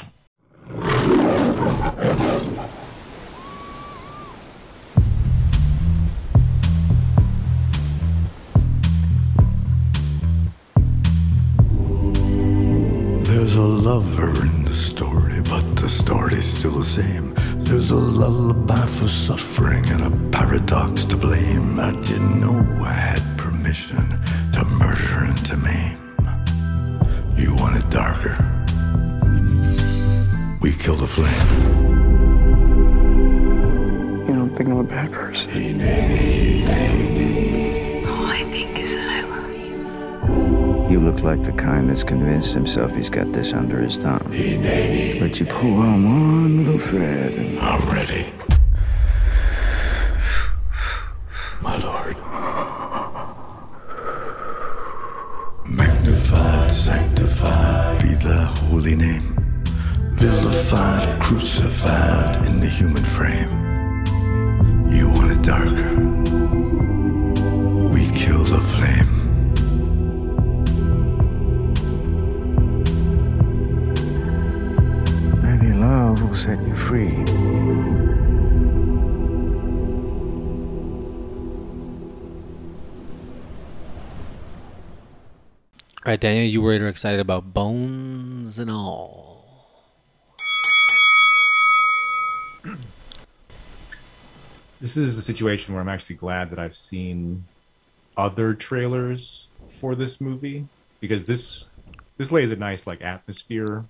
There's 13.47 13.59
a 13.59 13.62
lover 13.62 14.44
in 14.44 14.64
the 14.64 14.74
story, 14.74 15.40
but 15.42 15.76
the 15.76 15.88
story's 15.88 16.59
still 16.59 16.72
the 16.72 16.84
same. 16.84 17.32
There's 17.59 17.92
a 17.92 17.94
lullaby 17.94 18.84
for 18.86 19.07
suffering 19.07 19.89
and 19.89 20.02
a 20.02 20.10
paradox 20.36 21.05
to 21.05 21.16
blame. 21.16 21.78
I 21.78 21.93
didn't 21.93 22.40
know 22.40 22.59
I 22.82 22.93
had 22.93 23.39
permission 23.39 24.20
to 24.51 24.64
murder 24.64 25.27
and 25.27 25.39
to 25.47 25.56
maim. 25.59 25.97
You 27.36 27.55
want 27.55 27.77
it 27.77 27.89
darker? 27.89 28.36
We 30.60 30.73
kill 30.73 30.97
the 30.97 31.06
flame. 31.06 31.48
You 34.27 34.35
don't 34.35 34.56
think 34.56 34.70
I'm 34.70 34.78
a 34.78 34.82
bad 34.82 35.12
person? 35.12 35.51
All 35.52 37.15
You 40.88 41.00
look 41.00 41.22
like 41.22 41.42
the 41.42 41.52
kind 41.52 41.88
that's 41.88 42.04
convinced 42.04 42.54
himself 42.54 42.94
he's 42.94 43.10
got 43.10 43.32
this 43.32 43.52
under 43.52 43.80
his 43.80 43.98
thumb. 43.98 44.22
But 44.22 45.40
you 45.40 45.46
pull 45.46 45.80
on 45.80 46.04
one 46.04 46.64
little 46.64 46.78
thread 46.78 47.32
and 47.32 47.58
I'm 47.58 47.88
ready. 47.90 48.26
My 51.60 51.76
lord. 51.78 52.16
Magnified, 55.66 56.70
sanctified 56.70 58.02
be 58.02 58.14
thy 58.14 58.44
holy 58.44 58.94
name. 58.94 59.34
Vilified, 60.12 61.20
crucified 61.20 62.46
in 62.46 62.60
the 62.60 62.68
human 62.68 63.04
frame. 63.04 63.50
You 64.88 65.08
want 65.08 65.32
it 65.32 65.42
darker? 65.42 66.06
Right, 86.16 86.20
Daniel, 86.20 86.47
you 86.51 86.62
were 86.62 86.72
excited 86.86 87.20
about 87.20 87.52
Bones 87.52 88.59
and 88.59 88.70
All. 88.70 89.44
This 94.80 94.97
is 94.97 95.18
a 95.18 95.22
situation 95.22 95.74
where 95.74 95.82
I'm 95.82 95.90
actually 95.90 96.16
glad 96.16 96.51
that 96.51 96.59
I've 96.59 96.76
seen 96.76 97.44
other 98.16 98.55
trailers 98.55 99.48
for 99.68 99.94
this 99.94 100.18
movie 100.18 100.66
because 101.01 101.26
this 101.26 101.66
this 102.16 102.32
lays 102.32 102.51
a 102.51 102.56
nice 102.56 102.86
like 102.86 103.02
atmosphere 103.02 103.84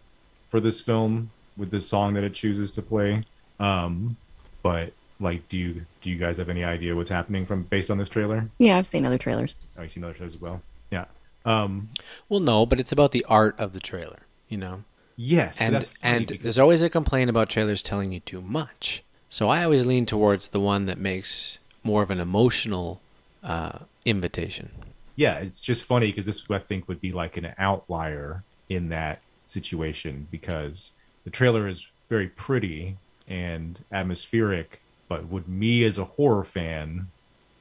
for 0.48 0.58
this 0.58 0.80
film 0.80 1.30
with 1.56 1.70
the 1.70 1.80
song 1.80 2.14
that 2.14 2.24
it 2.24 2.34
chooses 2.34 2.72
to 2.72 2.82
play. 2.82 3.24
Um, 3.60 4.16
but 4.64 4.92
like, 5.20 5.48
do 5.48 5.58
you 5.58 5.86
do 6.02 6.10
you 6.10 6.18
guys 6.18 6.38
have 6.38 6.48
any 6.48 6.64
idea 6.64 6.96
what's 6.96 7.10
happening 7.10 7.46
from 7.46 7.62
based 7.62 7.90
on 7.90 7.98
this 7.98 8.08
trailer? 8.08 8.48
Yeah, 8.58 8.78
I've 8.78 8.86
seen 8.86 9.06
other 9.06 9.18
trailers. 9.18 9.58
Oh, 9.78 9.82
you've 9.82 9.92
seen 9.92 10.02
other 10.02 10.14
shows 10.14 10.34
as 10.34 10.40
well. 10.40 10.60
Yeah. 10.90 11.04
Um, 11.46 11.88
Well, 12.28 12.40
no, 12.40 12.66
but 12.66 12.80
it's 12.80 12.92
about 12.92 13.12
the 13.12 13.24
art 13.28 13.58
of 13.58 13.72
the 13.72 13.80
trailer, 13.80 14.20
you 14.48 14.58
know. 14.58 14.84
yes, 15.16 15.60
and 15.60 15.88
and 16.02 16.26
because- 16.26 16.42
there's 16.42 16.58
always 16.58 16.82
a 16.82 16.90
complaint 16.90 17.30
about 17.30 17.48
trailers 17.48 17.82
telling 17.82 18.12
you 18.12 18.20
too 18.20 18.42
much. 18.42 19.02
So 19.28 19.48
I 19.48 19.64
always 19.64 19.86
lean 19.86 20.06
towards 20.06 20.48
the 20.48 20.60
one 20.60 20.86
that 20.86 20.98
makes 20.98 21.58
more 21.82 22.02
of 22.02 22.10
an 22.10 22.20
emotional 22.20 23.00
uh, 23.44 23.78
invitation. 24.04 24.70
yeah, 25.14 25.36
it's 25.36 25.60
just 25.60 25.84
funny 25.84 26.08
because 26.08 26.26
this 26.26 26.42
I 26.50 26.58
think 26.58 26.88
would 26.88 27.00
be 27.00 27.12
like 27.12 27.36
an 27.38 27.54
outlier 27.58 28.42
in 28.68 28.88
that 28.90 29.20
situation 29.46 30.26
because 30.30 30.92
the 31.24 31.30
trailer 31.30 31.68
is 31.68 31.86
very 32.10 32.26
pretty 32.28 32.96
and 33.28 33.82
atmospheric, 33.92 34.80
but 35.08 35.26
would 35.28 35.48
me 35.48 35.84
as 35.84 35.96
a 35.98 36.04
horror 36.04 36.44
fan 36.44 37.08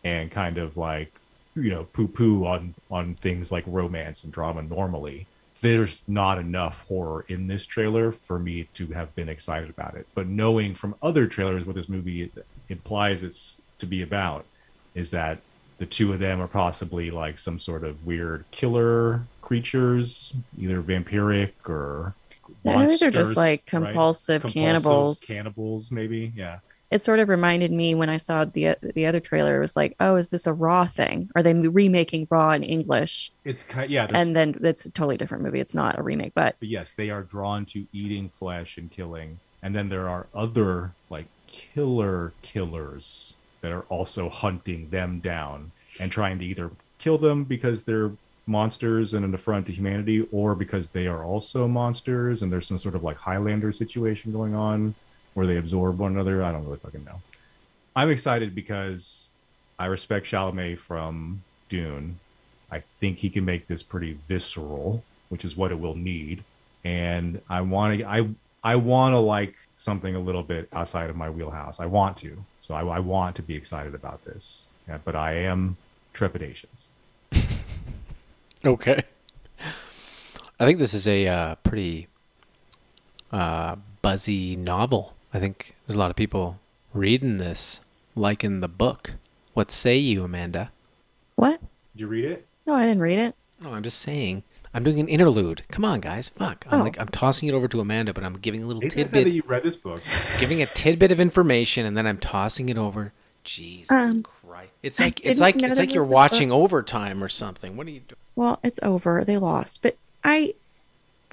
and 0.03 0.31
kind 0.31 0.57
of 0.57 0.75
like 0.75 1.13
you 1.55 1.69
know 1.71 1.85
poo 1.93 2.07
poo 2.07 2.45
on 2.45 2.73
on 2.91 3.15
things 3.15 3.51
like 3.51 3.63
romance 3.67 4.23
and 4.23 4.33
drama 4.33 4.61
normally. 4.61 5.27
There's 5.61 6.03
not 6.07 6.37
enough 6.37 6.85
horror 6.87 7.25
in 7.27 7.47
this 7.47 7.65
trailer 7.65 8.11
for 8.11 8.37
me 8.37 8.67
to 8.73 8.87
have 8.87 9.15
been 9.15 9.29
excited 9.29 9.69
about 9.69 9.95
it. 9.95 10.05
But 10.13 10.27
knowing 10.27 10.75
from 10.75 10.95
other 11.01 11.27
trailers 11.27 11.65
what 11.65 11.75
this 11.75 11.89
movie 11.89 12.21
is, 12.21 12.37
implies 12.69 13.23
it's 13.23 13.61
to 13.79 13.85
be 13.85 14.01
about 14.01 14.45
is 14.93 15.11
that 15.11 15.39
the 15.77 15.85
two 15.85 16.13
of 16.13 16.19
them 16.19 16.41
are 16.41 16.47
possibly 16.47 17.09
like 17.09 17.37
some 17.37 17.59
sort 17.59 17.83
of 17.83 18.05
weird 18.05 18.45
killer 18.51 19.23
creatures, 19.41 20.33
either 20.59 20.81
vampiric 20.81 21.51
or 21.67 22.13
I 22.65 22.87
think 22.87 22.99
they're 22.99 23.09
just 23.09 23.35
monsters, 23.35 23.37
like 23.37 23.61
right? 23.61 23.83
compulsive 23.83 24.43
cannibals. 24.43 25.21
Cannibals, 25.21 25.91
maybe. 25.91 26.31
Yeah. 26.35 26.59
It 26.91 27.01
sort 27.01 27.19
of 27.19 27.29
reminded 27.29 27.71
me 27.71 27.95
when 27.95 28.09
I 28.09 28.17
saw 28.17 28.45
the 28.45 28.75
the 28.81 29.05
other 29.05 29.19
trailer. 29.19 29.57
It 29.57 29.61
was 29.61 29.75
like, 29.75 29.95
oh, 29.99 30.15
is 30.15 30.29
this 30.29 30.47
a 30.47 30.53
Raw 30.53 30.85
thing? 30.85 31.29
Are 31.35 31.43
they 31.43 31.53
remaking 31.53 32.27
Raw 32.29 32.51
in 32.51 32.63
English? 32.63 33.31
It's 33.43 33.63
kind 33.63 33.89
yeah. 33.89 34.07
And 34.13 34.35
then 34.35 34.59
it's 34.61 34.85
a 34.85 34.91
totally 34.91 35.17
different 35.17 35.43
movie. 35.43 35.59
It's 35.59 35.75
not 35.75 35.97
a 35.99 36.03
remake, 36.03 36.33
but 36.35 36.55
but 36.59 36.69
yes, 36.69 36.93
they 36.93 37.09
are 37.09 37.23
drawn 37.23 37.65
to 37.67 37.85
eating 37.91 38.29
flesh 38.29 38.77
and 38.77 38.91
killing. 38.91 39.39
And 39.63 39.75
then 39.75 39.89
there 39.89 40.07
are 40.07 40.27
other 40.33 40.91
like 41.09 41.25
killer 41.47 42.33
killers 42.41 43.35
that 43.61 43.71
are 43.71 43.85
also 43.89 44.29
hunting 44.29 44.89
them 44.89 45.19
down 45.19 45.71
and 45.99 46.11
trying 46.11 46.37
to 46.39 46.45
either 46.45 46.69
kill 46.99 47.17
them 47.17 47.43
because 47.43 47.83
they're 47.83 48.11
monsters 48.47 49.15
and 49.15 49.25
an 49.25 49.33
affront 49.33 49.65
to 49.65 49.71
humanity, 49.71 50.27
or 50.31 50.53
because 50.53 50.91
they 50.91 51.07
are 51.07 51.23
also 51.23 51.67
monsters 51.67 52.43
and 52.43 52.51
there's 52.51 52.67
some 52.67 52.77
sort 52.77 52.93
of 52.93 53.03
like 53.03 53.17
Highlander 53.17 53.71
situation 53.71 54.31
going 54.31 54.53
on 54.53 54.93
where 55.35 55.45
they 55.45 55.57
absorb 55.57 55.99
one 55.99 56.13
another. 56.13 56.43
I 56.43 56.51
don't 56.51 56.65
really 56.65 56.77
fucking 56.77 57.05
know. 57.05 57.21
I'm 57.95 58.09
excited 58.09 58.55
because 58.55 59.29
I 59.77 59.85
respect 59.85 60.25
Chalamet 60.25 60.79
from 60.79 61.43
Dune. 61.69 62.19
I 62.71 62.81
think 62.99 63.19
he 63.19 63.29
can 63.29 63.45
make 63.45 63.67
this 63.67 63.83
pretty 63.83 64.17
visceral, 64.27 65.03
which 65.29 65.45
is 65.45 65.55
what 65.55 65.71
it 65.71 65.79
will 65.79 65.95
need. 65.95 66.43
And 66.83 67.41
I 67.49 67.61
want 67.61 67.99
to, 67.99 68.05
I, 68.05 68.27
I 68.63 68.75
want 68.77 69.13
to 69.13 69.19
like 69.19 69.55
something 69.77 70.15
a 70.15 70.19
little 70.19 70.43
bit 70.43 70.67
outside 70.73 71.09
of 71.09 71.15
my 71.15 71.29
wheelhouse. 71.29 71.79
I 71.79 71.85
want 71.85 72.17
to, 72.17 72.43
so 72.61 72.73
I, 72.73 72.81
I 72.81 72.99
want 72.99 73.35
to 73.35 73.43
be 73.43 73.55
excited 73.55 73.93
about 73.93 74.25
this. 74.25 74.69
Yeah, 74.87 74.97
but 75.03 75.15
I 75.15 75.33
am 75.33 75.77
trepidations. 76.13 76.87
Okay. 78.63 79.03
I 80.59 80.65
think 80.65 80.79
this 80.79 80.95
is 80.95 81.07
a 81.07 81.27
uh, 81.27 81.55
pretty 81.55 82.07
uh, 83.31 83.75
buzzy 84.01 84.55
novel. 84.55 85.14
I 85.35 85.39
think 85.39 85.75
there's 85.85 85.95
a 85.95 85.99
lot 85.99 86.09
of 86.09 86.15
people 86.15 86.59
reading 86.93 87.37
this, 87.39 87.81
liking 88.15 88.61
the 88.61 88.67
book. 88.69 89.13
What 89.53 89.69
say 89.71 89.97
you, 89.97 90.23
Amanda? 90.23 90.69
what? 91.35 91.59
Did 91.93 92.01
you 92.01 92.07
read 92.07 92.23
it? 92.25 92.45
No, 92.65 92.73
I 92.73 92.83
didn't 92.85 93.01
read 93.01 93.19
it. 93.19 93.35
No, 93.59 93.73
I'm 93.73 93.83
just 93.83 93.99
saying. 93.99 94.43
I'm 94.73 94.83
doing 94.83 94.99
an 94.99 95.07
interlude. 95.09 95.63
Come 95.69 95.83
on, 95.85 95.99
guys. 96.01 96.29
Fuck. 96.29 96.65
I'm 96.69 96.79
Oh. 96.79 96.83
like 96.83 96.99
I'm 96.99 97.07
tossing 97.09 97.47
it 97.49 97.53
over 97.53 97.67
to 97.67 97.79
Amanda, 97.81 98.13
but 98.13 98.23
I'm 98.23 98.37
giving 98.37 98.63
a 98.63 98.65
little 98.65 98.81
Nathan 98.81 98.97
said 98.99 99.05
tidbit, 99.13 99.23
that 99.25 99.33
you 99.35 99.43
read 99.45 99.63
this 99.63 99.75
book. 99.75 100.01
giving 100.39 100.61
a 100.61 100.65
tidbit 100.65 101.11
of 101.11 101.19
information, 101.19 101.85
and 101.85 101.97
then 101.97 102.07
I'm 102.07 102.17
tossing 102.17 102.69
it 102.69 102.77
over. 102.77 103.11
Jesus 103.43 103.91
Um, 103.91 104.23
Christ! 104.23 104.71
It's 104.83 104.99
like 104.99 105.25
it's 105.25 105.39
like 105.39 105.61
it's 105.61 105.77
like 105.79 105.93
you're 105.93 106.03
was 106.03 106.09
a 106.09 106.11
book. 106.11 106.15
watching 106.15 106.51
overtime 106.51 107.23
or 107.23 107.29
something. 107.29 107.75
What 107.77 107.87
are 107.87 107.91
you 107.91 107.99
doing? 108.01 108.17
Well, 108.35 108.59
it's 108.63 108.79
over. 108.83 109.23
They 109.25 109.37
lost. 109.37 109.81
But 109.81 109.97
I 110.23 110.55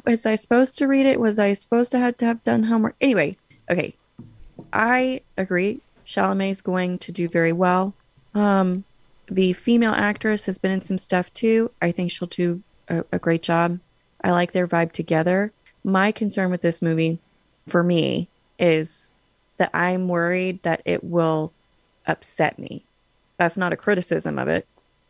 was 0.04 0.26
I 0.26 0.34
supposed 0.34 0.76
to 0.78 0.86
read 0.86 1.06
it? 1.06 1.18
Was 1.20 1.38
I 1.38 1.54
supposed 1.54 1.90
to 1.92 1.98
have 1.98 2.16
to 2.18 2.24
have 2.26 2.44
done 2.44 2.64
homework? 2.64 2.96
Anyway, 3.00 3.36
okay. 3.72 3.94
I 4.72 5.22
agree. 5.36 5.80
Chalamet's 6.06 6.62
going 6.62 6.98
to 6.98 7.12
do 7.12 7.28
very 7.28 7.52
well. 7.52 7.94
Um, 8.34 8.84
the 9.26 9.52
female 9.52 9.92
actress 9.92 10.46
has 10.46 10.58
been 10.58 10.70
in 10.70 10.80
some 10.80 10.98
stuff 10.98 11.32
too. 11.32 11.70
I 11.80 11.90
think 11.92 12.10
she'll 12.10 12.28
do 12.28 12.62
a, 12.88 13.04
a 13.12 13.18
great 13.18 13.42
job. 13.42 13.80
I 14.22 14.30
like 14.30 14.52
their 14.52 14.68
vibe 14.68 14.92
together. 14.92 15.52
My 15.84 16.12
concern 16.12 16.50
with 16.50 16.62
this 16.62 16.82
movie, 16.82 17.18
for 17.66 17.82
me, 17.82 18.28
is 18.58 19.14
that 19.56 19.70
I'm 19.74 20.08
worried 20.08 20.62
that 20.62 20.82
it 20.84 21.02
will 21.02 21.52
upset 22.06 22.58
me. 22.58 22.84
That's 23.36 23.58
not 23.58 23.72
a 23.72 23.76
criticism 23.76 24.38
of 24.38 24.48
it. 24.48 24.66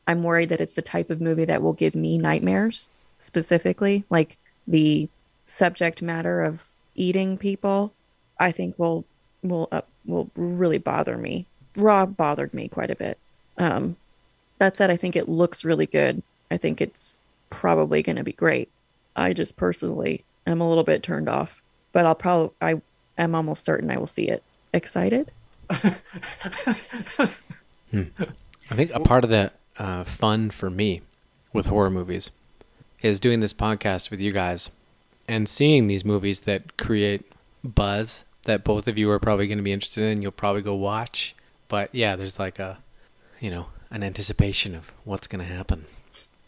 I'm 0.07 0.23
worried 0.23 0.49
that 0.49 0.61
it's 0.61 0.75
the 0.75 0.83
type 0.83 1.11
of 1.11 1.21
movie 1.21 1.45
that 1.45 1.63
will 1.63 1.73
give 1.73 1.95
me 1.95 2.19
nightmares, 2.19 2.91
specifically, 3.17 4.05
like 4.11 4.37
the 4.67 5.09
subject 5.45 6.03
matter 6.03 6.43
of 6.43 6.67
eating 6.95 7.37
people. 7.37 7.93
I 8.43 8.51
think 8.51 8.77
will 8.77 9.05
will 9.43 9.69
uh, 9.71 9.83
will 10.05 10.31
really 10.35 10.79
bother 10.79 11.17
me. 11.17 11.47
Raw 11.77 12.05
bothered 12.07 12.53
me 12.53 12.69
quite 12.69 12.91
a 12.91 12.97
bit. 12.97 13.17
Um, 13.57 13.97
that 14.59 14.77
said, 14.77 14.91
I 14.91 14.97
think 14.97 15.15
it 15.15 15.29
looks 15.29 15.65
really 15.65 15.87
good. 15.87 16.23
I 16.51 16.57
think 16.57 16.81
it's 16.81 17.21
probably 17.51 18.03
going 18.03 18.17
to 18.17 18.25
be 18.25 18.33
great. 18.33 18.69
I 19.15 19.33
just 19.33 19.57
personally 19.57 20.25
am 20.47 20.61
a 20.61 20.69
little 20.69 20.85
bit 20.85 21.03
turned 21.03 21.29
off, 21.29 21.63
but 21.93 22.05
I'll 22.05 22.17
probably 22.17 22.51
I 22.61 22.83
am 23.17 23.35
almost 23.37 23.65
certain 23.65 23.91
I 23.91 23.97
will 23.97 24.09
see 24.09 24.29
it. 24.29 24.43
Excited? 24.75 25.31
I 25.71 25.95
think 28.75 28.91
a 28.93 29.01
part 29.01 29.23
of 29.23 29.31
the 29.31 29.53
uh, 29.79 30.03
fun 30.03 30.51
for 30.51 30.69
me 30.69 31.03
with 31.53 31.67
horror 31.67 31.91
movies 31.91 32.33
is 33.03 33.21
doing 33.21 33.39
this 33.39 33.55
podcast 33.55 34.11
with 34.11 34.21
you 34.21 34.33
guys 34.33 34.71
and 35.29 35.49
seeing 35.49 35.87
these 35.87 36.05
movies 36.05 36.41
that 36.41 36.77
create 36.77 37.31
buzz 37.63 38.25
that 38.45 38.65
both 38.65 38.89
of 38.89 38.99
you 38.99 39.11
are 39.11 39.19
probably 39.19 39.47
going 39.47 39.59
to 39.59 39.65
be 39.65 39.73
interested 39.73 40.05
in. 40.05 40.23
You'll 40.23 40.33
probably 40.33 40.63
go 40.63 40.75
watch, 40.75 41.35
but 41.69 41.95
yeah, 41.95 42.17
there's 42.17 42.39
like 42.39 42.59
a, 42.59 42.79
you 43.41 43.51
know, 43.51 43.67
an 43.91 44.03
anticipation 44.03 44.75
of 44.75 44.93
what's 45.05 45.27
going 45.27 45.45
to 45.45 45.53
happen. 45.53 45.87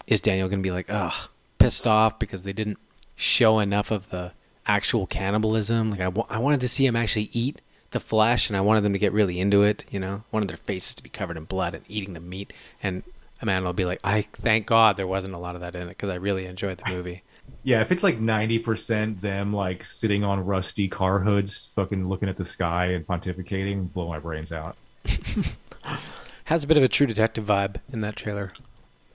Is 0.06 0.20
Daniel 0.20 0.48
going 0.48 0.60
to 0.60 0.66
be 0.66 0.70
like, 0.72 0.86
ugh, 0.88 1.30
pissed 1.58 1.86
off 1.86 2.18
because 2.18 2.42
they 2.42 2.52
didn't 2.52 2.78
show 3.16 3.58
enough 3.58 3.90
of 3.90 4.10
the 4.10 4.32
actual 4.66 5.06
cannibalism? 5.06 5.90
Like 5.90 6.00
I 6.00 6.12
I 6.28 6.38
wanted 6.38 6.60
to 6.60 6.68
see 6.68 6.86
him 6.86 6.96
actually 6.96 7.30
eat 7.32 7.60
the 7.90 8.00
flesh, 8.00 8.50
and 8.50 8.56
I 8.56 8.60
wanted 8.60 8.82
them 8.82 8.92
to 8.92 8.98
get 8.98 9.12
really 9.12 9.40
into 9.40 9.62
it. 9.62 9.84
You 9.90 10.00
know, 10.00 10.24
wanted 10.30 10.48
their 10.48 10.58
faces 10.58 10.94
to 10.96 11.02
be 11.02 11.08
covered 11.08 11.36
in 11.36 11.44
blood 11.44 11.74
and 11.74 11.84
eating 11.88 12.12
the 12.14 12.20
meat. 12.20 12.52
And 12.82 13.02
Amanda 13.40 13.68
will 13.68 13.72
be 13.72 13.84
like, 13.84 14.00
I 14.04 14.22
thank 14.22 14.66
God 14.66 14.96
there 14.96 15.06
wasn't 15.06 15.34
a 15.34 15.38
lot 15.38 15.54
of 15.54 15.60
that 15.62 15.74
in 15.74 15.82
it 15.82 15.88
because 15.88 16.10
I 16.10 16.16
really 16.16 16.46
enjoyed 16.46 16.78
the 16.78 16.90
movie. 16.90 17.22
Yeah, 17.62 17.80
if 17.80 17.90
it's 17.90 18.04
like 18.04 18.18
ninety 18.20 18.58
percent 18.58 19.22
them 19.22 19.52
like 19.52 19.84
sitting 19.84 20.22
on 20.22 20.44
rusty 20.44 20.86
car 20.88 21.18
hoods, 21.20 21.72
fucking 21.74 22.08
looking 22.08 22.28
at 22.28 22.36
the 22.36 22.44
sky 22.44 22.86
and 22.86 23.06
pontificating, 23.06 23.90
blow 23.92 24.08
my 24.08 24.18
brains 24.18 24.52
out. 24.52 24.76
Has 26.44 26.62
a 26.62 26.66
bit 26.66 26.76
of 26.76 26.82
a 26.82 26.88
True 26.88 27.06
Detective 27.06 27.44
vibe 27.44 27.76
in 27.90 28.00
that 28.00 28.16
trailer. 28.16 28.52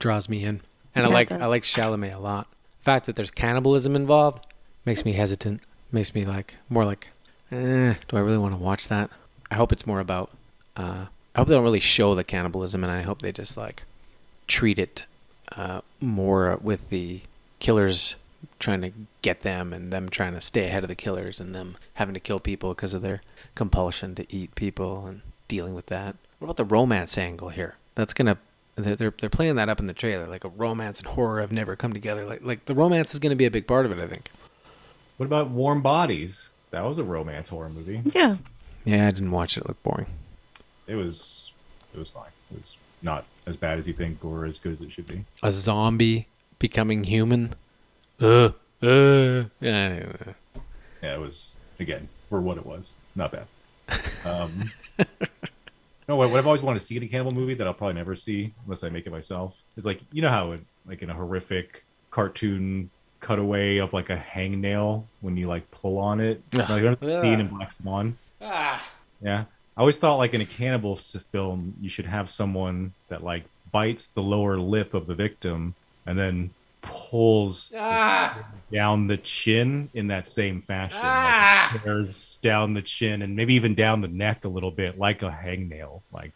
Draws 0.00 0.28
me 0.28 0.44
in, 0.44 0.60
and 0.94 1.04
I 1.04 1.08
Yeah, 1.08 1.12
it 1.12 1.14
like. 1.14 1.32
I 1.32 1.46
like 1.46 1.62
Chalamet 1.62 2.14
a 2.14 2.18
lot. 2.18 2.48
The 2.80 2.84
fact 2.84 3.06
that 3.06 3.14
there's 3.14 3.30
cannibalism 3.30 3.94
involved 3.94 4.46
makes 4.84 5.04
me 5.04 5.12
hesitant. 5.12 5.60
Makes 5.92 6.14
me 6.14 6.24
like 6.24 6.56
more 6.68 6.84
like, 6.84 7.08
eh, 7.52 7.94
do 8.08 8.16
I 8.16 8.20
really 8.20 8.38
want 8.38 8.54
to 8.54 8.60
watch 8.60 8.88
that? 8.88 9.10
I 9.50 9.54
hope 9.54 9.72
it's 9.72 9.86
more 9.86 10.00
about. 10.00 10.30
Uh, 10.76 11.06
I 11.34 11.38
hope 11.38 11.48
they 11.48 11.54
don't 11.54 11.64
really 11.64 11.80
show 11.80 12.14
the 12.14 12.24
cannibalism, 12.24 12.82
and 12.82 12.92
I 12.92 13.02
hope 13.02 13.22
they 13.22 13.32
just 13.32 13.56
like 13.56 13.84
treat 14.48 14.78
it 14.78 15.04
uh, 15.52 15.82
more 16.00 16.58
with 16.62 16.90
the 16.90 17.20
killers 17.60 18.16
trying 18.58 18.80
to 18.82 18.92
get 19.22 19.40
them 19.40 19.72
and 19.72 19.92
them 19.92 20.08
trying 20.08 20.34
to 20.34 20.40
stay 20.40 20.66
ahead 20.66 20.82
of 20.82 20.88
the 20.88 20.94
killers 20.94 21.40
and 21.40 21.54
them 21.54 21.76
having 21.94 22.14
to 22.14 22.20
kill 22.20 22.40
people 22.40 22.74
because 22.74 22.94
of 22.94 23.02
their 23.02 23.22
compulsion 23.54 24.14
to 24.14 24.26
eat 24.34 24.54
people 24.54 25.06
and 25.06 25.22
dealing 25.48 25.74
with 25.74 25.86
that. 25.86 26.16
What 26.38 26.46
about 26.46 26.56
the 26.56 26.64
romance 26.64 27.16
angle 27.18 27.50
here? 27.50 27.76
That's 27.94 28.14
gonna 28.14 28.38
they're 28.76 28.96
they're, 28.96 29.14
they're 29.18 29.30
playing 29.30 29.56
that 29.56 29.68
up 29.68 29.80
in 29.80 29.86
the 29.86 29.92
trailer 29.92 30.26
like 30.26 30.44
a 30.44 30.48
romance 30.48 31.00
and 31.00 31.08
horror 31.08 31.40
have 31.40 31.52
never 31.52 31.76
come 31.76 31.92
together. 31.92 32.24
Like 32.24 32.42
like 32.42 32.64
the 32.64 32.74
romance 32.74 33.12
is 33.12 33.20
gonna 33.20 33.36
be 33.36 33.46
a 33.46 33.50
big 33.50 33.66
part 33.66 33.86
of 33.86 33.92
it. 33.92 33.98
I 33.98 34.06
think. 34.06 34.30
What 35.16 35.26
about 35.26 35.50
Warm 35.50 35.82
Bodies? 35.82 36.50
That 36.70 36.82
was 36.82 36.98
a 36.98 37.04
romance 37.04 37.48
horror 37.48 37.68
movie. 37.68 38.00
Yeah. 38.14 38.36
Yeah, 38.84 39.08
I 39.08 39.10
didn't 39.10 39.32
watch 39.32 39.56
it. 39.56 39.64
It 39.64 39.68
looked 39.68 39.82
boring. 39.82 40.06
It 40.86 40.94
was 40.94 41.52
it 41.94 41.98
was 41.98 42.08
fine. 42.08 42.30
It 42.52 42.58
was 42.58 42.76
not 43.02 43.24
as 43.46 43.56
bad 43.56 43.78
as 43.78 43.86
you 43.86 43.92
think 43.92 44.24
or 44.24 44.46
as 44.46 44.58
good 44.58 44.72
as 44.72 44.80
it 44.80 44.92
should 44.92 45.06
be. 45.06 45.24
A 45.42 45.52
zombie 45.52 46.26
becoming 46.60 47.02
human. 47.02 47.54
Uh, 48.20 48.50
uh. 48.80 49.44
Yeah. 49.60 50.04
Yeah, 51.02 51.14
it 51.14 51.20
was 51.20 51.52
again 51.80 52.08
for 52.28 52.40
what 52.40 52.58
it 52.58 52.64
was, 52.64 52.92
not 53.16 53.32
bad. 53.32 53.46
Um, 54.24 54.70
no, 56.08 56.14
what, 56.14 56.30
what 56.30 56.38
I've 56.38 56.46
always 56.46 56.62
wanted 56.62 56.78
to 56.78 56.84
see 56.84 56.96
in 56.96 57.02
a 57.02 57.08
cannibal 57.08 57.32
movie 57.32 57.54
that 57.54 57.66
I'll 57.66 57.74
probably 57.74 57.94
never 57.94 58.14
see 58.14 58.54
unless 58.64 58.84
I 58.84 58.90
make 58.90 59.06
it 59.06 59.10
myself 59.10 59.56
is 59.76 59.84
like 59.84 60.00
you 60.12 60.22
know 60.22 60.28
how 60.28 60.52
it, 60.52 60.60
like 60.86 61.02
in 61.02 61.10
a 61.10 61.14
horrific 61.14 61.84
cartoon 62.12 62.90
cutaway 63.20 63.78
of 63.78 63.92
like 63.92 64.10
a 64.10 64.16
hangnail 64.16 65.04
when 65.20 65.36
you 65.36 65.48
like 65.48 65.68
pull 65.72 65.98
on 65.98 66.20
it, 66.20 66.42
Ugh. 66.54 66.70
like 67.00 67.22
scene 67.22 67.40
in 67.40 67.48
Black 67.48 67.72
Swan. 67.72 68.16
Ah. 68.40 68.86
Yeah, 69.22 69.44
I 69.76 69.80
always 69.80 69.98
thought 69.98 70.16
like 70.16 70.34
in 70.34 70.40
a 70.40 70.46
cannibal 70.46 70.96
film 70.96 71.74
you 71.80 71.88
should 71.88 72.06
have 72.06 72.30
someone 72.30 72.92
that 73.08 73.24
like 73.24 73.44
bites 73.72 74.06
the 74.08 74.22
lower 74.22 74.58
lip 74.58 74.94
of 74.94 75.06
the 75.06 75.14
victim 75.14 75.74
and 76.06 76.18
then 76.18 76.50
pulls 76.82 77.74
Ah. 77.76 78.32
skin 78.32 78.78
down 78.78 79.06
the 79.06 79.16
chin 79.18 79.90
in 79.94 80.06
that 80.08 80.26
same 80.26 80.62
fashion. 80.62 80.98
Ah. 81.02 81.70
Like 81.72 81.82
tears 81.82 82.38
down 82.42 82.74
the 82.74 82.82
chin 82.82 83.22
and 83.22 83.36
maybe 83.36 83.54
even 83.54 83.74
down 83.74 84.00
the 84.00 84.08
neck 84.08 84.44
a 84.44 84.48
little 84.48 84.70
bit, 84.70 84.98
like 84.98 85.22
a 85.22 85.30
hangnail. 85.30 86.00
Like, 86.12 86.32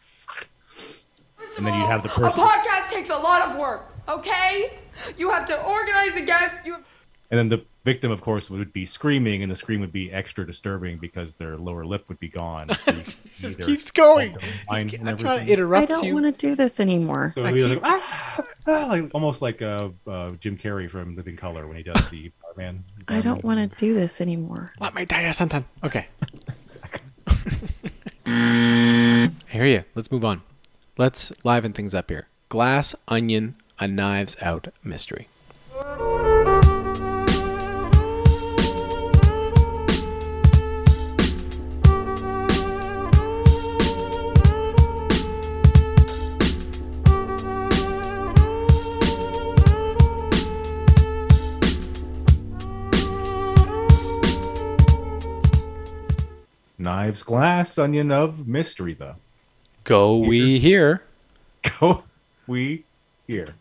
and 1.57 1.65
then 1.65 1.73
you 1.73 1.85
have 1.87 2.03
the 2.03 2.09
person. 2.09 2.41
A 2.43 2.45
podcast 2.45 2.89
takes 2.89 3.09
a 3.09 3.17
lot 3.17 3.49
of 3.49 3.57
work, 3.57 3.91
okay? 4.07 4.77
You 5.17 5.31
have 5.31 5.45
to 5.47 5.61
organize 5.61 6.13
the 6.13 6.21
guests. 6.25 6.65
You 6.65 6.73
have 6.73 6.83
and 7.31 7.37
then 7.39 7.49
the 7.49 7.65
victim, 7.85 8.11
of 8.11 8.19
course, 8.21 8.49
would 8.49 8.73
be 8.73 8.85
screaming, 8.85 9.43
and 9.43 9.51
the 9.51 9.55
scream 9.55 9.79
would 9.79 9.93
be 9.93 10.11
extra 10.11 10.45
disturbing 10.45 10.97
because 10.97 11.35
their 11.35 11.55
lower 11.55 11.85
lip 11.85 12.09
would 12.09 12.19
be 12.19 12.27
gone. 12.27 12.69
So 12.83 12.91
you 12.91 12.97
could 13.03 13.07
see 13.07 13.47
Just 13.47 13.59
keeps 13.61 13.91
going. 13.91 14.33
Just 14.33 14.43
keep- 14.43 14.69
I'm 14.69 14.87
trying 14.89 15.17
to 15.17 15.29
everything. 15.29 15.47
interrupt 15.53 15.91
I 15.91 15.93
don't 15.93 16.03
you. 16.03 16.13
want 16.15 16.25
to 16.25 16.31
do 16.33 16.55
this 16.55 16.79
anymore. 16.81 17.31
So 17.33 17.45
he 17.45 17.61
was 17.61 17.71
like, 17.71 17.79
ah, 17.83 18.45
ah, 18.67 18.85
like 18.89 19.11
almost 19.13 19.41
like 19.41 19.61
uh, 19.61 19.89
uh, 20.07 20.31
Jim 20.31 20.57
Carrey 20.57 20.89
from 20.89 21.15
Living 21.15 21.37
Color 21.37 21.67
when 21.67 21.77
he 21.77 21.83
does 21.83 22.09
the 22.09 22.31
Barman. 22.57 22.83
I 23.07 23.21
don't 23.21 23.43
want 23.43 23.71
to 23.71 23.77
do 23.77 23.93
this 23.93 24.19
anymore. 24.19 24.73
Let 24.81 24.95
me 24.95 25.05
tell 25.05 25.21
you 25.21 25.31
something. 25.31 25.63
Okay. 25.83 26.07
I 28.25 29.31
hear 29.47 29.65
you. 29.65 29.83
Let's 29.93 30.11
move 30.11 30.25
on. 30.25 30.41
Let's 30.97 31.31
liven 31.43 31.73
things 31.73 31.93
up 31.93 32.09
here. 32.09 32.27
Glass, 32.49 32.95
onion, 33.07 33.55
a 33.79 33.87
knives 33.87 34.35
out 34.41 34.69
mystery. 34.83 35.27
Knives, 56.95 57.23
glass, 57.23 57.77
onion 57.77 58.09
of 58.09 58.47
mystery, 58.47 58.93
though. 58.93 59.17
Go 59.83 60.15
we 60.15 60.59
here. 60.59 61.03
Go 61.79 62.05
we 62.47 62.85
here. 63.27 63.55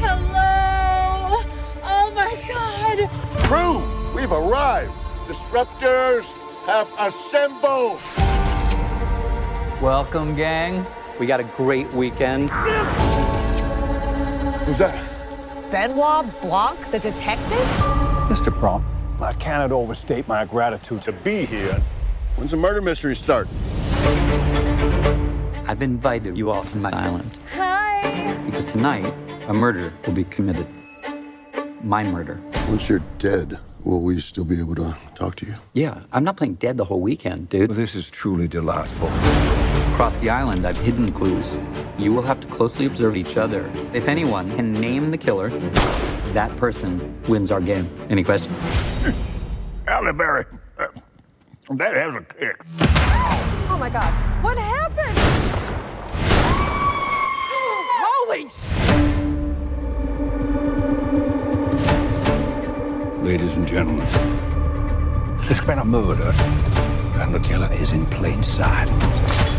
Hello! 0.00 1.42
Oh 1.84 2.12
my 2.14 2.42
god! 2.48 3.10
Crew, 3.44 4.14
we've 4.16 4.32
arrived. 4.32 4.94
Disruptors 5.26 6.24
have 6.64 6.88
assembled. 6.98 8.00
Welcome, 9.82 10.34
gang. 10.36 10.86
We 11.20 11.26
got 11.26 11.40
a 11.40 11.44
great 11.44 11.92
weekend. 11.92 12.48
Who's 14.64 14.78
that? 14.78 15.12
Benoit 15.70 16.40
Blanc, 16.40 16.90
the 16.90 16.98
detective? 16.98 18.01
Mr. 18.32 18.50
Prompt, 18.50 18.88
I 19.20 19.34
cannot 19.34 19.72
overstate 19.72 20.26
my 20.26 20.46
gratitude 20.46 21.02
to 21.02 21.12
be 21.12 21.44
here. 21.44 21.82
When's 22.36 22.52
the 22.52 22.56
murder 22.56 22.80
mystery 22.80 23.14
start? 23.14 23.46
I've 25.68 25.82
invited 25.82 26.38
you 26.38 26.50
all 26.50 26.64
to 26.64 26.76
my 26.78 26.90
island 26.92 27.36
Hi! 27.52 28.40
because 28.46 28.64
tonight 28.64 29.12
a 29.48 29.52
murder 29.52 29.92
will 30.06 30.14
be 30.14 30.24
committed. 30.24 30.66
My 31.82 32.02
murder. 32.02 32.40
Once 32.68 32.88
you're 32.88 33.02
dead, 33.18 33.58
will 33.84 34.00
we 34.00 34.18
still 34.18 34.46
be 34.46 34.58
able 34.58 34.76
to 34.76 34.96
talk 35.14 35.34
to 35.36 35.46
you? 35.46 35.54
Yeah, 35.74 36.00
I'm 36.10 36.24
not 36.24 36.38
playing 36.38 36.54
dead 36.54 36.78
the 36.78 36.86
whole 36.86 37.02
weekend, 37.02 37.50
dude. 37.50 37.72
This 37.72 37.94
is 37.94 38.08
truly 38.08 38.48
delightful. 38.48 39.08
Across 39.92 40.20
the 40.20 40.30
island, 40.30 40.64
I've 40.64 40.78
hidden 40.78 41.12
clues. 41.12 41.54
You 41.98 42.14
will 42.14 42.22
have 42.22 42.40
to 42.40 42.48
closely 42.48 42.86
observe 42.86 43.14
each 43.14 43.36
other. 43.36 43.70
If 43.92 44.08
anyone 44.08 44.50
can 44.56 44.72
name 44.72 45.10
the 45.10 45.18
killer, 45.18 45.50
that 46.32 46.56
person 46.56 47.14
wins 47.28 47.50
our 47.50 47.60
game. 47.60 47.88
Any 48.08 48.24
questions? 48.24 48.58
Halle 49.86 50.12
Berry. 50.12 50.44
uh, 50.78 50.86
that 51.70 51.94
has 51.94 52.14
a 52.14 52.22
kick. 52.22 52.56
Oh 53.70 53.76
my 53.78 53.90
god, 53.90 54.12
what 54.42 54.56
happened? 54.56 55.18
Holy 58.04 58.48
Ladies 63.22 63.54
and 63.54 63.66
gentlemen, 63.66 64.06
there's 65.42 65.60
been 65.60 65.78
a 65.78 65.84
murder, 65.84 66.32
and 67.20 67.32
the 67.34 67.40
killer 67.40 67.70
is 67.72 67.92
in 67.92 68.04
plain 68.06 68.42
sight. 68.42 68.88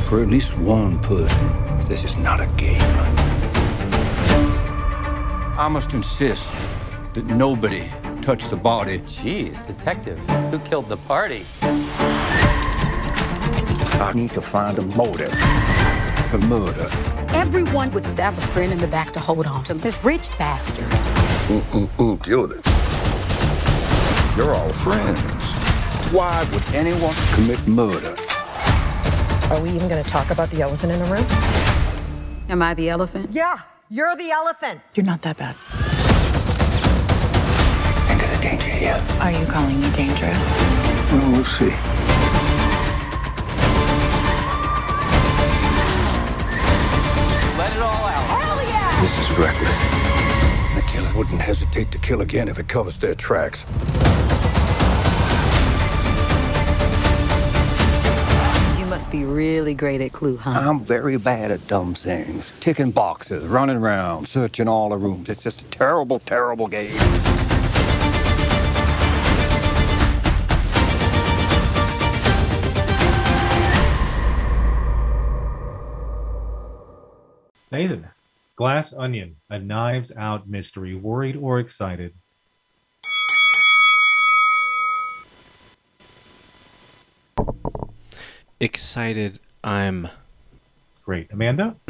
For 0.09 0.21
at 0.21 0.29
least 0.29 0.57
one 0.57 0.99
person, 0.99 1.47
this 1.87 2.03
is 2.03 2.17
not 2.17 2.41
a 2.41 2.47
game. 2.57 2.81
I 5.55 5.67
must 5.67 5.93
insist 5.93 6.49
that 7.13 7.25
nobody 7.25 7.88
touch 8.23 8.49
the 8.49 8.55
body. 8.55 9.01
Jeez, 9.01 9.63
detective, 9.63 10.17
who 10.49 10.57
killed 10.57 10.89
the 10.89 10.97
party? 10.97 11.45
I 14.01 14.13
need 14.15 14.31
to 14.31 14.41
find 14.41 14.80
a 14.80 14.81
motive 14.81 15.31
for 16.31 16.39
murder. 16.39 16.89
Everyone 17.35 17.91
would 17.91 18.03
stab 18.07 18.34
a 18.34 18.41
friend 18.47 18.71
in 18.71 18.80
the 18.80 18.88
back 18.88 19.13
to 19.13 19.19
hold 19.19 19.45
on 19.45 19.63
to 19.65 19.75
this 19.75 20.03
rich 20.03 20.27
bastard. 20.39 20.85
Mm-mm-mm, 20.85 22.23
deal 22.23 22.47
with 22.47 22.57
it. 22.57 22.65
You're 24.35 24.55
all 24.55 24.69
friends. 24.69 25.19
Why 26.11 26.43
would 26.51 26.65
anyone 26.73 27.13
commit 27.35 27.67
murder? 27.67 28.15
Are 29.51 29.61
we 29.61 29.69
even 29.69 29.88
gonna 29.88 30.01
talk 30.01 30.31
about 30.31 30.49
the 30.49 30.63
elephant 30.63 30.93
in 30.93 30.97
the 30.97 31.05
room? 31.05 31.25
Am 32.49 32.63
I 32.63 32.73
the 32.73 32.89
elephant? 32.89 33.30
Yeah, 33.31 33.59
you're 33.89 34.15
the 34.15 34.31
elephant. 34.31 34.81
You're 34.95 35.05
not 35.05 35.22
that 35.23 35.38
bad. 35.38 35.55
Think 38.07 38.23
of 38.23 38.30
the 38.35 38.41
danger 38.41 38.69
here. 38.69 39.01
Are 39.19 39.31
you 39.31 39.45
calling 39.45 39.80
me 39.80 39.91
dangerous? 39.91 40.38
Well, 41.11 41.31
we'll 41.31 41.45
see. 41.45 41.69
Let 47.57 47.72
it 47.76 47.81
all 47.81 48.05
out. 48.05 48.26
Hell 48.41 48.64
yeah! 48.68 49.01
This 49.01 49.19
is 49.19 49.38
reckless. 49.38 49.77
The 50.76 50.81
killer 50.91 51.18
wouldn't 51.18 51.41
hesitate 51.41 51.91
to 51.91 51.97
kill 51.99 52.22
again 52.22 52.47
if 52.47 52.57
it 52.60 52.68
covers 52.68 52.97
their 52.99 53.15
tracks. 53.15 53.65
Be 59.14 59.23
really 59.23 59.76
great 59.76 60.02
at 60.02 60.11
clue 60.11 60.35
hunting. 60.35 60.68
I'm 60.68 60.80
very 60.84 61.18
bad 61.18 61.52
at 61.52 61.68
dumb 61.68 61.94
things. 61.94 62.52
Ticking 62.60 62.90
boxes, 62.90 63.45
running 63.45 63.77
around, 63.77 64.27
searching 64.27 64.68
all 64.68 64.90
the 64.90 64.98
rooms. 64.98 65.30
It's 65.30 65.44
just 65.44 65.61
a 65.61 65.65
terrible, 65.65 66.18
terrible 66.18 66.68
game. 66.68 66.90
Nathan, 77.72 78.07
glass, 78.56 78.94
onion, 78.94 79.35
a 79.48 79.60
knives 79.60 80.11
out 80.18 80.49
mystery. 80.49 80.95
Worried 80.95 81.35
or 81.35 81.60
excited? 81.60 82.15
Excited. 88.64 89.40
I'm 89.61 90.07
Great. 91.03 91.27
Amanda? 91.34 91.76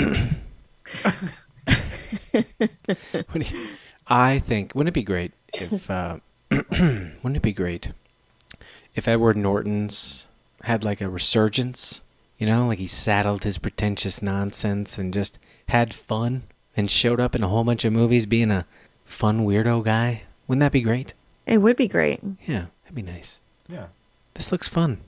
You- 3.35 3.67
I 4.07 4.39
think 4.39 4.73
wouldn't 4.73 4.89
it 4.89 4.93
be 4.99 5.03
great 5.03 5.33
if 5.53 5.89
uh, 5.91 6.17
wouldn't 6.51 7.35
it 7.37 7.41
be 7.43 7.53
great 7.53 7.91
if 8.95 9.07
Edward 9.07 9.37
Norton's 9.37 10.25
had 10.63 10.83
like 10.83 10.99
a 10.99 11.09
resurgence, 11.09 12.01
you 12.39 12.47
know, 12.47 12.65
like 12.67 12.79
he 12.79 12.87
saddled 12.87 13.43
his 13.43 13.59
pretentious 13.59 14.21
nonsense 14.23 14.97
and 14.97 15.13
just 15.13 15.37
had 15.69 15.93
fun 15.93 16.43
and 16.75 16.89
showed 16.89 17.19
up 17.19 17.35
in 17.35 17.43
a 17.43 17.47
whole 17.47 17.63
bunch 17.63 17.85
of 17.85 17.93
movies 17.93 18.25
being 18.25 18.49
a 18.49 18.65
fun 19.05 19.45
weirdo 19.45 19.83
guy. 19.83 20.23
Wouldn't 20.47 20.61
that 20.61 20.71
be 20.71 20.81
great? 20.81 21.13
It 21.45 21.59
would 21.59 21.77
be 21.77 21.87
great. 21.87 22.19
Yeah, 22.47 22.65
that'd 22.83 22.95
be 22.95 23.03
nice. 23.03 23.39
Yeah. 23.69 23.87
This 24.33 24.51
looks 24.51 24.67
fun. 24.67 25.01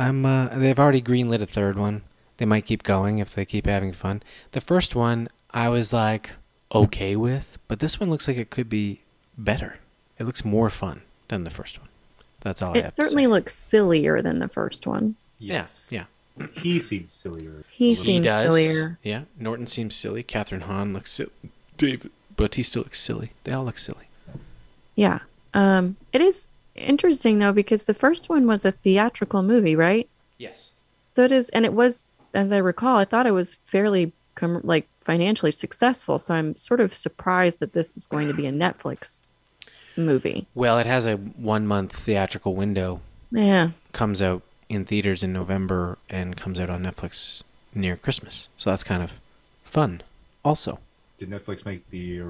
I'm 0.00 0.24
uh 0.26 0.48
they've 0.48 0.78
already 0.78 1.02
greenlit 1.02 1.40
a 1.42 1.46
third 1.46 1.78
one. 1.78 2.02
They 2.38 2.46
might 2.46 2.66
keep 2.66 2.82
going 2.82 3.18
if 3.18 3.34
they 3.34 3.44
keep 3.44 3.66
having 3.66 3.92
fun. 3.92 4.22
The 4.52 4.60
first 4.60 4.94
one 4.96 5.28
I 5.52 5.68
was 5.68 5.92
like 5.92 6.30
okay 6.74 7.14
with, 7.16 7.58
but 7.68 7.78
this 7.80 8.00
one 8.00 8.08
looks 8.10 8.26
like 8.26 8.36
it 8.38 8.50
could 8.50 8.68
be 8.68 9.02
better. 9.36 9.78
It 10.18 10.24
looks 10.24 10.44
more 10.44 10.70
fun 10.70 11.02
than 11.28 11.44
the 11.44 11.50
first 11.50 11.78
one. 11.78 11.88
That's 12.40 12.62
all 12.62 12.74
I 12.74 12.78
It 12.78 12.84
have 12.84 12.94
to 12.94 13.02
certainly 13.02 13.24
say. 13.24 13.28
looks 13.28 13.54
sillier 13.54 14.22
than 14.22 14.38
the 14.38 14.48
first 14.48 14.86
one. 14.86 15.16
Yes. 15.38 15.86
Yeah. 15.90 16.04
He 16.54 16.78
seems 16.78 17.12
sillier. 17.12 17.64
He 17.70 17.94
seems 17.94 18.26
sillier. 18.26 18.98
Yeah. 19.02 19.22
Norton 19.38 19.66
seems 19.66 19.94
silly. 19.94 20.22
Kathryn 20.22 20.62
Hahn 20.62 20.94
looks 20.94 21.12
silly. 21.12 21.30
David 21.76 22.10
Bautista 22.36 22.78
looks 22.78 22.98
silly. 22.98 23.32
They 23.44 23.52
all 23.52 23.64
look 23.64 23.76
silly. 23.76 24.08
Yeah. 24.94 25.18
Um, 25.52 25.96
it 26.12 26.22
is 26.22 26.48
interesting 26.80 27.38
though 27.38 27.52
because 27.52 27.84
the 27.84 27.94
first 27.94 28.28
one 28.28 28.46
was 28.46 28.64
a 28.64 28.72
theatrical 28.72 29.42
movie, 29.42 29.76
right? 29.76 30.08
Yes. 30.38 30.72
So 31.06 31.24
it 31.24 31.32
is, 31.32 31.48
and 31.50 31.64
it 31.64 31.72
was, 31.72 32.08
as 32.34 32.52
I 32.52 32.58
recall, 32.58 32.96
I 32.96 33.04
thought 33.04 33.26
it 33.26 33.32
was 33.32 33.56
fairly 33.64 34.12
com- 34.34 34.60
like 34.64 34.88
financially 35.00 35.52
successful. 35.52 36.18
So 36.18 36.34
I'm 36.34 36.56
sort 36.56 36.80
of 36.80 36.94
surprised 36.94 37.60
that 37.60 37.72
this 37.72 37.96
is 37.96 38.06
going 38.06 38.28
to 38.28 38.34
be 38.34 38.46
a 38.46 38.52
Netflix 38.52 39.32
movie. 39.96 40.46
Well, 40.54 40.78
it 40.78 40.86
has 40.86 41.06
a 41.06 41.16
one 41.16 41.66
month 41.66 41.94
theatrical 41.94 42.54
window. 42.54 43.00
Yeah. 43.30 43.70
Comes 43.92 44.22
out 44.22 44.42
in 44.68 44.84
theaters 44.84 45.22
in 45.22 45.32
November 45.32 45.98
and 46.08 46.36
comes 46.36 46.60
out 46.60 46.70
on 46.70 46.82
Netflix 46.82 47.42
near 47.74 47.96
Christmas. 47.96 48.48
So 48.56 48.70
that's 48.70 48.84
kind 48.84 49.02
of 49.02 49.20
fun. 49.64 50.02
Also. 50.44 50.78
Did 51.18 51.30
Netflix 51.30 51.66
make 51.66 51.88
the 51.90 52.20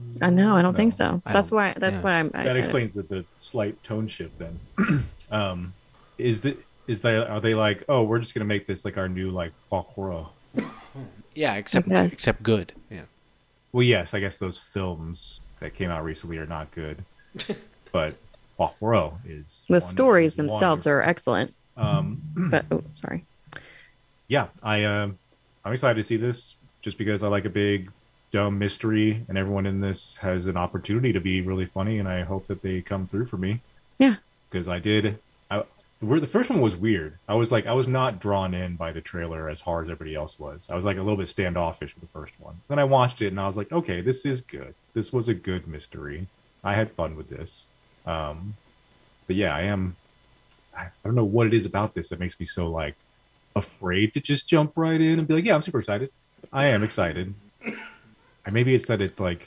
original? 0.00 0.24
I 0.26 0.30
know. 0.30 0.56
I 0.56 0.62
don't 0.62 0.74
think 0.74 0.92
so. 0.92 1.22
I 1.26 1.32
That's 1.32 1.50
why. 1.50 1.74
That's 1.76 1.96
yeah. 1.96 2.02
what 2.02 2.12
I'm. 2.12 2.30
I, 2.34 2.44
that 2.44 2.56
explains 2.56 2.94
the, 2.94 3.02
the 3.02 3.24
slight 3.38 3.82
tone 3.82 4.06
shift 4.08 4.38
then. 4.38 4.58
um, 5.30 5.74
is 6.18 6.42
the 6.42 6.56
is 6.86 7.02
they 7.02 7.16
are 7.16 7.40
they 7.40 7.54
like 7.54 7.84
oh 7.88 8.02
we're 8.02 8.18
just 8.18 8.34
gonna 8.34 8.44
make 8.44 8.66
this 8.66 8.84
like 8.84 8.96
our 8.96 9.08
new 9.08 9.30
like 9.30 9.52
horror? 9.70 10.26
Yeah, 11.34 11.54
except 11.54 11.86
Okay. 11.86 12.06
except 12.06 12.42
good. 12.42 12.72
Yeah. 12.90 13.02
Well, 13.72 13.82
yes, 13.84 14.14
I 14.14 14.20
guess 14.20 14.38
those 14.38 14.58
films 14.58 15.40
that 15.60 15.74
came 15.74 15.90
out 15.90 16.02
recently 16.02 16.38
are 16.38 16.46
not 16.46 16.70
good, 16.70 17.04
but 17.92 18.16
horror 18.56 19.12
is 19.26 19.64
the 19.68 19.74
one- 19.74 19.80
stories 19.80 20.32
is 20.32 20.36
themselves 20.36 20.86
are 20.86 21.02
excellent. 21.02 21.54
Um, 21.76 22.22
But 22.50 22.64
oh, 22.72 22.82
sorry. 22.92 23.24
yeah, 24.26 24.48
I 24.62 24.84
um, 24.84 25.18
I'm 25.64 25.72
excited 25.72 25.94
to 25.96 26.02
see 26.02 26.16
this 26.16 26.56
just 26.82 26.98
because 26.98 27.22
I 27.22 27.28
like 27.28 27.44
a 27.44 27.50
big 27.50 27.90
dumb 28.30 28.58
mystery, 28.58 29.24
and 29.28 29.38
everyone 29.38 29.66
in 29.66 29.80
this 29.80 30.16
has 30.16 30.46
an 30.46 30.56
opportunity 30.56 31.12
to 31.12 31.20
be 31.20 31.40
really 31.40 31.66
funny, 31.66 31.98
and 31.98 32.08
I 32.08 32.22
hope 32.22 32.46
that 32.48 32.62
they 32.62 32.80
come 32.80 33.06
through 33.06 33.26
for 33.26 33.36
me. 33.38 33.60
Yeah. 33.98 34.16
because 34.50 34.68
I 34.68 34.78
did. 34.78 35.18
I 35.50 35.64
the 36.00 36.26
first 36.28 36.48
one 36.50 36.60
was 36.60 36.76
weird. 36.76 37.18
I 37.28 37.34
was 37.34 37.50
like, 37.50 37.66
I 37.66 37.72
was 37.72 37.88
not 37.88 38.20
drawn 38.20 38.54
in 38.54 38.76
by 38.76 38.92
the 38.92 39.00
trailer 39.00 39.48
as 39.48 39.60
hard 39.62 39.86
as 39.86 39.90
everybody 39.90 40.14
else 40.14 40.38
was. 40.38 40.68
I 40.70 40.76
was 40.76 40.84
like 40.84 40.96
a 40.96 41.02
little 41.02 41.16
bit 41.16 41.28
standoffish 41.28 41.94
with 41.94 42.02
the 42.02 42.18
first 42.18 42.34
one. 42.38 42.60
Then 42.68 42.78
I 42.78 42.84
watched 42.84 43.20
it, 43.20 43.28
and 43.28 43.40
I 43.40 43.46
was 43.48 43.56
like, 43.56 43.72
okay, 43.72 44.00
this 44.00 44.24
is 44.24 44.40
good. 44.40 44.74
This 44.94 45.12
was 45.12 45.28
a 45.28 45.34
good 45.34 45.66
mystery. 45.66 46.28
I 46.62 46.74
had 46.74 46.92
fun 46.92 47.16
with 47.16 47.28
this. 47.28 47.66
Um, 48.06 48.54
but 49.26 49.34
yeah, 49.36 49.54
I 49.54 49.62
am. 49.62 49.96
I 50.76 50.82
I 50.82 50.90
don't 51.04 51.16
know 51.16 51.24
what 51.24 51.48
it 51.48 51.54
is 51.54 51.66
about 51.66 51.94
this 51.94 52.10
that 52.10 52.20
makes 52.20 52.38
me 52.38 52.46
so 52.46 52.70
like 52.70 52.94
afraid 53.56 54.14
to 54.14 54.20
just 54.20 54.46
jump 54.48 54.72
right 54.76 55.00
in 55.00 55.18
and 55.18 55.26
be 55.26 55.34
like, 55.34 55.44
yeah, 55.44 55.54
I'm 55.56 55.62
super 55.62 55.80
excited. 55.80 56.10
I 56.52 56.66
am 56.66 56.84
excited. 56.84 57.34
And 58.48 58.54
maybe 58.54 58.74
it's 58.74 58.86
that 58.86 59.02
it's 59.02 59.20
like 59.20 59.46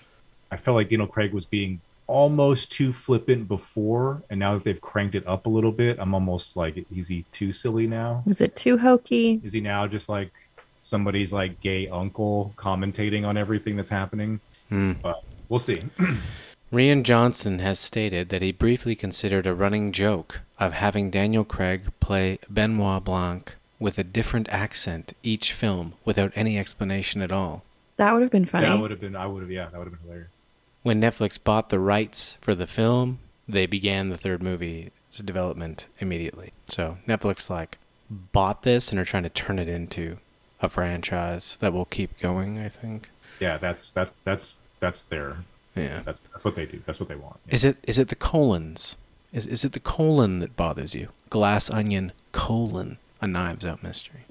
I 0.51 0.57
felt 0.57 0.75
like 0.75 0.89
Daniel 0.89 1.07
Craig 1.07 1.33
was 1.33 1.43
being 1.43 1.81
almost 2.05 2.71
too 2.71 2.93
flippant 2.93 3.47
before, 3.47 4.21
and 4.29 4.39
now 4.39 4.53
that 4.53 4.63
they've 4.63 4.79
cranked 4.79 5.15
it 5.15 5.25
up 5.25 5.47
a 5.47 5.49
little 5.49 5.71
bit, 5.71 5.97
I'm 5.97 6.13
almost 6.13 6.55
like, 6.55 6.85
is 6.95 7.07
he 7.07 7.25
too 7.31 7.51
silly 7.51 7.87
now? 7.87 8.21
Is 8.27 8.41
it 8.41 8.55
too 8.55 8.77
hokey? 8.77 9.41
Is 9.43 9.53
he 9.53 9.59
now 9.59 9.87
just 9.87 10.07
like 10.07 10.31
somebody's 10.79 11.33
like 11.33 11.59
gay 11.61 11.87
uncle 11.87 12.53
commentating 12.57 13.25
on 13.25 13.37
everything 13.37 13.75
that's 13.75 13.89
happening? 13.89 14.39
Hmm. 14.69 14.93
But 15.01 15.23
we'll 15.49 15.57
see. 15.57 15.81
Rian 16.71 17.01
Johnson 17.01 17.57
has 17.57 17.79
stated 17.79 18.29
that 18.29 18.43
he 18.43 18.51
briefly 18.51 18.95
considered 18.95 19.47
a 19.47 19.55
running 19.55 19.91
joke 19.91 20.41
of 20.59 20.73
having 20.73 21.09
Daniel 21.09 21.43
Craig 21.43 21.91
play 21.99 22.37
Benoit 22.51 23.03
Blanc 23.03 23.55
with 23.79 23.97
a 23.97 24.03
different 24.03 24.47
accent 24.49 25.13
each 25.23 25.53
film 25.53 25.93
without 26.05 26.31
any 26.35 26.59
explanation 26.59 27.23
at 27.23 27.31
all. 27.31 27.63
That 28.01 28.13
would 28.13 28.23
have 28.23 28.31
been 28.31 28.45
funny. 28.45 28.65
That 28.65 28.79
would 28.79 28.89
have 28.89 28.99
been. 28.99 29.15
I 29.15 29.27
would 29.27 29.43
have. 29.43 29.51
Yeah, 29.51 29.69
that 29.69 29.77
would 29.77 29.87
have 29.87 29.93
been 29.93 30.09
hilarious. 30.09 30.33
When 30.81 30.99
Netflix 30.99 31.37
bought 31.41 31.69
the 31.69 31.77
rights 31.77 32.39
for 32.41 32.55
the 32.55 32.65
film, 32.65 33.19
they 33.47 33.67
began 33.67 34.09
the 34.09 34.17
third 34.17 34.41
movie's 34.41 34.89
development 35.23 35.85
immediately. 35.99 36.51
So 36.67 36.97
Netflix 37.07 37.47
like 37.47 37.77
bought 38.09 38.63
this 38.63 38.89
and 38.89 38.99
are 38.99 39.05
trying 39.05 39.21
to 39.21 39.29
turn 39.29 39.59
it 39.59 39.69
into 39.69 40.17
a 40.63 40.67
franchise 40.67 41.57
that 41.59 41.73
will 41.73 41.85
keep 41.85 42.17
going, 42.17 42.57
I 42.57 42.69
think. 42.69 43.11
Yeah, 43.39 43.57
that's 43.57 43.91
that. 43.91 44.09
That's 44.23 44.55
that's 44.79 45.03
their. 45.03 45.37
Yeah. 45.75 46.01
That's 46.03 46.19
that's 46.31 46.43
what 46.43 46.55
they 46.55 46.65
do. 46.65 46.81
That's 46.87 46.99
what 46.99 47.07
they 47.07 47.15
want. 47.15 47.39
Is 47.49 47.63
it 47.63 47.77
is 47.83 47.99
it 47.99 48.07
the 48.07 48.15
colons? 48.15 48.95
Is 49.31 49.45
is 49.45 49.63
it 49.63 49.73
the 49.73 49.79
colon 49.79 50.39
that 50.39 50.55
bothers 50.55 50.95
you? 50.95 51.09
Glass 51.29 51.69
onion 51.69 52.13
colon 52.31 52.97
a 53.21 53.27
knives 53.27 53.63
out 53.63 53.83
mystery. 53.83 54.21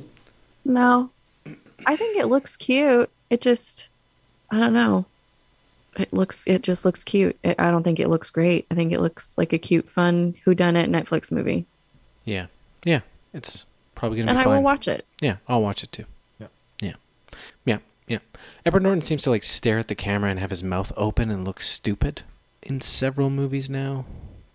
No, 0.65 1.11
I 1.87 1.95
think 1.95 2.19
it 2.19 2.27
looks 2.27 2.57
cute. 2.57 3.09
It 3.31 3.41
just, 3.41 3.89
I 4.51 4.59
don't 4.59 4.73
know. 4.73 5.07
It 5.97 6.13
looks, 6.13 6.47
it 6.47 6.63
just 6.63 6.85
looks 6.85 7.03
cute. 7.05 7.37
It, 7.43 7.59
I 7.59 7.71
don't 7.71 7.83
think 7.83 7.99
it 8.01 8.09
looks 8.09 8.31
great. 8.31 8.67
I 8.71 8.75
think 8.75 8.93
it 8.93 9.01
looks 9.01 9.37
like 9.39 9.53
a 9.53 9.59
cute, 9.59 9.89
fun, 9.89 10.35
who 10.45 10.55
done 10.55 10.77
it 10.77 10.91
Netflix 10.91 11.33
movie. 11.33 11.67
Yeah. 12.25 12.47
Yeah. 12.85 13.01
It's 13.35 13.67
probably 13.95 14.19
gonna 14.19 14.31
And 14.31 14.39
be 14.39 14.41
I 14.43 14.45
fine. 14.45 14.57
will 14.57 14.63
watch 14.63 14.89
it. 14.89 15.05
Yeah, 15.21 15.37
I'll 15.49 15.63
watch 15.63 15.83
it 15.85 15.93
too. 15.93 16.05
Yeah. 16.39 16.47
Yeah. 16.81 16.93
Yeah. 17.65 17.79
Yeah. 18.09 18.19
Edward 18.65 18.83
Norton 18.83 19.03
seems 19.03 19.23
to 19.23 19.31
like 19.31 19.43
stare 19.43 19.79
at 19.79 19.89
the 19.89 19.95
camera 19.95 20.31
and 20.31 20.39
have 20.41 20.51
his 20.51 20.65
mouth 20.65 20.93
open 20.97 21.31
and 21.31 21.45
look 21.45 21.61
stupid 21.61 22.23
in 22.63 22.81
several 22.81 23.31
movies 23.31 23.69
now. 23.71 24.05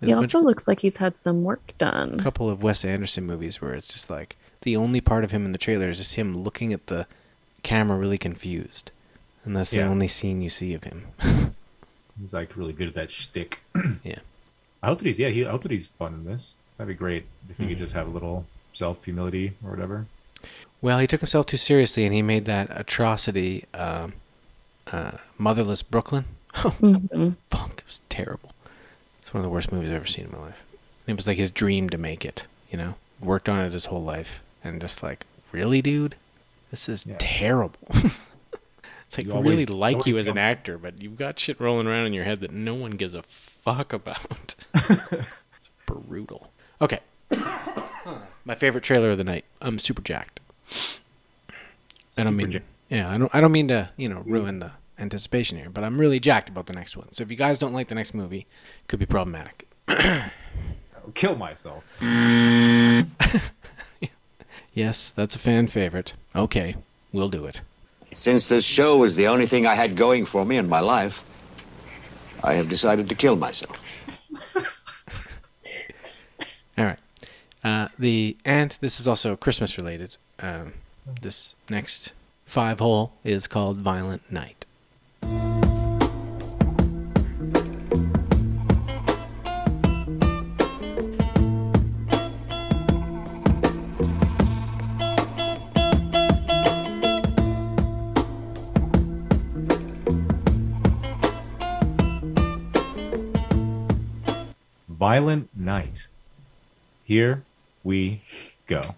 He 0.02 0.08
There's 0.08 0.14
bunch- 0.20 0.36
also 0.36 0.46
looks 0.46 0.68
like 0.68 0.80
he's 0.82 0.98
had 0.98 1.18
some 1.18 1.44
work 1.44 1.74
done. 1.78 2.20
a 2.20 2.24
couple 2.24 2.50
of 2.50 2.64
Wes 2.64 2.84
Anderson 2.86 3.26
movies 3.26 3.62
where 3.62 3.74
it's 3.74 3.88
just 3.88 4.10
like 4.10 4.36
the 4.62 4.76
only 4.76 5.00
part 5.02 5.24
of 5.24 5.32
him 5.32 5.46
in 5.46 5.52
the 5.52 5.58
trailer 5.58 5.90
is 5.90 5.98
just 5.98 6.16
him 6.16 6.36
looking 6.38 6.74
at 6.74 6.88
the 6.88 7.08
camera 7.66 7.98
really 7.98 8.18
confused. 8.18 8.92
And 9.44 9.56
that's 9.56 9.70
the 9.72 9.78
Yeah. 9.78 9.90
only 9.90 10.08
scene 10.08 10.42
you 10.42 10.50
see 10.50 10.74
of 10.74 10.84
him. 10.86 11.08
He's 12.22 12.32
like 12.34 12.56
really 12.56 12.72
good 12.74 12.88
at 12.88 12.94
that 12.96 13.12
shtick. 13.12 13.60
yeah. 14.04 14.20
I 14.82 14.88
hope 14.88 15.00
that 15.00 15.06
he's 15.08 15.20
yeah. 15.20 15.30
He, 15.30 15.46
I 15.46 15.50
hope 15.52 15.64
that 15.64 15.72
he's 15.72 15.88
fun 15.88 16.14
in 16.14 16.24
this. 16.26 16.58
That'd 16.78 16.88
be 16.96 16.98
great 16.98 17.26
if 17.50 17.58
he 17.58 17.64
Mhm. 17.66 17.70
could 17.70 17.78
just 17.80 17.94
have 17.94 18.08
a 18.08 18.10
little 18.12 18.46
self 18.74 19.04
humility 19.04 19.54
or 19.64 19.72
whatever. 19.72 20.06
Well, 20.82 21.00
he 21.00 21.08
took 21.08 21.22
himself 21.22 21.46
too 21.48 21.58
seriously 21.58 22.06
and 22.06 22.14
he 22.14 22.22
made 22.22 22.46
that 22.46 22.68
atrocity, 22.70 23.66
um, 23.74 24.14
uh, 24.88 25.14
Motherless 25.38 25.82
Brooklyn. 25.84 26.26
Mhm. 26.54 27.36
Fuck, 27.50 27.80
it 27.80 27.84
was 27.88 28.02
terrible. 28.10 28.52
It's 29.20 29.34
one 29.34 29.40
of 29.40 29.44
the 29.44 29.50
worst 29.50 29.72
movies 29.72 29.90
I've 29.90 29.98
ever 29.98 30.06
seen 30.06 30.26
in 30.26 30.32
my 30.32 30.38
life. 30.40 30.64
It 31.08 31.16
was 31.16 31.28
like 31.28 31.38
his 31.38 31.52
dream 31.52 31.90
to 31.90 31.98
make 31.98 32.24
it, 32.24 32.46
you 32.72 32.78
know? 32.78 32.96
Worked 33.20 33.50
on 33.50 33.66
it 33.66 33.74
his 33.74 33.86
whole 33.88 34.04
life. 34.04 34.40
And 34.64 34.80
just 34.80 35.02
like, 35.04 35.26
really, 35.52 35.82
dude? 35.82 36.16
This 36.72 36.90
is 36.90 37.08
terrible. 37.20 37.80
it's 37.92 39.18
like, 39.18 39.28
You 39.28 39.34
always- 39.34 39.50
really 39.50 39.66
like 39.66 40.06
you 40.06 40.18
as 40.18 40.28
an 40.28 40.38
actor, 40.38 40.78
but 40.78 41.02
you've 41.02 41.18
got 41.18 41.40
shit 41.40 41.60
rolling 41.60 41.88
around 41.88 42.06
in 42.08 42.14
your 42.14 42.24
head 42.26 42.42
that 42.42 42.52
no 42.52 42.74
one 42.76 42.92
gives 42.92 43.14
a 43.14 43.24
fuck 43.24 43.94
about. 43.94 44.56
it's 44.74 45.70
brutal. 45.86 46.52
Okay. 46.82 47.00
My 48.46 48.56
favorite 48.56 48.84
trailer 48.84 49.12
of 49.12 49.18
the 49.18 49.24
night. 49.24 49.46
I'm 49.62 49.80
super 49.80 50.02
jacked. 50.02 50.40
I 52.18 52.24
don't 52.24 52.26
Super 52.28 52.32
mean 52.32 52.52
jacked. 52.52 52.66
yeah, 52.90 53.10
I 53.12 53.18
don't 53.18 53.34
I 53.34 53.42
don't 53.42 53.52
mean 53.52 53.68
to, 53.70 53.90
you 53.98 54.08
know, 54.08 54.22
ruin 54.26 54.60
the 54.60 54.72
anticipation 55.00 55.58
here, 55.58 55.70
but 55.70 55.84
I'm 55.84 56.00
really 56.00 56.20
jacked 56.20 56.48
about 56.50 56.66
the 56.68 56.74
next 56.74 56.96
one. 56.96 57.12
So 57.12 57.24
if 57.24 57.32
you 57.32 57.38
guys 57.38 57.60
don't 57.60 57.74
like 57.74 57.88
the 57.88 57.96
next 57.96 58.14
movie, 58.14 58.40
it 58.82 58.88
could 58.88 59.00
be 59.00 59.06
problematic. 59.06 59.68
I'll 59.88 61.12
kill 61.14 61.36
myself. 61.36 61.84
Yes, 64.76 65.10
that's 65.10 65.36
a 65.36 65.40
fan 65.40 65.68
favorite. 65.68 66.14
Okay, 66.36 66.76
we'll 67.14 67.30
do 67.30 67.46
it. 67.46 67.62
Since 68.14 68.50
this 68.50 68.66
show 68.66 68.98
was 68.98 69.16
the 69.16 69.28
only 69.28 69.46
thing 69.46 69.66
I 69.66 69.74
had 69.74 69.96
going 69.96 70.26
for 70.26 70.46
me 70.46 70.58
in 70.58 70.70
my 70.70 70.82
life, 70.82 71.26
I 72.44 72.54
have 72.54 72.70
decided 72.70 73.10
to 73.10 73.16
kill 73.16 73.38
myself. 73.38 73.82
All 76.78 76.86
right. 76.86 77.00
Uh, 77.64 77.88
the 77.98 78.36
and 78.46 78.78
this 78.82 79.00
is 79.00 79.08
also 79.08 79.36
Christmas 79.38 79.78
related. 79.78 80.18
Um, 80.40 80.74
this 81.22 81.56
next 81.70 82.12
five 82.46 82.80
hole 82.80 83.14
is 83.24 83.48
called 83.48 83.78
Violent 83.78 84.30
Night. 84.30 84.66
Violent 105.16 105.48
Night. 105.56 106.08
Here 107.06 107.46
we 107.86 108.22
go. 108.68 108.96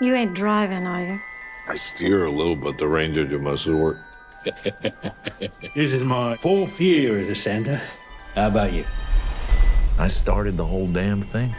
You 0.00 0.14
ain't 0.14 0.32
driving, 0.32 0.86
are 0.86 1.04
you? 1.04 1.20
I 1.68 1.74
steer 1.74 2.24
a 2.24 2.30
little, 2.30 2.56
but 2.56 2.78
the 2.78 2.88
ranger 2.88 3.24
do 3.24 3.38
most 3.38 3.66
of 3.66 3.74
the 3.74 3.78
work. 3.78 3.98
This 5.74 5.92
is 5.92 6.02
my 6.02 6.38
fourth 6.38 6.80
year 6.80 7.18
as 7.18 7.28
a 7.28 7.34
Santa. 7.34 7.82
How 8.34 8.46
about 8.46 8.72
you? 8.72 8.86
I 9.98 10.08
started 10.08 10.56
the 10.56 10.64
whole 10.64 10.88
damn 10.88 11.20
thing. 11.20 11.54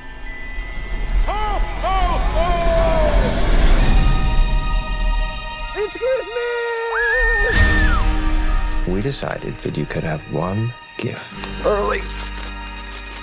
We 8.94 9.02
decided 9.02 9.56
that 9.64 9.76
you 9.76 9.88
could 9.88 10.04
have 10.04 10.22
one 10.32 10.72
gift. 11.00 11.66
Early. 11.66 12.02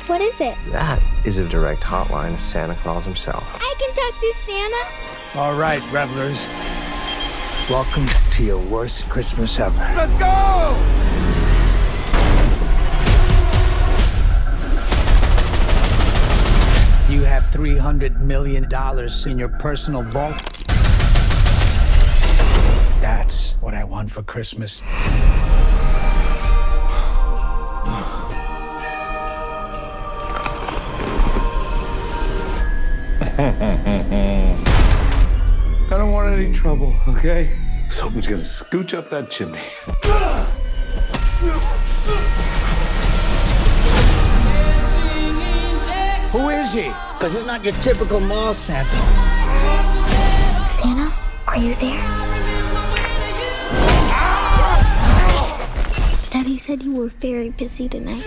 What 0.09 0.21
is 0.21 0.41
it? 0.41 0.57
That 0.73 1.01
is 1.25 1.39
a 1.39 1.49
direct 1.49 1.81
hotline 1.81 2.33
to 2.33 2.39
Santa 2.39 2.75
Claus 2.75 3.05
himself. 3.05 3.45
I 3.55 3.75
can 3.79 3.95
talk 3.95 4.21
to 4.21 4.33
Santa. 4.45 5.39
All 5.39 5.57
right, 5.57 5.81
revelers. 5.93 6.45
Welcome 7.71 8.09
to 8.33 8.43
your 8.43 8.59
worst 8.59 9.09
Christmas 9.09 9.61
ever. 9.61 9.79
Let's 9.79 10.13
go! 10.15 10.77
You 17.09 17.23
have 17.23 17.45
$300 17.53 18.21
million 18.21 18.65
in 18.65 19.39
your 19.39 19.49
personal 19.61 20.03
vault. 20.03 20.35
That's 23.01 23.53
what 23.61 23.75
I 23.75 23.85
want 23.85 24.11
for 24.11 24.25
Christmas. 24.25 24.83
I 33.43 33.47
don't 35.89 36.13
want 36.13 36.31
any 36.35 36.53
trouble, 36.53 36.95
okay? 37.09 37.57
Something's 37.89 38.27
gonna 38.27 38.43
scooch 38.43 38.93
up 38.93 39.09
that 39.09 39.31
chimney. 39.31 39.61
Who 46.33 46.49
is 46.51 46.73
he? 46.75 46.93
Because 47.15 47.35
it's 47.35 47.47
not 47.47 47.65
your 47.65 47.73
typical 47.83 48.21
mall 48.21 48.53
Santa. 48.53 48.91
Santa, 50.69 51.11
are 51.49 51.57
you 51.57 51.75
there? 51.77 52.03
Daddy 56.31 56.59
said 56.59 56.83
you 56.83 56.95
were 56.95 57.09
very 57.09 57.49
busy 57.49 57.89
tonight. 57.89 58.27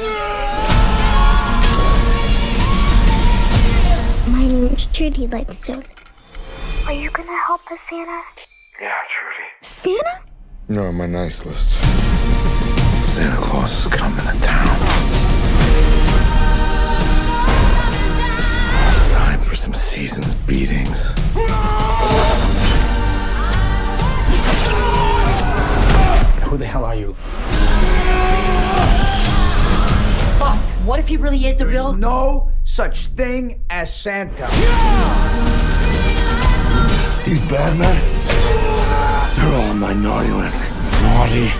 My 4.25 4.47
name's 4.47 4.82
Trudy 4.93 5.27
Lightstone. 5.27 5.83
Are 6.85 6.93
you 6.93 7.09
gonna 7.09 7.35
help 7.47 7.61
us, 7.71 7.79
Santa? 7.89 8.21
Yeah, 8.79 8.93
Trudy. 9.09 9.49
Santa? 9.61 10.19
You're 10.69 10.89
on 10.89 10.93
my 10.93 11.07
nice 11.07 11.47
list. 11.47 11.71
Santa 13.03 13.35
Claus 13.37 13.87
is 13.87 13.91
coming 13.91 14.19
to 14.19 14.39
town. 14.45 14.79
Time 19.09 19.41
for 19.41 19.55
some 19.55 19.73
season's 19.73 20.35
beatings. 20.35 21.07
Who 26.43 26.57
the 26.57 26.67
hell 26.67 26.85
are 26.85 26.93
you? 26.93 27.15
Boss, 30.37 30.73
what 30.85 30.99
if 30.99 31.07
he 31.07 31.17
really 31.17 31.47
is 31.47 31.55
the 31.55 31.65
real? 31.65 31.93
No 31.93 32.52
such 32.73 33.05
thing 33.09 33.61
as 33.69 33.93
Santa. 33.93 34.47
These 37.23 37.39
bad 37.47 37.77
men, 37.77 38.01
they're 39.35 39.55
all 39.55 39.69
on 39.69 39.79
my 39.79 39.93
naughty 39.93 40.31
list. 40.31 40.71
Naughty. 41.03 41.51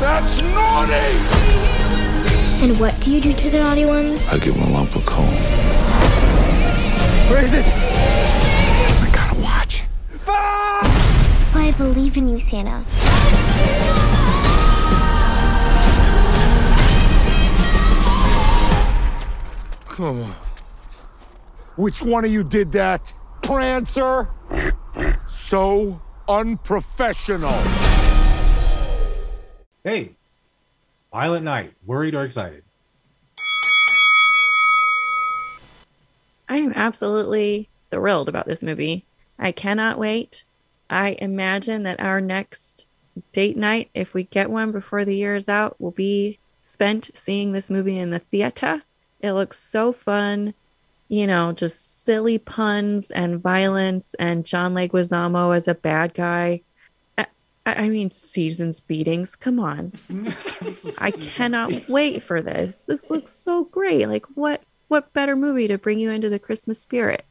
That's 0.00 0.42
naughty! 0.54 1.18
And 2.64 2.80
what 2.80 2.98
do 3.02 3.10
you 3.10 3.20
do 3.20 3.34
to 3.34 3.50
the 3.50 3.58
naughty 3.58 3.84
ones? 3.84 4.26
I 4.28 4.38
give 4.38 4.54
them 4.54 4.62
a 4.62 4.70
lump 4.70 4.96
of 4.96 5.04
coal. 5.04 5.26
Where 7.28 7.44
is 7.44 7.52
it? 7.52 7.66
I 7.66 9.10
gotta 9.12 9.38
watch. 9.42 9.82
I 10.26 11.74
believe 11.76 12.16
in 12.16 12.30
you, 12.30 12.40
Santa. 12.40 12.82
Come 19.98 20.22
on. 20.22 20.34
Which 21.74 22.02
one 22.04 22.24
of 22.24 22.30
you 22.30 22.44
did 22.44 22.70
that? 22.70 23.12
Prancer? 23.42 24.30
So 25.26 26.00
unprofessional. 26.28 27.60
Hey, 29.82 30.14
Violent 31.10 31.44
Night, 31.44 31.74
worried 31.84 32.14
or 32.14 32.22
excited? 32.22 32.62
I 36.48 36.58
am 36.58 36.72
absolutely 36.76 37.68
thrilled 37.90 38.28
about 38.28 38.46
this 38.46 38.62
movie. 38.62 39.04
I 39.36 39.50
cannot 39.50 39.98
wait. 39.98 40.44
I 40.88 41.16
imagine 41.18 41.82
that 41.82 41.98
our 41.98 42.20
next 42.20 42.86
date 43.32 43.56
night, 43.56 43.90
if 43.94 44.14
we 44.14 44.22
get 44.22 44.48
one 44.48 44.70
before 44.70 45.04
the 45.04 45.16
year 45.16 45.34
is 45.34 45.48
out, 45.48 45.80
will 45.80 45.90
be 45.90 46.38
spent 46.62 47.10
seeing 47.14 47.50
this 47.50 47.68
movie 47.68 47.98
in 47.98 48.10
the 48.10 48.20
theater. 48.20 48.84
It 49.20 49.32
looks 49.32 49.58
so 49.58 49.92
fun. 49.92 50.54
You 51.08 51.26
know, 51.26 51.52
just 51.52 52.04
silly 52.04 52.36
puns 52.36 53.10
and 53.10 53.40
violence, 53.40 54.14
and 54.18 54.44
John 54.44 54.74
Leguizamo 54.74 55.56
as 55.56 55.66
a 55.66 55.74
bad 55.74 56.12
guy. 56.12 56.60
I, 57.16 57.26
I 57.84 57.88
mean, 57.90 58.10
seasons 58.10 58.80
beatings. 58.80 59.36
Come 59.36 59.60
on. 59.60 59.92
I 61.00 61.10
cannot 61.10 61.88
wait 61.88 62.22
for 62.22 62.40
this. 62.40 62.86
This 62.86 63.10
looks 63.10 63.30
so 63.30 63.64
great. 63.64 64.06
Like, 64.06 64.26
what 64.34 64.62
what 64.88 65.12
better 65.12 65.36
movie 65.36 65.68
to 65.68 65.76
bring 65.76 65.98
you 65.98 66.10
into 66.10 66.30
the 66.30 66.38
Christmas 66.38 66.80
spirit? 66.80 67.24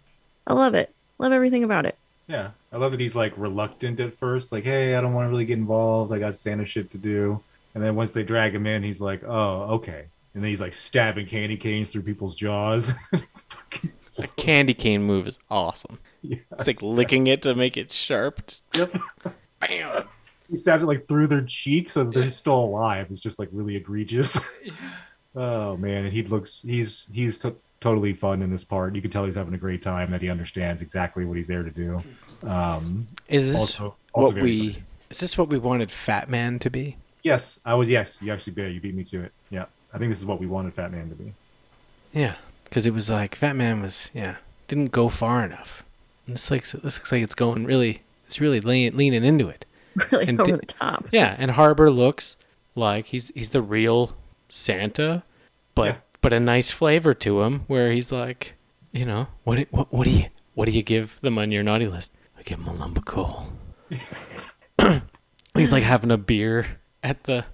I 0.45 0.53
love 0.53 0.76
it. 0.76 0.93
Love 1.18 1.31
everything 1.31 1.64
about 1.64 1.85
it. 1.85 1.97
Yeah, 2.27 2.51
I 2.72 2.77
love 2.77 2.91
that 2.91 2.99
he's 2.99 3.15
like 3.15 3.34
reluctant 3.35 3.99
at 3.99 4.18
first, 4.18 4.51
like, 4.51 4.64
"Hey, 4.64 4.95
I 4.95 5.01
don't 5.01 5.14
want 5.14 5.26
to 5.26 5.31
really 5.31 5.45
get 5.45 5.57
involved. 5.57 6.14
I 6.14 6.19
got 6.19 6.35
Santa 6.35 6.65
shit 6.65 6.91
to 6.91 6.97
do." 6.97 7.41
And 7.73 7.84
then 7.84 7.95
once 7.95 8.11
they 8.11 8.23
drag 8.23 8.53
him 8.53 8.68
in, 8.68 8.84
he's 8.84 9.01
like, 9.01 9.23
"Oh, 9.23 9.76
okay." 9.76 10.05
And 10.33 10.43
then 10.43 10.49
he's 10.49 10.61
like 10.61 10.73
stabbing 10.73 11.25
candy 11.27 11.57
canes 11.57 11.89
through 11.91 12.03
people's 12.03 12.35
jaws. 12.35 12.93
The 14.17 14.27
candy 14.29 14.73
cane 14.73 15.03
move 15.03 15.27
is 15.27 15.37
awesome. 15.51 15.99
it's 16.23 16.65
like 16.65 16.81
licking 16.81 17.27
it 17.27 17.43
to 17.43 17.53
make 17.53 17.77
it 17.77 17.91
sharp. 17.91 18.41
Just- 18.73 18.89
Bam. 19.59 20.05
he 20.49 20.55
stabs 20.55 20.83
it 20.83 20.87
like 20.87 21.07
through 21.07 21.27
their 21.27 21.43
cheek 21.43 21.89
so 21.89 22.03
that 22.03 22.13
they're 22.13 22.31
still 22.31 22.55
alive. 22.55 23.07
It's 23.11 23.19
just 23.19 23.37
like 23.37 23.49
really 23.51 23.75
egregious. 23.75 24.39
oh 25.35 25.77
man, 25.77 26.05
and 26.05 26.13
he 26.13 26.23
looks 26.23 26.63
he's 26.63 27.07
he's 27.13 27.37
t- 27.37 27.53
totally 27.79 28.13
fun 28.13 28.41
in 28.41 28.51
this 28.51 28.63
part. 28.63 28.95
You 28.95 29.01
can 29.03 29.11
tell 29.11 29.25
he's 29.25 29.35
having 29.35 29.53
a 29.53 29.57
great 29.57 29.83
time. 29.83 30.09
That 30.11 30.21
he 30.21 30.29
understands 30.29 30.81
exactly 30.81 31.23
what 31.25 31.37
he's 31.37 31.47
there 31.47 31.63
to 31.63 31.71
do. 31.71 32.01
Um, 32.43 33.05
Is 33.29 33.51
this 33.51 33.57
also, 33.79 33.95
also 34.13 34.33
what 34.33 34.43
we? 34.43 34.77
Is 35.11 35.19
this 35.19 35.37
what 35.37 35.49
we 35.49 35.57
wanted 35.59 35.91
Fat 35.91 36.27
Man 36.29 36.57
to 36.59 36.69
be? 36.71 36.97
Yes, 37.23 37.59
I 37.65 37.75
was. 37.75 37.87
Yes, 37.89 38.19
you 38.21 38.31
actually 38.31 38.53
did. 38.53 38.73
You 38.73 38.81
beat 38.81 38.95
me 38.95 39.03
to 39.05 39.23
it. 39.23 39.31
Yeah, 39.49 39.65
I 39.97 39.99
think 39.99 40.11
this 40.11 40.19
is 40.19 40.25
what 40.25 40.39
we 40.39 40.45
wanted 40.45 40.75
Fat 40.75 40.91
Man 40.91 41.09
to 41.09 41.15
be. 41.15 41.33
Yeah, 42.13 42.35
because 42.65 42.85
it 42.85 42.93
was 42.93 43.09
like 43.09 43.33
Fat 43.33 43.55
Man 43.55 43.81
was 43.81 44.11
yeah 44.13 44.35
didn't 44.67 44.91
go 44.91 45.09
far 45.09 45.43
enough. 45.43 45.83
And 46.27 46.35
this 46.35 46.51
like 46.51 46.61
this 46.67 46.83
looks 46.83 47.11
like 47.11 47.23
it's 47.23 47.33
going 47.35 47.65
really. 47.65 48.01
It's 48.25 48.39
really 48.39 48.59
leaning, 48.59 48.95
leaning 48.95 49.23
into 49.23 49.47
it. 49.47 49.65
Really 50.11 50.27
And 50.27 50.39
over 50.39 50.51
di- 50.51 50.57
the 50.57 50.65
top. 50.67 51.07
Yeah, 51.11 51.35
and 51.39 51.49
Harbour 51.49 51.89
looks 51.89 52.37
like 52.75 53.07
he's 53.07 53.29
he's 53.33 53.49
the 53.49 53.63
real 53.63 54.15
Santa, 54.49 55.23
but 55.73 56.03
but 56.21 56.33
a 56.33 56.39
nice 56.39 56.69
flavor 56.69 57.15
to 57.15 57.41
him 57.41 57.61
where 57.65 57.91
he's 57.91 58.11
like, 58.11 58.53
you 58.91 59.05
know, 59.05 59.25
what 59.45 59.55
do- 59.55 59.65
what 59.71 59.91
what 59.91 60.03
do 60.05 60.11
you 60.11 60.25
what 60.53 60.65
do 60.65 60.71
you 60.73 60.83
give 60.83 61.19
them 61.21 61.39
on 61.39 61.51
your 61.51 61.63
naughty 61.63 61.87
list? 61.87 62.11
I 62.37 62.43
give 62.43 62.59
him 62.59 62.67
a 62.67 62.73
lump 62.73 62.99
of 62.99 63.05
coal. 63.05 63.47
he's 65.55 65.71
like 65.71 65.83
having 65.83 66.11
a 66.11 66.17
beer 66.17 66.67
at 67.01 67.23
the 67.23 67.45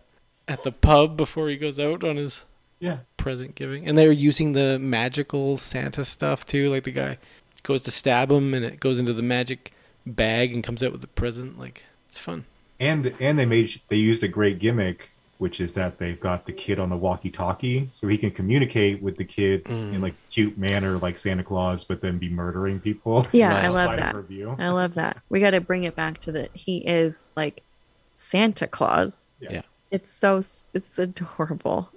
at 0.47 0.63
the 0.63 0.71
pub 0.71 1.17
before 1.17 1.49
he 1.49 1.57
goes 1.57 1.79
out 1.79 2.03
on 2.03 2.17
his 2.17 2.45
Yeah. 2.79 2.99
present 3.17 3.55
giving, 3.55 3.87
and 3.87 3.97
they're 3.97 4.11
using 4.11 4.53
the 4.53 4.77
magical 4.79 5.57
Santa 5.57 6.03
stuff 6.05 6.45
too. 6.45 6.69
Like 6.69 6.83
the 6.83 6.91
guy 6.91 7.17
goes 7.63 7.81
to 7.83 7.91
stab 7.91 8.31
him, 8.31 8.53
and 8.53 8.65
it 8.65 8.79
goes 8.79 8.99
into 8.99 9.13
the 9.13 9.23
magic 9.23 9.71
bag 10.05 10.53
and 10.53 10.63
comes 10.63 10.83
out 10.83 10.91
with 10.91 11.01
the 11.01 11.07
present. 11.07 11.57
Like 11.57 11.85
it's 12.07 12.19
fun. 12.19 12.45
And 12.79 13.13
and 13.19 13.39
they 13.39 13.45
made 13.45 13.81
they 13.87 13.95
used 13.95 14.23
a 14.23 14.27
great 14.27 14.59
gimmick, 14.59 15.11
which 15.37 15.61
is 15.61 15.73
that 15.75 15.97
they've 15.97 16.19
got 16.19 16.45
the 16.45 16.51
kid 16.51 16.79
on 16.79 16.89
the 16.89 16.97
walkie-talkie, 16.97 17.87
so 17.91 18.07
he 18.07 18.17
can 18.17 18.31
communicate 18.31 19.01
with 19.01 19.15
the 19.15 19.25
kid 19.25 19.61
in 19.67 19.95
mm. 19.95 20.01
like 20.01 20.15
cute 20.29 20.57
manner, 20.57 20.97
like 20.97 21.17
Santa 21.17 21.43
Claus, 21.43 21.83
but 21.83 22.01
then 22.01 22.17
be 22.17 22.29
murdering 22.29 22.79
people. 22.79 23.25
Yeah, 23.33 23.55
I 23.55 23.69
love 23.69 23.97
that. 23.97 24.13
her. 24.13 24.55
I 24.59 24.69
love 24.69 24.95
that. 24.95 25.21
We 25.29 25.39
got 25.39 25.51
to 25.51 25.61
bring 25.61 25.85
it 25.85 25.95
back 25.95 26.19
to 26.21 26.31
that. 26.33 26.51
He 26.53 26.77
is 26.77 27.31
like 27.35 27.63
Santa 28.11 28.67
Claus. 28.67 29.33
Yeah. 29.39 29.61
It's 29.93 30.11
so 30.11 30.37
it's 30.73 30.97
adorable. 30.97 31.91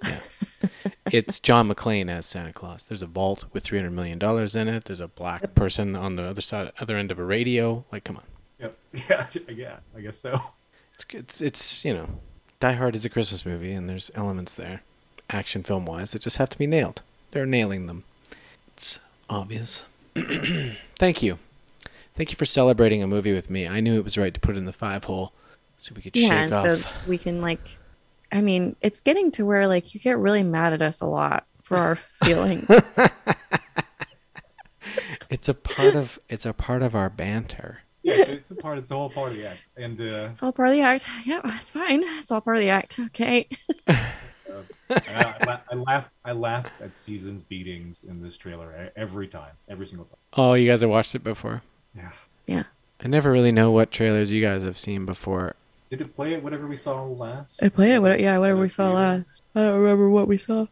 it's 1.11 1.39
John 1.39 1.67
McClane 1.67 2.11
as 2.11 2.27
Santa 2.27 2.53
Claus. 2.53 2.87
There's 2.87 3.01
a 3.01 3.07
vault 3.07 3.45
with 3.53 3.63
three 3.63 3.79
hundred 3.79 3.93
million 3.93 4.19
dollars 4.19 4.55
in 4.55 4.67
it. 4.67 4.85
There's 4.85 5.01
a 5.01 5.07
black 5.07 5.55
person 5.55 5.95
on 5.95 6.15
the 6.15 6.21
other 6.21 6.41
side, 6.41 6.71
other 6.79 6.95
end 6.95 7.09
of 7.09 7.17
a 7.17 7.23
radio. 7.23 7.83
Like, 7.91 8.03
come 8.03 8.17
on, 8.17 8.23
Yep. 8.59 8.77
Yeah, 9.09 9.27
yeah, 9.49 9.77
I 9.97 10.01
guess 10.01 10.19
so. 10.19 10.39
it's 10.93 11.05
it's 11.11 11.41
it's 11.41 11.85
you 11.85 11.91
know, 11.95 12.07
Die 12.59 12.71
Hard 12.73 12.95
is 12.95 13.03
a 13.03 13.09
Christmas 13.09 13.43
movie, 13.47 13.71
and 13.73 13.89
there's 13.89 14.11
elements 14.13 14.53
there, 14.53 14.83
action 15.31 15.63
film 15.63 15.87
wise, 15.87 16.11
that 16.11 16.21
just 16.21 16.37
have 16.37 16.49
to 16.49 16.57
be 16.59 16.67
nailed. 16.67 17.01
They're 17.31 17.47
nailing 17.47 17.87
them. 17.87 18.03
It's 18.73 18.99
obvious. 19.27 19.87
Thank 20.15 21.23
you, 21.23 21.39
thank 22.13 22.29
you 22.31 22.35
for 22.37 22.45
celebrating 22.45 23.01
a 23.01 23.07
movie 23.07 23.33
with 23.33 23.49
me. 23.49 23.67
I 23.67 23.79
knew 23.79 23.95
it 23.97 24.03
was 24.03 24.19
right 24.19 24.33
to 24.35 24.39
put 24.39 24.55
it 24.55 24.59
in 24.59 24.65
the 24.65 24.71
five 24.73 25.05
hole, 25.05 25.33
so 25.77 25.93
we 25.95 26.03
could 26.03 26.15
yeah, 26.15 26.27
shake 26.29 26.31
and 26.31 26.53
off. 26.53 26.65
so 26.81 27.09
we 27.09 27.17
can 27.17 27.41
like 27.41 27.77
I 28.31 28.41
mean, 28.41 28.75
it's 28.81 29.01
getting 29.01 29.31
to 29.31 29.45
where 29.45 29.67
like 29.67 29.93
you 29.93 29.99
get 29.99 30.17
really 30.17 30.43
mad 30.43 30.73
at 30.73 30.81
us 30.81 31.01
a 31.01 31.05
lot 31.05 31.45
for 31.61 31.77
our 31.77 31.95
feelings. 32.23 32.69
It's 35.29 35.49
a 35.49 35.53
part 35.53 35.95
of 35.95 36.19
it's 36.29 36.45
a 36.45 36.53
part 36.53 36.81
of 36.81 36.95
our 36.95 37.09
banter. 37.09 37.81
Yeah, 38.03 38.15
it's, 38.15 38.29
it's 38.31 38.51
a 38.51 38.55
part. 38.55 38.77
It's 38.77 38.91
all 38.91 39.09
part 39.09 39.33
of 39.33 39.37
the 39.37 39.47
act, 39.47 39.59
and 39.75 39.99
uh, 39.99 40.29
it's 40.31 40.41
all 40.41 40.53
part 40.53 40.69
of 40.69 40.75
the 40.75 40.81
act. 40.81 41.05
Yeah, 41.25 41.41
it's 41.43 41.71
fine. 41.71 42.03
It's 42.03 42.31
all 42.31 42.39
part 42.41 42.57
of 42.57 42.61
the 42.61 42.69
act. 42.69 42.99
Okay. 42.99 43.49
I, 43.87 44.13
I, 44.89 45.59
I 45.69 45.75
laugh. 45.75 46.09
I 46.23 46.31
laugh 46.31 46.67
at 46.81 46.93
seasons 46.93 47.41
beatings 47.41 48.03
in 48.07 48.21
this 48.21 48.37
trailer 48.37 48.91
every 48.95 49.27
time, 49.27 49.51
every 49.67 49.85
single 49.85 50.05
time. 50.05 50.17
Oh, 50.33 50.53
you 50.53 50.69
guys 50.69 50.81
have 50.81 50.89
watched 50.89 51.13
it 51.15 51.23
before? 51.23 51.61
Yeah. 51.95 52.11
Yeah. 52.45 52.63
I 53.03 53.07
never 53.07 53.31
really 53.31 53.51
know 53.51 53.71
what 53.71 53.91
trailers 53.91 54.31
you 54.31 54.41
guys 54.41 54.63
have 54.63 54.77
seen 54.77 55.05
before. 55.05 55.55
Did 55.89 56.01
it 56.01 56.15
play 56.15 56.33
it? 56.33 56.43
Whatever 56.43 56.67
we 56.67 56.77
saw 56.77 57.03
last. 57.05 57.63
I 57.63 57.69
played 57.69 57.91
it. 57.91 58.01
What, 58.01 58.19
yeah, 58.19 58.37
whatever 58.37 58.59
we 58.59 58.69
saw 58.69 58.91
last. 58.91 59.41
I 59.55 59.61
don't 59.61 59.79
remember 59.79 60.09
what 60.09 60.27
we 60.27 60.37
saw. 60.37 60.67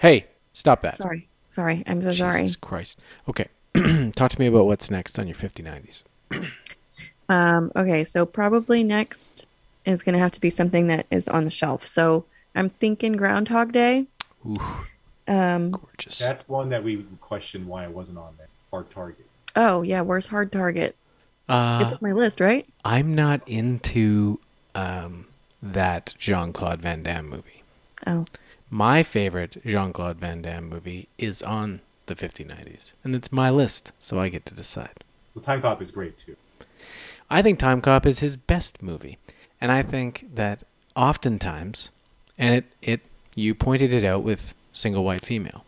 Hey, 0.00 0.26
stop 0.52 0.82
that. 0.82 0.96
Sorry. 0.96 1.28
Sorry. 1.48 1.82
I'm 1.86 2.02
so 2.02 2.10
sorry. 2.12 2.40
Jesus 2.42 2.56
Christ. 2.56 2.98
Okay. 3.28 3.46
Talk 4.16 4.30
to 4.32 4.40
me 4.40 4.46
about 4.46 4.66
what's 4.66 4.90
next 4.90 5.18
on 5.18 5.26
your 5.28 5.36
5090s. 5.36 6.04
Um, 7.28 7.70
okay, 7.76 8.02
so 8.02 8.26
probably 8.26 8.82
next 8.82 9.46
is 9.84 10.02
going 10.02 10.14
to 10.14 10.18
have 10.18 10.32
to 10.32 10.40
be 10.40 10.50
something 10.50 10.88
that 10.88 11.06
is 11.12 11.28
on 11.28 11.44
the 11.44 11.50
shelf. 11.52 11.86
So 11.86 12.24
I'm 12.56 12.68
thinking 12.68 13.12
Groundhog 13.12 13.70
Day. 13.72 14.06
Um, 15.28 15.70
Gorgeous. 15.70 16.18
That's 16.18 16.48
one 16.48 16.70
that 16.70 16.82
we 16.82 17.06
questioned 17.20 17.68
why 17.68 17.84
it 17.84 17.92
wasn't 17.92 18.18
on 18.18 18.34
there. 18.36 18.48
Hard 18.72 18.90
target. 18.90 19.26
oh, 19.54 19.82
yeah, 19.82 20.00
where's 20.00 20.26
Hard 20.26 20.50
Target? 20.50 20.96
Uh, 21.50 21.80
it's 21.82 21.92
on 21.92 21.98
my 22.00 22.12
list, 22.12 22.40
right? 22.40 22.66
I'm 22.84 23.14
not 23.14 23.46
into 23.48 24.38
um, 24.74 25.26
that 25.62 26.14
Jean 26.18 26.52
Claude 26.52 26.80
Van 26.80 27.02
Damme 27.02 27.28
movie. 27.28 27.62
Oh. 28.06 28.24
My 28.70 29.02
favorite 29.02 29.56
Jean 29.66 29.92
Claude 29.92 30.18
Van 30.18 30.42
Damme 30.42 30.68
movie 30.68 31.08
is 31.18 31.42
on 31.42 31.80
the 32.06 32.14
5090s, 32.14 32.92
and 33.02 33.14
it's 33.14 33.32
my 33.32 33.50
list, 33.50 33.92
so 33.98 34.20
I 34.20 34.28
get 34.28 34.46
to 34.46 34.54
decide. 34.54 35.04
The 35.34 35.40
Time 35.40 35.60
Cop 35.60 35.82
is 35.82 35.90
great 35.90 36.18
too. 36.18 36.36
I 37.28 37.42
think 37.42 37.58
Time 37.58 37.80
Cop 37.80 38.06
is 38.06 38.20
his 38.20 38.36
best 38.36 38.82
movie. 38.82 39.18
And 39.60 39.70
I 39.70 39.82
think 39.82 40.26
that 40.34 40.62
oftentimes, 40.96 41.90
and 42.38 42.54
it, 42.54 42.64
it 42.80 43.00
you 43.34 43.54
pointed 43.54 43.92
it 43.92 44.04
out 44.04 44.22
with 44.22 44.54
Single 44.72 45.04
White 45.04 45.24
Female, 45.24 45.64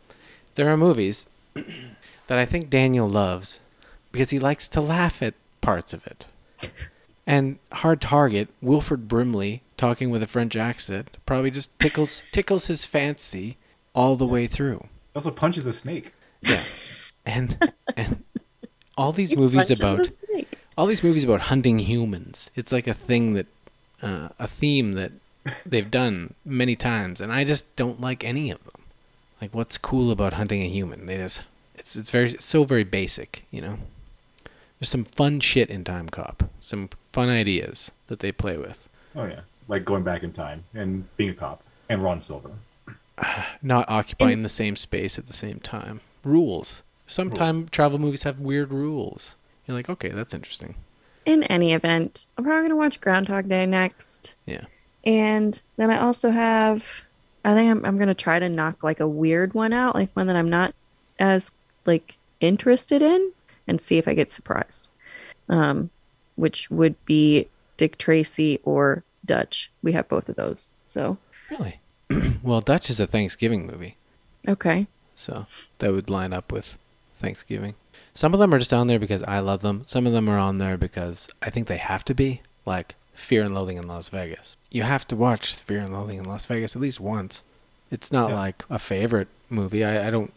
there 0.55 0.69
are 0.69 0.77
movies 0.77 1.29
that 1.55 2.39
I 2.39 2.45
think 2.45 2.71
Daniel 2.71 3.09
loves 3.09 3.61
because 4.11 4.31
he 4.31 4.39
likes 4.39 4.69
to 4.69 4.81
laugh 4.81 5.23
at 5.23 5.35
parts 5.63 5.95
of 5.95 6.07
it. 6.07 6.27
And 7.27 7.59
Hard 7.73 8.01
Target, 8.03 8.49
Wilford 8.61 9.09
Brimley 9.09 9.63
talking 9.79 10.11
with 10.11 10.23
a 10.23 10.27
French 10.27 10.57
accent, 10.57 11.17
probably 11.25 11.51
just 11.51 11.77
tickles 11.79 12.23
tickles 12.33 12.67
his 12.67 12.85
fancy 12.85 13.57
all 13.95 14.17
the 14.17 14.27
way 14.27 14.47
through. 14.47 14.81
He 15.13 15.17
also 15.17 15.31
punches 15.31 15.67
a 15.67 15.73
snake. 15.73 16.13
Yeah. 16.43 16.63
And 17.25 17.73
and 17.97 18.25
all 18.97 19.13
these 19.13 19.31
He 19.31 19.37
movies 19.37 19.71
about 19.71 20.07
all 20.77 20.87
these 20.87 21.05
movies 21.05 21.25
about 21.25 21.43
hunting 21.43 21.79
humans. 21.79 22.51
It's 22.55 22.73
like 22.73 22.87
a 22.87 22.95
thing 22.95 23.35
that 23.35 23.47
uh, 24.03 24.29
a 24.39 24.49
theme 24.49 24.93
that 24.93 25.13
they've 25.67 25.91
done 25.91 26.35
many 26.45 26.77
times, 26.77 27.21
and 27.21 27.33
I 27.33 27.45
just 27.45 27.75
don't 27.77 28.01
like 28.01 28.25
any 28.25 28.51
of 28.51 28.63
them. 28.65 28.83
Like, 29.41 29.55
what's 29.55 29.79
cool 29.79 30.11
about 30.11 30.35
hunting 30.35 30.63
a 30.63 30.69
human? 30.69 31.07
They 31.07 31.17
just 31.17 31.45
it's 31.75 31.97
it's 31.97 32.11
very 32.11 32.31
it's 32.31 32.45
so 32.45 32.65
very 32.65 32.85
basic, 32.85 33.45
you 33.51 33.61
know. 33.61 33.79
There's 34.83 34.89
some 34.89 35.05
fun 35.05 35.39
shit 35.39 35.71
in 35.71 35.85
Time 35.85 36.09
Cop, 36.09 36.51
some 36.59 36.89
fun 37.13 37.29
ideas 37.29 37.93
that 38.09 38.19
they 38.19 38.33
play 38.33 38.59
with. 38.59 38.89
Oh 39.15 39.27
yeah, 39.27 39.43
like 39.69 39.85
going 39.85 40.03
back 40.03 40.25
in 40.25 40.33
time 40.33 40.65
and 40.75 41.05
being 41.17 41.31
a 41.31 41.35
cop 41.35 41.63
and 41.89 42.03
Ron 42.03 42.21
Silver. 42.21 42.51
Not 43.63 43.89
occupying 43.89 44.43
the 44.43 44.49
same 44.49 44.75
space 44.75 45.21
at 45.21 45.27
the 45.27 45.33
same 45.33 45.61
time. 45.61 46.01
Rules. 46.25 46.83
Some 47.07 47.31
time 47.31 47.69
travel 47.69 48.01
movies 48.01 48.25
have 48.25 48.41
weird 48.41 48.73
rules. 48.73 49.37
You're 49.69 49.77
like, 49.77 49.89
okay, 49.89 50.09
that's 50.09 50.35
interesting. 50.35 50.75
In 51.25 51.45
any 51.45 51.75
event, 51.75 52.27
I'm 52.37 52.43
probably 52.43 52.63
going 52.63 52.71
to 52.71 52.77
watch 52.77 53.01
Groundhog 53.01 53.49
Day 53.49 53.67
next. 53.67 54.35
Yeah. 54.47 54.65
And 55.05 55.63
then 55.77 55.93
I 55.93 56.01
also 56.01 56.33
have, 56.33 57.05
I 57.45 57.55
think 57.55 57.71
I'm, 57.71 57.85
I'm 57.85 57.99
going 57.99 58.09
to 58.09 58.15
try 58.15 58.41
to 58.41 58.49
knock 58.49 58.83
like 58.83 58.99
a 58.99 59.07
weird 59.07 59.55
one 59.55 59.73
out, 59.73 59.95
like 59.95 60.11
one 60.15 60.27
that 60.27 60.35
I'm 60.35 60.51
not 60.51 60.75
as 61.21 61.53
like 61.87 62.17
interested 62.41 63.01
in 63.01 63.31
and 63.67 63.81
see 63.81 63.99
if 63.99 64.07
I 64.09 64.15
get 64.15 64.31
surprised. 64.31 64.89
Um, 65.49 65.91
which 66.37 66.71
would 66.71 66.95
be 67.05 67.49
Dick 67.77 67.99
Tracy 67.99 68.59
or 68.65 69.05
Dutch. 69.25 69.71
We 69.83 69.93
have 69.93 70.09
both 70.09 70.29
of 70.29 70.37
those. 70.37 70.73
So, 70.85 71.19
Really? 71.51 71.79
well, 72.43 72.61
Dutch 72.61 72.89
is 72.91 72.99
a 73.01 73.07
Thanksgiving 73.07 73.67
movie. 73.67 73.97
okay. 74.49 74.87
So 75.15 75.47
that 75.79 75.93
would 75.93 76.09
line 76.11 76.33
up 76.33 76.51
with 76.51 76.79
Thanksgiving. 77.17 77.75
Some 78.15 78.33
of 78.35 78.41
them 78.41 78.53
are 78.53 78.59
just 78.59 78.73
on 78.73 78.87
there 78.89 78.99
because 78.99 79.23
I 79.25 79.39
love 79.41 79.61
them. 79.61 79.83
Some 79.87 80.07
of 80.07 80.13
them 80.13 80.29
are 80.29 80.39
on 80.39 80.59
there 80.59 80.77
because 80.77 81.29
I 81.43 81.51
think 81.51 81.67
they 81.69 81.77
have 81.77 82.05
to 82.07 82.15
be, 82.15 82.41
like 82.67 82.95
Fear 83.15 83.45
and 83.45 83.55
Loathing 83.55 83.77
in 83.77 83.87
Las 83.87 84.09
Vegas. 84.09 84.57
You 84.71 84.83
have 84.83 85.07
to 85.09 85.17
watch 85.17 85.55
Fear 85.57 85.81
and 85.81 85.93
Loathing 85.93 86.19
in 86.19 86.25
Las 86.25 86.47
Vegas 86.47 86.75
at 86.75 86.83
least 86.83 86.99
once. 86.99 87.45
It's 87.91 88.11
not 88.11 88.31
Yeah. 88.31 88.37
like 88.37 88.65
a 88.71 88.79
favorite 88.79 89.29
movie. 89.51 89.85
I, 89.85 90.09
I 90.09 90.11
don't, 90.11 90.33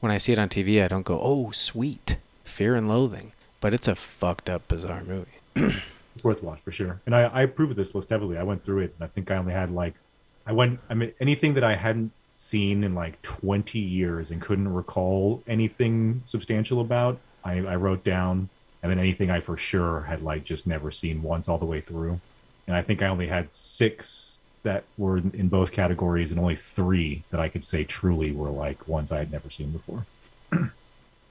when 0.00 0.10
I 0.12 0.18
see 0.18 0.32
it 0.32 0.38
on 0.38 0.48
TV, 0.48 0.82
I 0.82 0.88
don't 0.88 1.04
go, 1.04 1.20
oh, 1.20 1.50
sweet, 1.50 2.18
Fear 2.54 2.76
and 2.76 2.88
Loathing. 2.88 3.32
But 3.60 3.74
it's 3.74 3.88
a 3.88 3.96
fucked 3.96 4.48
up, 4.48 4.68
bizarre 4.68 5.02
movie. 5.02 5.38
It's 6.14 6.22
worth 6.22 6.44
a 6.44 6.46
watch 6.46 6.60
for 6.60 6.70
sure. 6.70 7.00
And 7.06 7.12
I, 7.16 7.22
I 7.22 7.42
approve 7.42 7.72
of 7.72 7.76
this 7.76 7.92
list 7.92 8.10
heavily. 8.10 8.38
I 8.38 8.44
went 8.44 8.64
through 8.64 8.82
it 8.82 8.94
and 8.94 9.02
I 9.02 9.08
think 9.08 9.32
I 9.32 9.36
only 9.36 9.52
had 9.52 9.72
like 9.72 9.94
I 10.46 10.52
went 10.52 10.78
I 10.88 10.94
mean 10.94 11.12
anything 11.18 11.54
that 11.54 11.64
I 11.64 11.74
hadn't 11.74 12.14
seen 12.36 12.84
in 12.84 12.94
like 12.94 13.20
twenty 13.22 13.80
years 13.80 14.30
and 14.30 14.40
couldn't 14.40 14.72
recall 14.72 15.42
anything 15.48 16.22
substantial 16.24 16.80
about, 16.80 17.18
I, 17.44 17.54
I 17.66 17.74
wrote 17.74 18.04
down 18.04 18.48
and 18.80 18.92
then 18.92 19.00
anything 19.00 19.28
I 19.28 19.40
for 19.40 19.56
sure 19.56 20.02
had 20.02 20.22
like 20.22 20.44
just 20.44 20.68
never 20.68 20.92
seen 20.92 21.20
once 21.20 21.48
all 21.48 21.58
the 21.58 21.64
way 21.64 21.80
through. 21.80 22.20
And 22.68 22.76
I 22.76 22.82
think 22.82 23.02
I 23.02 23.08
only 23.08 23.26
had 23.26 23.52
six 23.52 24.38
that 24.62 24.84
were 24.96 25.18
in 25.18 25.48
both 25.48 25.72
categories 25.72 26.30
and 26.30 26.38
only 26.38 26.54
three 26.54 27.24
that 27.30 27.40
I 27.40 27.48
could 27.48 27.64
say 27.64 27.82
truly 27.82 28.30
were 28.30 28.50
like 28.50 28.86
ones 28.86 29.10
I 29.10 29.18
had 29.18 29.32
never 29.32 29.50
seen 29.50 29.72
before. 29.72 30.06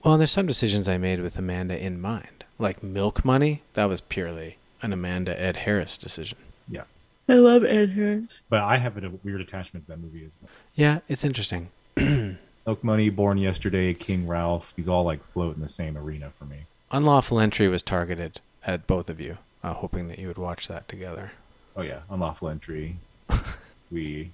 Well, 0.03 0.15
and 0.15 0.21
there's 0.21 0.31
some 0.31 0.47
decisions 0.47 0.87
I 0.87 0.97
made 0.97 1.21
with 1.21 1.37
Amanda 1.37 1.81
in 1.81 2.01
mind. 2.01 2.43
Like 2.59 2.83
Milk 2.83 3.23
Money, 3.23 3.61
that 3.73 3.85
was 3.85 4.01
purely 4.01 4.57
an 4.81 4.91
Amanda 4.91 5.39
Ed 5.41 5.57
Harris 5.57 5.97
decision. 5.97 6.37
Yeah. 6.67 6.83
I 7.29 7.35
love 7.35 7.63
Ed 7.63 7.91
Harris. 7.91 8.41
But 8.49 8.61
I 8.61 8.77
have 8.77 9.01
a 9.01 9.11
weird 9.23 9.39
attachment 9.39 9.85
to 9.85 9.91
that 9.91 9.99
movie 9.99 10.25
as 10.25 10.31
well. 10.41 10.51
Yeah, 10.75 10.99
it's 11.07 11.23
interesting. 11.23 11.69
Milk 11.97 12.83
Money, 12.83 13.09
Born 13.09 13.37
Yesterday, 13.37 13.93
King 13.93 14.27
Ralph, 14.27 14.73
these 14.75 14.89
all 14.89 15.05
like 15.05 15.23
float 15.23 15.55
in 15.55 15.61
the 15.61 15.69
same 15.69 15.97
arena 15.97 16.31
for 16.37 16.45
me. 16.45 16.65
Unlawful 16.91 17.39
Entry 17.39 17.69
was 17.69 17.81
targeted 17.81 18.41
at 18.65 18.87
both 18.87 19.09
of 19.09 19.21
you, 19.21 19.37
uh, 19.63 19.73
hoping 19.73 20.09
that 20.09 20.19
you 20.19 20.27
would 20.27 20.37
watch 20.37 20.67
that 20.67 20.87
together. 20.87 21.31
Oh 21.75 21.81
yeah, 21.81 22.01
Unlawful 22.09 22.49
Entry. 22.49 22.97
we 23.91 24.31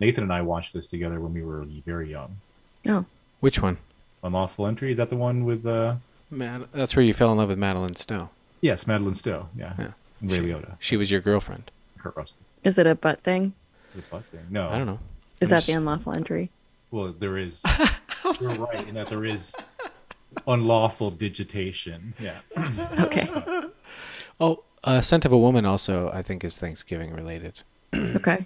Nathan 0.00 0.24
and 0.24 0.32
I 0.32 0.42
watched 0.42 0.72
this 0.72 0.86
together 0.86 1.20
when 1.20 1.32
we 1.32 1.42
were 1.42 1.64
very 1.84 2.10
young. 2.10 2.36
Oh. 2.88 3.04
Which 3.40 3.62
one? 3.62 3.78
Unlawful 4.26 4.66
Entry 4.66 4.90
is 4.92 4.98
that 4.98 5.10
the 5.10 5.16
one 5.16 5.44
with 5.44 5.64
uh 5.66 5.96
Mad- 6.30 6.68
that's 6.72 6.94
where 6.96 7.04
you 7.04 7.14
fell 7.14 7.30
in 7.32 7.38
love 7.38 7.48
with 7.48 7.58
Madeleine 7.58 7.94
Stowe. 7.94 8.30
Yes, 8.60 8.86
Madeleine 8.86 9.14
Stowe, 9.14 9.48
yeah. 9.56 9.74
Yeah. 9.78 9.92
And 10.20 10.30
Ray 10.30 10.36
She- 10.38 10.42
Liotta. 10.44 10.76
She 10.80 10.96
was 10.96 11.10
your 11.10 11.20
girlfriend. 11.20 11.70
Kurt 11.98 12.16
Russell. 12.16 12.36
Is 12.64 12.78
it 12.78 12.86
a 12.86 12.94
butt 12.94 13.22
thing? 13.22 13.54
The 13.94 14.02
butt 14.10 14.24
thing. 14.26 14.46
No. 14.50 14.68
I 14.68 14.76
don't 14.78 14.86
know. 14.86 14.98
Is 15.40 15.50
that 15.50 15.62
the 15.64 15.72
unlawful 15.74 16.12
entry? 16.12 16.50
Well, 16.90 17.14
there 17.18 17.36
is 17.38 17.62
you're 18.40 18.50
right 18.54 18.86
in 18.88 18.94
that 18.94 19.08
there 19.08 19.24
is 19.24 19.54
unlawful 20.46 21.10
digitation. 21.10 22.14
Yeah. 22.20 22.38
Okay. 23.00 23.28
Oh, 24.38 24.64
uh, 24.84 25.00
Scent 25.00 25.24
of 25.24 25.32
a 25.32 25.38
Woman 25.38 25.64
also, 25.64 26.10
I 26.12 26.20
think, 26.20 26.44
is 26.44 26.58
Thanksgiving 26.58 27.14
related. 27.14 27.62
Okay. 27.94 28.44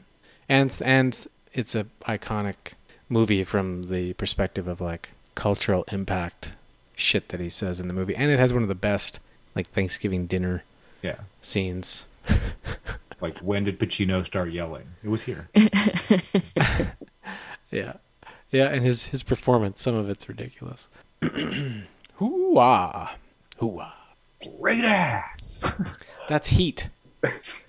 And 0.48 0.77
and 0.85 1.27
it's 1.52 1.74
a 1.74 1.86
iconic 2.02 2.74
movie 3.09 3.43
from 3.44 3.85
the 3.89 4.12
perspective 4.15 4.69
of 4.69 4.81
like 4.81 5.11
cultural 5.41 5.85
impact 5.91 6.53
shit 6.95 7.31
that 7.31 7.41
he 7.41 7.49
says 7.49 7.81
in 7.81 7.89
the 7.89 7.95
movie, 7.95 8.15
and 8.15 8.31
it 8.31 8.39
has 8.39 8.53
one 8.53 8.62
of 8.62 8.69
the 8.69 8.75
best 8.75 9.19
like 9.55 9.67
Thanksgiving 9.71 10.27
dinner 10.27 10.62
Yeah. 11.03 11.17
scenes. 11.41 12.07
Like 13.23 13.37
when 13.41 13.65
did 13.65 13.79
Pacino 13.79 14.25
start 14.25 14.51
yelling? 14.51 14.87
It 15.05 15.09
was 15.11 15.23
here. 15.25 15.49
Yeah, 17.71 17.93
yeah, 18.51 18.65
and 18.69 18.83
his 18.85 19.07
his 19.07 19.23
performance, 19.23 19.81
some 19.81 19.95
of 19.95 20.09
it's 20.11 20.29
ridiculous. 20.29 20.89
Hoo-ah. 22.15 23.15
Hoo-ah. 23.59 23.97
Great 24.59 24.85
ass. 24.85 25.71
That's 26.29 26.49
heat. 26.49 26.89
That's 27.21 27.65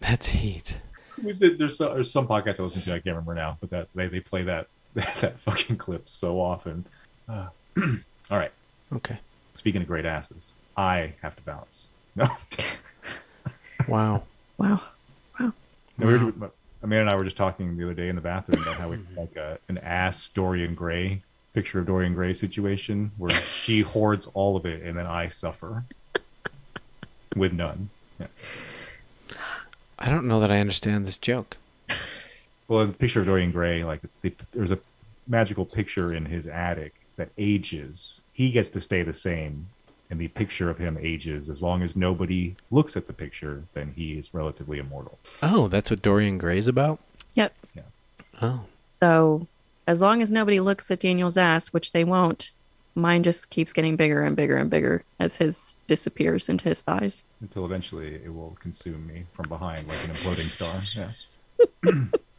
That's 0.00 0.28
heat. 0.28 0.80
was 1.22 1.42
it? 1.42 1.58
There's, 1.58 1.76
some, 1.76 1.92
there's 1.94 2.10
some 2.10 2.26
podcast 2.26 2.60
I 2.60 2.62
listen 2.62 2.82
to. 2.82 2.90
I 2.92 2.94
can't 2.94 3.06
remember 3.16 3.34
now, 3.34 3.58
but 3.60 3.70
that 3.70 3.88
they, 3.94 4.06
they 4.06 4.20
play 4.20 4.42
that 4.44 4.68
that 5.20 5.38
fucking 5.40 5.76
clip 5.76 6.08
so 6.08 6.40
often. 6.40 6.84
Uh, 7.28 7.48
all 8.30 8.38
right. 8.38 8.52
Okay. 8.92 9.18
Speaking 9.54 9.82
of 9.82 9.86
great 9.88 10.04
asses, 10.04 10.52
I 10.76 11.14
have 11.22 11.36
to 11.36 11.42
bounce. 11.42 11.90
No, 12.14 12.28
Wow. 13.88 14.22
Wow. 14.58 14.80
no 15.40 15.52
we 15.98 16.12
were, 16.18 16.32
Amanda 16.82 17.00
and 17.00 17.10
I 17.10 17.16
were 17.16 17.24
just 17.24 17.38
talking 17.38 17.74
the 17.76 17.84
other 17.84 17.94
day 17.94 18.08
in 18.08 18.16
the 18.16 18.20
bathroom 18.20 18.60
about 18.62 18.76
how 18.76 18.90
we 18.90 18.98
like 19.16 19.34
a, 19.36 19.58
an 19.68 19.78
ass 19.78 20.28
Dorian 20.28 20.74
Gray 20.74 21.22
picture 21.54 21.78
of 21.78 21.86
Dorian 21.86 22.12
Gray 22.12 22.34
situation 22.34 23.12
where 23.16 23.30
she 23.30 23.80
hoards 23.92 24.26
all 24.34 24.56
of 24.56 24.66
it 24.66 24.82
and 24.82 24.96
then 24.98 25.06
I 25.06 25.28
suffer 25.28 25.84
with 27.34 27.52
none. 27.54 27.88
Yeah. 28.20 28.26
I 29.98 30.08
don't 30.08 30.26
know 30.26 30.40
that 30.40 30.50
I 30.50 30.58
understand 30.60 31.06
this 31.06 31.16
joke. 31.16 31.56
Well, 32.72 32.86
the 32.86 32.94
picture 32.94 33.20
of 33.20 33.26
Dorian 33.26 33.52
Gray, 33.52 33.84
like 33.84 34.00
the, 34.22 34.32
there's 34.54 34.70
a 34.70 34.78
magical 35.28 35.66
picture 35.66 36.14
in 36.14 36.24
his 36.24 36.46
attic 36.46 36.94
that 37.16 37.28
ages. 37.36 38.22
He 38.32 38.50
gets 38.50 38.70
to 38.70 38.80
stay 38.80 39.02
the 39.02 39.12
same, 39.12 39.68
and 40.08 40.18
the 40.18 40.28
picture 40.28 40.70
of 40.70 40.78
him 40.78 40.96
ages. 40.98 41.50
As 41.50 41.62
long 41.62 41.82
as 41.82 41.96
nobody 41.96 42.56
looks 42.70 42.96
at 42.96 43.08
the 43.08 43.12
picture, 43.12 43.64
then 43.74 43.92
he 43.94 44.14
is 44.14 44.32
relatively 44.32 44.78
immortal. 44.78 45.18
Oh, 45.42 45.68
that's 45.68 45.90
what 45.90 46.00
Dorian 46.00 46.38
Gray's 46.38 46.66
about? 46.66 46.98
Yep. 47.34 47.54
Yeah. 47.74 47.82
Oh. 48.40 48.64
So 48.88 49.46
as 49.86 50.00
long 50.00 50.22
as 50.22 50.32
nobody 50.32 50.58
looks 50.58 50.90
at 50.90 51.00
Daniel's 51.00 51.36
ass, 51.36 51.74
which 51.74 51.92
they 51.92 52.04
won't, 52.04 52.52
mine 52.94 53.22
just 53.22 53.50
keeps 53.50 53.74
getting 53.74 53.96
bigger 53.96 54.22
and 54.22 54.34
bigger 54.34 54.56
and 54.56 54.70
bigger 54.70 55.04
as 55.20 55.36
his 55.36 55.76
disappears 55.86 56.48
into 56.48 56.70
his 56.70 56.80
thighs. 56.80 57.26
Until 57.42 57.66
eventually 57.66 58.14
it 58.14 58.32
will 58.32 58.56
consume 58.62 59.06
me 59.06 59.26
from 59.34 59.50
behind 59.50 59.88
like 59.88 60.02
an 60.04 60.14
imploding 60.14 60.48
star. 60.48 60.80
Yeah. 60.96 62.04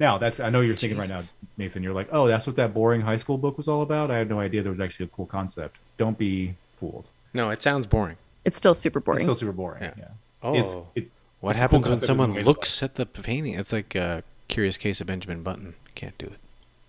now 0.00 0.18
that's 0.18 0.40
I 0.40 0.50
know 0.50 0.60
you're 0.60 0.76
thinking 0.76 0.98
right 0.98 1.08
now, 1.08 1.20
Nathan, 1.56 1.82
you're 1.82 1.94
like, 1.94 2.08
oh, 2.12 2.26
that's 2.28 2.46
what 2.46 2.56
that 2.56 2.74
boring 2.74 3.00
high 3.00 3.16
school 3.16 3.38
book 3.38 3.56
was 3.58 3.68
all 3.68 3.82
about. 3.82 4.10
I 4.10 4.18
had 4.18 4.28
no 4.28 4.40
idea 4.40 4.62
there 4.62 4.72
was 4.72 4.80
actually 4.80 5.06
a 5.06 5.08
cool 5.10 5.26
concept. 5.26 5.76
Don't 5.98 6.18
be 6.18 6.54
fooled. 6.78 7.06
No, 7.32 7.50
it 7.50 7.62
sounds 7.62 7.86
boring. 7.86 8.16
It's 8.44 8.56
still 8.56 8.74
super 8.74 9.00
boring. 9.00 9.18
It's 9.20 9.24
still 9.24 9.34
super 9.34 9.52
boring. 9.52 9.82
Yeah. 9.82 10.08
Oh. 10.42 10.54
It's- 10.54 10.76
it- 10.94 11.08
what 11.40 11.52
it's 11.52 11.60
happens 11.60 11.84
cool 11.86 11.96
when 11.96 12.00
someone 12.00 12.30
the 12.30 12.34
way 12.36 12.40
it's 12.40 12.46
looks 12.46 12.82
at 12.82 12.94
the 12.94 13.04
painting? 13.04 13.52
It's 13.54 13.70
like 13.72 13.94
a 13.94 14.22
curious 14.48 14.78
case 14.78 15.02
of 15.02 15.06
Benjamin 15.08 15.42
Button. 15.42 15.74
Can't 15.94 16.16
do 16.16 16.24
it. 16.26 16.38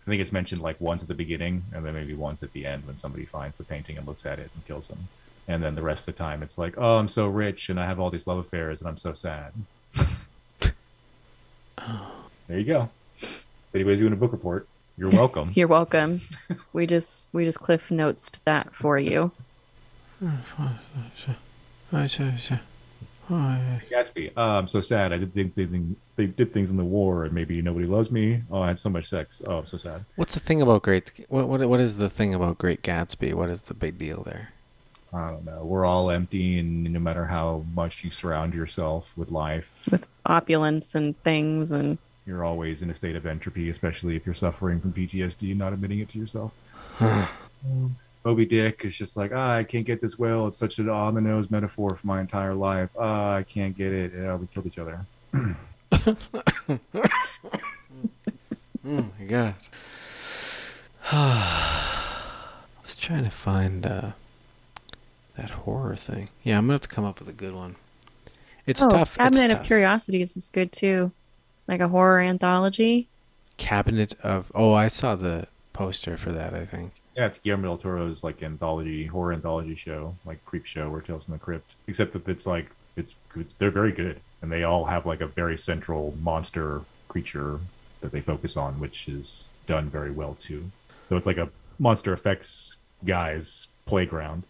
I 0.07 0.09
think 0.09 0.21
it's 0.21 0.31
mentioned 0.31 0.61
like 0.61 0.79
once 0.79 1.01
at 1.01 1.09
the 1.09 1.13
beginning 1.13 1.63
and 1.73 1.85
then 1.85 1.93
maybe 1.93 2.13
once 2.13 2.41
at 2.41 2.53
the 2.53 2.65
end 2.65 2.85
when 2.87 2.95
somebody 2.95 3.25
finds 3.25 3.57
the 3.57 3.65
painting 3.65 3.97
and 3.97 4.07
looks 4.07 4.25
at 4.25 4.39
it 4.39 4.49
and 4.55 4.65
kills 4.65 4.87
him. 4.87 5.09
And 5.47 5.61
then 5.61 5.75
the 5.75 5.81
rest 5.81 6.07
of 6.07 6.15
the 6.15 6.17
time 6.17 6.41
it's 6.41 6.57
like, 6.57 6.75
oh, 6.77 6.95
I'm 6.97 7.09
so 7.09 7.27
rich 7.27 7.67
and 7.69 7.77
I 7.79 7.85
have 7.85 7.99
all 7.99 8.09
these 8.09 8.27
love 8.27 8.37
affairs 8.37 8.79
and 8.79 8.87
I'm 8.87 8.97
so 8.97 9.11
sad. 9.13 9.51
Oh. 11.77 12.24
There 12.47 12.59
you 12.59 12.65
go. 12.65 12.89
If 13.17 13.45
anybody's 13.73 13.99
doing 13.99 14.13
a 14.13 14.17
book 14.17 14.31
report, 14.31 14.67
you're 14.97 15.09
welcome. 15.21 15.51
You're 15.53 15.67
welcome. 15.67 16.21
we 16.73 16.85
just 16.87 17.33
we 17.33 17.45
just 17.45 17.59
cliff 17.59 17.91
notes 17.91 18.29
that 18.45 18.73
for 18.73 18.97
you. 18.97 19.31
Gatsby. 23.29 24.31
Oh, 24.37 24.41
I'm 24.41 24.67
so 24.67 24.81
sad. 24.81 25.11
I 25.11 25.17
did 25.17 25.33
think 25.33 25.55
things. 25.55 25.97
They 26.15 26.27
did 26.27 26.53
things 26.53 26.69
in 26.71 26.77
the 26.77 26.83
war, 26.83 27.25
and 27.25 27.33
maybe 27.33 27.61
nobody 27.61 27.87
loves 27.87 28.11
me. 28.11 28.43
Oh, 28.51 28.61
I 28.61 28.67
had 28.67 28.79
so 28.79 28.89
much 28.89 29.07
sex. 29.07 29.41
Oh, 29.45 29.57
I'm 29.59 29.65
so 29.65 29.77
sad. 29.77 30.05
What's 30.15 30.33
the 30.35 30.39
thing 30.39 30.61
about 30.61 30.83
Great? 30.83 31.11
What 31.29 31.47
what 31.47 31.67
what 31.67 31.79
is 31.79 31.97
the 31.97 32.09
thing 32.09 32.33
about 32.33 32.57
Great 32.57 32.81
Gatsby? 32.81 33.33
What 33.33 33.49
is 33.49 33.63
the 33.63 33.73
big 33.73 33.97
deal 33.97 34.23
there? 34.23 34.51
I 35.13 35.31
don't 35.31 35.45
know. 35.45 35.63
We're 35.63 35.85
all 35.85 36.11
empty, 36.11 36.59
and 36.59 36.83
no 36.83 36.99
matter 36.99 37.25
how 37.25 37.63
much 37.73 38.03
you 38.03 38.11
surround 38.11 38.53
yourself 38.53 39.13
with 39.15 39.31
life, 39.31 39.71
With 39.89 40.09
opulence 40.25 40.93
and 40.93 41.17
things 41.23 41.71
and 41.71 41.97
you're 42.25 42.43
always 42.43 42.81
in 42.81 42.89
a 42.89 42.95
state 42.95 43.15
of 43.15 43.25
entropy, 43.25 43.69
especially 43.69 44.15
if 44.15 44.25
you're 44.25 44.35
suffering 44.35 44.79
from 44.79 44.93
PTSD 44.93 45.51
and 45.51 45.59
not 45.59 45.73
admitting 45.73 45.99
it 45.99 46.09
to 46.09 46.19
yourself. 46.19 46.53
Moby 48.25 48.45
Dick 48.45 48.83
is 48.83 48.95
just 48.97 49.15
like, 49.15 49.31
ah, 49.33 49.57
I 49.57 49.63
can't 49.63 49.85
get 49.85 50.01
this 50.01 50.17
whale. 50.17 50.47
It's 50.47 50.57
such 50.57 50.79
an 50.79 50.89
on 50.89 51.13
the 51.13 51.21
nose 51.21 51.51
metaphor 51.51 51.95
for 51.95 52.07
my 52.07 52.19
entire 52.19 52.55
life. 52.55 52.89
Ah, 52.97 53.35
I 53.35 53.43
can't 53.43 53.77
get 53.77 53.93
it. 53.93 54.13
Yeah, 54.15 54.35
we 54.35 54.47
killed 54.47 54.65
each 54.65 54.79
other. 54.79 55.05
Oh 58.87 59.09
my 59.19 59.25
god. 59.25 59.55
I 61.11 62.79
was 62.83 62.95
trying 62.95 63.23
to 63.23 63.31
find 63.31 63.85
uh, 63.85 64.11
that 65.37 65.49
horror 65.51 65.95
thing. 65.95 66.29
Yeah, 66.43 66.57
I'm 66.57 66.65
gonna 66.65 66.73
have 66.73 66.81
to 66.81 66.87
come 66.87 67.03
up 67.03 67.19
with 67.19 67.27
a 67.27 67.33
good 67.33 67.55
one. 67.55 67.77
It's 68.67 68.83
oh, 68.83 68.89
tough. 68.89 69.17
Cabinet 69.17 69.45
it's 69.45 69.53
of 69.53 69.59
tough. 69.59 69.67
Curiosities 69.67 70.37
is 70.37 70.51
good 70.51 70.71
too, 70.71 71.11
like 71.67 71.81
a 71.81 71.87
horror 71.87 72.19
anthology. 72.19 73.07
Cabinet 73.57 74.15
of. 74.21 74.51
Oh, 74.53 74.73
I 74.73 74.87
saw 74.87 75.15
the 75.15 75.47
poster 75.73 76.17
for 76.17 76.31
that. 76.31 76.53
I 76.53 76.65
think. 76.65 76.93
Yeah, 77.15 77.27
it's 77.27 77.37
Guillermo 77.37 77.69
del 77.69 77.77
Toro's 77.77 78.23
like 78.23 78.43
anthology 78.43 79.05
horror 79.05 79.33
anthology 79.33 79.75
show, 79.75 80.15
like 80.25 80.43
Creep 80.45 80.65
Show 80.65 80.89
or 80.89 81.01
Tales 81.01 81.25
from 81.25 81.33
the 81.33 81.39
Crypt. 81.39 81.75
Except 81.87 82.13
that 82.13 82.27
it's 82.27 82.45
like 82.45 82.67
it's, 82.97 83.15
it's 83.35 83.53
they're 83.53 83.71
very 83.71 83.91
good, 83.91 84.19
and 84.41 84.51
they 84.51 84.63
all 84.63 84.85
have 84.85 85.05
like 85.05 85.21
a 85.21 85.27
very 85.27 85.57
central 85.57 86.13
monster 86.21 86.81
creature 87.07 87.59
that 88.01 88.11
they 88.11 88.21
focus 88.21 88.57
on, 88.57 88.79
which 88.79 89.07
is 89.07 89.47
done 89.67 89.89
very 89.89 90.11
well 90.11 90.35
too. 90.39 90.71
So 91.05 91.15
it's 91.15 91.27
like 91.27 91.37
a 91.37 91.49
monster 91.79 92.11
effects 92.13 92.77
guys 93.05 93.67
playground. 93.85 94.43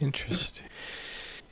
Interesting. 0.00 0.66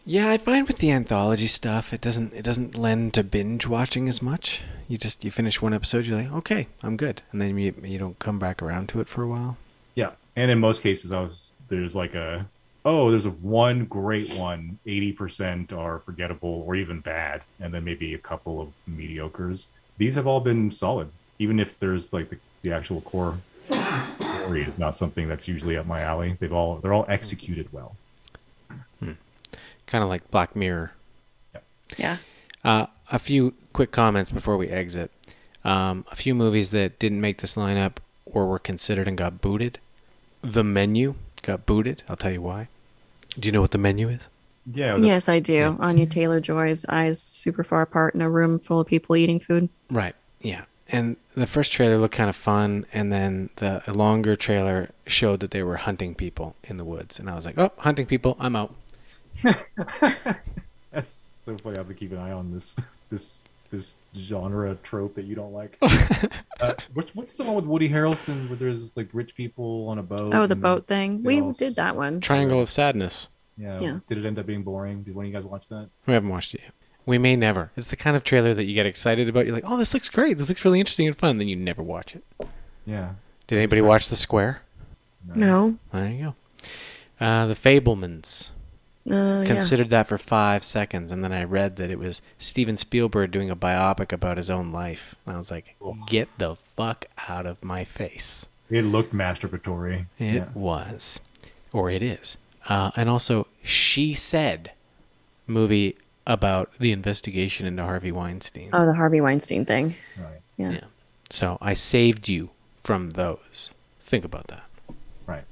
Yeah, 0.06 0.28
I 0.28 0.36
find 0.36 0.68
with 0.68 0.78
the 0.78 0.90
anthology 0.90 1.47
stuff, 1.47 1.94
it 1.94 2.02
doesn't 2.02 2.35
it 2.35 2.43
doesn't 2.43 2.76
lend 2.76 3.14
to 3.14 3.24
binge 3.24 3.66
watching 3.66 4.06
as 4.06 4.20
much. 4.20 4.60
You 4.86 4.98
just 4.98 5.24
you 5.24 5.31
finish 5.31 5.62
one 5.62 5.72
episode, 5.72 6.05
you're 6.05 6.18
like, 6.18 6.32
okay, 6.32 6.68
I'm 6.82 6.98
good, 6.98 7.22
and 7.32 7.40
then 7.40 7.56
you 7.56 7.74
you 7.82 7.98
don't 7.98 8.18
come 8.18 8.39
back 8.39 8.62
around 8.62 8.90
to 8.90 9.01
it 9.01 9.09
for 9.09 9.22
a 9.22 9.28
while. 9.28 9.56
Yeah, 9.94 10.10
and 10.36 10.51
in 10.51 10.59
most 10.59 10.82
cases, 10.82 11.10
I 11.10 11.20
was 11.20 11.52
there's 11.68 11.97
like 11.97 12.14
a 12.14 12.47
oh, 12.85 13.10
there's 13.10 13.24
a 13.24 13.31
one 13.31 13.86
great 13.86 14.31
one. 14.35 14.78
Eighty 14.85 15.10
percent 15.10 15.72
are 15.72 16.01
forgettable 16.01 16.64
or 16.66 16.76
even 16.76 17.01
bad, 17.01 17.40
and 17.59 17.72
then 17.72 17.85
maybe 17.85 18.12
a 18.12 18.18
couple 18.18 18.60
of 18.60 18.68
mediocres. 18.90 19.66
These 19.97 20.16
have 20.16 20.26
all 20.26 20.40
been 20.40 20.70
solid, 20.70 21.09
even 21.39 21.59
if 21.59 21.78
there's 21.78 22.12
like 22.12 22.28
the, 22.28 22.36
the 22.60 22.72
actual 22.72 23.01
core 23.01 23.39
story 24.20 24.64
is 24.64 24.76
not 24.76 24.94
something 24.94 25.28
that's 25.28 25.48
usually 25.48 25.78
up 25.78 25.86
my 25.86 26.02
alley. 26.02 26.36
They've 26.39 26.52
all 26.52 26.76
they're 26.76 26.93
all 26.93 27.06
executed 27.09 27.72
well. 27.72 27.97
Kind 29.86 30.02
of 30.02 30.09
like 30.09 30.31
Black 30.31 30.56
Mirror. 30.56 30.93
Yeah. 31.97 32.19
Uh, 32.65 32.86
a 33.12 33.19
few 33.19 33.55
quick 33.73 33.93
comments 33.93 34.31
before 34.31 34.56
we 34.56 34.69
exit. 34.69 35.11
Um, 35.65 36.05
a 36.11 36.16
few 36.16 36.35
movies 36.35 36.70
that 36.70 36.98
didn't 36.98 37.20
make 37.20 37.39
this 37.39 37.55
lineup 37.56 37.97
or 38.24 38.47
were 38.47 38.59
considered 38.59 39.09
and 39.09 39.16
got 39.16 39.40
booted. 39.40 39.78
The 40.43 40.65
Menu 40.65 41.15
got 41.43 41.66
booted. 41.66 42.02
I'll 42.09 42.16
tell 42.16 42.32
you 42.32 42.43
why. 42.43 42.69
Do 43.39 43.48
you 43.48 43.52
know 43.52 43.61
what 43.61 43.73
the 43.73 43.78
menu 43.78 44.09
is? 44.09 44.28
Yeah. 44.73 44.97
yes, 44.97 45.28
I 45.28 45.40
do. 45.40 45.77
Anya 45.81 46.06
Taylor 46.06 46.40
Joy's 46.40 46.86
eyes 46.86 47.20
super 47.20 47.65
far 47.65 47.82
apart 47.82 48.15
in 48.15 48.23
a 48.23 48.31
room 48.31 48.59
full 48.59 48.81
of 48.81 48.86
people 48.86 49.16
eating 49.16 49.40
food. 49.40 49.69
Right. 49.90 50.15
Yeah. 50.40 50.65
And 50.89 51.16
the 51.35 51.47
first 51.47 51.73
trailer 51.73 51.98
looked 51.98 52.15
kind 52.15 52.31
of 52.31 52.36
fun, 52.36 52.86
and 52.93 53.12
then 53.12 53.51
the 53.56 53.82
longer 53.89 54.36
trailer 54.36 54.90
showed 55.06 55.40
that 55.40 55.51
they 55.51 55.62
were 55.62 55.77
hunting 55.77 56.15
people 56.15 56.56
in 56.65 56.77
the 56.77 56.85
woods, 56.85 57.19
and 57.19 57.28
I 57.28 57.35
was 57.35 57.47
like, 57.47 57.59
"Oh, 57.59 57.73
hunting 57.78 58.05
people! 58.05 58.36
I'm 58.39 58.55
out." 58.55 58.74
That's 60.92 61.30
so 61.42 61.56
funny. 61.58 61.76
I 61.76 61.80
have 61.80 61.88
to 61.88 61.94
keep 61.94 62.12
an 62.12 62.18
eye 62.18 62.32
on 62.32 62.52
this 62.52 62.76
this 63.10 63.44
this 63.70 63.98
genre 64.16 64.76
trope 64.82 65.14
that 65.14 65.24
you 65.24 65.34
don't 65.34 65.52
like. 65.52 65.76
uh, 66.60 66.74
what's 66.94 67.14
what's 67.14 67.34
the 67.36 67.44
one 67.44 67.56
with 67.56 67.64
Woody 67.64 67.88
Harrelson 67.88 68.48
where 68.48 68.56
there's 68.56 68.96
like 68.96 69.08
rich 69.12 69.34
people 69.34 69.88
on 69.88 69.98
a 69.98 70.02
boat? 70.02 70.32
Oh, 70.32 70.46
the 70.46 70.56
boat 70.56 70.86
thing. 70.86 71.22
We 71.22 71.40
all- 71.40 71.52
did 71.52 71.76
that 71.76 71.96
one. 71.96 72.20
Triangle 72.20 72.60
of 72.60 72.70
Sadness. 72.70 73.28
Yeah. 73.56 73.78
Yeah. 73.80 73.98
Did 74.08 74.18
it 74.18 74.26
end 74.26 74.38
up 74.38 74.46
being 74.46 74.62
boring? 74.62 75.02
Did 75.02 75.14
one 75.14 75.26
of 75.26 75.32
you 75.32 75.36
guys 75.36 75.44
watch 75.44 75.68
that? 75.68 75.88
We 76.06 76.14
haven't 76.14 76.28
watched 76.30 76.54
it 76.54 76.62
yet. 76.64 76.72
We 77.06 77.18
may 77.18 77.36
never. 77.36 77.70
It's 77.76 77.88
the 77.88 77.96
kind 77.96 78.16
of 78.16 78.24
trailer 78.24 78.54
that 78.54 78.64
you 78.64 78.74
get 78.74 78.86
excited 78.86 79.28
about. 79.28 79.44
You're 79.46 79.54
like, 79.54 79.70
"Oh, 79.70 79.76
this 79.76 79.92
looks 79.92 80.08
great. 80.08 80.38
This 80.38 80.48
looks 80.48 80.64
really 80.64 80.80
interesting 80.80 81.06
and 81.06 81.16
fun." 81.16 81.38
Then 81.38 81.48
you 81.48 81.56
never 81.56 81.82
watch 81.82 82.16
it. 82.16 82.24
Yeah. 82.86 83.10
Did 83.46 83.58
anybody 83.58 83.82
watch 83.82 84.08
The 84.08 84.16
Square? 84.16 84.62
No. 85.34 85.76
There 85.92 86.10
you 86.10 86.34
go. 87.20 87.24
Uh, 87.24 87.46
the 87.46 87.54
Fabelmans. 87.54 88.50
Uh, 89.10 89.14
yeah. 89.14 89.44
Considered 89.44 89.90
that 89.90 90.06
for 90.06 90.16
five 90.16 90.64
seconds, 90.64 91.10
and 91.12 91.22
then 91.22 91.32
I 91.32 91.44
read 91.44 91.76
that 91.76 91.90
it 91.90 91.98
was 91.98 92.22
Steven 92.39 92.78
Spielberg 92.78 93.31
doing 93.31 93.51
a 93.51 93.56
biopic 93.56 94.12
about 94.12 94.39
his 94.39 94.51
own 94.51 94.72
life. 94.72 95.14
And 95.26 95.35
I 95.35 95.39
was 95.39 95.51
like, 95.51 95.76
"Get 96.06 96.28
the 96.39 96.56
fuck 96.56 97.05
out 97.28 97.44
of 97.44 97.62
my 97.62 97.85
face!" 97.85 98.48
It 98.70 98.82
looked 98.82 99.12
masturbatory. 99.12 100.06
It 100.18 100.35
yeah. 100.35 100.48
was, 100.55 101.20
or 101.72 101.90
it 101.90 102.02
is. 102.02 102.39
Uh, 102.66 102.93
and 102.97 103.10
also, 103.10 103.47
She 103.62 104.14
Said 104.14 104.72
movie 105.47 105.97
about 106.26 106.72
the 106.78 106.93
investigation 106.93 107.66
into 107.66 107.82
Harvey 107.82 108.12
Weinstein. 108.12 108.70
Oh, 108.72 108.86
the 108.86 108.94
Harvey 108.94 109.20
Weinstein 109.20 109.64
thing. 109.64 109.94
Right. 110.16 110.40
Yeah. 110.56 110.70
Yeah. 110.70 110.85
So 111.31 111.59
I 111.60 111.74
saved 111.74 112.28
you 112.28 112.51
from 112.82 113.10
those. 113.10 113.74
Think 114.01 114.24
about 114.24 114.47
that. 114.48 114.64
Right. 115.26 115.44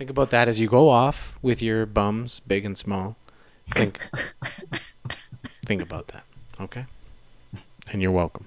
Think 0.00 0.08
about 0.08 0.30
that 0.30 0.48
as 0.48 0.58
you 0.58 0.66
go 0.66 0.88
off 0.88 1.38
with 1.42 1.60
your 1.60 1.84
bums, 1.84 2.40
big 2.40 2.64
and 2.64 2.78
small. 2.78 3.18
Think 3.72 4.08
think 5.66 5.82
about 5.82 6.08
that. 6.08 6.24
Okay? 6.58 6.86
And 7.92 8.00
you're 8.00 8.10
welcome. 8.10 8.46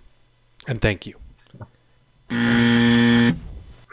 And 0.67 0.81
thank 0.81 1.05
you. 1.05 1.13